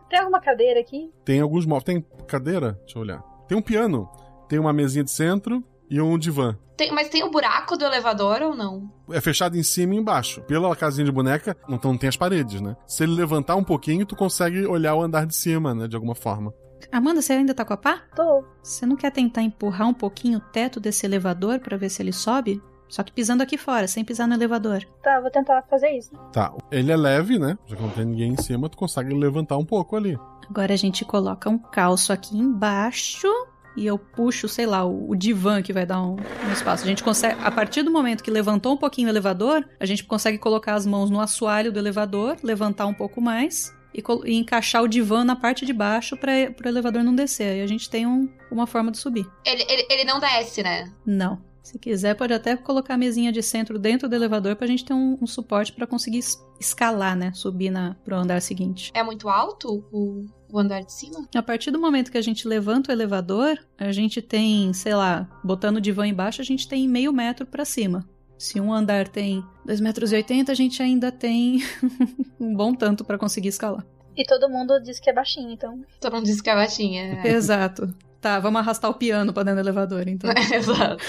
Tem 0.10 0.20
alguma 0.20 0.42
cadeira 0.42 0.80
aqui? 0.80 1.10
Tem 1.24 1.40
alguns 1.40 1.66
móveis. 1.66 1.86
Tem 1.86 2.06
cadeira? 2.28 2.74
Deixa 2.84 2.98
eu 2.98 3.02
olhar. 3.02 3.24
Tem 3.48 3.58
um 3.58 3.62
piano, 3.62 4.10
tem 4.50 4.60
uma 4.60 4.74
mesinha 4.74 5.04
de 5.04 5.12
centro 5.12 5.64
e 5.94 6.02
um 6.02 6.18
divã. 6.18 6.58
Tem- 6.76 6.92
mas 6.92 7.08
tem 7.10 7.24
o 7.24 7.30
buraco 7.30 7.78
do 7.78 7.86
elevador 7.86 8.42
ou 8.42 8.56
não? 8.56 8.92
É 9.12 9.22
fechado 9.22 9.56
em 9.56 9.62
cima 9.64 9.94
e 9.94 9.98
embaixo. 9.98 10.42
Pela 10.42 10.76
casinha 10.76 11.06
de 11.06 11.12
boneca, 11.12 11.56
então 11.70 11.92
não 11.92 11.98
tem 12.00 12.08
as 12.10 12.18
paredes, 12.18 12.60
né? 12.62 12.76
Se 12.88 13.04
ele 13.04 13.14
levantar 13.14 13.56
um 13.56 13.64
pouquinho, 13.64 14.06
tu 14.06 14.16
consegue 14.16 14.66
olhar 14.66 14.96
o 14.96 15.04
andar 15.04 15.26
de 15.28 15.36
cima, 15.36 15.74
né? 15.76 15.88
De 15.88 15.96
alguma 15.96 16.16
forma. 16.16 16.52
Amanda, 16.92 17.22
você 17.22 17.34
ainda 17.34 17.54
tá 17.54 17.64
com 17.64 17.74
a 17.74 17.78
pá? 17.78 18.02
Tô. 18.16 18.44
Você 18.62 18.86
não 18.86 18.96
quer 18.96 19.12
tentar 19.12 19.42
empurrar 19.42 19.88
um 19.88 19.94
pouquinho 19.94 20.40
o 20.40 20.42
teto 20.42 20.80
desse 20.80 21.06
elevador 21.06 21.60
pra 21.60 21.78
ver 21.78 21.90
se 21.90 22.02
ele 22.02 22.12
sobe? 22.12 22.62
Só 22.90 23.02
que 23.04 23.12
pisando 23.12 23.42
aqui 23.42 23.58
fora, 23.58 23.88
sem 23.88 24.04
pisar 24.04 24.28
no 24.28 24.34
elevador. 24.36 24.84
Tá, 25.02 25.20
vou 25.22 25.32
tentar 25.32 25.64
fazer 25.70 25.90
isso. 25.98 26.12
Tá, 26.32 26.54
ele 26.72 26.92
é 26.92 26.96
leve, 26.98 27.40
né? 27.40 27.58
Já 27.66 27.76
que 27.76 27.82
não 27.82 27.90
tem 27.90 28.06
ninguém 28.06 28.34
em 28.34 28.38
cima, 28.42 28.68
tu 28.70 28.78
consegue 28.78 29.14
levantar 29.14 29.58
um 29.58 29.66
pouco 29.66 29.96
ali. 29.96 30.20
Agora 30.50 30.74
a 30.74 30.78
gente 30.78 31.06
coloca 31.06 31.50
um 31.50 31.58
calço 31.58 32.12
aqui 32.14 32.38
embaixo 32.38 33.28
e 33.76 33.86
eu 33.86 33.98
puxo, 33.98 34.48
sei 34.48 34.66
lá, 34.66 34.86
o, 34.86 35.10
o 35.12 35.16
divã 35.16 35.62
que 35.62 35.74
vai 35.74 35.86
dar 35.86 36.02
um, 36.02 36.16
um 36.48 36.52
espaço. 36.52 36.84
A 36.84 36.88
gente 36.88 37.04
consegue, 37.04 37.40
a 37.44 37.50
partir 37.52 37.84
do 37.84 37.92
momento 37.92 38.24
que 38.24 38.30
levantou 38.32 38.74
um 38.74 38.78
pouquinho 38.78 39.08
o 39.08 39.12
elevador, 39.12 39.64
a 39.80 39.86
gente 39.86 40.04
consegue 40.04 40.38
colocar 40.38 40.76
as 40.76 40.86
mãos 40.86 41.10
no 41.10 41.20
assoalho 41.20 41.72
do 41.72 41.80
elevador, 41.80 42.38
levantar 42.44 42.86
um 42.86 42.94
pouco 42.94 43.20
mais 43.22 43.74
e, 43.94 44.04
e 44.26 44.36
encaixar 44.36 44.84
o 44.84 44.88
divã 44.88 45.24
na 45.24 45.36
parte 45.36 45.66
de 45.66 45.74
baixo 45.74 46.16
para 46.18 46.32
o 46.64 46.68
elevador 46.68 47.04
não 47.04 47.16
descer. 47.16 47.54
Aí 47.54 47.62
a 47.62 47.68
gente 47.68 47.90
tem 47.90 48.06
um- 48.06 48.30
uma 48.52 48.68
forma 48.68 48.92
de 48.92 48.98
subir. 48.98 49.26
Ele, 49.46 49.64
ele, 49.70 49.88
ele 49.90 50.04
não 50.04 50.20
desce, 50.20 50.62
né? 50.64 50.92
Não. 51.06 51.42
Se 51.64 51.80
quiser, 51.80 52.14
pode 52.16 52.34
até 52.34 52.58
colocar 52.58 52.96
a 52.96 52.98
mesinha 52.98 53.32
de 53.32 53.42
centro 53.42 53.80
dentro 53.80 54.10
do 54.10 54.14
elevador 54.16 54.54
pra 54.58 54.68
gente 54.68 54.84
ter 54.84 54.94
um, 54.94 55.18
um 55.22 55.26
suporte 55.26 55.72
pra 55.72 55.88
conseguir 55.88 56.18
es- 56.18 56.38
escalar, 56.60 57.16
né? 57.16 57.32
Subir 57.34 57.70
na, 57.70 57.96
pro 58.04 58.18
andar 58.18 58.42
seguinte. 58.42 58.92
É 58.94 59.02
muito 59.02 59.30
alto 59.30 59.82
o, 59.90 60.26
o 60.54 60.60
andar 60.60 60.82
de 60.82 60.94
cima? 60.94 61.28
A 61.36 61.42
partir 61.42 61.72
do 61.72 61.80
momento 61.80 62.12
que 62.12 62.18
a 62.18 62.22
gente 62.22 62.48
levanta 62.48 62.92
o 62.92 62.94
elevador, 62.94 63.58
a 63.78 63.92
gente 63.92 64.22
tem, 64.22 64.72
sei 64.74 64.94
lá, 64.94 65.28
botando 65.44 65.78
o 65.78 65.82
divã 65.82 66.08
embaixo, 66.08 66.42
a 66.42 66.46
gente 66.46 66.68
tem 66.68 66.88
meio 66.88 67.12
metro 67.12 67.46
pra 67.46 67.66
cima. 67.66 68.08
Se 68.38 68.62
um 68.62 68.72
andar 68.72 69.08
tem 69.08 69.42
2,80 69.66 69.82
metros, 69.82 70.12
e 70.12 70.16
oitenta, 70.16 70.52
a 70.52 70.56
gente 70.56 70.82
ainda 70.84 71.12
tem 71.12 71.64
um 72.40 72.54
bom 72.54 72.74
tanto 72.74 73.04
pra 73.04 73.18
conseguir 73.18 73.50
escalar. 73.50 73.86
E 74.16 74.24
todo 74.26 74.48
mundo 74.48 74.80
diz 74.80 75.00
que 75.00 75.10
é 75.10 75.14
baixinho, 75.14 75.50
então. 75.50 75.82
Todo 76.00 76.16
mundo 76.16 76.26
diz 76.26 76.40
que 76.40 76.50
é 76.50 76.56
baixinha. 76.56 77.22
É. 77.24 77.30
Exato. 77.34 77.94
Tá, 78.22 78.40
vamos 78.40 78.60
arrastar 78.60 78.92
o 78.92 78.94
piano 78.94 79.34
pra 79.34 79.44
dentro 79.44 79.62
do 79.62 79.68
elevador, 79.68 80.08
então. 80.08 80.30
Exato. 80.54 81.04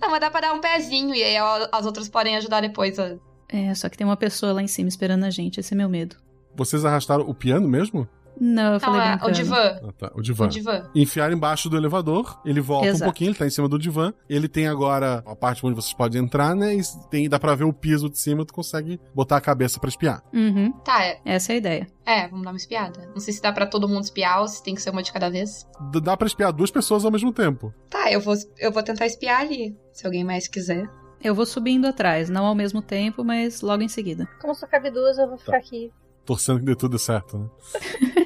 Não, 0.00 0.10
mas 0.10 0.20
dá 0.20 0.30
pra 0.30 0.40
dar 0.40 0.52
um 0.52 0.60
pezinho 0.60 1.14
e 1.14 1.22
aí 1.22 1.36
as 1.70 1.86
outras 1.86 2.08
podem 2.08 2.36
ajudar 2.36 2.60
depois. 2.60 2.98
A... 2.98 3.16
É, 3.48 3.72
só 3.74 3.88
que 3.88 3.96
tem 3.96 4.06
uma 4.06 4.16
pessoa 4.16 4.52
lá 4.52 4.62
em 4.62 4.66
cima 4.66 4.88
esperando 4.88 5.24
a 5.24 5.30
gente, 5.30 5.60
esse 5.60 5.72
é 5.72 5.76
meu 5.76 5.88
medo. 5.88 6.16
Vocês 6.56 6.84
arrastaram 6.84 7.28
o 7.28 7.34
piano 7.34 7.68
mesmo? 7.68 8.08
Não, 8.40 8.74
eu 8.74 8.80
falei 8.80 9.00
Não, 9.00 9.06
é 9.06 9.10
brincando. 9.12 9.30
o 9.30 9.34
divã. 9.34 9.80
Ah, 9.88 9.92
tá. 9.98 10.12
O 10.14 10.22
divã. 10.22 10.44
O 10.44 10.48
divã. 10.48 10.90
Enfiar 10.94 11.32
embaixo 11.32 11.68
do 11.68 11.76
elevador, 11.76 12.40
ele 12.44 12.60
volta 12.60 12.86
Exato. 12.88 13.04
um 13.04 13.06
pouquinho, 13.06 13.28
ele 13.30 13.38
tá 13.38 13.46
em 13.46 13.50
cima 13.50 13.68
do 13.68 13.78
divã. 13.78 14.12
Ele 14.28 14.48
tem 14.48 14.66
agora 14.66 15.22
a 15.26 15.36
parte 15.36 15.64
onde 15.64 15.74
vocês 15.76 15.94
podem 15.94 16.22
entrar, 16.22 16.54
né? 16.54 16.74
E 16.74 16.80
tem, 17.10 17.28
dá 17.28 17.38
pra 17.38 17.54
ver 17.54 17.64
o 17.64 17.72
piso 17.72 18.08
de 18.10 18.18
cima, 18.18 18.44
tu 18.44 18.52
consegue 18.54 19.00
botar 19.14 19.36
a 19.36 19.40
cabeça 19.40 19.78
pra 19.80 19.88
espiar. 19.88 20.22
Uhum. 20.32 20.72
Tá, 20.84 21.04
é. 21.04 21.20
Essa 21.24 21.52
é 21.52 21.54
a 21.54 21.58
ideia. 21.58 21.86
É, 22.06 22.28
vamos 22.28 22.44
dar 22.44 22.50
uma 22.50 22.56
espiada. 22.56 23.08
Não 23.14 23.20
sei 23.20 23.32
se 23.32 23.40
dá 23.40 23.52
pra 23.52 23.66
todo 23.66 23.88
mundo 23.88 24.02
espiar 24.04 24.40
ou 24.40 24.48
se 24.48 24.62
tem 24.62 24.74
que 24.74 24.82
ser 24.82 24.90
uma 24.90 25.02
de 25.02 25.12
cada 25.12 25.30
vez. 25.30 25.66
D- 25.90 26.00
dá 26.00 26.16
pra 26.16 26.26
espiar 26.26 26.52
duas 26.52 26.70
pessoas 26.70 27.04
ao 27.04 27.10
mesmo 27.10 27.32
tempo. 27.32 27.72
Tá, 27.88 28.10
eu 28.12 28.20
vou, 28.20 28.34
eu 28.58 28.70
vou 28.70 28.82
tentar 28.82 29.06
espiar 29.06 29.40
ali, 29.40 29.76
se 29.92 30.04
alguém 30.06 30.22
mais 30.24 30.46
quiser. 30.48 30.88
Eu 31.22 31.34
vou 31.34 31.46
subindo 31.46 31.86
atrás, 31.86 32.28
não 32.28 32.44
ao 32.44 32.54
mesmo 32.54 32.82
tempo, 32.82 33.24
mas 33.24 33.62
logo 33.62 33.82
em 33.82 33.88
seguida. 33.88 34.28
Como 34.42 34.54
só 34.54 34.66
cabe 34.66 34.90
duas, 34.90 35.16
eu 35.16 35.26
vou 35.26 35.38
ficar 35.38 35.56
aqui. 35.56 35.90
Torcendo 36.26 36.58
que 36.60 36.66
dê 36.66 36.74
tudo 36.76 36.98
certo, 36.98 37.38
né? 37.38 37.48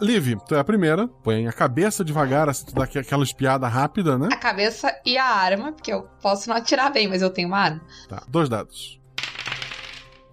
Liv, 0.00 0.36
tu 0.48 0.54
é 0.54 0.58
a 0.58 0.64
primeira. 0.64 1.06
Põe 1.06 1.46
a 1.46 1.52
cabeça 1.52 2.04
devagar, 2.04 2.48
assim, 2.48 2.66
tu 2.66 2.74
dá 2.74 2.84
aqu- 2.84 2.98
aquela 2.98 3.22
espiada 3.22 3.68
rápida, 3.68 4.18
né? 4.18 4.28
A 4.32 4.36
cabeça 4.36 4.92
e 5.06 5.16
a 5.16 5.24
arma, 5.24 5.72
porque 5.72 5.92
eu 5.92 6.02
posso 6.20 6.48
não 6.48 6.56
atirar 6.56 6.92
bem, 6.92 7.06
mas 7.08 7.22
eu 7.22 7.30
tenho 7.30 7.48
uma 7.48 7.58
arma. 7.58 7.80
Tá, 8.08 8.22
dois 8.28 8.48
dados. 8.48 9.00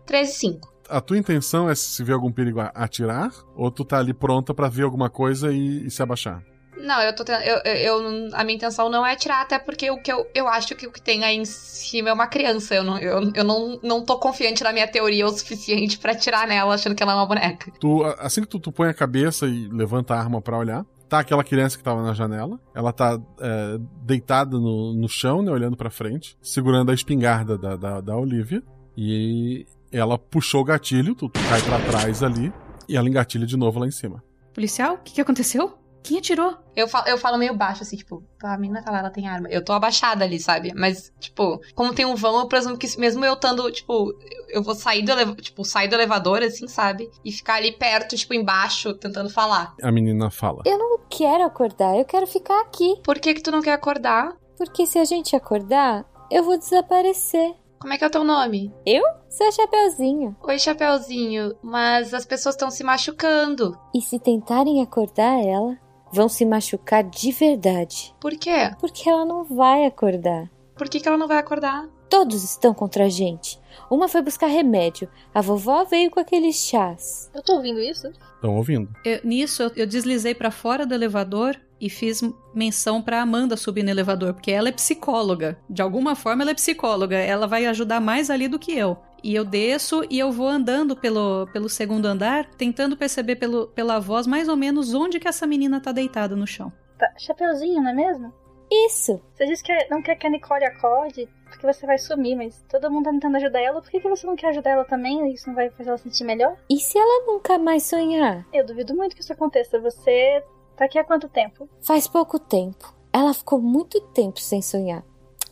13 0.05 0.31
e 0.31 0.35
5. 0.35 0.71
A 0.89 0.99
tua 0.99 1.17
intenção 1.17 1.69
é 1.69 1.75
se 1.75 2.03
vê 2.03 2.11
algum 2.11 2.31
perigo 2.31 2.59
a- 2.59 2.71
atirar? 2.75 3.31
Ou 3.55 3.71
tu 3.71 3.85
tá 3.85 3.99
ali 3.99 4.13
pronta 4.13 4.53
pra 4.53 4.67
ver 4.67 4.83
alguma 4.83 5.09
coisa 5.09 5.51
e, 5.53 5.85
e 5.85 5.91
se 5.91 6.01
abaixar? 6.03 6.43
Não, 6.81 7.01
eu 7.01 7.15
tô 7.15 7.23
tendo, 7.23 7.41
eu, 7.43 7.57
eu, 7.63 8.29
a 8.33 8.43
minha 8.43 8.55
intenção 8.55 8.89
não 8.89 9.05
é 9.05 9.13
atirar, 9.13 9.41
até 9.41 9.59
porque 9.59 9.89
o 9.91 10.01
que 10.01 10.11
eu, 10.11 10.27
eu 10.33 10.47
acho 10.47 10.75
que 10.75 10.87
o 10.87 10.91
que 10.91 11.01
tem 11.01 11.23
aí 11.23 11.37
em 11.37 11.45
cima 11.45 12.09
é 12.09 12.13
uma 12.13 12.27
criança. 12.27 12.75
Eu 12.75 12.83
não, 12.83 12.97
eu, 12.97 13.31
eu 13.33 13.43
não, 13.43 13.79
não 13.83 14.03
tô 14.03 14.17
confiante 14.17 14.63
na 14.63 14.73
minha 14.73 14.87
teoria 14.87 15.25
o 15.25 15.29
suficiente 15.29 15.97
pra 15.97 16.11
atirar 16.11 16.47
nela 16.47 16.73
achando 16.73 16.95
que 16.95 17.03
ela 17.03 17.13
é 17.13 17.15
uma 17.15 17.25
boneca. 17.25 17.71
Tu, 17.79 18.03
assim 18.19 18.41
que 18.41 18.47
tu, 18.47 18.59
tu 18.59 18.71
põe 18.71 18.89
a 18.89 18.93
cabeça 18.93 19.45
e 19.47 19.67
levanta 19.67 20.13
a 20.13 20.19
arma 20.19 20.41
pra 20.41 20.57
olhar, 20.57 20.85
tá 21.07 21.19
aquela 21.19 21.43
criança 21.43 21.77
que 21.77 21.83
tava 21.83 22.01
na 22.01 22.13
janela. 22.13 22.59
Ela 22.73 22.93
tá 22.93 23.19
é, 23.39 23.77
deitada 24.03 24.57
no, 24.57 24.93
no 24.93 25.09
chão, 25.09 25.41
né, 25.41 25.51
olhando 25.51 25.75
pra 25.75 25.89
frente, 25.89 26.37
segurando 26.41 26.89
a 26.89 26.93
espingarda 26.93 27.57
da, 27.57 27.75
da, 27.75 28.01
da 28.01 28.15
Olivia. 28.15 28.63
E 28.97 29.65
ela 29.91 30.17
puxou 30.17 30.61
o 30.61 30.63
gatilho, 30.63 31.13
tu, 31.13 31.27
tu 31.27 31.39
cai 31.49 31.61
pra 31.61 31.79
trás 31.79 32.23
ali, 32.23 32.51
e 32.87 32.95
ela 32.95 33.09
engatilha 33.09 33.45
de 33.45 33.57
novo 33.57 33.79
lá 33.79 33.87
em 33.87 33.91
cima. 33.91 34.23
Policial, 34.53 34.95
o 34.95 34.97
que, 34.99 35.13
que 35.13 35.21
aconteceu? 35.21 35.77
Quem 36.03 36.17
atirou? 36.17 36.55
Eu 36.75 36.87
falo, 36.87 37.07
eu 37.07 37.17
falo 37.17 37.37
meio 37.37 37.55
baixo, 37.55 37.83
assim, 37.83 37.95
tipo, 37.97 38.23
a 38.43 38.57
menina 38.57 38.81
tá 38.83 38.91
lá, 38.91 38.99
ela 38.99 39.09
tem 39.09 39.27
arma. 39.27 39.47
Eu 39.49 39.63
tô 39.63 39.71
abaixada 39.73 40.23
ali, 40.25 40.39
sabe? 40.39 40.73
Mas, 40.75 41.11
tipo, 41.19 41.59
como 41.75 41.93
tem 41.93 42.05
um 42.05 42.15
vão, 42.15 42.39
eu 42.39 42.47
presumo 42.47 42.77
que 42.77 42.87
mesmo 42.99 43.23
eu 43.23 43.33
estando, 43.33 43.69
tipo, 43.71 43.93
eu- 44.11 44.45
eu 44.55 44.63
vou 44.63 44.73
sair 44.73 45.03
do 45.03 45.11
elevador, 45.11 45.41
tipo, 45.41 45.63
sair 45.63 45.87
do 45.87 45.95
elevador, 45.95 46.41
assim, 46.41 46.67
sabe? 46.67 47.09
E 47.23 47.31
ficar 47.31 47.55
ali 47.55 47.71
perto, 47.73 48.15
tipo, 48.15 48.33
embaixo, 48.33 48.93
tentando 48.95 49.29
falar. 49.29 49.75
A 49.81 49.91
menina 49.91 50.29
fala. 50.31 50.63
Eu 50.65 50.77
não 50.77 50.99
quero 51.09 51.43
acordar, 51.43 51.95
eu 51.97 52.05
quero 52.05 52.25
ficar 52.25 52.59
aqui. 52.61 52.95
Por 53.03 53.19
que 53.19 53.33
que 53.33 53.41
tu 53.43 53.51
não 53.51 53.61
quer 53.61 53.73
acordar? 53.73 54.35
Porque 54.57 54.85
se 54.87 54.97
a 54.97 55.05
gente 55.05 55.35
acordar, 55.35 56.05
eu 56.31 56.43
vou 56.43 56.57
desaparecer. 56.57 57.53
Como 57.79 57.93
é 57.93 57.97
que 57.97 58.03
é 58.03 58.07
o 58.07 58.11
teu 58.11 58.23
nome? 58.23 58.71
Eu? 58.85 59.03
Seu 59.27 59.51
Chapeuzinho. 59.51 60.35
Oi, 60.43 60.59
Chapeuzinho, 60.59 61.55
mas 61.63 62.13
as 62.13 62.25
pessoas 62.25 62.53
estão 62.53 62.69
se 62.69 62.83
machucando. 62.83 63.75
E 63.95 64.01
se 64.01 64.19
tentarem 64.19 64.81
acordar 64.83 65.39
ela, 65.43 65.75
vão 66.11 66.27
se 66.29 66.45
machucar 66.45 67.03
de 67.03 67.31
verdade. 67.31 68.13
Por 68.19 68.31
quê? 68.37 68.71
Porque 68.79 69.09
ela 69.09 69.25
não 69.25 69.43
vai 69.43 69.85
acordar. 69.85 70.49
Por 70.75 70.89
que, 70.89 70.99
que 70.99 71.07
ela 71.07 71.17
não 71.17 71.27
vai 71.27 71.37
acordar? 71.37 71.87
Todos 72.09 72.43
estão 72.43 72.73
contra 72.73 73.05
a 73.05 73.09
gente. 73.09 73.59
Uma 73.89 74.09
foi 74.09 74.21
buscar 74.21 74.47
remédio. 74.47 75.07
A 75.33 75.41
vovó 75.41 75.83
veio 75.85 76.11
com 76.11 76.19
aqueles 76.19 76.55
chás. 76.57 77.29
Eu 77.33 77.41
tô 77.41 77.53
ouvindo 77.55 77.79
isso? 77.79 78.07
Estão 78.35 78.57
ouvindo? 78.57 78.89
Eu- 79.05 79.21
nisso, 79.23 79.63
eu, 79.63 79.71
eu 79.77 79.87
deslizei 79.87 80.35
pra 80.35 80.51
fora 80.51 80.85
do 80.85 80.93
elevador 80.93 81.55
e 81.79 81.89
fiz 81.89 82.21
menção 82.53 83.01
pra 83.01 83.21
Amanda 83.21 83.55
subir 83.57 83.81
no 83.83 83.89
elevador, 83.89 84.33
porque 84.33 84.51
ela 84.51 84.69
é 84.69 84.71
psicóloga. 84.71 85.57
De 85.69 85.81
alguma 85.81 86.15
forma, 86.15 86.43
ela 86.43 86.51
é 86.51 86.55
psicóloga. 86.55 87.15
Ela 87.17 87.47
vai 87.47 87.65
ajudar 87.65 87.99
mais 88.01 88.29
ali 88.29 88.47
do 88.47 88.59
que 88.59 88.71
eu. 88.77 88.97
E 89.23 89.35
eu 89.35 89.45
desço 89.45 90.03
e 90.09 90.17
eu 90.17 90.31
vou 90.31 90.47
andando 90.47 90.95
pelo, 90.95 91.47
pelo 91.53 91.69
segundo 91.69 92.05
andar, 92.05 92.45
tentando 92.57 92.97
perceber 92.97 93.35
pelo, 93.35 93.67
pela 93.67 93.99
voz 93.99 94.25
mais 94.25 94.49
ou 94.49 94.55
menos 94.55 94.93
onde 94.93 95.19
que 95.19 95.27
essa 95.27 95.45
menina 95.45 95.79
tá 95.79 95.91
deitada 95.91 96.35
no 96.35 96.47
chão. 96.47 96.71
Tá, 96.97 97.11
Chapeuzinho, 97.17 97.81
não 97.81 97.91
é 97.91 97.93
mesmo? 97.93 98.33
Isso. 98.71 99.21
Você 99.33 99.45
disse 99.45 99.63
que 99.63 99.73
não 99.89 100.01
quer 100.01 100.15
que 100.15 100.25
a 100.25 100.29
Nicole 100.29 100.65
acorde 100.65 101.27
porque 101.51 101.67
você 101.67 101.85
vai 101.85 101.97
sumir, 101.97 102.35
mas 102.35 102.63
todo 102.69 102.89
mundo 102.89 103.05
tá 103.05 103.11
tentando 103.11 103.35
ajudar 103.35 103.59
ela. 103.59 103.81
Por 103.81 103.91
que, 103.91 103.99
que 103.99 104.09
você 104.09 104.25
não 104.25 104.35
quer 104.35 104.49
ajudar 104.49 104.71
ela 104.71 104.85
também? 104.85 105.31
Isso 105.33 105.47
não 105.47 105.55
vai 105.55 105.69
fazer 105.69 105.89
ela 105.89 105.97
se 105.97 106.05
sentir 106.05 106.23
melhor? 106.23 106.57
E 106.69 106.79
se 106.79 106.97
ela 106.97 107.25
nunca 107.27 107.57
mais 107.57 107.83
sonhar? 107.83 108.47
Eu 108.53 108.65
duvido 108.65 108.95
muito 108.95 109.15
que 109.15 109.21
isso 109.21 109.33
aconteça. 109.33 109.79
Você 109.79 110.43
tá 110.77 110.85
aqui 110.85 110.97
há 110.97 111.03
quanto 111.03 111.27
tempo? 111.27 111.69
Faz 111.81 112.07
pouco 112.07 112.39
tempo. 112.39 112.93
Ela 113.11 113.33
ficou 113.33 113.59
muito 113.61 113.99
tempo 113.99 114.39
sem 114.39 114.61
sonhar. 114.61 115.03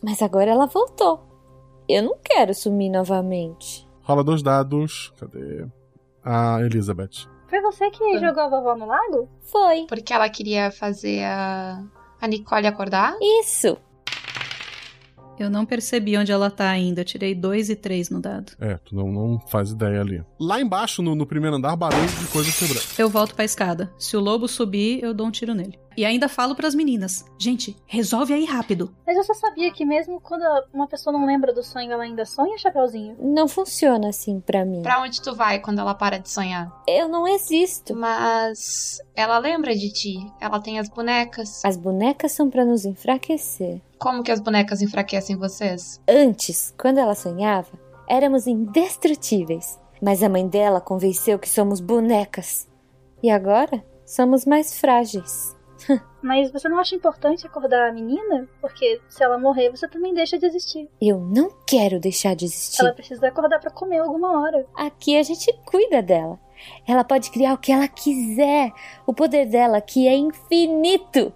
Mas 0.02 0.22
agora 0.22 0.50
ela 0.50 0.66
voltou. 0.66 1.29
Eu 1.90 2.02
não 2.04 2.16
quero 2.22 2.54
sumir 2.54 2.88
novamente. 2.88 3.86
Rola 4.02 4.22
dois 4.22 4.42
dados. 4.42 5.12
Cadê? 5.18 5.66
A 6.24 6.60
Elizabeth. 6.62 7.28
Foi 7.48 7.60
você 7.60 7.90
que 7.90 8.18
jogou 8.18 8.44
a 8.44 8.48
vovó 8.48 8.76
no 8.76 8.86
lago? 8.86 9.28
Foi. 9.40 9.86
Porque 9.88 10.12
ela 10.12 10.28
queria 10.28 10.70
fazer 10.70 11.24
a, 11.24 11.82
a 12.20 12.28
Nicole 12.28 12.66
acordar? 12.66 13.16
Isso. 13.20 13.76
Eu 15.36 15.48
não 15.48 15.64
percebi 15.64 16.18
onde 16.18 16.30
ela 16.30 16.50
tá 16.50 16.68
ainda. 16.68 17.00
Eu 17.00 17.04
tirei 17.04 17.34
dois 17.34 17.70
e 17.70 17.74
três 17.74 18.10
no 18.10 18.20
dado. 18.20 18.52
É, 18.60 18.76
tu 18.76 18.94
não, 18.94 19.10
não 19.10 19.40
faz 19.48 19.70
ideia 19.70 20.00
ali. 20.00 20.22
Lá 20.38 20.60
embaixo, 20.60 21.02
no, 21.02 21.14
no 21.14 21.26
primeiro 21.26 21.56
andar, 21.56 21.74
barulho 21.74 22.06
de 22.06 22.26
coisa 22.26 22.52
quebrando. 22.52 22.84
Eu 22.98 23.08
volto 23.08 23.34
pra 23.34 23.44
escada. 23.44 23.90
Se 23.98 24.16
o 24.16 24.20
lobo 24.20 24.46
subir, 24.46 25.02
eu 25.02 25.14
dou 25.14 25.26
um 25.26 25.30
tiro 25.30 25.54
nele. 25.54 25.78
E 26.00 26.04
ainda 26.06 26.30
falo 26.30 26.54
pras 26.54 26.74
meninas: 26.74 27.26
gente, 27.38 27.76
resolve 27.84 28.32
aí 28.32 28.46
rápido. 28.46 28.90
Mas 29.06 29.18
você 29.18 29.34
sabia 29.34 29.70
que 29.70 29.84
mesmo 29.84 30.18
quando 30.18 30.44
uma 30.72 30.86
pessoa 30.86 31.12
não 31.12 31.26
lembra 31.26 31.52
do 31.52 31.62
sonho, 31.62 31.92
ela 31.92 32.04
ainda 32.04 32.24
sonha, 32.24 32.56
Chapeuzinho? 32.56 33.18
Não 33.20 33.46
funciona 33.46 34.08
assim 34.08 34.40
pra 34.40 34.64
mim. 34.64 34.80
Pra 34.80 35.02
onde 35.02 35.20
tu 35.20 35.34
vai 35.34 35.58
quando 35.58 35.78
ela 35.78 35.94
para 35.94 36.16
de 36.16 36.30
sonhar? 36.30 36.72
Eu 36.88 37.06
não 37.06 37.28
existo. 37.28 37.94
Mas 37.94 38.98
ela 39.14 39.36
lembra 39.36 39.74
de 39.74 39.92
ti. 39.92 40.16
Ela 40.40 40.58
tem 40.58 40.78
as 40.78 40.88
bonecas. 40.88 41.62
As 41.66 41.76
bonecas 41.76 42.32
são 42.32 42.48
pra 42.48 42.64
nos 42.64 42.86
enfraquecer. 42.86 43.82
Como 43.98 44.22
que 44.22 44.32
as 44.32 44.40
bonecas 44.40 44.80
enfraquecem 44.80 45.36
vocês? 45.36 46.00
Antes, 46.08 46.72
quando 46.80 46.96
ela 46.96 47.14
sonhava, 47.14 47.78
éramos 48.08 48.46
indestrutíveis. 48.46 49.78
Mas 50.00 50.22
a 50.22 50.30
mãe 50.30 50.48
dela 50.48 50.80
convenceu 50.80 51.38
que 51.38 51.46
somos 51.46 51.78
bonecas. 51.78 52.66
E 53.22 53.28
agora 53.30 53.84
somos 54.06 54.46
mais 54.46 54.80
frágeis. 54.80 55.54
Mas 56.22 56.50
você 56.50 56.68
não 56.68 56.78
acha 56.78 56.94
importante 56.94 57.46
acordar 57.46 57.88
a 57.88 57.92
menina? 57.92 58.48
Porque 58.60 59.00
se 59.08 59.22
ela 59.22 59.38
morrer, 59.38 59.70
você 59.70 59.88
também 59.88 60.14
deixa 60.14 60.38
de 60.38 60.46
existir. 60.46 60.88
Eu 61.00 61.18
não 61.20 61.50
quero 61.66 61.98
deixar 61.98 62.34
de 62.34 62.44
existir. 62.44 62.82
Ela 62.82 62.92
precisa 62.92 63.28
acordar 63.28 63.58
pra 63.58 63.70
comer 63.70 63.98
alguma 63.98 64.40
hora. 64.40 64.66
Aqui 64.74 65.16
a 65.16 65.22
gente 65.22 65.52
cuida 65.64 66.02
dela. 66.02 66.38
Ela 66.86 67.04
pode 67.04 67.30
criar 67.30 67.54
o 67.54 67.58
que 67.58 67.72
ela 67.72 67.88
quiser. 67.88 68.72
O 69.06 69.14
poder 69.14 69.46
dela 69.46 69.80
que 69.80 70.06
é 70.06 70.14
infinito. 70.14 71.32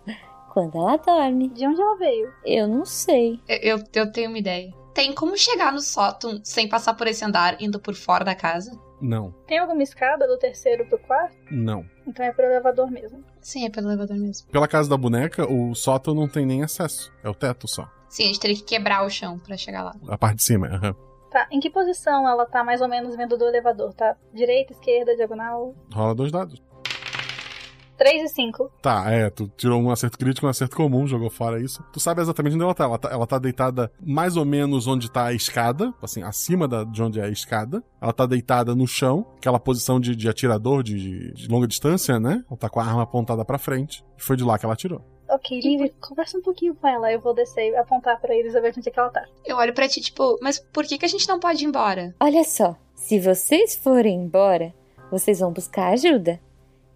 Quando 0.52 0.76
ela 0.76 0.96
dorme. 0.96 1.48
De 1.48 1.66
onde 1.66 1.80
ela 1.80 1.96
veio? 1.96 2.32
Eu 2.44 2.68
não 2.68 2.84
sei. 2.84 3.40
Eu, 3.48 3.78
eu, 3.78 3.84
eu 3.94 4.12
tenho 4.12 4.28
uma 4.28 4.38
ideia. 4.38 4.72
Tem 4.94 5.12
como 5.12 5.36
chegar 5.36 5.72
no 5.72 5.80
sótão 5.80 6.40
sem 6.44 6.68
passar 6.68 6.94
por 6.94 7.08
esse 7.08 7.24
andar, 7.24 7.60
indo 7.60 7.80
por 7.80 7.94
fora 7.94 8.24
da 8.24 8.34
casa? 8.34 8.78
Não, 9.04 9.32
Tem 9.46 9.58
alguma 9.58 9.82
escada 9.82 10.26
do 10.26 10.38
terceiro 10.38 10.86
pro 10.86 10.98
quarto? 10.98 11.36
não. 11.50 11.84
Então 12.06 12.24
é 12.24 12.32
pro 12.32 12.44
elevador 12.44 12.90
mesmo. 12.90 13.22
Sim, 13.40 13.66
é 13.66 13.70
pelo 13.70 13.88
elevador 13.88 14.16
mesmo. 14.16 14.48
Pela 14.50 14.66
casa 14.68 14.88
da 14.88 14.96
boneca, 14.96 15.46
o 15.50 15.74
sótão 15.74 16.14
não 16.14 16.26
tem 16.28 16.44
nem 16.46 16.62
acesso. 16.62 17.12
É 17.22 17.28
o 17.28 17.34
teto 17.34 17.66
só. 17.68 17.88
Sim, 18.08 18.24
a 18.24 18.26
gente 18.28 18.40
teria 18.40 18.56
que 18.56 18.62
quebrar 18.62 19.04
o 19.04 19.10
chão 19.10 19.38
pra 19.38 19.56
chegar 19.56 19.82
lá. 19.82 19.94
A 20.08 20.16
parte 20.18 20.36
de 20.36 20.42
cima, 20.44 20.68
aham. 20.68 20.94
Tá, 21.30 21.48
em 21.50 21.58
que 21.60 21.68
posição 21.68 22.28
ela 22.28 22.46
tá 22.46 22.62
mais 22.62 22.80
ou 22.80 22.88
menos 22.88 23.16
vendo 23.16 23.36
do 23.36 23.44
elevador? 23.46 23.92
Tá 23.92 24.16
direita, 24.32 24.72
esquerda, 24.72 25.16
diagonal? 25.16 25.74
Rola 25.92 26.14
dois 26.14 26.30
dados. 26.30 26.62
3 27.96 28.22
e 28.22 28.28
5. 28.28 28.70
Tá, 28.82 29.10
é, 29.10 29.30
tu 29.30 29.50
tirou 29.56 29.80
um 29.80 29.90
acerto 29.90 30.18
crítico, 30.18 30.46
um 30.46 30.50
acerto 30.50 30.76
comum, 30.76 31.06
jogou 31.06 31.30
fora 31.30 31.60
isso. 31.60 31.82
Tu 31.92 32.00
sabe 32.00 32.20
exatamente 32.20 32.54
onde 32.54 32.64
ela 32.64 32.74
tá. 32.74 32.84
Ela 32.84 32.98
tá, 32.98 33.08
ela 33.10 33.26
tá 33.26 33.38
deitada 33.38 33.90
mais 34.00 34.36
ou 34.36 34.44
menos 34.44 34.86
onde 34.86 35.10
tá 35.10 35.26
a 35.26 35.32
escada, 35.32 35.92
assim, 36.02 36.22
acima 36.22 36.68
da, 36.68 36.84
de 36.84 37.02
onde 37.02 37.20
é 37.20 37.24
a 37.24 37.28
escada. 37.30 37.82
Ela 38.00 38.12
tá 38.12 38.26
deitada 38.26 38.74
no 38.74 38.86
chão, 38.86 39.26
aquela 39.36 39.58
posição 39.58 39.98
de, 39.98 40.14
de 40.14 40.28
atirador 40.28 40.82
de, 40.82 41.32
de 41.32 41.48
longa 41.48 41.66
distância, 41.66 42.18
né? 42.20 42.44
Ela 42.48 42.58
tá 42.58 42.68
com 42.68 42.80
a 42.80 42.84
arma 42.84 43.02
apontada 43.02 43.44
pra 43.44 43.58
frente. 43.58 44.04
E 44.18 44.22
foi 44.22 44.36
de 44.36 44.44
lá 44.44 44.58
que 44.58 44.64
ela 44.64 44.74
atirou. 44.74 45.02
Ok, 45.28 45.58
Liv, 45.60 45.90
conversa 46.00 46.38
um 46.38 46.42
pouquinho 46.42 46.74
com 46.74 46.86
ela. 46.86 47.10
Eu 47.10 47.20
vou 47.20 47.34
descer 47.34 47.70
e 47.70 47.76
apontar 47.76 48.20
pra 48.20 48.36
Elizabeth 48.36 48.74
onde 48.76 48.88
é 48.88 48.92
que 48.92 48.98
ela 48.98 49.10
tá. 49.10 49.24
Eu 49.44 49.56
olho 49.56 49.74
pra 49.74 49.88
ti, 49.88 50.00
tipo, 50.00 50.38
mas 50.40 50.58
por 50.58 50.84
que, 50.84 50.98
que 50.98 51.04
a 51.04 51.08
gente 51.08 51.28
não 51.28 51.40
pode 51.40 51.64
ir 51.64 51.66
embora? 51.66 52.14
Olha 52.20 52.44
só, 52.44 52.76
se 52.94 53.18
vocês 53.18 53.74
forem 53.74 54.22
embora, 54.22 54.72
vocês 55.10 55.40
vão 55.40 55.52
buscar 55.52 55.92
ajuda. 55.92 56.40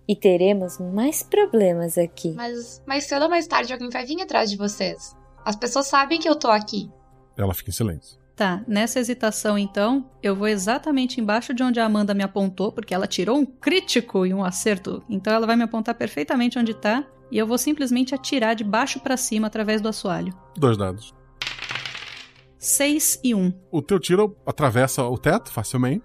E 0.08 0.16
teremos 0.16 0.78
mais 0.78 1.22
problemas 1.22 1.98
aqui. 1.98 2.32
Mas 2.32 2.82
mais 2.86 3.04
cedo 3.04 3.24
ou 3.24 3.28
mais 3.28 3.46
tarde 3.46 3.74
alguém 3.74 3.90
vai 3.90 4.06
vir 4.06 4.22
atrás 4.22 4.50
de 4.50 4.56
vocês. 4.56 5.14
As 5.44 5.54
pessoas 5.54 5.86
sabem 5.86 6.18
que 6.18 6.28
eu 6.28 6.34
tô 6.34 6.48
aqui. 6.48 6.90
Ela 7.36 7.52
fica 7.52 7.68
em 7.68 7.74
silêncio. 7.74 8.18
Tá, 8.34 8.62
nessa 8.66 9.00
hesitação 9.00 9.58
então, 9.58 10.08
eu 10.22 10.34
vou 10.34 10.48
exatamente 10.48 11.20
embaixo 11.20 11.52
de 11.52 11.62
onde 11.62 11.78
a 11.78 11.84
Amanda 11.84 12.14
me 12.14 12.22
apontou, 12.22 12.72
porque 12.72 12.94
ela 12.94 13.06
tirou 13.06 13.36
um 13.36 13.44
crítico 13.44 14.24
e 14.24 14.32
um 14.32 14.44
acerto. 14.44 15.02
Então 15.10 15.32
ela 15.32 15.46
vai 15.46 15.56
me 15.56 15.64
apontar 15.64 15.94
perfeitamente 15.94 16.58
onde 16.58 16.72
tá, 16.72 17.04
e 17.30 17.36
eu 17.36 17.46
vou 17.46 17.58
simplesmente 17.58 18.14
atirar 18.14 18.54
de 18.54 18.64
baixo 18.64 19.00
para 19.00 19.16
cima 19.16 19.48
através 19.48 19.80
do 19.80 19.88
assoalho. 19.88 20.32
Dois 20.56 20.78
dados. 20.78 21.12
6 22.58 23.20
e 23.24 23.34
1. 23.34 23.38
Um. 23.38 23.52
O 23.70 23.82
teu 23.82 23.98
tiro 23.98 24.36
atravessa 24.46 25.02
o 25.02 25.18
teto 25.18 25.50
facilmente. 25.50 26.04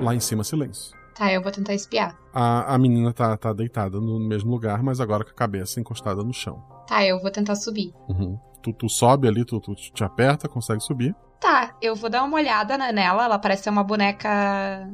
Lá 0.00 0.14
em 0.14 0.20
cima, 0.20 0.44
silêncio. 0.44 0.99
Tá, 1.14 1.32
eu 1.32 1.42
vou 1.42 1.50
tentar 1.50 1.74
espiar. 1.74 2.16
A, 2.32 2.74
a 2.74 2.78
menina 2.78 3.12
tá, 3.12 3.36
tá 3.36 3.52
deitada 3.52 4.00
no 4.00 4.18
mesmo 4.18 4.50
lugar, 4.50 4.82
mas 4.82 5.00
agora 5.00 5.24
com 5.24 5.30
a 5.30 5.34
cabeça 5.34 5.80
encostada 5.80 6.22
no 6.22 6.32
chão. 6.32 6.62
Tá, 6.86 7.04
eu 7.04 7.20
vou 7.20 7.30
tentar 7.30 7.54
subir. 7.54 7.92
Uhum. 8.08 8.38
Tu, 8.62 8.72
tu 8.72 8.88
sobe 8.88 9.28
ali, 9.28 9.44
tu, 9.44 9.60
tu 9.60 9.74
te 9.74 10.04
aperta, 10.04 10.48
consegue 10.48 10.80
subir. 10.80 11.14
Tá, 11.40 11.74
eu 11.80 11.94
vou 11.96 12.10
dar 12.10 12.22
uma 12.22 12.36
olhada 12.36 12.76
nela. 12.76 13.24
Ela 13.24 13.38
parece 13.38 13.64
ser 13.64 13.70
uma 13.70 13.82
boneca. 13.84 14.88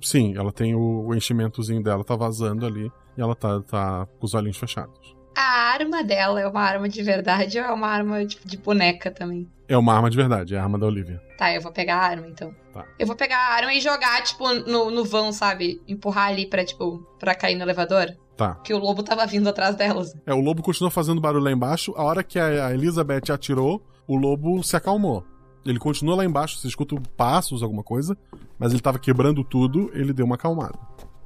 Sim, 0.00 0.36
ela 0.36 0.52
tem 0.52 0.74
o, 0.74 1.06
o 1.06 1.14
enchimentozinho 1.14 1.82
dela, 1.82 2.04
tá 2.04 2.16
vazando 2.16 2.66
ali. 2.66 2.90
E 3.16 3.20
ela 3.20 3.36
tá, 3.36 3.60
tá 3.62 4.06
com 4.18 4.26
os 4.26 4.34
olhinhos 4.34 4.56
fechados. 4.56 5.16
A 5.34 5.72
arma 5.72 6.04
dela 6.04 6.40
é 6.40 6.46
uma 6.46 6.60
arma 6.60 6.88
de 6.88 7.02
verdade 7.02 7.58
ou 7.58 7.64
é 7.64 7.72
uma 7.72 7.88
arma 7.88 8.24
tipo, 8.24 8.46
de 8.46 8.56
boneca 8.56 9.10
também? 9.10 9.48
É 9.68 9.76
uma 9.76 9.94
arma 9.94 10.10
de 10.10 10.16
verdade, 10.16 10.54
é 10.54 10.58
a 10.58 10.62
arma 10.62 10.78
da 10.78 10.86
Olivia. 10.86 11.22
Tá, 11.38 11.54
eu 11.54 11.60
vou 11.60 11.72
pegar 11.72 11.96
a 11.96 12.04
arma 12.04 12.26
então. 12.26 12.54
Tá. 12.72 12.84
Eu 12.98 13.06
vou 13.06 13.16
pegar 13.16 13.38
a 13.38 13.54
arma 13.54 13.72
e 13.72 13.80
jogar, 13.80 14.22
tipo, 14.22 14.46
no, 14.52 14.90
no 14.90 15.04
vão, 15.04 15.32
sabe? 15.32 15.80
Empurrar 15.88 16.28
ali 16.28 16.46
pra, 16.46 16.64
tipo, 16.64 16.98
pra 17.18 17.34
cair 17.34 17.56
no 17.56 17.62
elevador. 17.62 18.14
Tá. 18.36 18.54
Que 18.56 18.74
o 18.74 18.78
lobo 18.78 19.02
tava 19.02 19.26
vindo 19.26 19.48
atrás 19.48 19.74
delas. 19.76 20.14
É, 20.26 20.34
o 20.34 20.40
lobo 20.40 20.62
continua 20.62 20.90
fazendo 20.90 21.20
barulho 21.20 21.44
lá 21.44 21.52
embaixo. 21.52 21.94
A 21.96 22.02
hora 22.02 22.22
que 22.22 22.38
a, 22.38 22.66
a 22.66 22.74
Elizabeth 22.74 23.30
atirou, 23.32 23.82
o 24.06 24.16
lobo 24.16 24.62
se 24.62 24.76
acalmou. 24.76 25.24
Ele 25.64 25.78
continua 25.78 26.16
lá 26.16 26.24
embaixo, 26.24 26.58
você 26.58 26.66
escuta 26.66 26.96
passos, 27.16 27.62
alguma 27.62 27.82
coisa, 27.82 28.16
mas 28.58 28.72
ele 28.72 28.82
tava 28.82 28.98
quebrando 28.98 29.44
tudo, 29.44 29.90
ele 29.94 30.12
deu 30.12 30.26
uma 30.26 30.34
acalmada. 30.34 30.78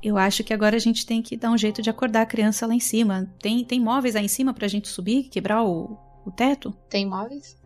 Eu 0.02 0.16
acho 0.16 0.44
que 0.44 0.52
agora 0.52 0.76
a 0.76 0.80
gente 0.80 1.06
tem 1.06 1.22
que 1.22 1.36
dar 1.36 1.50
um 1.50 1.58
jeito 1.58 1.82
de 1.82 1.90
acordar 1.90 2.22
a 2.22 2.26
criança 2.26 2.66
lá 2.66 2.74
em 2.74 2.80
cima. 2.80 3.28
Tem, 3.40 3.64
tem 3.64 3.80
móveis 3.80 4.14
aí 4.14 4.24
em 4.24 4.28
cima 4.28 4.54
pra 4.54 4.68
gente 4.68 4.88
subir, 4.88 5.24
quebrar 5.24 5.64
o, 5.64 5.98
o 6.24 6.30
teto? 6.30 6.76
Tem 6.88 7.06
móveis? 7.06 7.56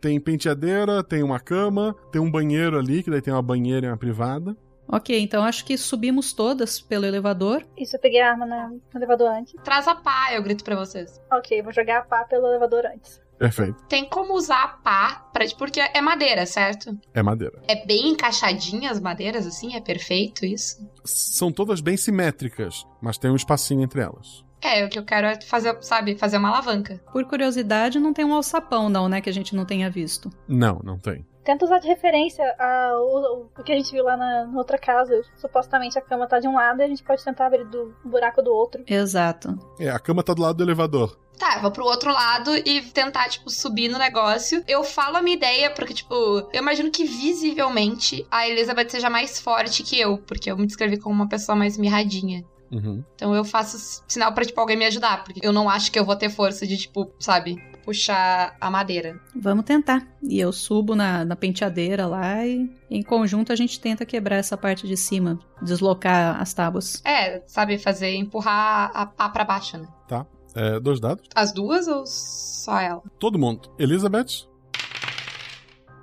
Tem 0.00 0.18
penteadeira, 0.18 1.04
tem 1.04 1.22
uma 1.22 1.38
cama, 1.38 1.94
tem 2.10 2.20
um 2.20 2.30
banheiro 2.30 2.78
ali, 2.78 3.02
que 3.02 3.10
daí 3.10 3.20
tem 3.20 3.34
uma 3.34 3.42
banheira 3.42 3.86
e 3.86 3.90
uma 3.90 3.98
privada. 3.98 4.56
Ok, 4.88 5.20
então 5.20 5.44
acho 5.44 5.64
que 5.64 5.78
subimos 5.78 6.32
todas 6.32 6.80
pelo 6.80 7.04
elevador. 7.06 7.64
Isso, 7.76 7.94
eu 7.94 8.00
peguei 8.00 8.20
a 8.20 8.30
arma 8.30 8.44
no 8.44 8.80
elevador 8.94 9.28
antes. 9.28 9.54
Traz 9.62 9.86
a 9.86 9.94
pá, 9.94 10.32
eu 10.32 10.42
grito 10.42 10.64
pra 10.64 10.74
vocês. 10.74 11.20
Ok, 11.30 11.62
vou 11.62 11.72
jogar 11.72 11.98
a 11.98 12.02
pá 12.02 12.24
pelo 12.24 12.48
elevador 12.48 12.86
antes. 12.86 13.20
Perfeito. 13.40 13.82
Tem 13.88 14.04
como 14.04 14.34
usar 14.34 14.62
a 14.62 14.68
pá 14.68 15.26
pra, 15.32 15.46
porque 15.56 15.80
é 15.80 16.00
madeira, 16.02 16.44
certo? 16.44 16.94
É 17.14 17.22
madeira. 17.22 17.62
É 17.66 17.86
bem 17.86 18.10
encaixadinha 18.10 18.90
as 18.90 19.00
madeiras, 19.00 19.46
assim? 19.46 19.74
É 19.74 19.80
perfeito 19.80 20.44
isso? 20.44 20.86
São 21.06 21.50
todas 21.50 21.80
bem 21.80 21.96
simétricas, 21.96 22.86
mas 23.00 23.16
tem 23.16 23.30
um 23.30 23.36
espacinho 23.36 23.82
entre 23.82 24.02
elas. 24.02 24.44
É, 24.60 24.84
o 24.84 24.90
que 24.90 24.98
eu 24.98 25.04
quero 25.06 25.26
é 25.26 25.40
fazer, 25.40 25.74
sabe, 25.80 26.16
fazer 26.16 26.36
uma 26.36 26.50
alavanca. 26.50 27.00
Por 27.10 27.24
curiosidade, 27.24 27.98
não 27.98 28.12
tem 28.12 28.26
um 28.26 28.34
alçapão, 28.34 28.90
não, 28.90 29.08
né? 29.08 29.22
Que 29.22 29.30
a 29.30 29.32
gente 29.32 29.56
não 29.56 29.64
tenha 29.64 29.88
visto. 29.88 30.28
Não, 30.46 30.78
não 30.84 30.98
tem. 30.98 31.24
Tenta 31.42 31.64
usar 31.64 31.78
de 31.78 31.88
referência 31.88 32.44
a, 32.58 32.92
o, 33.00 33.48
o 33.58 33.62
que 33.62 33.72
a 33.72 33.74
gente 33.74 33.90
viu 33.90 34.04
lá 34.04 34.18
na, 34.18 34.44
na 34.44 34.58
outra 34.58 34.76
casa. 34.76 35.18
Supostamente 35.38 35.98
a 35.98 36.02
cama 36.02 36.26
tá 36.26 36.38
de 36.38 36.46
um 36.46 36.54
lado 36.54 36.82
e 36.82 36.84
a 36.84 36.88
gente 36.88 37.02
pode 37.02 37.24
tentar 37.24 37.46
abrir 37.46 37.64
do 37.64 37.94
buraco 38.04 38.42
do 38.42 38.52
outro. 38.52 38.84
Exato. 38.86 39.58
É, 39.80 39.88
a 39.88 39.98
cama 39.98 40.22
tá 40.22 40.34
do 40.34 40.42
lado 40.42 40.56
do 40.56 40.62
elevador. 40.62 41.18
Tá, 41.40 41.54
eu 41.56 41.62
vou 41.62 41.70
pro 41.70 41.86
outro 41.86 42.12
lado 42.12 42.54
e 42.54 42.82
tentar, 42.82 43.30
tipo, 43.30 43.48
subir 43.48 43.88
no 43.88 43.96
negócio. 43.96 44.62
Eu 44.68 44.84
falo 44.84 45.16
a 45.16 45.22
minha 45.22 45.34
ideia, 45.34 45.70
porque, 45.70 45.94
tipo, 45.94 46.14
eu 46.14 46.60
imagino 46.60 46.90
que 46.90 47.02
visivelmente 47.02 48.26
a 48.30 48.46
Elizabeth 48.46 48.90
seja 48.90 49.08
mais 49.08 49.40
forte 49.40 49.82
que 49.82 49.98
eu, 49.98 50.18
porque 50.18 50.50
eu 50.50 50.58
me 50.58 50.66
descrevi 50.66 50.98
como 50.98 51.14
uma 51.14 51.28
pessoa 51.30 51.56
mais 51.56 51.78
mirradinha. 51.78 52.44
Uhum. 52.70 53.02
Então 53.14 53.34
eu 53.34 53.42
faço 53.42 54.02
sinal 54.06 54.34
pra, 54.34 54.44
tipo, 54.44 54.60
alguém 54.60 54.76
me 54.76 54.84
ajudar, 54.84 55.24
porque 55.24 55.40
eu 55.42 55.50
não 55.50 55.68
acho 55.68 55.90
que 55.90 55.98
eu 55.98 56.04
vou 56.04 56.14
ter 56.14 56.28
força 56.28 56.66
de, 56.66 56.76
tipo, 56.76 57.10
sabe, 57.18 57.56
puxar 57.86 58.54
a 58.60 58.70
madeira. 58.70 59.18
Vamos 59.34 59.64
tentar. 59.64 60.06
E 60.22 60.38
eu 60.38 60.52
subo 60.52 60.94
na, 60.94 61.24
na 61.24 61.36
penteadeira 61.36 62.06
lá 62.06 62.46
e, 62.46 62.70
em 62.90 63.02
conjunto, 63.02 63.50
a 63.50 63.56
gente 63.56 63.80
tenta 63.80 64.04
quebrar 64.04 64.36
essa 64.36 64.58
parte 64.58 64.86
de 64.86 64.96
cima, 64.96 65.38
deslocar 65.62 66.38
as 66.38 66.52
tábuas. 66.52 67.02
É, 67.02 67.42
sabe, 67.46 67.78
fazer, 67.78 68.14
empurrar 68.14 68.90
a 68.94 69.06
pá 69.06 69.28
pra 69.30 69.44
baixo, 69.44 69.78
né? 69.78 69.88
É, 70.54 70.80
dois 70.80 71.00
dados. 71.00 71.28
As 71.34 71.52
duas 71.52 71.86
ou 71.88 72.04
só 72.06 72.78
ela? 72.80 73.02
Todo 73.18 73.38
mundo. 73.38 73.70
Elizabeth. 73.78 74.48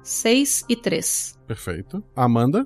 6 0.04 0.66
e 0.70 0.76
3. 0.76 1.38
Perfeito. 1.46 2.04
Amanda. 2.16 2.66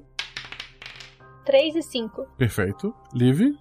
3 1.45 1.75
e 1.75 1.81
5. 1.81 2.27
Perfeito. 2.37 2.93
Liv. 3.13 3.55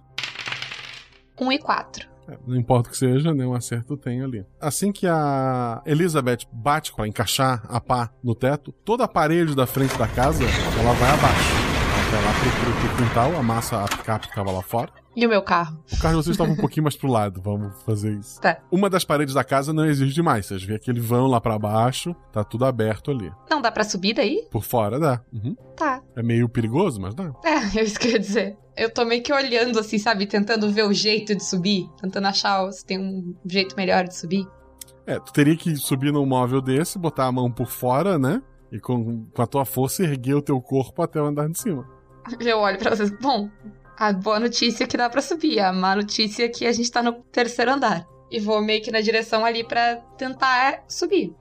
1 1.39 1.51
e 1.51 1.57
4. 1.59 2.07
É, 2.27 2.37
Não 2.45 2.55
importa 2.55 2.89
o 2.89 2.91
que 2.91 2.97
seja, 2.97 3.33
nenhum 3.33 3.55
acerto 3.55 3.97
tem 3.97 4.21
ali. 4.21 4.45
Assim 4.59 4.91
que 4.91 5.07
a 5.07 5.81
Elizabeth 5.85 6.45
bate 6.51 6.93
para 6.93 7.07
encaixar 7.07 7.63
a 7.67 7.81
pá 7.81 8.11
no 8.23 8.35
teto, 8.35 8.71
toda 8.71 9.05
a 9.05 9.07
parede 9.07 9.55
da 9.55 9.65
frente 9.65 9.97
da 9.97 10.07
casa, 10.07 10.43
ela 10.79 10.93
vai 10.93 11.09
abaixo. 11.09 11.60
Vai 12.11 12.21
lá 12.25 12.33
pro, 12.33 12.89
pro, 12.89 12.97
quintal, 12.97 13.37
amassa 13.37 13.83
a 13.83 13.87
picape 13.87 14.27
que 14.27 14.35
tava 14.35 14.51
lá 14.51 14.61
fora. 14.61 14.91
E 15.15 15.25
o 15.25 15.29
meu 15.29 15.41
carro? 15.41 15.81
O 15.93 15.97
carro 15.97 16.17
de 16.17 16.23
vocês 16.23 16.35
estava 16.35 16.51
um 16.51 16.57
pouquinho 16.57 16.83
mais 16.83 16.97
pro 16.97 17.09
lado, 17.09 17.41
vamos 17.41 17.81
fazer 17.83 18.11
isso. 18.17 18.41
Tá. 18.41 18.59
Uma 18.69 18.89
das 18.89 19.05
paredes 19.05 19.33
da 19.33 19.45
casa 19.45 19.71
não 19.71 19.85
existe 19.85 20.21
mais, 20.21 20.45
vocês 20.45 20.61
veem 20.61 20.75
aquele 20.75 20.99
vão 20.99 21.27
lá 21.27 21.39
para 21.39 21.57
baixo, 21.57 22.13
tá 22.33 22.43
tudo 22.43 22.65
aberto 22.65 23.11
ali. 23.11 23.31
Não 23.49 23.61
dá 23.61 23.71
pra 23.71 23.85
subir 23.85 24.13
daí? 24.13 24.45
Por 24.51 24.61
fora 24.61 24.99
dá. 24.99 25.21
Uhum. 25.31 25.55
Tá. 25.75 26.01
É 26.13 26.21
meio 26.21 26.49
perigoso, 26.49 26.99
mas 26.99 27.15
dá. 27.15 27.31
É, 27.45 27.55
é 27.79 27.83
isso 27.83 27.97
que 27.97 28.07
eu 28.07 28.11
ia 28.11 28.19
dizer. 28.19 28.57
Eu 28.75 28.93
tô 28.93 29.05
meio 29.05 29.23
que 29.23 29.31
olhando 29.31 29.79
assim, 29.79 29.97
sabe? 29.97 30.25
Tentando 30.25 30.69
ver 30.69 30.83
o 30.83 30.91
jeito 30.91 31.33
de 31.33 31.45
subir. 31.45 31.89
Tentando 32.01 32.27
achar 32.27 32.69
se 32.73 32.85
tem 32.85 32.99
um 32.99 33.33
jeito 33.45 33.73
melhor 33.77 34.05
de 34.05 34.17
subir. 34.17 34.45
É, 35.07 35.17
tu 35.17 35.31
teria 35.31 35.55
que 35.55 35.77
subir 35.77 36.11
num 36.11 36.25
móvel 36.25 36.61
desse, 36.61 36.99
botar 36.99 37.27
a 37.27 37.31
mão 37.31 37.49
por 37.49 37.67
fora, 37.67 38.19
né? 38.19 38.41
E 38.69 38.79
com, 38.79 39.25
com 39.25 39.41
a 39.41 39.47
tua 39.47 39.63
força 39.63 40.03
erguer 40.03 40.35
o 40.35 40.41
teu 40.41 40.59
corpo 40.61 41.01
até 41.01 41.21
o 41.21 41.25
andar 41.25 41.49
de 41.49 41.57
cima. 41.57 42.00
Eu 42.39 42.59
olho 42.59 42.77
pra 42.77 42.95
vocês. 42.95 43.11
Bom, 43.19 43.49
a 43.97 44.11
boa 44.13 44.39
notícia 44.39 44.83
é 44.83 44.87
que 44.87 44.97
dá 44.97 45.09
pra 45.09 45.21
subir. 45.21 45.59
A 45.59 45.71
má 45.73 45.95
notícia 45.95 46.45
é 46.45 46.49
que 46.49 46.65
a 46.65 46.71
gente 46.71 46.91
tá 46.91 47.01
no 47.03 47.13
terceiro 47.13 47.71
andar. 47.71 48.05
E 48.29 48.39
vou 48.39 48.61
meio 48.61 48.81
que 48.81 48.91
na 48.91 49.01
direção 49.01 49.43
ali 49.45 49.63
pra 49.63 49.97
tentar 50.17 50.83
subir. 50.87 51.33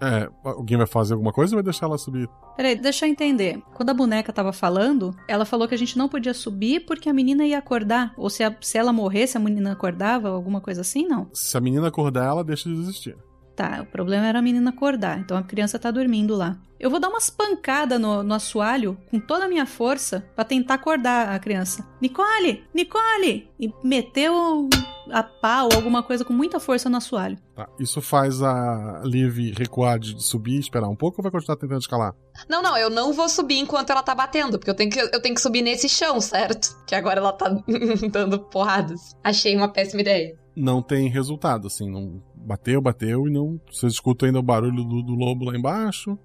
É, 0.00 0.28
alguém 0.44 0.76
vai 0.78 0.86
fazer 0.86 1.14
alguma 1.14 1.32
coisa 1.32 1.54
ou 1.54 1.56
vai 1.56 1.64
deixar 1.64 1.86
ela 1.86 1.98
subir? 1.98 2.28
Peraí, 2.56 2.76
deixa 2.76 3.04
eu 3.04 3.10
entender. 3.10 3.60
Quando 3.74 3.90
a 3.90 3.94
boneca 3.94 4.32
tava 4.32 4.52
falando, 4.52 5.12
ela 5.26 5.44
falou 5.44 5.66
que 5.66 5.74
a 5.74 5.78
gente 5.78 5.98
não 5.98 6.08
podia 6.08 6.32
subir 6.32 6.86
porque 6.86 7.08
a 7.08 7.12
menina 7.12 7.44
ia 7.44 7.58
acordar. 7.58 8.12
Ou 8.16 8.30
se, 8.30 8.44
a- 8.44 8.54
se 8.60 8.78
ela 8.78 8.92
morresse, 8.92 9.36
a 9.36 9.40
menina 9.40 9.72
acordava, 9.72 10.28
alguma 10.28 10.60
coisa 10.60 10.82
assim, 10.82 11.04
não. 11.08 11.28
Se 11.34 11.56
a 11.56 11.60
menina 11.60 11.88
acordar, 11.88 12.26
ela 12.26 12.44
deixa 12.44 12.68
de 12.68 12.76
existir. 12.80 13.16
Tá, 13.58 13.80
o 13.82 13.86
problema 13.86 14.24
era 14.24 14.38
a 14.38 14.42
menina 14.42 14.70
acordar, 14.70 15.18
então 15.18 15.36
a 15.36 15.42
criança 15.42 15.80
tá 15.80 15.90
dormindo 15.90 16.36
lá. 16.36 16.56
Eu 16.78 16.88
vou 16.88 17.00
dar 17.00 17.08
umas 17.08 17.28
pancadas 17.28 18.00
no, 18.00 18.22
no 18.22 18.32
assoalho 18.32 18.96
com 19.10 19.18
toda 19.18 19.46
a 19.46 19.48
minha 19.48 19.66
força 19.66 20.24
pra 20.36 20.44
tentar 20.44 20.74
acordar 20.74 21.34
a 21.34 21.40
criança. 21.40 21.84
Nicole! 22.00 22.62
Nicole! 22.72 23.50
E 23.58 23.68
meteu 23.82 24.68
a 25.10 25.24
pá 25.24 25.64
ou 25.64 25.74
alguma 25.74 26.04
coisa 26.04 26.24
com 26.24 26.32
muita 26.32 26.60
força 26.60 26.88
no 26.88 26.98
assoalho. 26.98 27.36
Tá. 27.56 27.68
Isso 27.80 28.00
faz 28.00 28.40
a 28.40 29.02
Liv 29.04 29.52
recuar 29.58 29.98
de 29.98 30.22
subir 30.22 30.54
e 30.54 30.60
esperar 30.60 30.88
um 30.88 30.94
pouco 30.94 31.18
ou 31.18 31.24
vai 31.24 31.32
continuar 31.32 31.56
tentando 31.56 31.80
escalar? 31.80 32.14
Não, 32.48 32.62
não, 32.62 32.78
eu 32.78 32.88
não 32.88 33.12
vou 33.12 33.28
subir 33.28 33.58
enquanto 33.58 33.90
ela 33.90 34.04
tá 34.04 34.14
batendo, 34.14 34.56
porque 34.56 34.70
eu 34.70 34.76
tenho 34.76 34.90
que, 34.90 35.00
eu 35.00 35.20
tenho 35.20 35.34
que 35.34 35.40
subir 35.40 35.62
nesse 35.62 35.88
chão, 35.88 36.20
certo? 36.20 36.76
Que 36.86 36.94
agora 36.94 37.18
ela 37.18 37.32
tá 37.32 37.48
dando 38.12 38.38
porradas. 38.38 39.16
Achei 39.24 39.56
uma 39.56 39.72
péssima 39.72 40.02
ideia. 40.02 40.38
Não 40.54 40.80
tem 40.80 41.08
resultado, 41.08 41.66
assim, 41.66 41.90
não 41.90 42.22
bateu, 42.44 42.80
bateu 42.80 43.26
e 43.26 43.30
não. 43.30 43.60
Vocês 43.70 43.94
escutam 43.94 44.26
ainda 44.26 44.38
o 44.38 44.42
barulho 44.42 44.84
do, 44.84 45.02
do 45.02 45.14
lobo 45.14 45.44
lá 45.44 45.56
embaixo, 45.56 46.18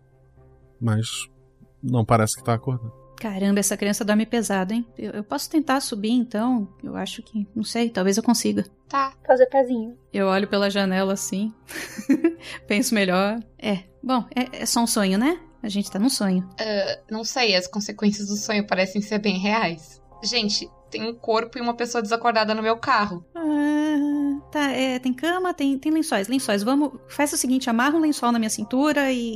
mas 0.80 1.27
não 1.81 2.06
parece 2.06 2.35
que 2.35 2.44
tá 2.44 2.53
acordando. 2.53 3.03
Caramba, 3.23 3.60
essa 3.60 3.77
criança 3.77 4.03
dorme 4.03 4.26
pesado, 4.26 4.73
hein? 4.73 4.85
Eu, 4.98 5.11
eu 5.11 5.23
posso 5.23 5.49
tentar 5.49 5.80
subir 5.80 6.11
então? 6.11 6.68
Eu 6.84 6.95
acho 6.95 7.22
que. 7.23 7.48
Não 7.56 7.64
sei, 7.64 7.90
talvez 7.90 8.18
eu 8.18 8.23
consiga. 8.23 8.65
Tá. 8.90 9.14
Fazer 9.26 9.45
pezinho. 9.45 9.98
Eu 10.11 10.27
olho 10.27 10.48
pela 10.48 10.69
janela 10.69 11.14
assim. 11.14 11.53
Penso 12.68 12.94
melhor. 12.94 13.40
É. 13.57 13.84
Bom, 14.03 14.26
é, 14.35 14.64
é 14.64 14.65
só 14.65 14.81
um 14.81 14.88
sonho, 14.88 15.18
né? 15.18 15.40
A 15.61 15.69
gente 15.69 15.90
tá 15.90 15.98
num 15.98 16.10
sonho. 16.10 16.44
Uh, 16.60 17.03
não 17.10 17.23
sei, 17.23 17.56
as 17.56 17.68
consequências 17.68 18.27
do 18.27 18.35
sonho 18.35 18.68
parecem 18.68 19.02
ser 19.02 19.19
bem 19.19 19.38
reais. 19.40 20.02
Gente, 20.22 20.69
tem 20.94 21.07
um 21.07 21.14
corpo 21.14 21.57
e 21.57 21.61
uma 21.61 21.74
pessoa 21.74 22.02
desacordada 22.02 22.53
no 22.53 22.61
meu 22.61 22.78
carro. 22.78 23.26
Ah, 23.36 24.40
tá, 24.52 24.72
é, 24.72 24.99
tem 24.99 25.11
cama, 25.11 25.53
tem, 25.53 25.78
tem 25.78 25.91
lençóis. 25.91 26.28
Lençóis, 26.28 26.61
vamos. 26.61 26.91
Faz 27.10 27.34
o 27.34 27.38
seguinte: 27.38 27.70
amarra 27.70 27.98
um 27.98 28.02
lençol 28.02 28.32
na 28.32 28.38
minha 28.38 28.49
cintura 28.49 29.11
e. 29.11 29.36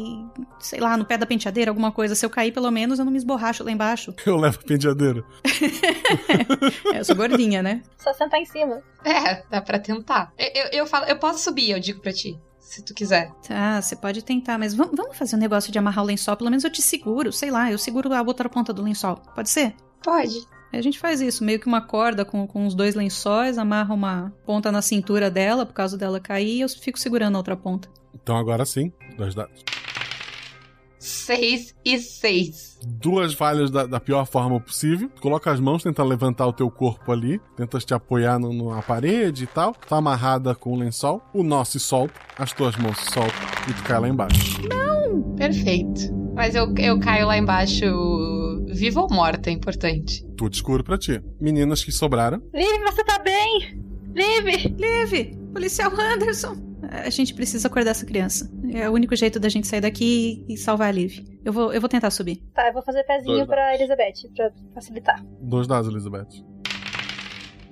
sei 0.60 0.80
lá, 0.80 0.96
no 0.96 1.06
pé 1.06 1.18
da 1.18 1.26
penteadeira, 1.26 1.72
alguma 1.72 1.92
coisa. 1.92 2.14
Se 2.14 2.26
eu 2.26 2.30
cair, 2.30 2.52
pelo 2.52 2.70
menos 2.70 3.00
eu 3.00 3.06
não 3.06 3.12
me 3.12 3.18
esborracho 3.18 3.64
lá 3.64 3.72
embaixo. 3.72 4.14
Eu 4.28 4.36
levo 4.38 4.60
a 4.62 4.68
penteadeira. 4.68 5.24
é, 6.94 7.00
eu 7.00 7.06
sou 7.06 7.16
gordinha, 7.16 7.64
né? 7.64 7.82
Só 7.98 8.14
sentar 8.14 8.40
em 8.40 8.46
cima. 8.46 8.84
É, 9.06 9.42
dá 9.50 9.62
pra 9.62 9.80
tentar. 9.80 10.34
Eu, 10.38 10.64
eu, 10.64 10.70
eu 10.80 10.86
falo, 10.86 11.06
eu 11.06 11.18
posso 11.18 11.40
subir, 11.40 11.72
eu 11.72 11.80
digo 11.80 12.02
pra 12.02 12.12
ti 12.12 12.38
se 12.60 12.84
tu 12.84 12.94
quiser. 12.94 13.32
Tá, 13.48 13.82
você 13.82 13.96
pode 13.96 14.22
tentar, 14.22 14.58
mas 14.58 14.74
vamos, 14.74 14.94
vamos 14.96 15.18
fazer 15.18 15.38
um 15.38 15.40
negócio 15.40 15.72
de 15.72 15.80
amarrar 15.80 16.04
o 16.04 16.08
lençol, 16.08 16.36
pelo 16.36 16.50
menos 16.50 16.66
eu 16.66 16.70
te 16.70 16.82
seguro, 16.82 17.32
sei 17.32 17.50
lá, 17.50 17.72
eu 17.72 17.78
seguro 17.78 18.14
a 18.14 18.22
outra 18.22 18.50
ponta 18.50 18.74
do 18.74 18.84
lençol. 18.84 19.16
Pode 19.34 19.50
ser? 19.50 19.74
Pode. 20.04 20.46
A 20.72 20.82
gente 20.82 21.00
faz 21.00 21.22
isso, 21.22 21.44
meio 21.44 21.60
que 21.60 21.68
uma 21.68 21.82
corda 21.82 22.26
com, 22.26 22.46
com 22.46 22.66
os 22.66 22.76
dois 22.76 22.94
lençóis, 22.94 23.58
amarra 23.58 23.94
uma 23.94 24.34
ponta 24.46 24.72
na 24.72 24.82
cintura 24.82 25.32
dela, 25.32 25.66
por 25.66 25.74
causa 25.74 25.98
dela 25.98 26.20
cair, 26.20 26.58
e 26.58 26.62
eu 26.62 26.70
fico 26.70 27.00
segurando 27.00 27.36
a 27.36 27.38
outra 27.40 27.56
ponta. 27.56 27.90
Então 28.14 28.36
agora 28.38 28.66
sim, 28.66 28.92
dois 29.18 29.34
dados. 29.34 29.64
6 31.00 31.76
e 31.86 32.00
6. 32.00 32.80
Duas 32.86 33.34
falhas 33.34 33.72
da, 33.72 33.86
da, 33.86 34.00
pior 34.00 34.26
forma 34.26 34.60
possível. 34.60 35.10
Coloca 35.22 35.52
as 35.52 35.60
mãos, 35.60 35.84
tenta 35.84 36.04
levantar 36.04 36.48
o 36.48 36.54
teu 36.54 36.70
corpo 36.70 37.12
ali, 37.12 37.40
tenta 37.56 37.80
te 37.80 37.94
apoiar 37.94 38.40
no, 38.40 38.76
na 38.76 38.82
parede 38.82 39.46
e 39.46 39.48
tal. 39.48 39.74
Tá 39.74 39.98
amarrada 39.98 40.54
com 40.54 40.74
o 40.74 40.76
lençol. 40.76 41.22
O 41.34 41.44
nó 41.44 41.64
se 41.64 41.80
solta, 41.80 42.14
as 42.38 42.52
tuas 42.52 42.76
mãos 42.76 42.98
se 42.98 43.12
soltam 43.12 43.40
e 43.70 43.74
tu 43.74 43.84
cai 43.84 44.00
lá 44.00 44.10
embaixo. 44.10 44.62
Não! 44.68 44.88
Perfeito. 45.38 46.14
Mas 46.34 46.56
eu, 46.56 46.74
eu 46.78 47.00
caio 47.00 47.28
lá 47.28 47.38
embaixo 47.38 47.86
viva 48.78 49.02
ou 49.02 49.10
morta, 49.10 49.50
é 49.50 49.54
importante. 49.54 50.24
Tudo 50.38 50.54
escuro 50.54 50.84
para 50.84 50.98
ti. 50.98 51.22
Meninas 51.42 51.84
que 51.84 51.92
sobraram. 51.92 52.42
Liv, 52.54 52.84
você 52.84 53.04
tá 53.04 53.20
bem? 53.20 53.82
Liv! 54.14 54.76
Liv! 54.78 55.36
Policial 55.52 55.92
Anderson! 56.00 56.56
A 56.90 57.10
gente 57.10 57.34
precisa 57.34 57.68
acordar 57.68 57.92
essa 57.92 58.06
criança. 58.06 58.50
É 58.72 58.88
o 58.88 58.94
único 58.94 59.16
jeito 59.16 59.40
da 59.40 59.50
gente 59.50 59.68
sair 59.68 59.82
daqui 59.82 60.46
e 60.48 60.56
salvar 60.56 60.90
a 60.90 60.92
Liv. 60.92 61.20
Eu 61.44 61.52
vou, 61.52 61.74
eu 61.74 61.82
vou 61.82 61.90
tentar 61.90 62.12
subir. 62.12 62.38
Tá, 62.54 62.68
eu 62.68 62.74
vou 62.74 62.84
fazer 62.84 63.04
pezinho 63.04 63.38
Dois 63.38 63.48
pra 63.48 63.56
dados. 63.58 63.80
Elizabeth, 63.80 64.34
pra 64.36 64.52
facilitar. 64.76 65.26
Dois 65.42 65.68
dados, 65.68 65.90
Elizabeth. 65.90 66.28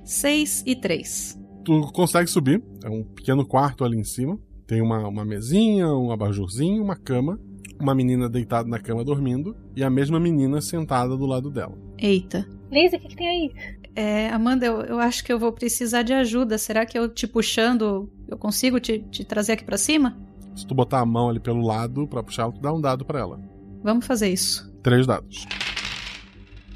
Seis 0.04 0.64
e 0.66 0.76
três. 0.76 1.40
Tu 1.64 1.92
consegue 1.94 2.30
subir. 2.30 2.64
É 2.84 2.90
um 2.90 3.04
pequeno 3.04 3.46
quarto 3.46 3.86
ali 3.86 3.98
em 3.98 4.04
cima. 4.04 4.40
Tem 4.68 4.82
uma, 4.82 5.08
uma 5.08 5.24
mesinha, 5.24 5.88
um 5.88 6.12
abajurzinho, 6.12 6.84
uma 6.84 6.96
cama 6.96 7.40
uma 7.80 7.96
menina 7.96 8.30
deitada 8.30 8.68
na 8.68 8.80
cama 8.80 9.04
dormindo 9.04 9.56
e 9.76 9.84
a 9.84 9.90
mesma 9.90 10.20
menina 10.20 10.62
sentada 10.62 11.16
do 11.16 11.26
lado 11.26 11.50
dela. 11.50 11.78
Eita. 11.98 12.48
Liz, 12.72 12.94
o 12.94 13.00
que, 13.00 13.08
que 13.08 13.16
tem 13.16 13.28
aí? 13.28 13.52
É, 13.96 14.30
Amanda, 14.30 14.66
eu, 14.66 14.82
eu 14.82 15.00
acho 15.00 15.24
que 15.24 15.32
eu 15.32 15.40
vou 15.40 15.52
precisar 15.52 16.02
de 16.02 16.14
ajuda. 16.14 16.58
Será 16.58 16.86
que 16.86 16.98
eu 16.98 17.08
te 17.08 17.26
puxando, 17.26 18.10
eu 18.28 18.38
consigo 18.38 18.80
te, 18.80 19.00
te 19.00 19.24
trazer 19.24 19.54
aqui 19.54 19.64
para 19.64 19.78
cima? 19.78 20.18
Se 20.56 20.66
tu 20.66 20.76
botar 20.76 21.00
a 21.00 21.06
mão 21.06 21.30
ali 21.30 21.40
pelo 21.40 21.62
lado 21.66 22.08
para 22.08 22.24
puxar, 22.24 22.52
tu 22.52 22.60
dá 22.60 22.74
um 22.74 22.82
dado 22.82 23.06
para 23.06 23.20
ela. 23.20 23.40
Vamos 23.84 24.06
fazer 24.06 24.30
isso. 24.30 24.74
Três 24.82 25.06
dados. 25.06 25.46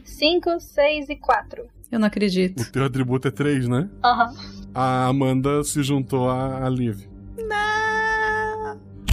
Cinco, 0.04 0.60
seis 0.60 1.10
e 1.10 1.16
quatro. 1.16 1.64
Eu 1.92 2.00
não 2.00 2.08
acredito. 2.08 2.62
O 2.62 2.72
teu 2.72 2.86
atributo 2.86 3.28
é 3.28 3.32
três, 3.32 3.68
né? 3.68 3.90
Aham. 4.04 4.30
Uhum. 4.30 4.60
A 4.74 5.08
Amanda 5.08 5.64
se 5.64 5.82
juntou 5.82 6.30
a, 6.30 6.66
a 6.66 6.70
Liv. 6.70 7.08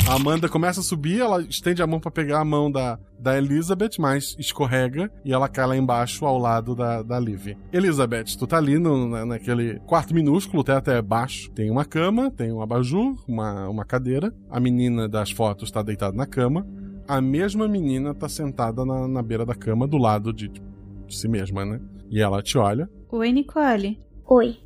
A 0.08 0.14
Amanda 0.14 0.48
começa 0.48 0.78
a 0.78 0.82
subir, 0.84 1.20
ela 1.20 1.42
estende 1.42 1.82
a 1.82 1.86
mão 1.86 1.98
para 1.98 2.12
pegar 2.12 2.38
a 2.38 2.44
mão 2.44 2.70
da, 2.70 2.96
da 3.18 3.36
Elizabeth, 3.36 3.98
mas 3.98 4.36
escorrega 4.38 5.10
e 5.24 5.32
ela 5.32 5.48
cai 5.48 5.66
lá 5.66 5.76
embaixo 5.76 6.24
ao 6.24 6.38
lado 6.38 6.76
da, 6.76 7.02
da 7.02 7.18
Liv. 7.18 7.56
Elizabeth, 7.72 8.36
tu 8.38 8.46
tá 8.46 8.56
ali 8.56 8.78
no, 8.78 9.08
na, 9.08 9.26
naquele 9.26 9.80
quarto 9.80 10.14
minúsculo, 10.14 10.60
o 10.60 10.64
teto 10.64 10.92
é 10.92 11.02
baixo. 11.02 11.50
Tem 11.50 11.72
uma 11.72 11.84
cama, 11.84 12.30
tem 12.30 12.52
um 12.52 12.62
abajur, 12.62 13.16
uma, 13.26 13.68
uma 13.68 13.84
cadeira. 13.84 14.32
A 14.48 14.60
menina 14.60 15.08
das 15.08 15.32
fotos 15.32 15.72
tá 15.72 15.82
deitada 15.82 16.16
na 16.16 16.24
cama. 16.24 16.64
A 17.08 17.20
mesma 17.20 17.66
menina 17.66 18.14
tá 18.14 18.28
sentada 18.28 18.84
na, 18.84 19.08
na 19.08 19.22
beira 19.22 19.44
da 19.44 19.56
cama, 19.56 19.88
do 19.88 19.98
lado 19.98 20.32
de, 20.32 20.48
de 20.48 20.62
si 21.08 21.26
mesma, 21.26 21.64
né? 21.64 21.80
E 22.08 22.22
ela 22.22 22.40
te 22.42 22.56
olha. 22.56 22.88
Oi, 23.10 23.32
Nicole. 23.32 23.98
Oi. 24.24 24.56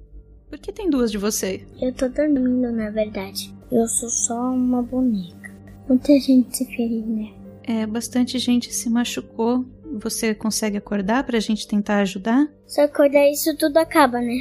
Por 0.50 0.58
que 0.58 0.70
tem 0.70 0.90
duas 0.90 1.10
de 1.10 1.16
você? 1.16 1.66
Eu 1.80 1.94
tô 1.94 2.10
dormindo, 2.10 2.70
na 2.70 2.90
verdade. 2.90 3.58
Eu 3.70 3.86
sou 3.86 4.08
só 4.08 4.50
uma 4.50 4.82
boneca. 4.82 5.54
Muita 5.88 6.18
gente 6.18 6.56
se 6.56 6.64
feriu, 6.64 7.06
né? 7.06 7.32
É, 7.62 7.86
bastante 7.86 8.38
gente 8.38 8.72
se 8.72 8.90
machucou. 8.90 9.64
Você 10.00 10.34
consegue 10.34 10.76
acordar 10.76 11.24
pra 11.24 11.38
gente 11.38 11.68
tentar 11.68 11.98
ajudar? 11.98 12.48
Se 12.66 12.80
acordar, 12.80 13.28
isso 13.30 13.56
tudo 13.56 13.76
acaba, 13.76 14.20
né? 14.20 14.40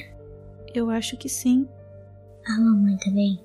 Eu 0.74 0.90
acho 0.90 1.16
que 1.16 1.30
sim. 1.30 1.68
A 2.46 2.60
mamãe 2.60 2.98
tá 2.98 3.12
bem? 3.12 3.40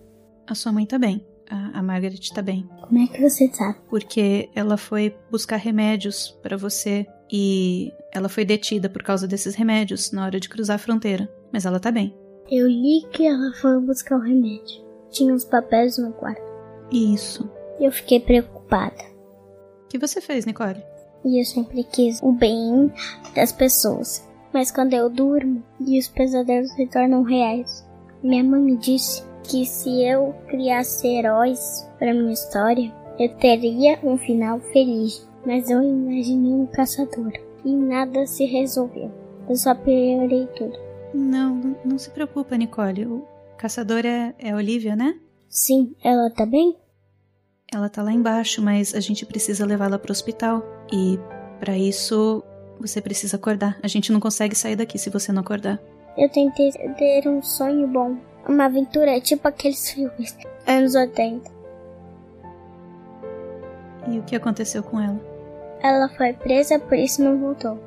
A 0.46 0.54
sua 0.54 0.72
mãe 0.72 0.86
tá 0.86 0.98
bem. 0.98 1.26
A, 1.50 1.78
a 1.78 1.82
Margaret 1.82 2.30
tá 2.34 2.40
bem. 2.40 2.66
Como 2.80 2.98
é 2.98 3.06
que 3.06 3.20
você 3.20 3.48
sabe? 3.52 3.78
Porque 3.90 4.48
ela 4.54 4.78
foi 4.78 5.14
buscar 5.30 5.56
remédios 5.56 6.30
para 6.42 6.56
você 6.56 7.06
e 7.30 7.92
ela 8.12 8.30
foi 8.30 8.44
detida 8.46 8.88
por 8.88 9.02
causa 9.02 9.28
desses 9.28 9.54
remédios 9.54 10.12
na 10.12 10.24
hora 10.24 10.40
de 10.40 10.48
cruzar 10.48 10.76
a 10.76 10.78
fronteira. 10.78 11.30
Mas 11.52 11.66
ela 11.66 11.78
tá 11.78 11.90
bem. 11.90 12.14
Eu 12.50 12.66
li 12.66 13.06
que 13.12 13.26
ela 13.26 13.52
foi 13.60 13.78
buscar 13.80 14.16
o 14.16 14.22
remédio 14.22 14.84
tinha 15.14 15.32
os 15.32 15.44
papéis 15.44 15.96
no 15.96 16.12
quarto. 16.12 16.42
Isso. 16.90 17.48
Eu 17.80 17.90
fiquei 17.90 18.20
preocupada. 18.20 19.02
O 19.84 19.88
que 19.88 19.98
você 19.98 20.20
fez, 20.20 20.44
Nicole? 20.44 20.82
E 21.24 21.40
eu 21.40 21.44
sempre 21.44 21.84
quis 21.84 22.20
o 22.22 22.32
bem 22.32 22.92
das 23.34 23.52
pessoas. 23.52 24.28
Mas 24.52 24.70
quando 24.70 24.92
eu 24.92 25.08
durmo 25.08 25.62
e 25.80 25.98
os 25.98 26.08
pesadelos 26.08 26.70
se 26.72 26.86
tornam 26.86 27.22
reais, 27.22 27.84
minha 28.22 28.44
mãe 28.44 28.60
me 28.60 28.76
disse 28.76 29.22
que 29.44 29.64
se 29.64 30.04
eu 30.04 30.34
criasse 30.48 31.06
heróis 31.06 31.88
para 31.98 32.12
minha 32.12 32.32
história, 32.32 32.92
eu 33.18 33.28
teria 33.36 33.98
um 34.02 34.16
final 34.16 34.60
feliz. 34.60 35.26
Mas 35.46 35.70
eu 35.70 35.82
imaginei 35.82 36.52
um 36.52 36.66
caçador 36.66 37.32
e 37.64 37.72
nada 37.74 38.26
se 38.26 38.44
resolveu. 38.44 39.10
Eu 39.48 39.56
só 39.56 39.74
piorei 39.74 40.46
tudo. 40.56 40.78
Não, 41.12 41.54
não, 41.54 41.76
não 41.84 41.98
se 41.98 42.10
preocupa, 42.10 42.56
Nicole. 42.56 43.06
O, 43.06 43.24
caçadora 43.64 44.06
é, 44.06 44.34
é 44.38 44.50
a 44.50 44.56
Olivia, 44.56 44.94
né? 44.94 45.18
Sim, 45.48 45.96
ela 46.04 46.28
tá 46.28 46.44
bem? 46.44 46.76
Ela 47.72 47.88
tá 47.88 48.02
lá 48.02 48.12
embaixo, 48.12 48.60
mas 48.60 48.94
a 48.94 49.00
gente 49.00 49.24
precisa 49.24 49.64
levá-la 49.64 49.98
pro 49.98 50.12
hospital. 50.12 50.62
E 50.92 51.18
para 51.58 51.74
isso, 51.74 52.44
você 52.78 53.00
precisa 53.00 53.38
acordar. 53.38 53.78
A 53.82 53.88
gente 53.88 54.12
não 54.12 54.20
consegue 54.20 54.54
sair 54.54 54.76
daqui 54.76 54.98
se 54.98 55.08
você 55.08 55.32
não 55.32 55.40
acordar. 55.40 55.80
Eu 56.18 56.28
tentei 56.28 56.72
ter 56.98 57.26
um 57.26 57.40
sonho 57.40 57.88
bom. 57.88 58.18
Uma 58.46 58.66
aventura 58.66 59.18
tipo 59.18 59.48
aqueles 59.48 59.88
filmes 59.90 60.36
anos 60.66 60.94
80. 60.94 61.50
E 64.10 64.18
o 64.18 64.22
que 64.24 64.36
aconteceu 64.36 64.82
com 64.82 65.00
ela? 65.00 65.18
Ela 65.82 66.10
foi 66.10 66.34
presa, 66.34 66.78
por 66.78 66.98
isso 66.98 67.24
não 67.24 67.38
voltou. 67.38 67.80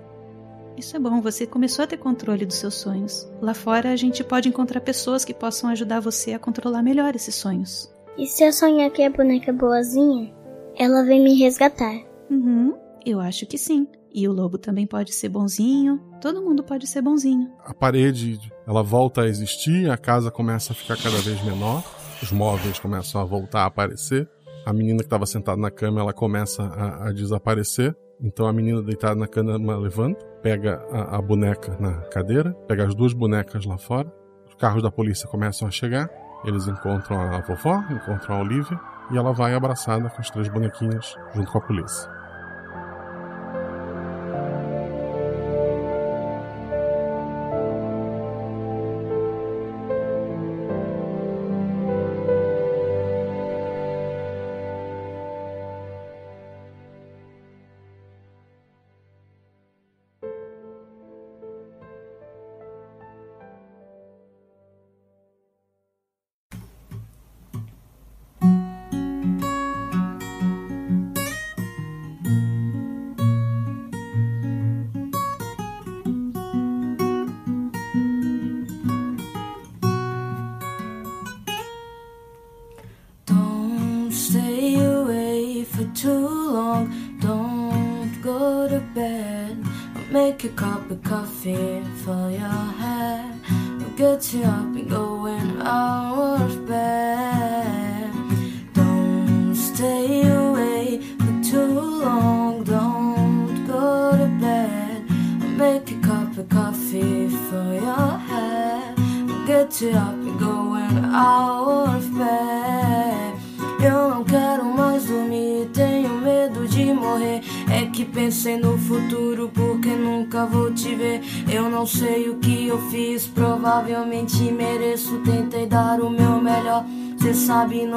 Isso 0.78 0.96
é 0.96 1.00
bom, 1.00 1.20
você 1.22 1.48
começou 1.48 1.84
a 1.84 1.88
ter 1.88 1.98
controle 1.98 2.46
dos 2.46 2.58
seus 2.58 2.76
sonhos. 2.76 3.28
Lá 3.42 3.56
fora 3.56 3.92
a 3.92 3.96
gente 3.96 4.24
pode 4.24 4.48
encontrar 4.48 4.80
pessoas 4.80 5.26
que 5.26 5.34
possam 5.34 5.72
ajudar 5.72 6.00
você 6.00 6.34
a 6.34 6.40
controlar 6.40 6.84
melhor 6.84 7.16
esses 7.16 7.34
sonhos. 7.34 7.92
E 8.16 8.28
se 8.28 8.44
eu 8.44 8.54
sonhar 8.54 8.92
que 8.92 9.02
a 9.02 9.10
boneca 9.10 9.50
é 9.50 9.54
boazinha, 9.54 10.32
ela 10.78 11.04
vem 11.04 11.24
me 11.24 11.34
resgatar. 11.34 11.96
Uhum, 12.30 12.78
eu 13.04 13.20
acho 13.20 13.48
que 13.48 13.58
sim. 13.58 13.88
E 14.14 14.28
o 14.28 14.32
lobo 14.32 14.60
também 14.60 14.86
pode 14.86 15.14
ser 15.14 15.30
bonzinho. 15.30 16.00
Todo 16.22 16.44
mundo 16.44 16.64
pode 16.64 16.86
ser 16.86 17.02
bonzinho. 17.02 17.52
A 17.66 17.74
parede, 17.74 18.40
ela 18.68 18.84
volta 18.84 19.22
a 19.22 19.28
existir, 19.28 19.90
a 19.90 19.98
casa 19.98 20.30
começa 20.30 20.74
a 20.74 20.76
ficar 20.76 20.98
cada 20.98 21.18
vez 21.18 21.44
menor, 21.44 21.84
os 22.22 22.32
móveis 22.32 22.78
começam 22.78 23.20
a 23.20 23.26
voltar 23.26 23.62
a 23.62 23.66
aparecer. 23.66 24.30
A 24.64 24.72
menina 24.72 25.00
que 25.00 25.06
estava 25.06 25.26
sentada 25.26 25.60
na 25.60 25.72
cama, 25.72 26.02
ela 26.02 26.14
começa 26.14 26.62
a, 26.64 27.08
a 27.08 27.12
desaparecer. 27.12 27.96
Então 28.22 28.48
a 28.48 28.54
menina 28.54 28.82
deitada 28.82 29.16
na 29.16 29.28
cama 29.28 29.78
levanta, 29.78 30.26
pega 30.42 30.82
a, 30.92 31.18
a, 31.18 31.22
boneca 31.22 31.76
na 31.80 32.02
cadeira, 32.10 32.54
pega 32.68 32.86
as 32.86 32.96
duas 32.96 33.14
bonecas 33.14 33.66
lá 33.66 33.78
fora. 33.78 34.12
Os 34.48 34.56
carros 34.56 34.82
da 34.82 34.92
polícia 34.92 35.28
começam 35.28 35.68
a 35.68 35.72
chegar. 35.72 36.10
Eles 36.46 36.68
encontram 36.68 37.20
a 37.20 37.40
vovó, 37.42 37.84
encontram 37.90 38.38
a 38.38 38.40
Olivia 38.42 38.80
e 39.12 39.18
ela 39.18 39.34
vai 39.34 39.54
abraçada 39.54 40.10
com 40.10 40.22
as 40.22 40.30
três 40.30 40.48
bonequinhas 40.50 41.16
junto 41.34 41.52
com 41.52 41.58
a 41.58 41.62
polícia. 41.62 42.17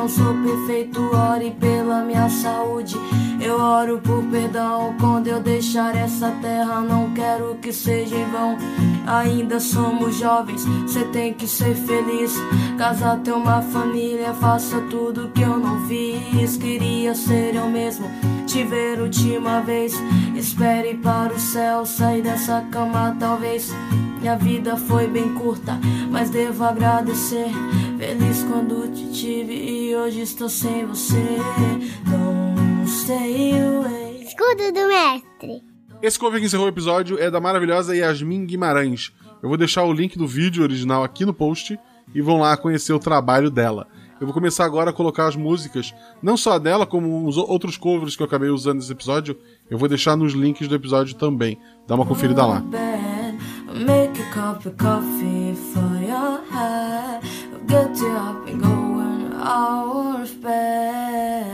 Não 0.01 0.09
sou 0.09 0.33
perfeito, 0.43 0.99
ore 1.15 1.51
pela 1.61 2.03
minha 2.03 2.27
saúde. 2.31 2.97
Eu 3.39 3.61
oro 3.61 3.99
por 3.99 4.25
perdão 4.31 4.95
quando 4.99 5.27
eu 5.27 5.43
deixar 5.43 5.95
essa 5.95 6.31
terra. 6.41 6.81
Não 6.81 7.13
quero 7.13 7.57
que 7.57 7.71
seja 7.71 8.17
em 8.17 8.25
vão. 8.31 8.57
Ainda 9.07 9.61
somos 9.61 10.17
jovens, 10.17 10.65
cê 10.87 11.05
tem 11.13 11.35
que 11.35 11.47
ser 11.47 11.75
feliz. 11.75 12.33
Casar, 12.79 13.19
ter 13.19 13.33
uma 13.33 13.61
família, 13.61 14.33
faça 14.33 14.81
tudo 14.89 15.31
que 15.35 15.43
eu 15.43 15.59
não 15.59 15.87
fiz. 15.87 16.57
Queria 16.57 17.15
ser 17.15 17.55
eu 17.55 17.69
mesmo, 17.69 18.11
te 18.47 18.65
ver 18.65 19.03
última 19.03 19.61
vez. 19.61 19.93
Espere 20.35 20.95
para 20.95 21.35
o 21.35 21.39
céu, 21.39 21.85
sair 21.85 22.23
dessa 22.23 22.63
cama 22.71 23.15
talvez. 23.21 23.71
Minha 24.21 24.37
vida 24.37 24.77
foi 24.77 25.07
bem 25.07 25.35
curta, 25.35 25.81
mas 26.11 26.29
devo 26.29 26.63
agradecer. 26.63 27.49
Feliz 27.99 28.43
quando 28.43 28.93
te 28.93 29.11
tive 29.13 29.55
e 29.55 29.97
hoje 29.97 30.21
estou 30.21 30.49
sem 30.49 30.85
você. 30.85 31.39
Don't 32.05 32.89
stay 32.89 33.53
away. 33.53 34.23
Escudo 34.23 34.73
do 34.73 34.89
mestre. 34.89 35.63
Esse 36.03 36.19
cover 36.19 36.39
que 36.39 36.47
encerrou 36.47 36.67
o 36.67 36.69
episódio 36.69 37.19
é 37.19 37.31
da 37.31 37.41
maravilhosa 37.41 37.97
Yasmin 37.97 38.45
Guimarães. 38.45 39.11
Eu 39.43 39.49
vou 39.49 39.57
deixar 39.57 39.85
o 39.85 39.93
link 39.93 40.19
do 40.19 40.27
vídeo 40.27 40.63
original 40.63 41.03
aqui 41.03 41.25
no 41.25 41.33
post 41.33 41.79
e 42.15 42.21
vão 42.21 42.41
lá 42.41 42.55
conhecer 42.59 42.93
o 42.93 42.99
trabalho 42.99 43.51
dela. 43.51 43.87
Eu 44.21 44.27
vou 44.27 44.35
começar 44.35 44.67
agora 44.67 44.91
a 44.91 44.93
colocar 44.93 45.29
as 45.29 45.37
músicas, 45.37 45.95
não 46.23 46.37
só 46.37 46.53
a 46.53 46.59
dela, 46.59 46.85
como 46.85 47.27
os 47.27 47.39
outros 47.39 47.79
covers 47.79 48.17
que 48.17 48.23
eu 48.23 48.27
acabei 48.27 48.51
usando 48.51 48.77
nesse 48.77 48.93
episódio. 48.93 49.39
Eu 49.71 49.79
vou 49.79 49.89
deixar 49.89 50.15
nos 50.15 50.35
links 50.35 50.69
do 50.69 50.75
episódio 50.75 51.17
também. 51.17 51.59
Dá 51.87 51.95
uma 51.95 52.05
conferida 52.05 52.45
lá. 52.45 52.63
Cup 54.41 54.65
of 54.65 54.77
coffee 54.79 55.55
for 55.71 56.01
your 56.01 56.41
head. 56.51 57.21
Get 57.69 57.99
you 57.99 58.17
up 58.17 58.49
and 58.51 58.63
bed. 60.43 61.45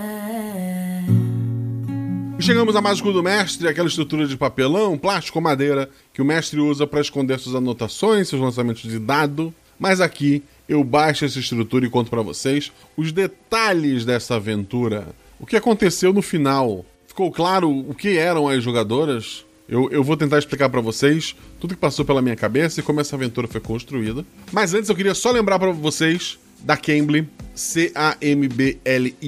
E 2.38 2.42
chegamos 2.42 2.76
a 2.76 2.80
mais 2.80 2.98
escudo 2.98 3.14
do 3.14 3.22
mestre, 3.24 3.66
aquela 3.66 3.88
estrutura 3.88 4.26
de 4.26 4.36
papelão, 4.36 4.96
plástico 4.96 5.38
ou 5.38 5.42
madeira 5.42 5.90
que 6.12 6.22
o 6.22 6.24
mestre 6.24 6.60
usa 6.60 6.86
para 6.86 7.00
esconder 7.00 7.40
suas 7.40 7.56
anotações, 7.56 8.28
seus 8.28 8.40
lançamentos 8.40 8.82
de 8.82 9.00
dado. 9.00 9.52
Mas 9.80 10.00
aqui 10.00 10.44
eu 10.68 10.84
baixo 10.84 11.24
essa 11.24 11.40
estrutura 11.40 11.86
e 11.86 11.90
conto 11.90 12.08
para 12.08 12.22
vocês 12.22 12.70
os 12.96 13.10
detalhes 13.10 14.04
dessa 14.04 14.36
aventura. 14.36 15.08
O 15.40 15.46
que 15.46 15.56
aconteceu 15.56 16.12
no 16.12 16.22
final? 16.22 16.86
Ficou 17.08 17.32
claro 17.32 17.68
o 17.68 17.94
que 17.94 18.16
eram 18.16 18.46
as 18.46 18.62
jogadoras? 18.62 19.45
Eu, 19.68 19.90
eu 19.90 20.05
vou 20.05 20.16
tentar 20.16 20.38
explicar 20.38 20.68
para 20.68 20.80
vocês 20.80 21.34
tudo 21.60 21.74
que 21.74 21.80
passou 21.80 22.05
pela 22.05 22.22
minha 22.22 22.36
cabeça 22.36 22.78
e 22.80 22.82
como 22.82 23.01
essa 23.01 23.16
aventura 23.16 23.48
foi 23.48 23.60
construída. 23.60 24.24
Mas 24.52 24.74
antes 24.74 24.88
eu 24.88 24.94
queria 24.94 25.14
só 25.14 25.32
lembrar 25.32 25.59
para 25.59 25.72
vocês 25.72 26.38
da 26.60 26.76
Cambly, 26.76 27.28
C-A-M-B-L-Y. 27.55 29.18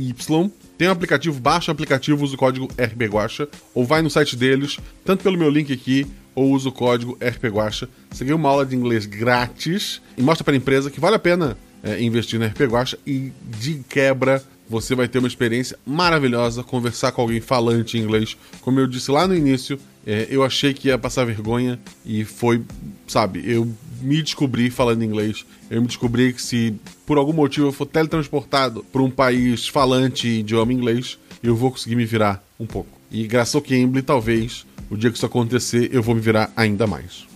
Tem 0.76 0.88
um 0.88 0.92
aplicativo, 0.92 1.40
baixa 1.40 1.72
o 1.72 1.74
aplicativo, 1.74 2.24
usa 2.24 2.36
o 2.36 2.38
código 2.38 2.68
RPGuacha, 2.78 3.48
ou 3.74 3.84
vai 3.84 4.00
no 4.00 4.08
site 4.08 4.36
deles, 4.36 4.78
tanto 5.04 5.24
pelo 5.24 5.36
meu 5.36 5.50
link 5.50 5.72
aqui, 5.72 6.06
ou 6.36 6.52
usa 6.52 6.68
o 6.68 6.72
código 6.72 7.18
RPGuacha. 7.20 7.88
Você 8.10 8.24
ganha 8.24 8.36
uma 8.36 8.48
aula 8.48 8.64
de 8.64 8.76
inglês 8.76 9.06
grátis 9.06 10.00
e 10.16 10.22
mostra 10.22 10.44
para 10.44 10.54
a 10.54 10.56
empresa 10.56 10.88
que 10.88 11.00
vale 11.00 11.16
a 11.16 11.18
pena 11.18 11.58
é, 11.82 12.00
investir 12.00 12.38
no 12.38 12.46
RPGuacha 12.46 12.96
e 13.04 13.32
de 13.58 13.82
quebra 13.88 14.40
você 14.68 14.94
vai 14.94 15.08
ter 15.08 15.18
uma 15.18 15.28
experiência 15.28 15.78
maravilhosa, 15.86 16.62
conversar 16.62 17.10
com 17.12 17.22
alguém 17.22 17.40
falante 17.40 17.96
em 17.96 18.02
inglês. 18.02 18.36
Como 18.60 18.78
eu 18.78 18.86
disse 18.86 19.10
lá 19.10 19.26
no 19.26 19.34
início, 19.34 19.80
é, 20.08 20.26
eu 20.30 20.42
achei 20.42 20.72
que 20.72 20.88
ia 20.88 20.96
passar 20.96 21.26
vergonha 21.26 21.78
e 22.02 22.24
foi, 22.24 22.62
sabe, 23.06 23.42
eu 23.44 23.70
me 24.00 24.22
descobri 24.22 24.70
falando 24.70 25.04
inglês. 25.04 25.44
Eu 25.70 25.82
me 25.82 25.86
descobri 25.86 26.32
que 26.32 26.40
se 26.40 26.74
por 27.04 27.18
algum 27.18 27.34
motivo 27.34 27.66
eu 27.66 27.72
for 27.72 27.84
teletransportado 27.84 28.82
para 28.90 29.02
um 29.02 29.10
país 29.10 29.68
falante 29.68 30.26
idioma 30.26 30.72
inglês, 30.72 31.18
eu 31.42 31.54
vou 31.54 31.70
conseguir 31.70 31.94
me 31.94 32.06
virar 32.06 32.42
um 32.58 32.64
pouco. 32.64 32.88
E 33.10 33.26
graças 33.26 33.54
ao 33.54 33.60
Cambly, 33.60 34.00
talvez, 34.00 34.64
o 34.88 34.96
dia 34.96 35.10
que 35.10 35.18
isso 35.18 35.26
acontecer, 35.26 35.90
eu 35.92 36.02
vou 36.02 36.14
me 36.14 36.22
virar 36.22 36.50
ainda 36.56 36.86
mais. 36.86 37.26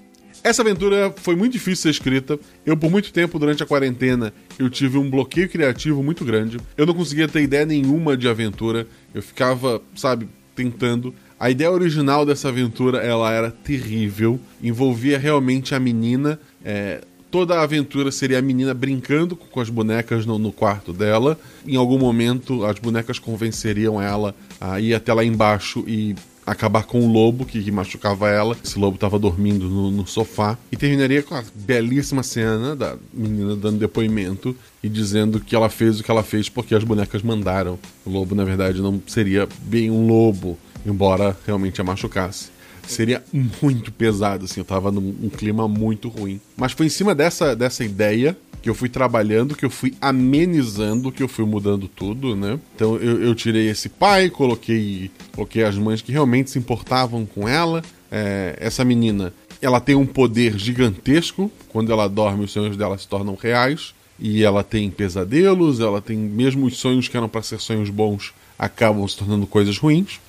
Essa 0.43 0.63
aventura 0.63 1.13
foi 1.19 1.37
muito 1.37 1.53
difícil 1.53 1.83
ser 1.83 1.91
escrita. 1.91 2.41
Eu, 2.65 2.75
por 2.75 2.91
muito 2.91 3.13
tempo, 3.13 3.39
durante 3.39 3.63
a 3.63 3.67
quarentena, 3.67 4.33
eu 4.59 4.71
tive 4.71 4.97
um 4.97 5.11
bloqueio 5.11 5.47
criativo 5.47 6.03
muito 6.03 6.25
grande. 6.25 6.57
Eu 6.75 6.87
não 6.87 6.95
conseguia 6.95 7.29
ter 7.29 7.43
ideia 7.43 7.67
nenhuma 7.67 8.17
de 8.17 8.27
aventura. 8.27 8.87
Eu 9.15 9.23
ficava, 9.23 9.83
sabe, 9.95 10.27
tentando. 10.57 11.15
A 11.43 11.51
ideia 11.51 11.73
original 11.73 12.25
dessa 12.25 12.51
aventura, 12.51 12.99
ela 12.99 13.33
era 13.33 13.51
terrível. 13.51 14.39
Envolvia 14.63 15.19
realmente 15.19 15.75
a 15.75 15.81
menina. 15.81 16.39
É, 16.65 17.01
toda 17.33 17.57
a 17.57 17.63
aventura 17.65 18.13
seria 18.13 18.39
a 18.39 18.43
menina 18.43 18.73
brincando 18.73 19.35
com 19.35 19.59
as 19.59 19.69
bonecas 19.69 20.25
no, 20.25 20.39
no, 20.39 20.53
quarto 20.53 20.93
dela. 20.93 21.37
Em 21.67 21.75
algum 21.75 21.99
momento, 21.99 22.65
as 22.65 22.79
bonecas 22.79 23.19
convenceriam 23.19 24.01
ela 24.01 24.37
a 24.61 24.79
ir 24.79 24.95
até 24.95 25.13
lá 25.13 25.25
embaixo 25.25 25.83
e 25.85 26.15
acabar 26.47 26.85
com 26.85 27.01
o 27.01 27.11
lobo 27.11 27.45
que, 27.45 27.61
que 27.61 27.73
machucava 27.73 28.29
ela. 28.29 28.57
Esse 28.63 28.79
lobo 28.79 28.95
estava 28.95 29.19
dormindo 29.19 29.69
no, 29.69 29.91
no, 29.91 30.07
sofá. 30.07 30.57
E 30.71 30.77
terminaria 30.77 31.25
com 31.25 31.35
a 31.35 31.43
belíssima 31.57 32.23
cena 32.23 32.77
da 32.77 32.97
menina 33.13 33.57
dando 33.57 33.81
depoimento 33.81 34.55
e 34.81 34.89
dizendo 34.89 35.41
que 35.41 35.57
ela 35.57 35.69
fez 35.69 35.99
o 35.99 36.05
que 36.05 36.11
ela 36.11 36.23
fez 36.23 36.49
porque 36.49 36.73
as 36.73 36.85
bonecas 36.85 37.21
mandaram. 37.21 37.81
O 38.07 38.11
lobo, 38.11 38.33
na 38.33 38.45
verdade, 38.45 38.81
não 38.81 39.03
seria 39.09 39.49
bem 39.65 39.91
um 39.91 40.07
lobo, 40.07 40.57
embora 40.85 41.37
realmente 41.47 41.81
a 41.81 41.85
machucasse. 41.85 42.51
Seria 42.87 43.23
muito 43.63 43.93
pesado, 43.93 44.45
assim, 44.45 44.61
eu 44.61 44.65
tava 44.65 44.91
num 44.91 45.15
um 45.23 45.29
clima 45.29 45.69
muito 45.69 46.09
ruim. 46.09 46.41
Mas 46.57 46.73
foi 46.73 46.87
em 46.87 46.91
cima 46.91 47.15
dessa, 47.15 47.55
dessa 47.55 47.85
ideia 47.85 48.37
que 48.61 48.71
eu 48.71 48.75
fui 48.75 48.89
trabalhando, 48.89 49.57
que 49.57 49.65
eu 49.65 49.71
fui 49.71 49.95
amenizando, 50.01 51.11
que 51.11 51.23
eu 51.23 51.29
fui 51.29 51.45
mudando 51.45 51.89
tudo, 51.89 52.37
né? 52.37 52.59
Então 52.75 52.97
eu, 52.97 53.23
eu 53.23 53.35
tirei 53.35 53.69
esse 53.69 53.89
pai, 53.89 54.31
coloquei, 54.31 55.11
coloquei 55.33 55.65
as 55.65 55.77
mães 55.77 56.01
que 56.01 56.13
realmente 56.13 56.51
se 56.51 56.59
importavam 56.59 57.27
com 57.27 57.49
ela. 57.49 57.83
É, 58.11 58.57
essa 58.61 58.85
menina, 58.85 59.33
ela 59.61 59.81
tem 59.81 59.97
um 59.97 60.07
poder 60.07 60.59
gigantesco. 60.59 61.51
Quando 61.69 61.91
ela 61.91 62.09
dorme, 62.09 62.45
os 62.45 62.53
sonhos 62.53 62.77
dela 62.77 62.97
se 62.99 63.09
tornam 63.09 63.37
reais. 63.41 63.95
E 64.19 64.45
ela 64.45 64.63
tem 64.63 64.89
pesadelos, 64.89 65.81
ela 65.81 66.01
tem 66.01 66.17
mesmo 66.17 66.67
os 66.67 66.77
sonhos 66.77 67.09
que 67.09 67.17
eram 67.17 67.29
para 67.29 67.43
ser 67.43 67.59
sonhos 67.59 67.91
bons, 67.91 68.33
acabam 68.57 69.07
se 69.09 69.17
tornando 69.17 69.49
coisas 69.49 69.77
ruins. 69.77 70.21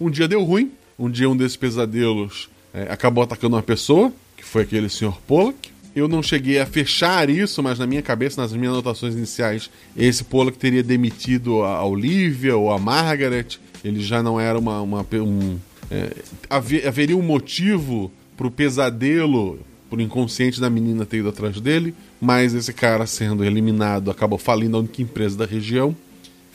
Um 0.00 0.10
dia 0.10 0.28
deu 0.28 0.42
ruim, 0.44 0.72
um 0.98 1.10
dia 1.10 1.28
um 1.28 1.36
desses 1.36 1.56
pesadelos 1.56 2.48
é, 2.72 2.82
acabou 2.92 3.24
atacando 3.24 3.56
uma 3.56 3.62
pessoa, 3.62 4.12
que 4.36 4.44
foi 4.44 4.62
aquele 4.62 4.88
senhor 4.90 5.18
Pollock. 5.22 5.70
Eu 5.94 6.06
não 6.06 6.22
cheguei 6.22 6.58
a 6.58 6.66
fechar 6.66 7.30
isso, 7.30 7.62
mas 7.62 7.78
na 7.78 7.86
minha 7.86 8.02
cabeça, 8.02 8.42
nas 8.42 8.52
minhas 8.52 8.74
anotações 8.74 9.14
iniciais, 9.14 9.70
esse 9.96 10.22
Pollock 10.22 10.58
teria 10.58 10.82
demitido 10.82 11.62
a 11.62 11.82
Olivia 11.82 12.54
ou 12.54 12.70
a 12.70 12.78
Margaret. 12.78 13.58
Ele 13.82 14.00
já 14.00 14.22
não 14.22 14.38
era 14.38 14.58
uma. 14.58 14.82
uma 14.82 15.06
um, 15.14 15.56
é, 15.90 16.12
haveria 16.50 17.16
um 17.16 17.22
motivo 17.22 18.12
pro 18.36 18.50
pesadelo, 18.50 19.58
pro 19.88 20.02
inconsciente 20.02 20.60
da 20.60 20.68
menina 20.68 21.06
ter 21.06 21.18
ido 21.18 21.30
atrás 21.30 21.58
dele, 21.62 21.94
mas 22.20 22.52
esse 22.52 22.74
cara 22.74 23.06
sendo 23.06 23.42
eliminado 23.42 24.10
acabou 24.10 24.38
falindo 24.38 24.76
a 24.76 24.80
única 24.80 25.00
empresa 25.00 25.38
da 25.38 25.46
região 25.46 25.96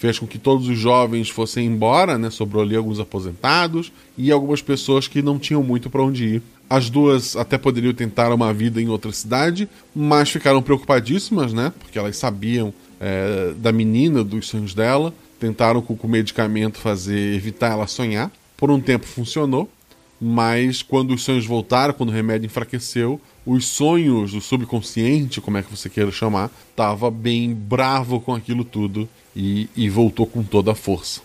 fez 0.02 0.18
com 0.18 0.26
que 0.26 0.40
todos 0.40 0.68
os 0.68 0.80
jovens 0.80 1.30
fossem 1.30 1.68
embora, 1.68 2.18
né? 2.18 2.32
Sobrou 2.32 2.64
ali 2.64 2.76
alguns 2.76 3.00
aposentados 3.00 3.92
e 4.18 4.32
algumas 4.32 4.60
pessoas 4.60 5.08
que 5.08 5.22
não 5.22 5.38
tinham 5.38 5.62
muito 5.62 5.92
para 5.92 6.02
onde 6.02 6.26
ir. 6.26 6.42
As 6.68 6.90
duas 6.90 7.36
até 7.36 7.56
poderiam 7.56 7.94
tentar 7.94 8.34
uma 8.34 8.52
vida 8.52 8.82
em 8.82 8.90
outra 8.90 9.12
cidade, 9.12 9.70
mas 9.96 10.32
ficaram 10.32 10.60
preocupadíssimas, 10.64 11.54
né? 11.54 11.72
Porque 11.78 12.00
elas 12.00 12.18
sabiam 12.18 12.74
é, 13.00 13.54
da 13.58 13.72
menina, 13.72 14.24
dos 14.24 14.48
sonhos 14.48 14.74
dela. 14.74 15.14
Tentaram 15.40 15.84
com, 15.84 15.94
o 15.94 16.10
medicamento 16.10 16.80
fazer 16.80 17.36
evitar 17.36 17.74
ela 17.74 17.86
sonhar. 17.86 18.32
Por 18.58 18.72
um 18.72 18.82
tempo 18.82 19.06
funcionou, 19.06 19.70
mas 20.20 20.82
quando 20.82 21.14
os 21.14 21.22
sonhos 21.22 21.46
voltaram, 21.46 21.94
quando 21.94 22.10
o 22.10 22.14
remédio 22.14 22.48
enfraqueceu, 22.48 23.22
os 23.46 23.68
sonhos 23.68 24.32
do 24.32 24.42
subconsciente, 24.42 25.40
como 25.40 25.58
é 25.58 25.62
que 25.62 25.70
você 25.70 25.92
queira 25.92 26.12
chamar, 26.12 26.50
estava 26.72 27.12
bem 27.12 27.54
bravo 27.54 28.20
com 28.20 28.34
aquilo 28.34 28.64
tudo 28.64 29.08
e, 29.36 29.70
e 29.76 29.90
voltou 29.90 30.26
com 30.26 30.44
toda 30.44 30.72
a 30.72 30.76
força. 30.76 31.22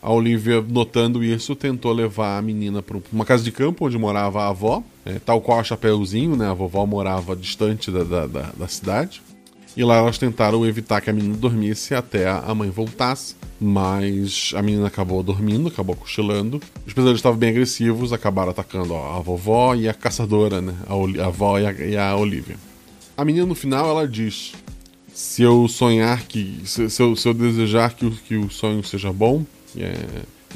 A 0.00 0.12
Olivia, 0.12 0.60
notando 0.60 1.22
isso, 1.22 1.54
tentou 1.54 1.92
levar 1.92 2.36
a 2.36 2.42
menina 2.42 2.82
para 2.82 2.98
uma 3.12 3.24
casa 3.24 3.44
de 3.44 3.52
campo 3.52 3.86
onde 3.86 3.96
morava 3.96 4.42
a 4.42 4.48
avó, 4.48 4.82
é, 5.06 5.20
tal 5.20 5.40
qual 5.40 5.60
a 5.60 5.64
Chapeuzinho, 5.64 6.34
né? 6.36 6.48
A 6.48 6.54
vovó 6.54 6.84
morava 6.84 7.36
distante 7.36 7.88
da, 7.88 8.02
da, 8.02 8.26
da, 8.26 8.52
da 8.58 8.66
cidade. 8.66 9.22
E 9.76 9.84
lá 9.84 9.96
elas 9.96 10.18
tentaram 10.18 10.66
evitar 10.66 11.00
que 11.00 11.08
a 11.08 11.12
menina 11.12 11.36
dormisse 11.36 11.94
até 11.94 12.28
a 12.28 12.52
mãe 12.52 12.68
voltasse, 12.68 13.36
mas 13.60 14.52
a 14.54 14.60
menina 14.60 14.88
acabou 14.88 15.22
dormindo, 15.22 15.68
acabou 15.68 15.94
cochilando. 15.94 16.60
Os 16.84 16.92
pesadelos 16.92 17.20
estavam 17.20 17.38
bem 17.38 17.50
agressivos, 17.50 18.12
acabaram 18.12 18.50
atacando 18.50 18.94
a 18.96 19.20
vovó 19.20 19.74
e 19.76 19.88
a 19.88 19.94
caçadora, 19.94 20.60
né? 20.60 20.74
A, 20.86 21.22
a 21.22 21.26
avó 21.28 21.60
e 21.60 21.66
a, 21.66 21.72
e 21.72 21.96
a 21.96 22.16
Olivia. 22.16 22.56
A 23.16 23.24
menina 23.24 23.46
no 23.46 23.54
final 23.54 23.88
ela 23.88 24.06
diz: 24.06 24.52
se 25.14 25.42
eu 25.42 25.68
sonhar 25.68 26.22
que. 26.26 26.60
Se, 26.64 26.88
se, 26.88 27.02
eu, 27.02 27.14
se 27.14 27.28
eu, 27.28 27.34
desejar 27.34 27.94
que 27.94 28.06
o, 28.06 28.10
que 28.10 28.36
o 28.36 28.50
sonho 28.50 28.82
seja 28.82 29.12
bom, 29.12 29.44
é, 29.76 29.94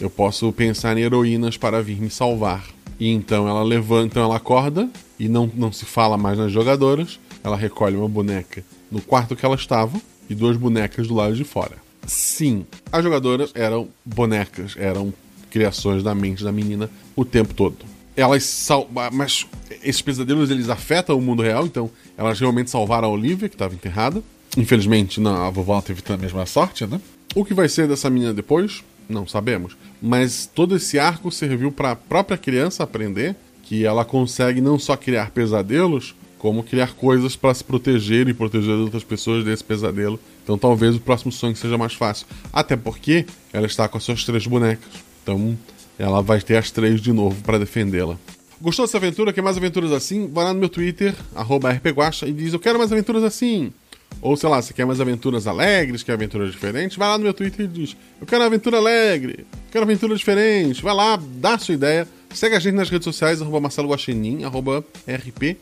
eu 0.01 0.11
posso 0.11 0.53
pensar 0.53 0.97
em 0.97 1.03
heroínas 1.03 1.57
para 1.57 1.83
vir 1.83 2.01
me 2.01 2.11
salvar. 2.11 2.65
E 2.99 3.11
então 3.11 3.47
ela 3.49 3.63
levanta, 3.63 4.07
então 4.07 4.25
ela 4.25 4.37
acorda 4.37 4.89
e 5.19 5.29
não, 5.29 5.51
não 5.55 5.71
se 5.71 5.85
fala 5.85 6.17
mais 6.17 6.39
nas 6.39 6.51
jogadoras. 6.51 7.19
Ela 7.45 7.57
recolhe 7.57 7.97
uma 7.97 8.09
boneca 8.09 8.65
no 8.91 9.01
quarto 9.01 9.37
que 9.37 9.45
ela 9.45 9.55
estava 9.55 10.01
e 10.29 10.35
duas 10.35 10.57
bonecas 10.57 11.07
do 11.07 11.15
lado 11.15 11.35
de 11.35 11.45
fora. 11.45 11.77
Sim, 12.07 12.65
as 12.91 13.03
jogadoras 13.03 13.51
eram 13.55 13.89
bonecas, 14.05 14.75
eram 14.77 15.13
criações 15.51 16.03
da 16.03 16.15
mente 16.15 16.45
da 16.45 16.53
menina 16.53 16.91
o 17.15 17.25
tempo 17.25 17.55
todo. 17.55 17.79
Elas 18.17 18.45
sal... 18.45 18.89
Mas 19.13 19.47
esses 19.83 20.01
pesadelos 20.01 20.51
eles 20.51 20.69
afetam 20.69 21.19
o 21.19 21.23
mundo 21.23 21.43
real, 21.43 21.67
então 21.67 21.91
elas 22.17 22.39
realmente 22.41 22.71
salvaram 22.71 23.09
a 23.09 23.11
Olivia, 23.11 23.49
que 23.49 23.55
estava 23.55 23.75
enterrada. 23.75 24.23
Infelizmente, 24.57 25.21
não, 25.21 25.45
a 25.45 25.51
vovó 25.51 25.81
teve 25.81 26.03
a 26.09 26.17
mesma 26.17 26.47
sorte, 26.47 26.87
né? 26.87 27.01
O 27.35 27.45
que 27.45 27.53
vai 27.53 27.69
ser 27.69 27.87
dessa 27.87 28.09
menina 28.09 28.33
depois? 28.33 28.83
Não 29.09 29.27
sabemos. 29.27 29.77
Mas 30.01 30.51
todo 30.53 30.77
esse 30.77 30.99
arco 30.99 31.31
serviu 31.31 31.71
para 31.71 31.93
a 31.93 31.97
própria 31.97 32.39
criança 32.39 32.83
aprender 32.83 33.37
que 33.63 33.85
ela 33.85 34.05
consegue 34.05 34.61
não 34.61 34.79
só 34.79 34.97
criar 34.97 35.31
pesadelos, 35.31 36.15
como 36.39 36.63
criar 36.63 36.95
coisas 36.95 37.35
para 37.35 37.53
se 37.53 37.65
proteger 37.65 38.29
e 38.29 38.35
proteger 38.35 38.75
outras 38.75 39.05
pessoas 39.05 39.45
desse 39.45 39.65
pesadelo. 39.65 40.19
Então 40.43 40.57
talvez 40.57 40.97
o 40.97 41.01
próximo 41.01 41.33
sonho 41.33 41.57
seja 41.57 41.77
mais 41.77 41.95
fácil. 41.95 42.27
Até 42.53 42.77
porque 42.77 43.27
ela 43.53 43.67
está 43.67 43.89
com 43.89 43.99
as 43.99 44.05
suas 44.05 44.25
três 44.25 44.47
bonecas. 44.47 44.89
Então 45.23 45.59
ela 45.99 46.23
vai 46.23 46.41
ter 46.41 46.57
as 46.57 46.71
três 46.71 47.01
de 47.01 47.13
novo 47.13 47.43
para 47.43 47.59
defendê-la. 47.59 48.17
Gostou 48.61 48.87
dessa 48.87 48.97
aventura? 48.97 49.33
Quer 49.33 49.43
mais 49.43 49.57
aventuras 49.57 49.93
assim? 49.93 50.29
Vai 50.29 50.45
lá 50.45 50.55
no 50.55 50.61
meu 50.61 50.69
Twitter, 50.69 51.15
rpguacha, 51.35 52.27
e 52.27 52.33
diz: 52.33 52.53
Eu 52.53 52.61
quero 52.61 52.79
mais 52.79 52.91
aventuras 52.91 53.23
assim. 53.23 53.73
Ou 54.21 54.37
sei 54.37 54.49
lá, 54.49 54.61
você 54.61 54.73
quer 54.73 54.87
mais 54.87 55.01
aventuras 55.01 55.47
alegres, 55.47 56.03
quer 56.03 56.13
aventuras 56.13 56.51
diferentes? 56.51 56.97
Vai 56.97 57.09
lá 57.09 57.19
no 57.19 57.25
meu 57.25 57.35
Twitter 57.35 57.67
e 57.67 57.69
diz: 57.69 57.97
Eu 58.21 58.27
quero 58.27 58.45
aventura 58.45 58.79
alegre, 58.79 59.47
quero 59.71 59.85
aventura 59.85 60.17
diferente. 60.17 60.83
Vai 60.83 60.95
lá, 60.95 61.21
dá 61.37 61.55
a 61.55 61.59
sua 61.59 61.75
ideia. 61.75 62.09
Segue 62.35 62.57
a 62.57 62.59
gente 62.59 62.75
nas 62.75 62.91
redes 62.91 63.05
sociais, 63.05 63.41
arroba 63.41 63.61
Marcelo 63.61 63.89
Guaxinim, 63.89 64.45
arroba 64.45 64.85
RP. 65.07 65.57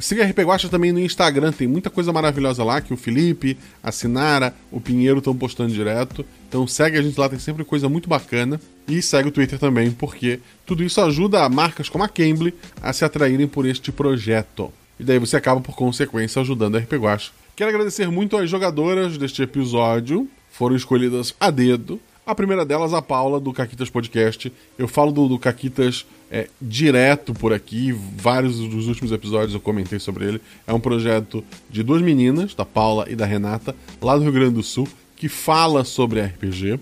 Siga 0.00 0.24
a 0.24 0.26
RP 0.26 0.38
também 0.70 0.92
no 0.92 0.98
Instagram, 0.98 1.52
tem 1.52 1.68
muita 1.68 1.90
coisa 1.90 2.10
maravilhosa 2.10 2.64
lá 2.64 2.80
que 2.80 2.94
o 2.94 2.96
Felipe, 2.96 3.58
a 3.82 3.92
Sinara, 3.92 4.54
o 4.72 4.80
Pinheiro 4.80 5.18
estão 5.18 5.36
postando 5.36 5.70
direto. 5.70 6.24
Então 6.48 6.66
segue 6.66 6.96
a 6.96 7.02
gente 7.02 7.20
lá, 7.20 7.28
tem 7.28 7.38
sempre 7.38 7.64
coisa 7.64 7.86
muito 7.86 8.08
bacana. 8.08 8.58
E 8.88 9.02
segue 9.02 9.28
o 9.28 9.32
Twitter 9.32 9.58
também, 9.58 9.90
porque 9.90 10.40
tudo 10.64 10.82
isso 10.82 11.02
ajuda 11.02 11.46
marcas 11.50 11.90
como 11.90 12.02
a 12.02 12.08
Cambly 12.08 12.54
a 12.80 12.94
se 12.94 13.04
atraírem 13.04 13.46
por 13.46 13.66
este 13.66 13.92
projeto. 13.92 14.72
E 15.00 15.04
daí 15.04 15.18
você 15.18 15.34
acaba, 15.34 15.62
por 15.62 15.74
consequência, 15.74 16.42
ajudando 16.42 16.76
a 16.76 16.78
RP 16.78 16.92
Guacha. 16.92 17.32
Quero 17.56 17.70
agradecer 17.70 18.06
muito 18.10 18.36
às 18.36 18.50
jogadoras 18.50 19.16
deste 19.16 19.42
episódio, 19.42 20.28
foram 20.50 20.76
escolhidas 20.76 21.34
a 21.40 21.50
dedo. 21.50 21.98
A 22.26 22.34
primeira 22.34 22.66
delas, 22.66 22.92
a 22.92 23.00
Paula, 23.00 23.40
do 23.40 23.50
Caquitas 23.50 23.88
Podcast. 23.88 24.52
Eu 24.78 24.86
falo 24.86 25.10
do, 25.10 25.26
do 25.26 25.38
Caquitas 25.38 26.04
é, 26.30 26.48
direto 26.60 27.32
por 27.32 27.50
aqui, 27.50 27.92
vários 27.92 28.58
dos 28.58 28.88
últimos 28.88 29.10
episódios 29.10 29.54
eu 29.54 29.60
comentei 29.60 29.98
sobre 29.98 30.26
ele. 30.26 30.40
É 30.66 30.72
um 30.74 30.78
projeto 30.78 31.42
de 31.70 31.82
duas 31.82 32.02
meninas, 32.02 32.54
da 32.54 32.66
Paula 32.66 33.06
e 33.08 33.16
da 33.16 33.24
Renata, 33.24 33.74
lá 34.02 34.16
do 34.18 34.22
Rio 34.22 34.32
Grande 34.32 34.54
do 34.54 34.62
Sul, 34.62 34.86
que 35.16 35.30
fala 35.30 35.82
sobre 35.82 36.20
RPG. 36.20 36.78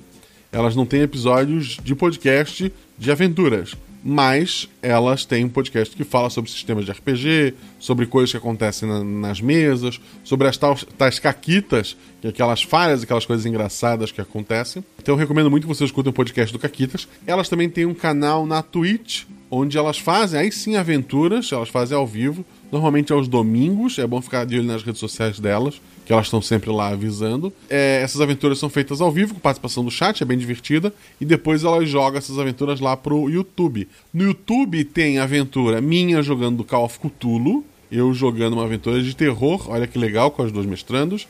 Elas 0.50 0.74
não 0.74 0.84
têm 0.84 1.02
episódios 1.02 1.78
de 1.84 1.94
podcast 1.94 2.72
de 2.98 3.10
aventuras, 3.12 3.76
mas 4.02 4.68
elas 4.80 5.24
têm 5.24 5.44
um 5.44 5.48
podcast 5.48 5.94
que 5.94 6.04
fala 6.04 6.30
sobre 6.30 6.50
sistemas 6.50 6.84
de 6.84 6.92
RPG, 6.92 7.54
sobre 7.78 8.06
coisas 8.06 8.30
que 8.30 8.36
acontecem 8.36 8.88
na, 8.88 9.02
nas 9.02 9.40
mesas, 9.40 10.00
sobre 10.22 10.46
as 10.46 10.56
tais, 10.56 10.86
tais 10.96 11.18
caquitas, 11.18 11.96
é 12.22 12.28
aquelas 12.28 12.62
falhas, 12.62 13.02
aquelas 13.02 13.26
coisas 13.26 13.46
engraçadas 13.46 14.10
que 14.10 14.20
acontecem. 14.20 14.84
Então 15.00 15.14
eu 15.14 15.18
recomendo 15.18 15.50
muito 15.50 15.66
que 15.66 15.74
vocês 15.74 15.88
escutem 15.88 16.10
o 16.10 16.14
podcast 16.14 16.52
do 16.52 16.58
Caquitas. 16.58 17.06
Elas 17.26 17.48
também 17.48 17.68
têm 17.68 17.86
um 17.86 17.94
canal 17.94 18.46
na 18.46 18.62
Twitch, 18.62 19.24
onde 19.50 19.78
elas 19.78 19.98
fazem, 19.98 20.40
aí 20.40 20.52
sim, 20.52 20.76
aventuras, 20.76 21.50
elas 21.52 21.68
fazem 21.68 21.96
ao 21.96 22.06
vivo, 22.06 22.44
normalmente 22.70 23.12
aos 23.12 23.28
domingos, 23.28 23.98
é 23.98 24.06
bom 24.06 24.20
ficar 24.20 24.44
de 24.44 24.58
olho 24.58 24.66
nas 24.66 24.82
redes 24.82 25.00
sociais 25.00 25.38
delas, 25.40 25.80
que 26.04 26.12
elas 26.12 26.26
estão 26.26 26.40
sempre 26.40 26.70
lá 26.70 26.88
avisando. 26.88 27.52
É, 27.68 28.00
essas 28.02 28.20
aventuras 28.20 28.58
são 28.58 28.68
feitas 28.68 29.00
ao 29.00 29.10
vivo, 29.10 29.34
com 29.34 29.40
participação 29.40 29.84
do 29.84 29.90
chat, 29.90 30.22
é 30.22 30.26
bem 30.26 30.38
divertida, 30.38 30.92
e 31.20 31.24
depois 31.24 31.64
elas 31.64 31.88
jogam 31.88 32.18
essas 32.18 32.38
aventuras 32.38 32.80
lá 32.80 32.96
pro 32.96 33.28
YouTube. 33.28 33.88
No 34.12 34.24
YouTube 34.24 34.84
tem 34.84 35.18
aventura 35.18 35.80
minha 35.80 36.22
jogando 36.22 36.64
Call 36.64 36.84
of 36.84 36.98
Cthulhu, 36.98 37.64
eu 37.90 38.12
jogando 38.12 38.52
uma 38.52 38.64
aventura 38.64 39.02
de 39.02 39.16
terror, 39.16 39.70
olha 39.70 39.86
que 39.86 39.98
legal, 39.98 40.30
com 40.30 40.42
as 40.42 40.52
duas 40.52 40.66
mestrandos. 40.66 41.26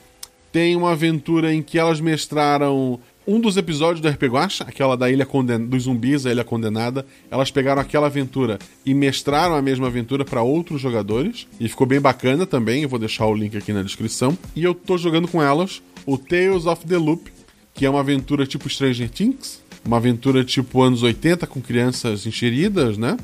Tem 0.50 0.74
uma 0.74 0.92
aventura 0.92 1.52
em 1.52 1.62
que 1.62 1.78
elas 1.78 2.00
mestraram 2.00 2.98
um 3.28 3.38
dos 3.38 3.58
episódios 3.58 4.00
do 4.00 4.08
RP 4.08 4.22
Guacha, 4.22 4.64
aquela 4.64 4.96
da 4.96 5.10
ilha 5.10 5.26
conden... 5.26 5.66
dos 5.66 5.82
zumbis, 5.82 6.24
a 6.24 6.32
ilha 6.32 6.42
condenada, 6.42 7.04
elas 7.30 7.50
pegaram 7.50 7.82
aquela 7.82 8.06
aventura 8.06 8.58
e 8.86 8.94
mestraram 8.94 9.54
a 9.54 9.60
mesma 9.60 9.88
aventura 9.88 10.24
para 10.24 10.40
outros 10.40 10.80
jogadores 10.80 11.46
e 11.60 11.68
ficou 11.68 11.86
bem 11.86 12.00
bacana 12.00 12.46
também. 12.46 12.84
Eu 12.84 12.88
vou 12.88 12.98
deixar 12.98 13.26
o 13.26 13.34
link 13.34 13.54
aqui 13.54 13.70
na 13.70 13.82
descrição. 13.82 14.36
E 14.56 14.64
eu 14.64 14.74
tô 14.74 14.96
jogando 14.96 15.28
com 15.28 15.42
elas 15.42 15.82
o 16.06 16.16
Tales 16.16 16.64
of 16.64 16.86
the 16.86 16.96
Loop, 16.96 17.30
que 17.74 17.84
é 17.84 17.90
uma 17.90 18.00
aventura 18.00 18.46
tipo 18.46 18.66
Stranger 18.66 19.10
Things, 19.10 19.62
uma 19.84 19.98
aventura 19.98 20.42
tipo 20.42 20.80
anos 20.80 21.02
80 21.02 21.46
com 21.46 21.60
crianças 21.60 22.26
encheridas, 22.26 22.96
né? 22.96 23.14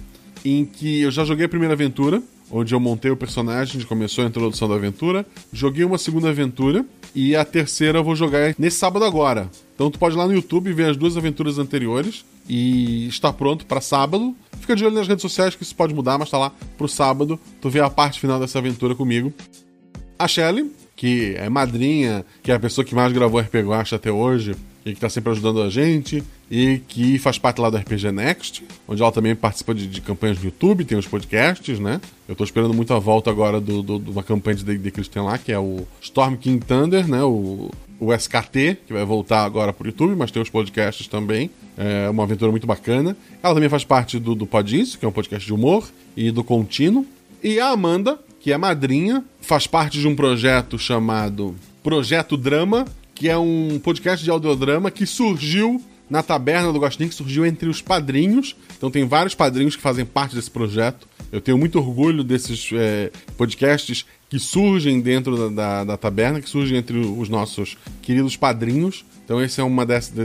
Em 0.45 0.67
que 0.67 1.01
eu 1.01 1.11
já 1.11 1.25
joguei 1.25 1.47
a 1.47 1.49
primeira 1.49 1.73
aventura, 1.73 2.23
onde 2.51 2.75
eu 2.75 2.79
montei 2.79 3.11
o 3.11 3.17
personagem, 3.17 3.81
começou 3.83 4.23
a 4.23 4.27
introdução 4.27 4.69
da 4.69 4.75
aventura. 4.75 5.25
Joguei 5.51 5.83
uma 5.83 5.97
segunda 5.97 6.29
aventura 6.29 6.85
e 7.15 7.35
a 7.35 7.43
terceira 7.43 8.01
eu 8.01 8.05
vou 8.05 8.15
jogar 8.15 8.55
nesse 8.59 8.77
sábado 8.77 9.07
agora. 9.07 9.49
Então 9.75 9.91
tu 9.91 9.99
pode 9.99 10.15
ir 10.15 10.19
lá 10.19 10.27
no 10.27 10.33
YouTube 10.33 10.73
ver 10.73 10.91
as 10.91 10.97
duas 10.97 11.17
aventuras 11.17 11.59
anteriores 11.59 12.25
e 12.49 13.07
está 13.09 13.33
pronto 13.33 13.67
para 13.67 13.81
sábado. 13.81 14.35
Fica 14.61 14.77
de 14.77 14.85
olho 14.85 14.95
nas 14.95 15.09
redes 15.09 15.23
sociais 15.23 15.55
que 15.55 15.63
isso 15.63 15.75
pode 15.75 15.93
mudar, 15.93 16.17
mas 16.19 16.31
tá 16.31 16.39
lá 16.39 16.53
pro 16.79 16.89
sábado. 16.89 17.39
Tu 17.61 17.69
vê 17.69 17.81
a 17.81 17.91
parte 17.91 18.21
final 18.21 18.39
dessa 18.39 18.59
aventura 18.59 18.95
comigo. 18.95 19.33
A 20.19 20.29
Shelly, 20.29 20.71
que 20.97 21.35
é 21.37 21.49
madrinha, 21.49 22.25
que 22.43 22.53
é 22.53 22.55
a 22.55 22.61
pessoa 22.61 22.85
que 22.85 22.95
mais 22.95 23.13
gravou 23.13 23.41
RPG 23.41 23.63
Guacha 23.63 23.97
até 23.97 24.11
hoje 24.11 24.55
e 24.85 24.95
que 24.95 25.01
tá 25.01 25.09
sempre 25.09 25.31
ajudando 25.33 25.63
a 25.63 25.71
gente 25.71 26.23
e 26.51 26.81
que 26.87 27.19
faz 27.19 27.39
parte 27.39 27.61
lá 27.61 27.71
do 27.71 27.77
RPG 27.77 28.13
Next, 28.13 28.65
onde 28.87 29.03
ela 29.03 29.11
também 29.11 29.35
participa 29.35 29.75
de, 29.75 29.87
de 29.87 30.01
campanhas 30.01 30.39
no 30.39 30.45
YouTube, 30.45 30.85
tem 30.85 30.99
os 30.99 31.07
podcasts, 31.07 31.81
né? 31.81 32.01
Eu 32.29 32.37
tô 32.37 32.45
esperando 32.45 32.75
muito 32.75 32.93
a 32.93 32.99
volta 32.99 33.31
agora 33.31 33.61
de 33.61 33.67
do, 33.67 33.83
do, 33.83 33.99
do, 33.99 34.11
uma 34.13 34.23
campanha 34.23 34.57
de 34.57 34.65
D&D 34.65 34.91
que 34.91 34.99
eles 34.99 35.09
têm 35.09 35.23
lá, 35.23 35.39
que 35.39 35.53
é 35.53 35.59
o 35.59 35.87
Storm 36.03 36.37
King 36.37 36.65
Thunder, 36.65 37.09
né? 37.09 37.23
O, 37.25 37.71
o 37.99 38.13
SKT, 38.13 38.79
que 38.87 38.93
vai 38.93 39.05
voltar 39.05 39.45
agora 39.45 39.73
pro 39.73 39.87
YouTube, 39.87 40.15
mas 40.17 40.31
tem 40.31 40.43
os 40.43 40.51
podcasts 40.51 41.09
também. 41.09 41.51
É 41.77 42.09
uma 42.11 42.25
aventura 42.25 42.51
muito 42.51 42.67
bacana. 42.67 43.17
Ela 43.43 43.55
também 43.55 43.69
faz 43.69 43.85
parte 43.85 44.19
do, 44.19 44.35
do 44.35 44.47
Podis, 44.47 44.97
que 44.97 45.05
é 45.05 45.09
um 45.09 45.13
podcast 45.13 45.47
de 45.47 45.53
humor, 45.53 45.89
e 46.17 46.31
do 46.31 46.45
Contínuo. 46.45 47.07
E 47.43 47.59
a 47.59 47.69
Amanda, 47.69 48.19
que 48.45 48.53
é 48.53 48.59
madrinha, 48.59 49.25
faz 49.41 49.67
parte 49.67 49.99
de 49.99 50.07
um 50.07 50.15
projeto 50.15 50.79
chamado 50.79 51.57
Projeto 51.83 52.37
Drama, 52.37 52.85
que 53.15 53.31
é 53.31 53.39
um 53.39 53.81
podcast 53.83 54.23
de 54.23 54.31
audiodrama 54.31 54.91
que 54.91 55.07
surgiu 55.07 55.83
na 56.11 56.23
taberna 56.23 56.71
do 56.71 56.79
Gostinho, 56.79 57.09
que 57.09 57.15
surgiu 57.15 57.47
entre 57.47 57.71
os 57.71 57.81
padrinhos. 57.81 58.55
Então 58.77 58.91
tem 58.91 59.09
vários 59.09 59.35
padrinhos 59.35 59.77
que 59.77 59.81
fazem 59.81 60.05
parte 60.05 60.35
desse 60.35 60.51
projeto. 60.51 61.09
Eu 61.33 61.41
tenho 61.41 61.57
muito 61.57 61.79
orgulho 61.79 62.23
desses 62.23 62.69
é, 62.75 63.11
podcasts 63.39 64.05
que 64.29 64.39
surgem 64.39 65.01
dentro 65.01 65.39
da, 65.39 65.49
da, 65.49 65.85
da, 65.85 65.97
taberna, 65.97 66.39
que 66.39 66.51
surgem 66.51 66.77
entre 66.77 66.99
os 66.99 67.31
nossos 67.31 67.79
queridos 68.03 68.37
padrinhos. 68.37 69.07
Então 69.25 69.43
esse 69.43 69.61
é 69.61 69.65
um 69.65 69.75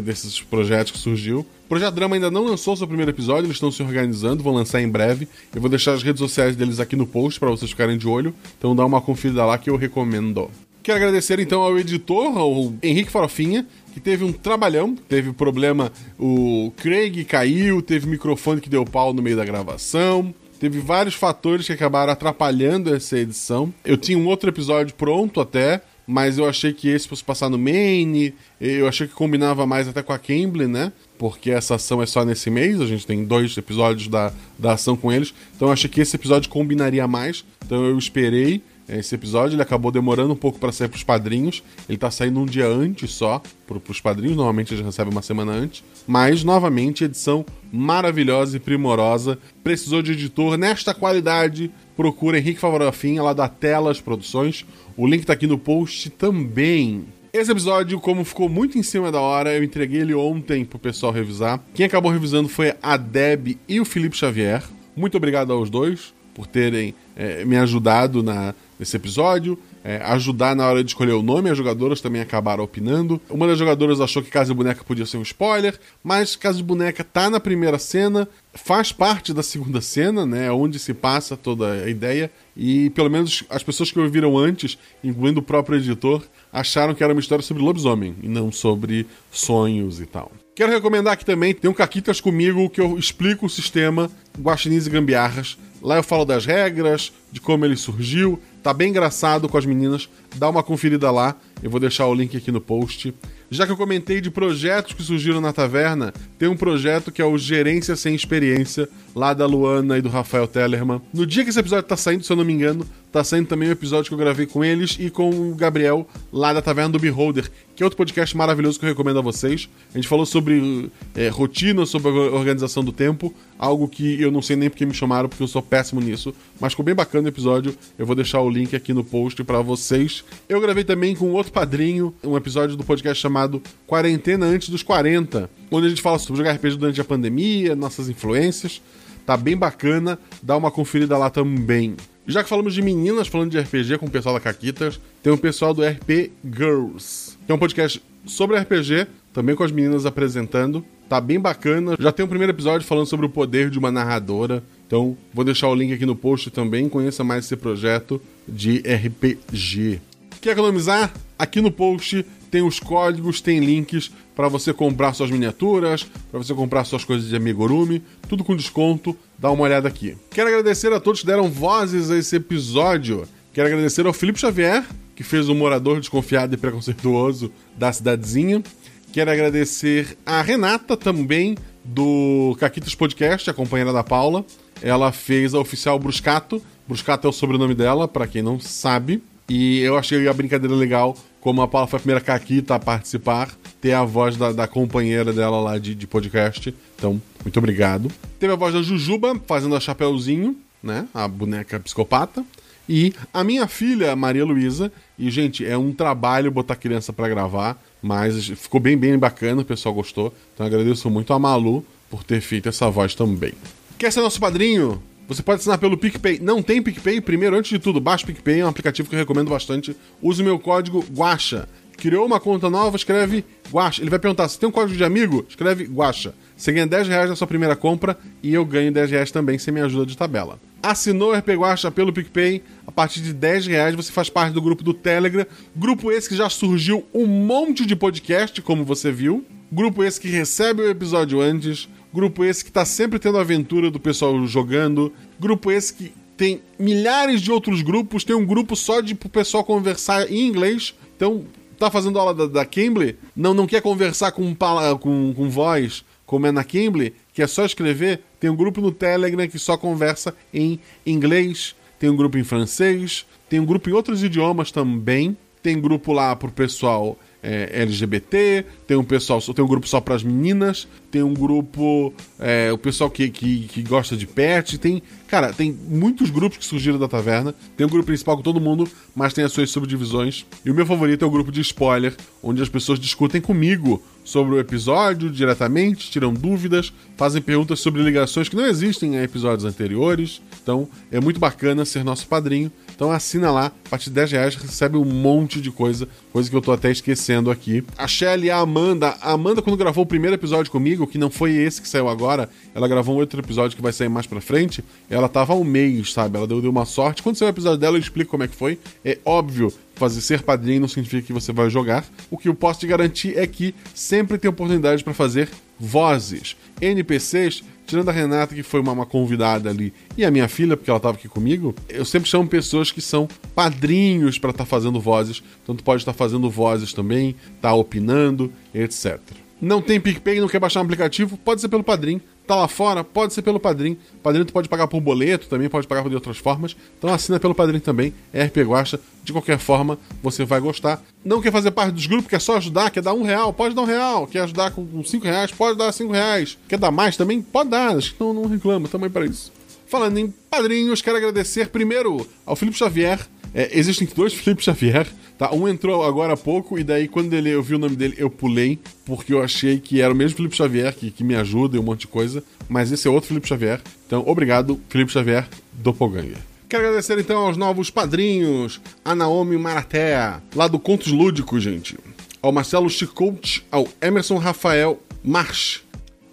desses 0.03 0.41
projetos 0.41 0.91
que 0.91 0.97
surgiu. 0.97 1.39
O 1.39 1.69
Projeto 1.69 1.93
Drama 1.93 2.15
ainda 2.15 2.29
não 2.29 2.43
lançou 2.43 2.75
seu 2.75 2.87
primeiro 2.87 3.11
episódio, 3.11 3.45
eles 3.45 3.55
estão 3.55 3.71
se 3.71 3.81
organizando, 3.81 4.43
vão 4.43 4.53
lançar 4.53 4.81
em 4.81 4.89
breve. 4.89 5.27
Eu 5.53 5.61
vou 5.61 5.69
deixar 5.69 5.93
as 5.93 6.03
redes 6.03 6.19
sociais 6.19 6.55
deles 6.55 6.79
aqui 6.79 6.95
no 6.95 7.07
post 7.07 7.39
para 7.39 7.49
vocês 7.49 7.71
ficarem 7.71 7.97
de 7.97 8.07
olho. 8.07 8.33
Então 8.57 8.75
dá 8.75 8.85
uma 8.85 8.99
conferida 8.99 9.45
lá 9.45 9.57
que 9.57 9.69
eu 9.69 9.75
recomendo. 9.75 10.49
Quero 10.81 10.97
agradecer 10.97 11.39
então 11.39 11.61
ao 11.61 11.77
editor, 11.77 12.37
ao 12.37 12.73
Henrique 12.81 13.11
Farofinha, 13.11 13.67
que 13.93 13.99
teve 13.99 14.23
um 14.23 14.31
trabalhão, 14.31 14.95
teve 14.95 15.31
problema, 15.33 15.91
o 16.17 16.71
Craig 16.77 17.25
caiu, 17.25 17.81
teve 17.81 18.07
microfone 18.07 18.61
que 18.61 18.69
deu 18.69 18.85
pau 18.85 19.13
no 19.13 19.21
meio 19.21 19.35
da 19.35 19.45
gravação, 19.45 20.33
teve 20.59 20.79
vários 20.79 21.15
fatores 21.15 21.67
que 21.67 21.73
acabaram 21.73 22.11
atrapalhando 22.11 22.93
essa 22.93 23.17
edição. 23.17 23.73
Eu 23.83 23.97
tinha 23.97 24.17
um 24.17 24.25
outro 24.25 24.49
episódio 24.49 24.95
pronto 24.95 25.39
até, 25.41 25.81
mas 26.11 26.39
eu 26.39 26.49
achei 26.49 26.73
que 26.73 26.89
esse 26.89 27.07
fosse 27.07 27.23
passar 27.23 27.51
no 27.51 27.57
Maine, 27.59 28.33
eu 28.59 28.87
achei 28.87 29.07
que 29.07 29.13
combinava 29.13 29.67
mais 29.67 29.87
até 29.87 30.01
com 30.01 30.11
a 30.11 30.17
Cambly, 30.17 30.65
né? 30.65 30.91
Porque 31.19 31.51
essa 31.51 31.75
ação 31.75 32.01
é 32.01 32.05
só 32.07 32.25
nesse 32.25 32.49
mês, 32.49 32.81
a 32.81 32.87
gente 32.87 33.05
tem 33.05 33.23
dois 33.23 33.55
episódios 33.55 34.07
da, 34.07 34.33
da 34.57 34.73
ação 34.73 34.97
com 34.97 35.11
eles, 35.11 35.35
então 35.55 35.67
eu 35.67 35.71
achei 35.71 35.87
que 35.87 36.01
esse 36.01 36.15
episódio 36.15 36.49
combinaria 36.49 37.07
mais, 37.07 37.45
então 37.63 37.85
eu 37.85 37.95
esperei 37.95 38.59
esse 38.89 39.13
episódio, 39.13 39.55
ele 39.55 39.61
acabou 39.61 39.91
demorando 39.91 40.33
um 40.33 40.37
pouco 40.37 40.59
para 40.59 40.71
sair 40.71 40.87
pros 40.87 41.03
padrinhos, 41.03 41.63
ele 41.87 41.97
tá 41.97 42.09
saindo 42.09 42.39
um 42.39 42.45
dia 42.45 42.67
antes 42.67 43.11
só 43.11 43.41
pro, 43.67 43.79
pros 43.79 44.01
padrinhos, 44.01 44.35
normalmente 44.35 44.73
eles 44.73 44.85
recebem 44.85 45.11
uma 45.11 45.21
semana 45.21 45.51
antes, 45.51 45.83
mas 46.07 46.43
novamente 46.43 47.03
edição 47.03 47.45
maravilhosa 47.71 48.57
e 48.57 48.59
primorosa, 48.59 49.37
precisou 49.63 50.01
de 50.01 50.13
editor 50.13 50.57
nesta 50.57 50.93
qualidade, 50.93 51.71
procura 51.95 52.37
Henrique 52.37 52.59
Favorafim, 52.59 53.19
lá 53.19 53.33
da 53.33 53.47
Telas 53.47 54.01
Produções, 54.01 54.65
o 54.97 55.05
link 55.05 55.25
tá 55.25 55.33
aqui 55.33 55.47
no 55.47 55.57
post 55.57 56.09
também. 56.09 57.05
Esse 57.31 57.51
episódio, 57.51 57.99
como 57.99 58.25
ficou 58.25 58.49
muito 58.49 58.77
em 58.77 58.83
cima 58.83 59.11
da 59.11 59.21
hora, 59.21 59.53
eu 59.53 59.63
entreguei 59.63 60.01
ele 60.01 60.15
ontem 60.15 60.65
pro 60.65 60.79
pessoal 60.79 61.11
revisar. 61.11 61.63
Quem 61.75 61.85
acabou 61.85 62.11
revisando 62.11 62.49
foi 62.49 62.73
a 62.81 62.97
Deb 62.97 63.55
e 63.67 63.79
o 63.79 63.85
Felipe 63.85 64.17
Xavier. 64.17 64.63
Muito 64.95 65.15
obrigado 65.15 65.53
aos 65.53 65.69
dois 65.69 66.11
por 66.33 66.47
terem 66.47 66.95
é, 67.15 67.45
me 67.45 67.55
ajudado 67.57 68.23
na, 68.23 68.55
nesse 68.79 68.95
episódio. 68.95 69.59
É, 69.83 69.97
ajudar 69.97 70.55
na 70.55 70.67
hora 70.67 70.83
de 70.83 70.89
escolher 70.89 71.13
o 71.13 71.21
nome, 71.21 71.49
as 71.49 71.57
jogadoras 71.57 72.01
também 72.01 72.21
acabaram 72.21 72.63
opinando. 72.63 73.19
Uma 73.29 73.47
das 73.47 73.57
jogadoras 73.57 74.01
achou 74.01 74.21
que 74.21 74.29
Casa 74.29 74.51
de 74.51 74.57
Boneca 74.57 74.83
podia 74.83 75.05
ser 75.05 75.17
um 75.17 75.21
spoiler, 75.21 75.79
mas 76.03 76.35
Casa 76.35 76.57
de 76.57 76.63
Boneca 76.63 77.03
tá 77.03 77.29
na 77.29 77.39
primeira 77.39 77.79
cena, 77.79 78.27
faz 78.53 78.91
parte 78.91 79.33
da 79.33 79.41
segunda 79.41 79.79
cena, 79.79 80.25
né? 80.25 80.51
Onde 80.51 80.79
se 80.79 80.93
passa 80.93 81.37
toda 81.37 81.71
a 81.71 81.89
ideia. 81.89 82.29
E 82.57 82.89
pelo 82.89 83.09
menos 83.09 83.43
as 83.49 83.63
pessoas 83.63 83.89
que 83.89 83.99
ouviram 83.99 84.37
antes, 84.37 84.77
incluindo 85.01 85.39
o 85.39 85.43
próprio 85.43 85.77
editor, 85.77 86.23
acharam 86.51 86.93
que 86.93 87.03
era 87.03 87.13
uma 87.13 87.21
história 87.21 87.43
sobre 87.43 87.63
lobisomem 87.63 88.15
e 88.21 88.27
não 88.27 88.51
sobre 88.51 89.07
sonhos 89.31 90.01
e 90.01 90.05
tal. 90.05 90.31
Quero 90.55 90.73
recomendar 90.73 91.13
aqui 91.13 91.23
também, 91.23 91.53
tem 91.53 91.71
um 91.71 91.73
Caquitas 91.73 92.19
comigo 92.19 92.69
que 92.69 92.81
eu 92.81 92.99
explico 92.99 93.45
o 93.45 93.49
sistema 93.49 94.11
Guaxinins 94.37 94.87
e 94.87 94.89
Gambiarras. 94.89 95.57
Lá 95.81 95.95
eu 95.95 96.03
falo 96.03 96.25
das 96.25 96.45
regras, 96.45 97.13
de 97.31 97.39
como 97.39 97.63
ele 97.63 97.77
surgiu, 97.77 98.37
Tá 98.61 98.73
bem 98.73 98.89
engraçado 98.89 99.47
com 99.47 99.57
as 99.57 99.65
meninas. 99.65 100.09
Dá 100.35 100.49
uma 100.49 100.61
conferida 100.61 101.09
lá. 101.11 101.35
Eu 101.63 101.69
vou 101.69 101.79
deixar 101.79 102.07
o 102.07 102.13
link 102.13 102.35
aqui 102.35 102.51
no 102.51 102.61
post. 102.61 103.13
Já 103.49 103.65
que 103.65 103.71
eu 103.71 103.77
comentei 103.77 104.21
de 104.21 104.29
projetos 104.29 104.93
que 104.93 105.01
surgiram 105.01 105.41
na 105.41 105.51
taverna, 105.51 106.13
tem 106.37 106.47
um 106.47 106.55
projeto 106.55 107.11
que 107.11 107.21
é 107.21 107.25
o 107.25 107.37
Gerência 107.37 107.95
Sem 107.95 108.13
Experiência, 108.13 108.87
lá 109.15 109.33
da 109.33 109.45
Luana 109.45 109.97
e 109.97 110.01
do 110.01 110.09
Rafael 110.09 110.47
Tellerman. 110.47 111.01
No 111.11 111.25
dia 111.25 111.43
que 111.43 111.49
esse 111.49 111.59
episódio 111.59 111.87
tá 111.87 111.97
saindo, 111.97 112.23
se 112.23 112.31
eu 112.31 112.37
não 112.37 112.45
me 112.45 112.53
engano, 112.53 112.85
tá 113.11 113.23
saindo 113.23 113.47
também 113.47 113.69
um 113.69 113.71
episódio 113.71 114.09
que 114.09 114.13
eu 114.13 114.17
gravei 114.17 114.45
com 114.45 114.63
eles 114.63 114.97
e 114.99 115.09
com 115.09 115.29
o 115.29 115.55
Gabriel, 115.55 116.07
lá 116.31 116.53
da 116.53 116.61
Taverna 116.61 116.91
do 116.91 116.99
Beholder, 116.99 117.49
que 117.75 117.81
é 117.81 117.85
outro 117.85 117.97
podcast 117.97 118.35
maravilhoso 118.35 118.79
que 118.79 118.85
eu 118.85 118.89
recomendo 118.89 119.19
a 119.19 119.21
vocês. 119.21 119.69
A 119.93 119.97
gente 119.97 120.07
falou 120.07 120.25
sobre 120.25 120.91
é, 121.15 121.29
rotina, 121.29 121.85
sobre 121.85 122.09
organização 122.09 122.83
do 122.83 122.91
tempo, 122.91 123.33
algo 123.57 123.87
que 123.87 124.21
eu 124.21 124.31
não 124.31 124.41
sei 124.41 124.55
nem 124.55 124.69
porque 124.69 124.85
me 124.85 124.93
chamaram, 124.93 125.29
porque 125.29 125.41
eu 125.41 125.47
sou 125.47 125.61
péssimo 125.61 125.99
nisso, 126.01 126.33
mas 126.59 126.73
ficou 126.73 126.85
bem 126.85 126.93
bacana 126.93 127.25
o 127.25 127.29
episódio. 127.29 127.75
Eu 127.97 128.05
vou 128.05 128.15
deixar 128.15 128.41
o 128.41 128.49
link 128.49 128.75
aqui 128.75 128.93
no 128.93 129.03
post 129.03 129.43
para 129.43 129.61
vocês. 129.61 130.23
Eu 130.47 130.61
gravei 130.61 130.83
também 130.83 131.15
com 131.15 131.31
outro 131.31 131.51
padrinho 131.51 132.13
um 132.23 132.37
episódio 132.37 132.75
do 132.75 132.83
podcast 132.83 133.21
chamado 133.21 133.61
Quarentena 133.87 134.45
Antes 134.45 134.69
dos 134.69 134.83
40, 134.83 135.49
onde 135.71 135.87
a 135.87 135.89
gente 135.89 136.01
fala 136.01 136.19
sobre 136.19 136.37
jogar 136.37 136.53
RPG 136.53 136.77
durante 136.77 137.01
a 137.01 137.05
pandemia, 137.05 137.75
nossas 137.75 138.09
influências. 138.09 138.81
Tá 139.25 139.37
bem 139.37 139.55
bacana, 139.55 140.17
dá 140.41 140.57
uma 140.57 140.71
conferida 140.71 141.17
lá 141.17 141.29
também. 141.29 141.95
Já 142.29 142.43
que 142.43 142.49
falamos 142.49 142.75
de 142.75 142.81
meninas 142.83 143.27
falando 143.27 143.49
de 143.49 143.59
RPG 143.59 143.97
com 143.97 144.05
o 144.05 144.09
pessoal 144.09 144.35
da 144.35 144.39
Caquitas, 144.39 144.99
tem 145.23 145.33
o 145.33 145.37
pessoal 145.37 145.73
do 145.73 145.81
RP 145.83 146.31
Girls, 146.45 147.35
que 147.43 147.51
é 147.51 147.55
um 147.55 147.57
podcast 147.57 147.99
sobre 148.23 148.55
RPG, 148.55 149.07
também 149.33 149.55
com 149.55 149.63
as 149.63 149.71
meninas 149.71 150.05
apresentando. 150.05 150.85
Tá 151.09 151.19
bem 151.19 151.39
bacana. 151.39 151.95
Já 151.99 152.11
tem 152.11 152.23
o 152.23 152.27
um 152.27 152.29
primeiro 152.29 152.53
episódio 152.53 152.85
falando 152.85 153.07
sobre 153.07 153.25
o 153.25 153.29
poder 153.29 153.71
de 153.71 153.79
uma 153.79 153.91
narradora. 153.91 154.63
Então, 154.85 155.17
vou 155.33 155.43
deixar 155.43 155.69
o 155.69 155.73
link 155.73 155.91
aqui 155.91 156.05
no 156.05 156.15
post 156.15 156.51
também. 156.51 156.87
Conheça 156.87 157.23
mais 157.23 157.45
esse 157.45 157.55
projeto 157.55 158.21
de 158.47 158.77
RPG. 158.77 159.99
Quer 160.39 160.51
economizar? 160.51 161.11
Aqui 161.37 161.61
no 161.61 161.71
post 161.71 162.23
tem 162.51 162.61
os 162.61 162.79
códigos, 162.79 163.41
tem 163.41 163.59
links 163.59 164.11
para 164.39 164.47
você 164.47 164.73
comprar 164.73 165.13
suas 165.13 165.29
miniaturas, 165.29 166.07
para 166.31 166.41
você 166.41 166.53
comprar 166.53 166.85
suas 166.85 167.03
coisas 167.03 167.27
de 167.27 167.35
amigurumi, 167.35 168.01
tudo 168.29 168.41
com 168.41 168.55
desconto. 168.55 169.13
Dá 169.37 169.51
uma 169.51 169.63
olhada 169.63 169.89
aqui. 169.89 170.15
Quero 170.31 170.47
agradecer 170.47 170.93
a 170.93 170.99
todos 171.01 171.19
que 171.19 171.25
deram 171.25 171.49
vozes 171.49 172.09
a 172.09 172.17
esse 172.17 172.37
episódio. 172.37 173.27
Quero 173.51 173.67
agradecer 173.67 174.07
ao 174.07 174.13
Felipe 174.13 174.39
Xavier, 174.39 174.85
que 175.13 175.23
fez 175.23 175.49
o 175.49 175.53
morador 175.53 175.99
desconfiado 175.99 176.53
e 176.53 176.57
preconceituoso 176.57 177.51
da 177.77 177.91
cidadezinha. 177.91 178.63
Quero 179.11 179.29
agradecer 179.29 180.17
a 180.25 180.41
Renata 180.41 180.95
também, 180.95 181.57
do 181.83 182.55
Caquitas 182.61 182.95
Podcast, 182.95 183.49
a 183.49 183.53
companheira 183.53 183.91
da 183.91 184.05
Paula. 184.05 184.45
Ela 184.81 185.11
fez 185.11 185.53
a 185.53 185.59
oficial 185.59 185.99
Bruscato. 185.99 186.63
Bruscato 186.87 187.27
é 187.27 187.29
o 187.29 187.33
sobrenome 187.33 187.75
dela, 187.75 188.07
para 188.07 188.25
quem 188.25 188.41
não 188.41 188.57
sabe. 188.57 189.21
E 189.49 189.81
eu 189.81 189.97
achei 189.97 190.25
a 190.29 190.33
brincadeira 190.33 190.73
legal, 190.73 191.17
como 191.41 191.61
a 191.61 191.67
Paula 191.67 191.87
foi 191.87 191.97
a 191.97 191.99
primeira 192.01 192.21
Caquita 192.21 192.75
a 192.75 192.79
participar, 192.79 193.49
ter 193.79 193.93
a 193.93 194.03
voz 194.03 194.35
da, 194.35 194.51
da 194.51 194.67
companheira 194.67 195.31
dela 195.31 195.59
lá 195.59 195.77
de, 195.77 195.95
de, 195.95 196.05
podcast. 196.05 196.73
Então, 196.95 197.21
muito 197.43 197.57
obrigado. 197.57 198.11
Teve 198.39 198.53
a 198.53 198.55
voz 198.55 198.73
da 198.73 198.81
Jujuba 198.81 199.39
fazendo 199.47 199.75
a 199.75 199.79
Chapeuzinho, 199.79 200.55
né? 200.83 201.07
A 201.13 201.27
boneca 201.27 201.79
psicopata. 201.79 202.43
E 202.87 203.13
a 203.33 203.43
minha 203.43 203.67
filha, 203.67 204.15
Maria 204.15 204.43
Luísa. 204.43 204.91
E, 205.17 205.29
gente, 205.29 205.65
é 205.65 205.77
um 205.77 205.93
trabalho 205.93 206.51
botar 206.51 206.75
criança 206.75 207.13
para 207.13 207.29
gravar, 207.29 207.81
mas 208.01 208.47
ficou 208.47 208.79
bem, 208.79 208.97
bem 208.97 209.17
bacana, 209.17 209.61
o 209.61 209.65
pessoal 209.65 209.93
gostou. 209.93 210.33
Então, 210.53 210.65
agradeço 210.65 211.09
muito 211.09 211.31
a 211.31 211.39
Malu 211.39 211.85
por 212.09 212.23
ter 212.23 212.41
feito 212.41 212.67
essa 212.67 212.89
voz 212.89 213.13
também. 213.13 213.53
Quer 213.97 214.11
ser 214.11 214.21
nosso 214.21 214.39
padrinho? 214.39 215.01
Você 215.29 215.43
pode 215.43 215.59
assinar 215.59 215.77
pelo 215.77 215.95
PicPay. 215.95 216.39
Não 216.41 216.59
tem 216.63 216.81
PicPay? 216.81 217.21
Primeiro, 217.21 217.55
antes 217.55 217.69
de 217.69 217.77
tudo, 217.77 218.01
baixa 218.01 218.23
o 218.23 218.27
PicPay, 218.27 218.61
é 218.61 218.65
um 218.65 218.67
aplicativo 218.67 219.07
que 219.07 219.13
eu 219.13 219.19
recomendo 219.19 219.51
bastante. 219.51 219.95
Use 220.19 220.41
o 220.41 220.45
meu 220.45 220.57
código 220.57 221.05
GUACHA. 221.11 221.69
Criou 221.99 222.25
uma 222.25 222.39
conta 222.39 222.67
nova, 222.67 222.95
escreve 222.95 223.43
Guacha. 223.69 224.01
Ele 224.01 224.09
vai 224.09 224.17
perguntar, 224.17 224.47
se 224.47 224.57
tem 224.57 224.67
um 224.67 224.71
código 224.71 224.97
de 224.97 225.03
amigo? 225.03 225.45
Escreve 225.47 225.83
Guacha. 225.83 226.33
Você 226.55 226.71
ganha 226.71 226.87
10 226.87 227.09
reais 227.09 227.29
na 227.29 227.35
sua 227.35 227.45
primeira 227.45 227.75
compra 227.75 228.17
e 228.41 228.53
eu 228.53 228.65
ganho 228.65 228.91
10 228.91 229.11
reais 229.11 229.31
também 229.31 229.59
sem 229.59 229.73
minha 229.73 229.85
ajuda 229.85 230.05
de 230.05 230.17
tabela. 230.17 230.59
Assinou 230.81 231.31
o 231.31 231.37
RP 231.37 231.49
Guacha 231.49 231.91
pelo 231.91 232.13
PicPay, 232.13 232.63
a 232.87 232.91
partir 232.91 233.21
de 233.21 233.33
10 233.33 233.67
reais 233.67 233.95
você 233.95 234.13
faz 234.13 234.29
parte 234.29 234.53
do 234.53 234.61
grupo 234.61 234.81
do 234.81 234.93
Telegram. 234.93 235.45
Grupo 235.75 236.09
esse 236.09 236.29
que 236.29 236.35
já 236.35 236.49
surgiu 236.49 237.05
um 237.13 237.27
monte 237.27 237.85
de 237.85 237.95
podcast, 237.95 238.61
como 238.61 238.85
você 238.85 239.11
viu. 239.11 239.45
Grupo 239.69 240.03
esse 240.03 240.19
que 240.21 240.29
recebe 240.29 240.81
o 240.81 240.89
episódio 240.89 241.41
antes, 241.41 241.87
Grupo 242.13 242.43
esse 242.43 242.65
que 242.65 242.71
tá 242.71 242.85
sempre 242.85 243.19
tendo 243.19 243.37
aventura 243.37 243.91
do 243.91 243.99
pessoal 243.99 244.45
jogando. 244.47 245.13
Grupo 245.39 245.71
esse 245.71 245.93
que 245.93 246.11
tem 246.35 246.61
milhares 246.79 247.41
de 247.41 247.51
outros 247.51 247.81
grupos. 247.81 248.23
Tem 248.23 248.35
um 248.35 248.45
grupo 248.45 248.75
só 248.75 249.01
de 249.01 249.13
pro 249.13 249.29
pessoal 249.29 249.63
conversar 249.63 250.31
em 250.31 250.47
inglês. 250.47 250.95
Então, 251.15 251.45
tá 251.77 251.91
fazendo 251.91 252.17
aula 252.17 252.33
da, 252.33 252.47
da 252.47 252.65
Cambly, 252.65 253.17
não, 253.35 253.53
não 253.53 253.67
quer 253.67 253.81
conversar 253.81 254.31
com, 254.31 254.55
com, 254.99 255.33
com 255.33 255.49
voz, 255.49 256.03
como 256.25 256.45
é 256.45 256.51
na 256.51 256.63
Cambly, 256.63 257.13
que 257.33 257.41
é 257.41 257.47
só 257.47 257.65
escrever. 257.65 258.21
Tem 258.39 258.49
um 258.49 258.55
grupo 258.55 258.81
no 258.81 258.91
Telegram 258.91 259.47
que 259.47 259.59
só 259.59 259.77
conversa 259.77 260.33
em 260.53 260.79
inglês. 261.05 261.75
Tem 261.99 262.09
um 262.09 262.15
grupo 262.15 262.37
em 262.37 262.43
francês. 262.43 263.25
Tem 263.49 263.59
um 263.59 263.65
grupo 263.65 263.89
em 263.89 263.93
outros 263.93 264.23
idiomas 264.23 264.71
também. 264.71 265.37
Tem 265.61 265.79
grupo 265.79 266.13
lá 266.13 266.35
pro 266.35 266.51
pessoal 266.51 267.17
é, 267.41 267.81
LGBT, 267.81 268.65
tem 268.85 268.97
um 268.97 269.03
pessoal, 269.03 269.41
tem 269.41 269.63
um 269.63 269.67
grupo 269.67 269.87
só 269.87 269.99
para 269.99 270.15
as 270.15 270.23
meninas, 270.23 270.87
tem 271.11 271.23
um 271.23 271.33
grupo, 271.33 272.13
é, 272.39 272.71
o 272.71 272.77
pessoal 272.77 273.09
que, 273.09 273.29
que, 273.29 273.67
que, 273.67 273.81
gosta 273.81 274.15
de 274.15 274.27
pet, 274.27 274.77
tem, 274.77 275.01
cara, 275.27 275.51
tem 275.51 275.71
muitos 275.71 276.29
grupos 276.29 276.57
que 276.57 276.65
surgiram 276.65 276.99
da 276.99 277.07
taverna. 277.07 277.53
Tem 277.75 277.85
um 277.85 277.89
grupo 277.89 278.05
principal 278.05 278.37
com 278.37 278.43
todo 278.43 278.61
mundo, 278.61 278.87
mas 279.15 279.33
tem 279.33 279.43
as 279.43 279.51
suas 279.51 279.69
subdivisões. 279.71 280.45
E 280.63 280.71
o 280.71 280.75
meu 280.75 280.85
favorito 280.85 281.23
é 281.23 281.27
o 281.27 281.31
grupo 281.31 281.51
de 281.51 281.61
spoiler, 281.61 282.15
onde 282.43 282.61
as 282.61 282.69
pessoas 282.69 282.99
discutem 282.99 283.41
comigo 283.41 284.01
sobre 284.23 284.53
o 284.53 284.59
episódio 284.59 285.29
diretamente, 285.29 286.11
tiram 286.11 286.31
dúvidas, 286.31 286.93
fazem 287.17 287.41
perguntas 287.41 287.79
sobre 287.79 288.03
ligações 288.03 288.47
que 288.47 288.55
não 288.55 288.65
existem 288.65 289.15
em 289.15 289.23
episódios 289.23 289.65
anteriores. 289.65 290.41
Então 290.61 290.87
é 291.11 291.19
muito 291.19 291.39
bacana 291.39 291.83
ser 291.83 292.03
nosso 292.03 292.27
padrinho. 292.27 292.71
Então 292.93 293.11
assina 293.11 293.49
lá, 293.49 293.67
a 293.67 293.89
partir 293.89 294.09
de 294.09 294.15
10 294.15 294.31
reais 294.31 294.55
recebe 294.55 294.97
um 294.97 295.05
monte 295.05 295.59
de 295.59 295.71
coisa, 295.71 296.07
coisa 296.31 296.49
que 296.49 296.55
eu 296.55 296.61
tô 296.61 296.71
até 296.71 296.91
esquecendo 296.91 297.49
aqui. 297.49 297.83
A 297.97 298.07
Shelly 298.07 298.51
a 298.51 298.57
Amanda. 298.57 299.15
A 299.21 299.31
Amanda, 299.31 299.61
quando 299.61 299.77
gravou 299.77 300.03
o 300.03 300.07
primeiro 300.07 300.35
episódio 300.35 300.71
comigo, 300.71 300.98
que 301.07 301.17
não 301.17 301.29
foi 301.29 301.53
esse 301.53 301.81
que 301.81 301.87
saiu 301.87 302.07
agora, 302.07 302.49
ela 302.73 302.87
gravou 302.87 303.15
um 303.15 303.19
outro 303.19 303.39
episódio 303.39 303.75
que 303.75 303.81
vai 303.81 303.91
sair 303.91 304.09
mais 304.09 304.27
pra 304.27 304.41
frente. 304.41 304.83
Ela 305.09 305.27
tava 305.27 305.53
um 305.53 305.63
mês, 305.63 306.13
sabe? 306.13 306.37
Ela 306.37 306.47
deu, 306.47 306.61
deu 306.61 306.71
uma 306.71 306.85
sorte. 306.85 307.23
Quando 307.23 307.35
sair 307.35 307.47
o 307.47 307.51
episódio 307.51 307.79
dela, 307.79 307.97
eu 307.97 308.01
explico 308.01 308.31
como 308.31 308.43
é 308.43 308.47
que 308.47 308.55
foi. 308.55 308.79
É 309.03 309.17
óbvio 309.25 309.73
fazer 309.99 310.21
ser 310.21 310.41
padrinho 310.41 310.81
não 310.81 310.87
significa 310.87 311.21
que 311.21 311.33
você 311.33 311.51
vai 311.51 311.69
jogar. 311.69 312.05
O 312.31 312.37
que 312.37 312.47
eu 312.47 312.55
posso 312.55 312.79
te 312.79 312.87
garantir 312.87 313.37
é 313.37 313.45
que 313.45 313.75
sempre 313.93 314.37
tem 314.37 314.49
oportunidade 314.49 315.03
para 315.03 315.13
fazer 315.13 315.49
vozes, 315.77 316.55
NPCs, 316.81 317.63
tirando 317.85 318.09
a 318.09 318.11
Renata, 318.11 318.55
que 318.55 318.63
foi 318.63 318.79
uma, 318.79 318.91
uma 318.91 319.05
convidada 319.05 319.69
ali, 319.69 319.93
e 320.17 320.23
a 320.23 320.31
minha 320.31 320.47
filha, 320.47 320.77
porque 320.77 320.89
ela 320.89 320.97
estava 320.97 321.17
aqui 321.17 321.27
comigo, 321.27 321.75
eu 321.89 322.05
sempre 322.05 322.29
chamo 322.29 322.47
pessoas 322.47 322.91
que 322.91 323.01
são 323.01 323.27
padrinhos 323.55 324.37
para 324.37 324.51
estar 324.51 324.65
fazendo 324.65 324.99
vozes. 324.99 325.43
Então 325.63 325.75
tu 325.75 325.83
pode 325.83 326.01
estar 326.01 326.13
fazendo 326.13 326.49
vozes 326.49 326.93
também, 326.93 327.35
tá 327.61 327.73
opinando, 327.73 328.51
etc. 328.73 329.19
Não 329.61 329.81
tem 329.81 329.99
PicPay, 329.99 330.39
não 330.39 330.47
quer 330.47 330.59
baixar 330.59 330.79
um 330.79 330.83
aplicativo? 330.83 331.37
Pode 331.37 331.59
ser 331.59 331.67
pelo 331.67 331.83
padrinho. 331.83 332.21
Tá 332.47 332.55
lá 332.55 332.67
fora? 332.67 333.03
Pode 333.03 333.33
ser 333.33 333.41
pelo 333.41 333.59
padrinho. 333.59 333.97
Padrinho 334.23 334.45
tu 334.45 334.53
pode 334.53 334.69
pagar 334.69 334.87
por 334.87 334.99
boleto, 335.01 335.47
também 335.47 335.69
pode 335.69 335.85
pagar 335.85 336.07
de 336.07 336.15
outras 336.15 336.37
formas. 336.37 336.75
Então 336.97 337.13
assina 337.13 337.39
pelo 337.39 337.53
padrinho 337.53 337.81
também, 337.81 338.13
é 338.33 338.45
RP 338.45 338.57
Guacha. 338.59 338.99
De 339.23 339.31
qualquer 339.31 339.59
forma, 339.59 339.99
você 340.23 340.45
vai 340.45 340.59
gostar. 340.59 341.03
Não 341.23 341.41
quer 341.41 341.51
fazer 341.51 341.71
parte 341.71 341.91
dos 341.91 342.07
grupos, 342.07 342.27
quer 342.27 342.41
só 342.41 342.57
ajudar, 342.57 342.89
quer 342.89 343.03
dar 343.03 343.13
um 343.13 343.21
real, 343.21 343.53
pode 343.53 343.75
dar 343.75 343.81
um 343.81 343.85
real. 343.85 344.25
Quer 344.25 344.39
ajudar 344.41 344.71
com 344.71 345.03
cinco 345.03 345.25
reais, 345.25 345.51
pode 345.51 345.77
dar 345.77 345.91
cinco 345.91 346.13
reais. 346.13 346.57
Quer 346.67 346.79
dar 346.79 346.89
mais 346.89 347.15
também? 347.17 347.41
Pode 347.41 347.69
dar, 347.69 347.95
acho 347.95 348.15
que 348.15 348.19
não, 348.19 348.33
não 348.33 348.45
reclama, 348.47 348.87
também 348.87 349.09
para 349.09 349.25
isso. 349.25 349.51
Falando 349.85 350.17
em 350.17 350.33
padrinhos, 350.49 351.01
quero 351.01 351.17
agradecer 351.17 351.69
primeiro 351.69 352.27
ao 352.45 352.55
Felipe 352.55 352.77
Xavier. 352.77 353.19
É, 353.53 353.77
existem 353.77 354.07
dois 354.15 354.33
Felipe 354.33 354.63
Xavier, 354.63 355.07
tá? 355.37 355.53
Um 355.53 355.67
entrou 355.67 356.03
agora 356.03 356.33
há 356.33 356.37
pouco 356.37 356.77
e 356.77 356.83
daí 356.83 357.07
quando 357.07 357.33
ele, 357.33 357.49
eu 357.49 357.63
vi 357.63 357.75
o 357.75 357.79
nome 357.79 357.95
dele 357.95 358.15
eu 358.17 358.29
pulei, 358.29 358.79
porque 359.05 359.33
eu 359.33 359.41
achei 359.41 359.79
que 359.79 360.01
era 360.01 360.13
o 360.13 360.15
mesmo 360.15 360.37
Felipe 360.37 360.55
Xavier 360.55 360.93
que, 360.93 361.09
que 361.09 361.23
me 361.23 361.35
ajuda 361.35 361.77
e 361.77 361.79
um 361.79 361.83
monte 361.83 362.01
de 362.01 362.07
coisa, 362.07 362.43
mas 362.67 362.91
esse 362.91 363.07
é 363.07 363.11
outro 363.11 363.29
Felipe 363.29 363.47
Xavier. 363.47 363.81
Então, 364.05 364.23
obrigado, 364.25 364.79
Felipe 364.89 365.11
Xavier, 365.11 365.47
Doppelganger. 365.73 366.37
Quero 366.69 366.83
agradecer 366.83 367.17
então 367.17 367.47
aos 367.47 367.57
novos 367.57 367.89
padrinhos, 367.89 368.79
a 369.03 369.15
Naomi 369.15 369.57
Maratea, 369.57 370.41
lá 370.55 370.67
do 370.67 370.77
Contos 370.77 371.11
Lúdicos, 371.11 371.63
gente. 371.63 371.97
Ao 372.41 372.51
Marcelo 372.51 372.89
Chicout, 372.89 373.65
ao 373.71 373.87
Emerson 373.99 374.37
Rafael 374.37 374.99
March, 375.23 375.81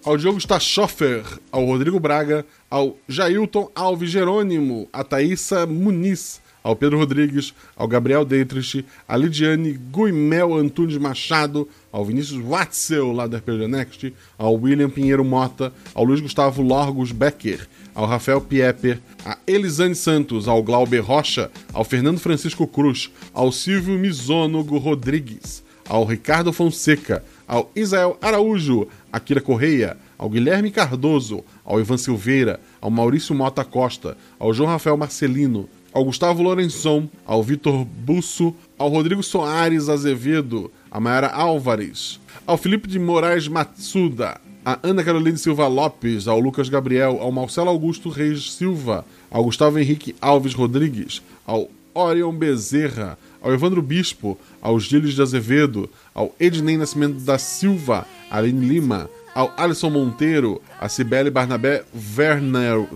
ao 0.04 0.16
Diogo 0.16 0.38
Stachofer, 0.38 1.24
ao 1.50 1.64
Rodrigo 1.64 1.98
Braga, 1.98 2.46
ao 2.70 2.96
Jailton 3.08 3.70
Alves 3.74 4.10
Jerônimo, 4.10 4.88
a 4.92 5.02
Thaísa 5.02 5.66
Muniz, 5.66 6.40
ao 6.66 6.74
Pedro 6.74 6.98
Rodrigues, 6.98 7.54
ao 7.76 7.86
Gabriel 7.86 8.24
Deitrich, 8.24 8.84
a 9.06 9.16
Lidiane 9.16 9.78
Guimel 9.92 10.52
Antunes 10.52 10.98
Machado, 10.98 11.68
ao 11.92 12.04
Vinícius 12.04 12.42
Watzel, 12.44 13.12
lá 13.12 13.28
da 13.28 13.38
RPG 13.38 13.68
Next, 13.68 14.12
ao 14.36 14.52
William 14.54 14.90
Pinheiro 14.90 15.24
Mota, 15.24 15.72
ao 15.94 16.02
Luiz 16.02 16.18
Gustavo 16.18 16.62
Lorgos 16.62 17.12
Becker, 17.12 17.68
ao 17.94 18.04
Rafael 18.04 18.40
Pieper, 18.40 18.98
a 19.24 19.38
Elisane 19.46 19.94
Santos, 19.94 20.48
ao 20.48 20.60
Glauber 20.60 20.98
Rocha, 20.98 21.52
ao 21.72 21.84
Fernando 21.84 22.18
Francisco 22.18 22.66
Cruz, 22.66 23.12
ao 23.32 23.52
Silvio 23.52 23.96
Mizonogo 23.96 24.76
Rodrigues, 24.76 25.62
ao 25.88 26.04
Ricardo 26.04 26.52
Fonseca, 26.52 27.22
ao 27.46 27.70
Isael 27.76 28.18
Araújo, 28.20 28.88
a 29.12 29.20
Kira 29.20 29.40
Correia, 29.40 29.96
ao 30.18 30.28
Guilherme 30.28 30.72
Cardoso, 30.72 31.44
ao 31.64 31.78
Ivan 31.78 31.96
Silveira, 31.96 32.58
ao 32.80 32.90
Maurício 32.90 33.36
Mota 33.36 33.64
Costa, 33.64 34.16
ao 34.36 34.52
João 34.52 34.68
Rafael 34.68 34.96
Marcelino, 34.96 35.68
ao 35.96 36.04
Gustavo 36.04 36.42
Lorenzon, 36.42 37.08
ao 37.24 37.42
Vitor 37.42 37.82
Busso, 37.82 38.54
ao 38.76 38.90
Rodrigo 38.90 39.22
Soares 39.22 39.88
Azevedo, 39.88 40.70
a 40.90 41.00
Mayara 41.00 41.28
Álvares, 41.28 42.20
ao 42.46 42.58
Felipe 42.58 42.86
de 42.86 42.98
Moraes 42.98 43.48
Matsuda, 43.48 44.38
a 44.62 44.78
Ana 44.82 45.02
Carolina 45.02 45.38
Silva 45.38 45.66
Lopes, 45.66 46.28
ao 46.28 46.38
Lucas 46.38 46.68
Gabriel, 46.68 47.16
ao 47.18 47.32
Marcelo 47.32 47.70
Augusto 47.70 48.10
Reis 48.10 48.52
Silva, 48.52 49.06
ao 49.30 49.44
Gustavo 49.44 49.78
Henrique 49.78 50.14
Alves 50.20 50.52
Rodrigues, 50.52 51.22
ao 51.46 51.70
Orion 51.94 52.32
Bezerra, 52.32 53.18
ao 53.40 53.54
Evandro 53.54 53.80
Bispo, 53.80 54.38
ao 54.60 54.78
Gilles 54.78 55.14
de 55.14 55.22
Azevedo, 55.22 55.88
ao 56.14 56.30
Ednei 56.38 56.76
Nascimento 56.76 57.20
da 57.20 57.38
Silva, 57.38 58.06
Aline 58.30 58.68
Lima, 58.68 59.08
ao 59.34 59.50
Alisson 59.56 59.88
Monteiro, 59.88 60.60
a 60.78 60.90
Cibele 60.90 61.30
Barnabé 61.30 61.84
Vernay, 61.94 62.86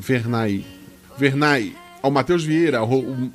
Vernay, 1.16 1.74
ao 2.02 2.10
Matheus 2.10 2.44
Vieira, 2.44 2.78
ao 2.78 2.88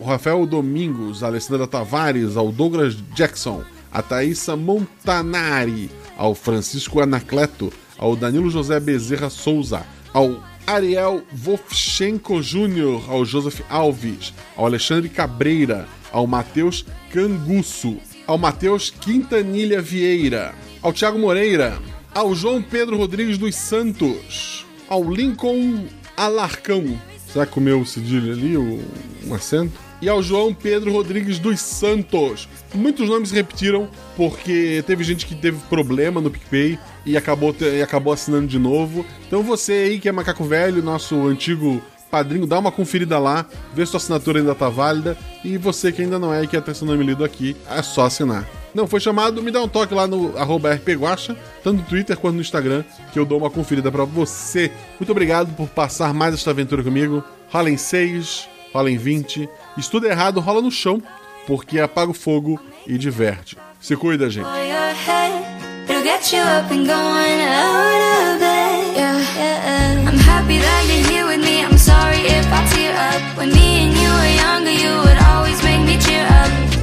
Rafael 0.03 0.45
Domingos, 0.45 1.23
a 1.23 1.27
Alessandra 1.27 1.67
Tavares, 1.67 2.35
ao 2.35 2.51
Douglas 2.51 2.95
Jackson, 3.13 3.63
a 3.91 4.01
Thaisa 4.01 4.55
Montanari, 4.55 5.89
ao 6.17 6.33
Francisco 6.33 6.99
Anacleto, 6.99 7.71
ao 7.97 8.15
Danilo 8.15 8.49
José 8.49 8.79
Bezerra 8.79 9.29
Souza, 9.29 9.85
ao 10.13 10.43
Ariel 10.67 11.21
Wolfchenko 11.45 12.41
Jr., 12.41 13.09
ao 13.09 13.23
Joseph 13.23 13.61
Alves, 13.69 14.33
ao 14.55 14.65
Alexandre 14.65 15.09
Cabreira, 15.09 15.87
ao 16.11 16.25
Matheus 16.25 16.85
Canguço, 17.11 17.97
ao 18.25 18.37
Matheus 18.37 18.89
Quintanilha 18.89 19.81
Vieira, 19.81 20.55
ao 20.81 20.91
Thiago 20.91 21.19
Moreira, 21.19 21.79
ao 22.13 22.33
João 22.33 22.61
Pedro 22.61 22.97
Rodrigues 22.97 23.37
dos 23.37 23.55
Santos, 23.55 24.65
ao 24.89 25.03
Lincoln 25.03 25.85
Alarcão, 26.17 26.99
será 27.35 27.45
que 27.45 27.51
comeu 27.51 27.81
o 27.81 27.85
cedilho 27.85 28.31
ali, 28.31 28.55
o, 28.55 28.79
um? 29.25 29.69
E 30.01 30.07
ao 30.07 30.23
João 30.23 30.53
Pedro 30.53 30.93
Rodrigues 30.93 31.37
dos 31.37 31.59
Santos. 31.59 32.47
Muitos 32.73 33.09
nomes 33.09 33.29
se 33.29 33.35
repetiram 33.35 33.89
porque 34.15 34.81
teve 34.87 35.03
gente 35.03 35.25
que 35.25 35.35
teve 35.35 35.57
problema 35.69 36.21
no 36.21 36.31
PicPay 36.31 36.79
e 37.05 37.17
acabou, 37.17 37.53
e 37.59 37.81
acabou 37.81 38.13
assinando 38.13 38.47
de 38.47 38.57
novo. 38.57 39.05
Então 39.27 39.43
você 39.43 39.73
aí 39.73 39.99
que 39.99 40.07
é 40.07 40.13
Macaco 40.13 40.45
Velho, 40.45 40.81
nosso 40.81 41.27
antigo 41.27 41.81
padrinho, 42.09 42.47
dá 42.47 42.57
uma 42.57 42.71
conferida 42.71 43.19
lá, 43.19 43.45
vê 43.73 43.85
se 43.85 43.91
sua 43.91 43.97
assinatura 43.97 44.39
ainda 44.39 44.55
tá 44.55 44.69
válida. 44.69 45.17
E 45.43 45.57
você 45.57 45.91
que 45.91 46.01
ainda 46.01 46.17
não 46.17 46.33
é 46.33 46.43
e 46.43 46.47
quer 46.47 46.61
ter 46.61 46.73
seu 46.73 46.87
nome 46.87 47.03
lido 47.03 47.25
aqui, 47.25 47.53
é 47.69 47.81
só 47.81 48.05
assinar. 48.05 48.47
Não 48.75 48.87
foi 48.87 48.99
chamado, 48.99 49.41
me 49.41 49.51
dá 49.51 49.63
um 49.63 49.69
toque 49.69 49.93
lá 49.93 50.05
no 50.05 50.37
arroba 50.37 50.73
rpguacha, 50.73 51.33
tanto 51.63 51.77
no 51.77 51.83
Twitter 51.83 52.17
quanto 52.17 52.35
no 52.35 52.41
Instagram, 52.41 52.83
que 53.13 53.17
eu 53.17 53.25
dou 53.25 53.37
uma 53.37 53.49
conferida 53.49 53.89
para 53.89 54.03
você. 54.03 54.69
Muito 54.99 55.09
obrigado 55.09 55.55
por 55.55 55.69
passar 55.69 56.13
mais 56.13 56.33
esta 56.33 56.51
aventura 56.51 56.83
comigo. 56.83 57.23
Rola 57.49 57.69
em 57.69 57.77
6, 57.77 58.49
rola 58.73 58.91
em 58.91 58.97
20. 58.97 59.47
Estudo 59.77 60.07
errado, 60.07 60.41
rola 60.41 60.61
no 60.61 60.69
chão, 60.69 61.01
porque 61.47 61.79
apaga 61.79 62.11
o 62.11 62.13
fogo 62.13 62.59
e 62.85 62.97
diverte. 62.97 63.57
Se 63.79 63.95
cuida, 63.95 64.29
gente. 64.29 64.45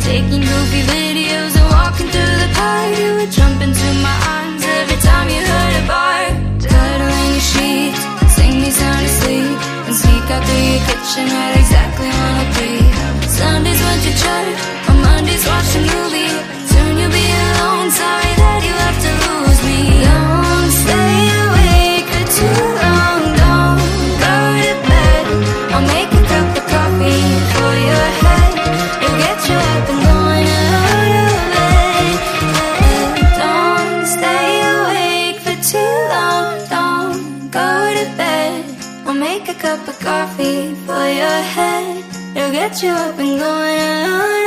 Taking 0.02 0.40
goofy 0.40 0.82
videos 0.82 1.22
through 2.12 2.36
the 2.44 2.51
park. 2.55 2.89
You 3.01 3.10
would 3.18 3.32
jump 3.32 3.59
into 3.66 3.89
my 4.06 4.16
arms 4.36 4.62
every 4.78 4.98
time 5.09 5.26
you 5.34 5.40
heard 5.40 5.74
a 5.80 5.84
bark. 5.89 6.32
Cuddle 6.70 7.14
in 7.22 7.28
your 7.36 7.47
sheets, 7.52 8.01
sing 8.36 8.55
me 8.62 8.70
sound 8.70 9.05
asleep, 9.10 9.59
and 9.89 9.94
sneak 9.97 10.26
out 10.34 10.43
through 10.47 10.64
your 10.72 10.82
kitchen 10.89 11.24
right 11.32 11.56
exactly 11.62 12.10
when 12.18 12.34
I 12.43 12.47
be. 12.56 12.70
Sundays 13.39 13.80
went 13.86 14.02
to 14.06 14.12
church, 14.24 14.60
on 14.90 14.97
Mondays 15.06 15.44
watch 15.51 15.70
a 15.78 15.82
movie. 15.93 16.32
Soon 16.70 16.93
you'll 17.01 17.10
be 17.10 17.26
alone. 17.48 17.90
Sorry 17.90 18.41
you've 42.81 43.16
been 43.19 43.39
going 43.39 43.81
alone 43.81 44.41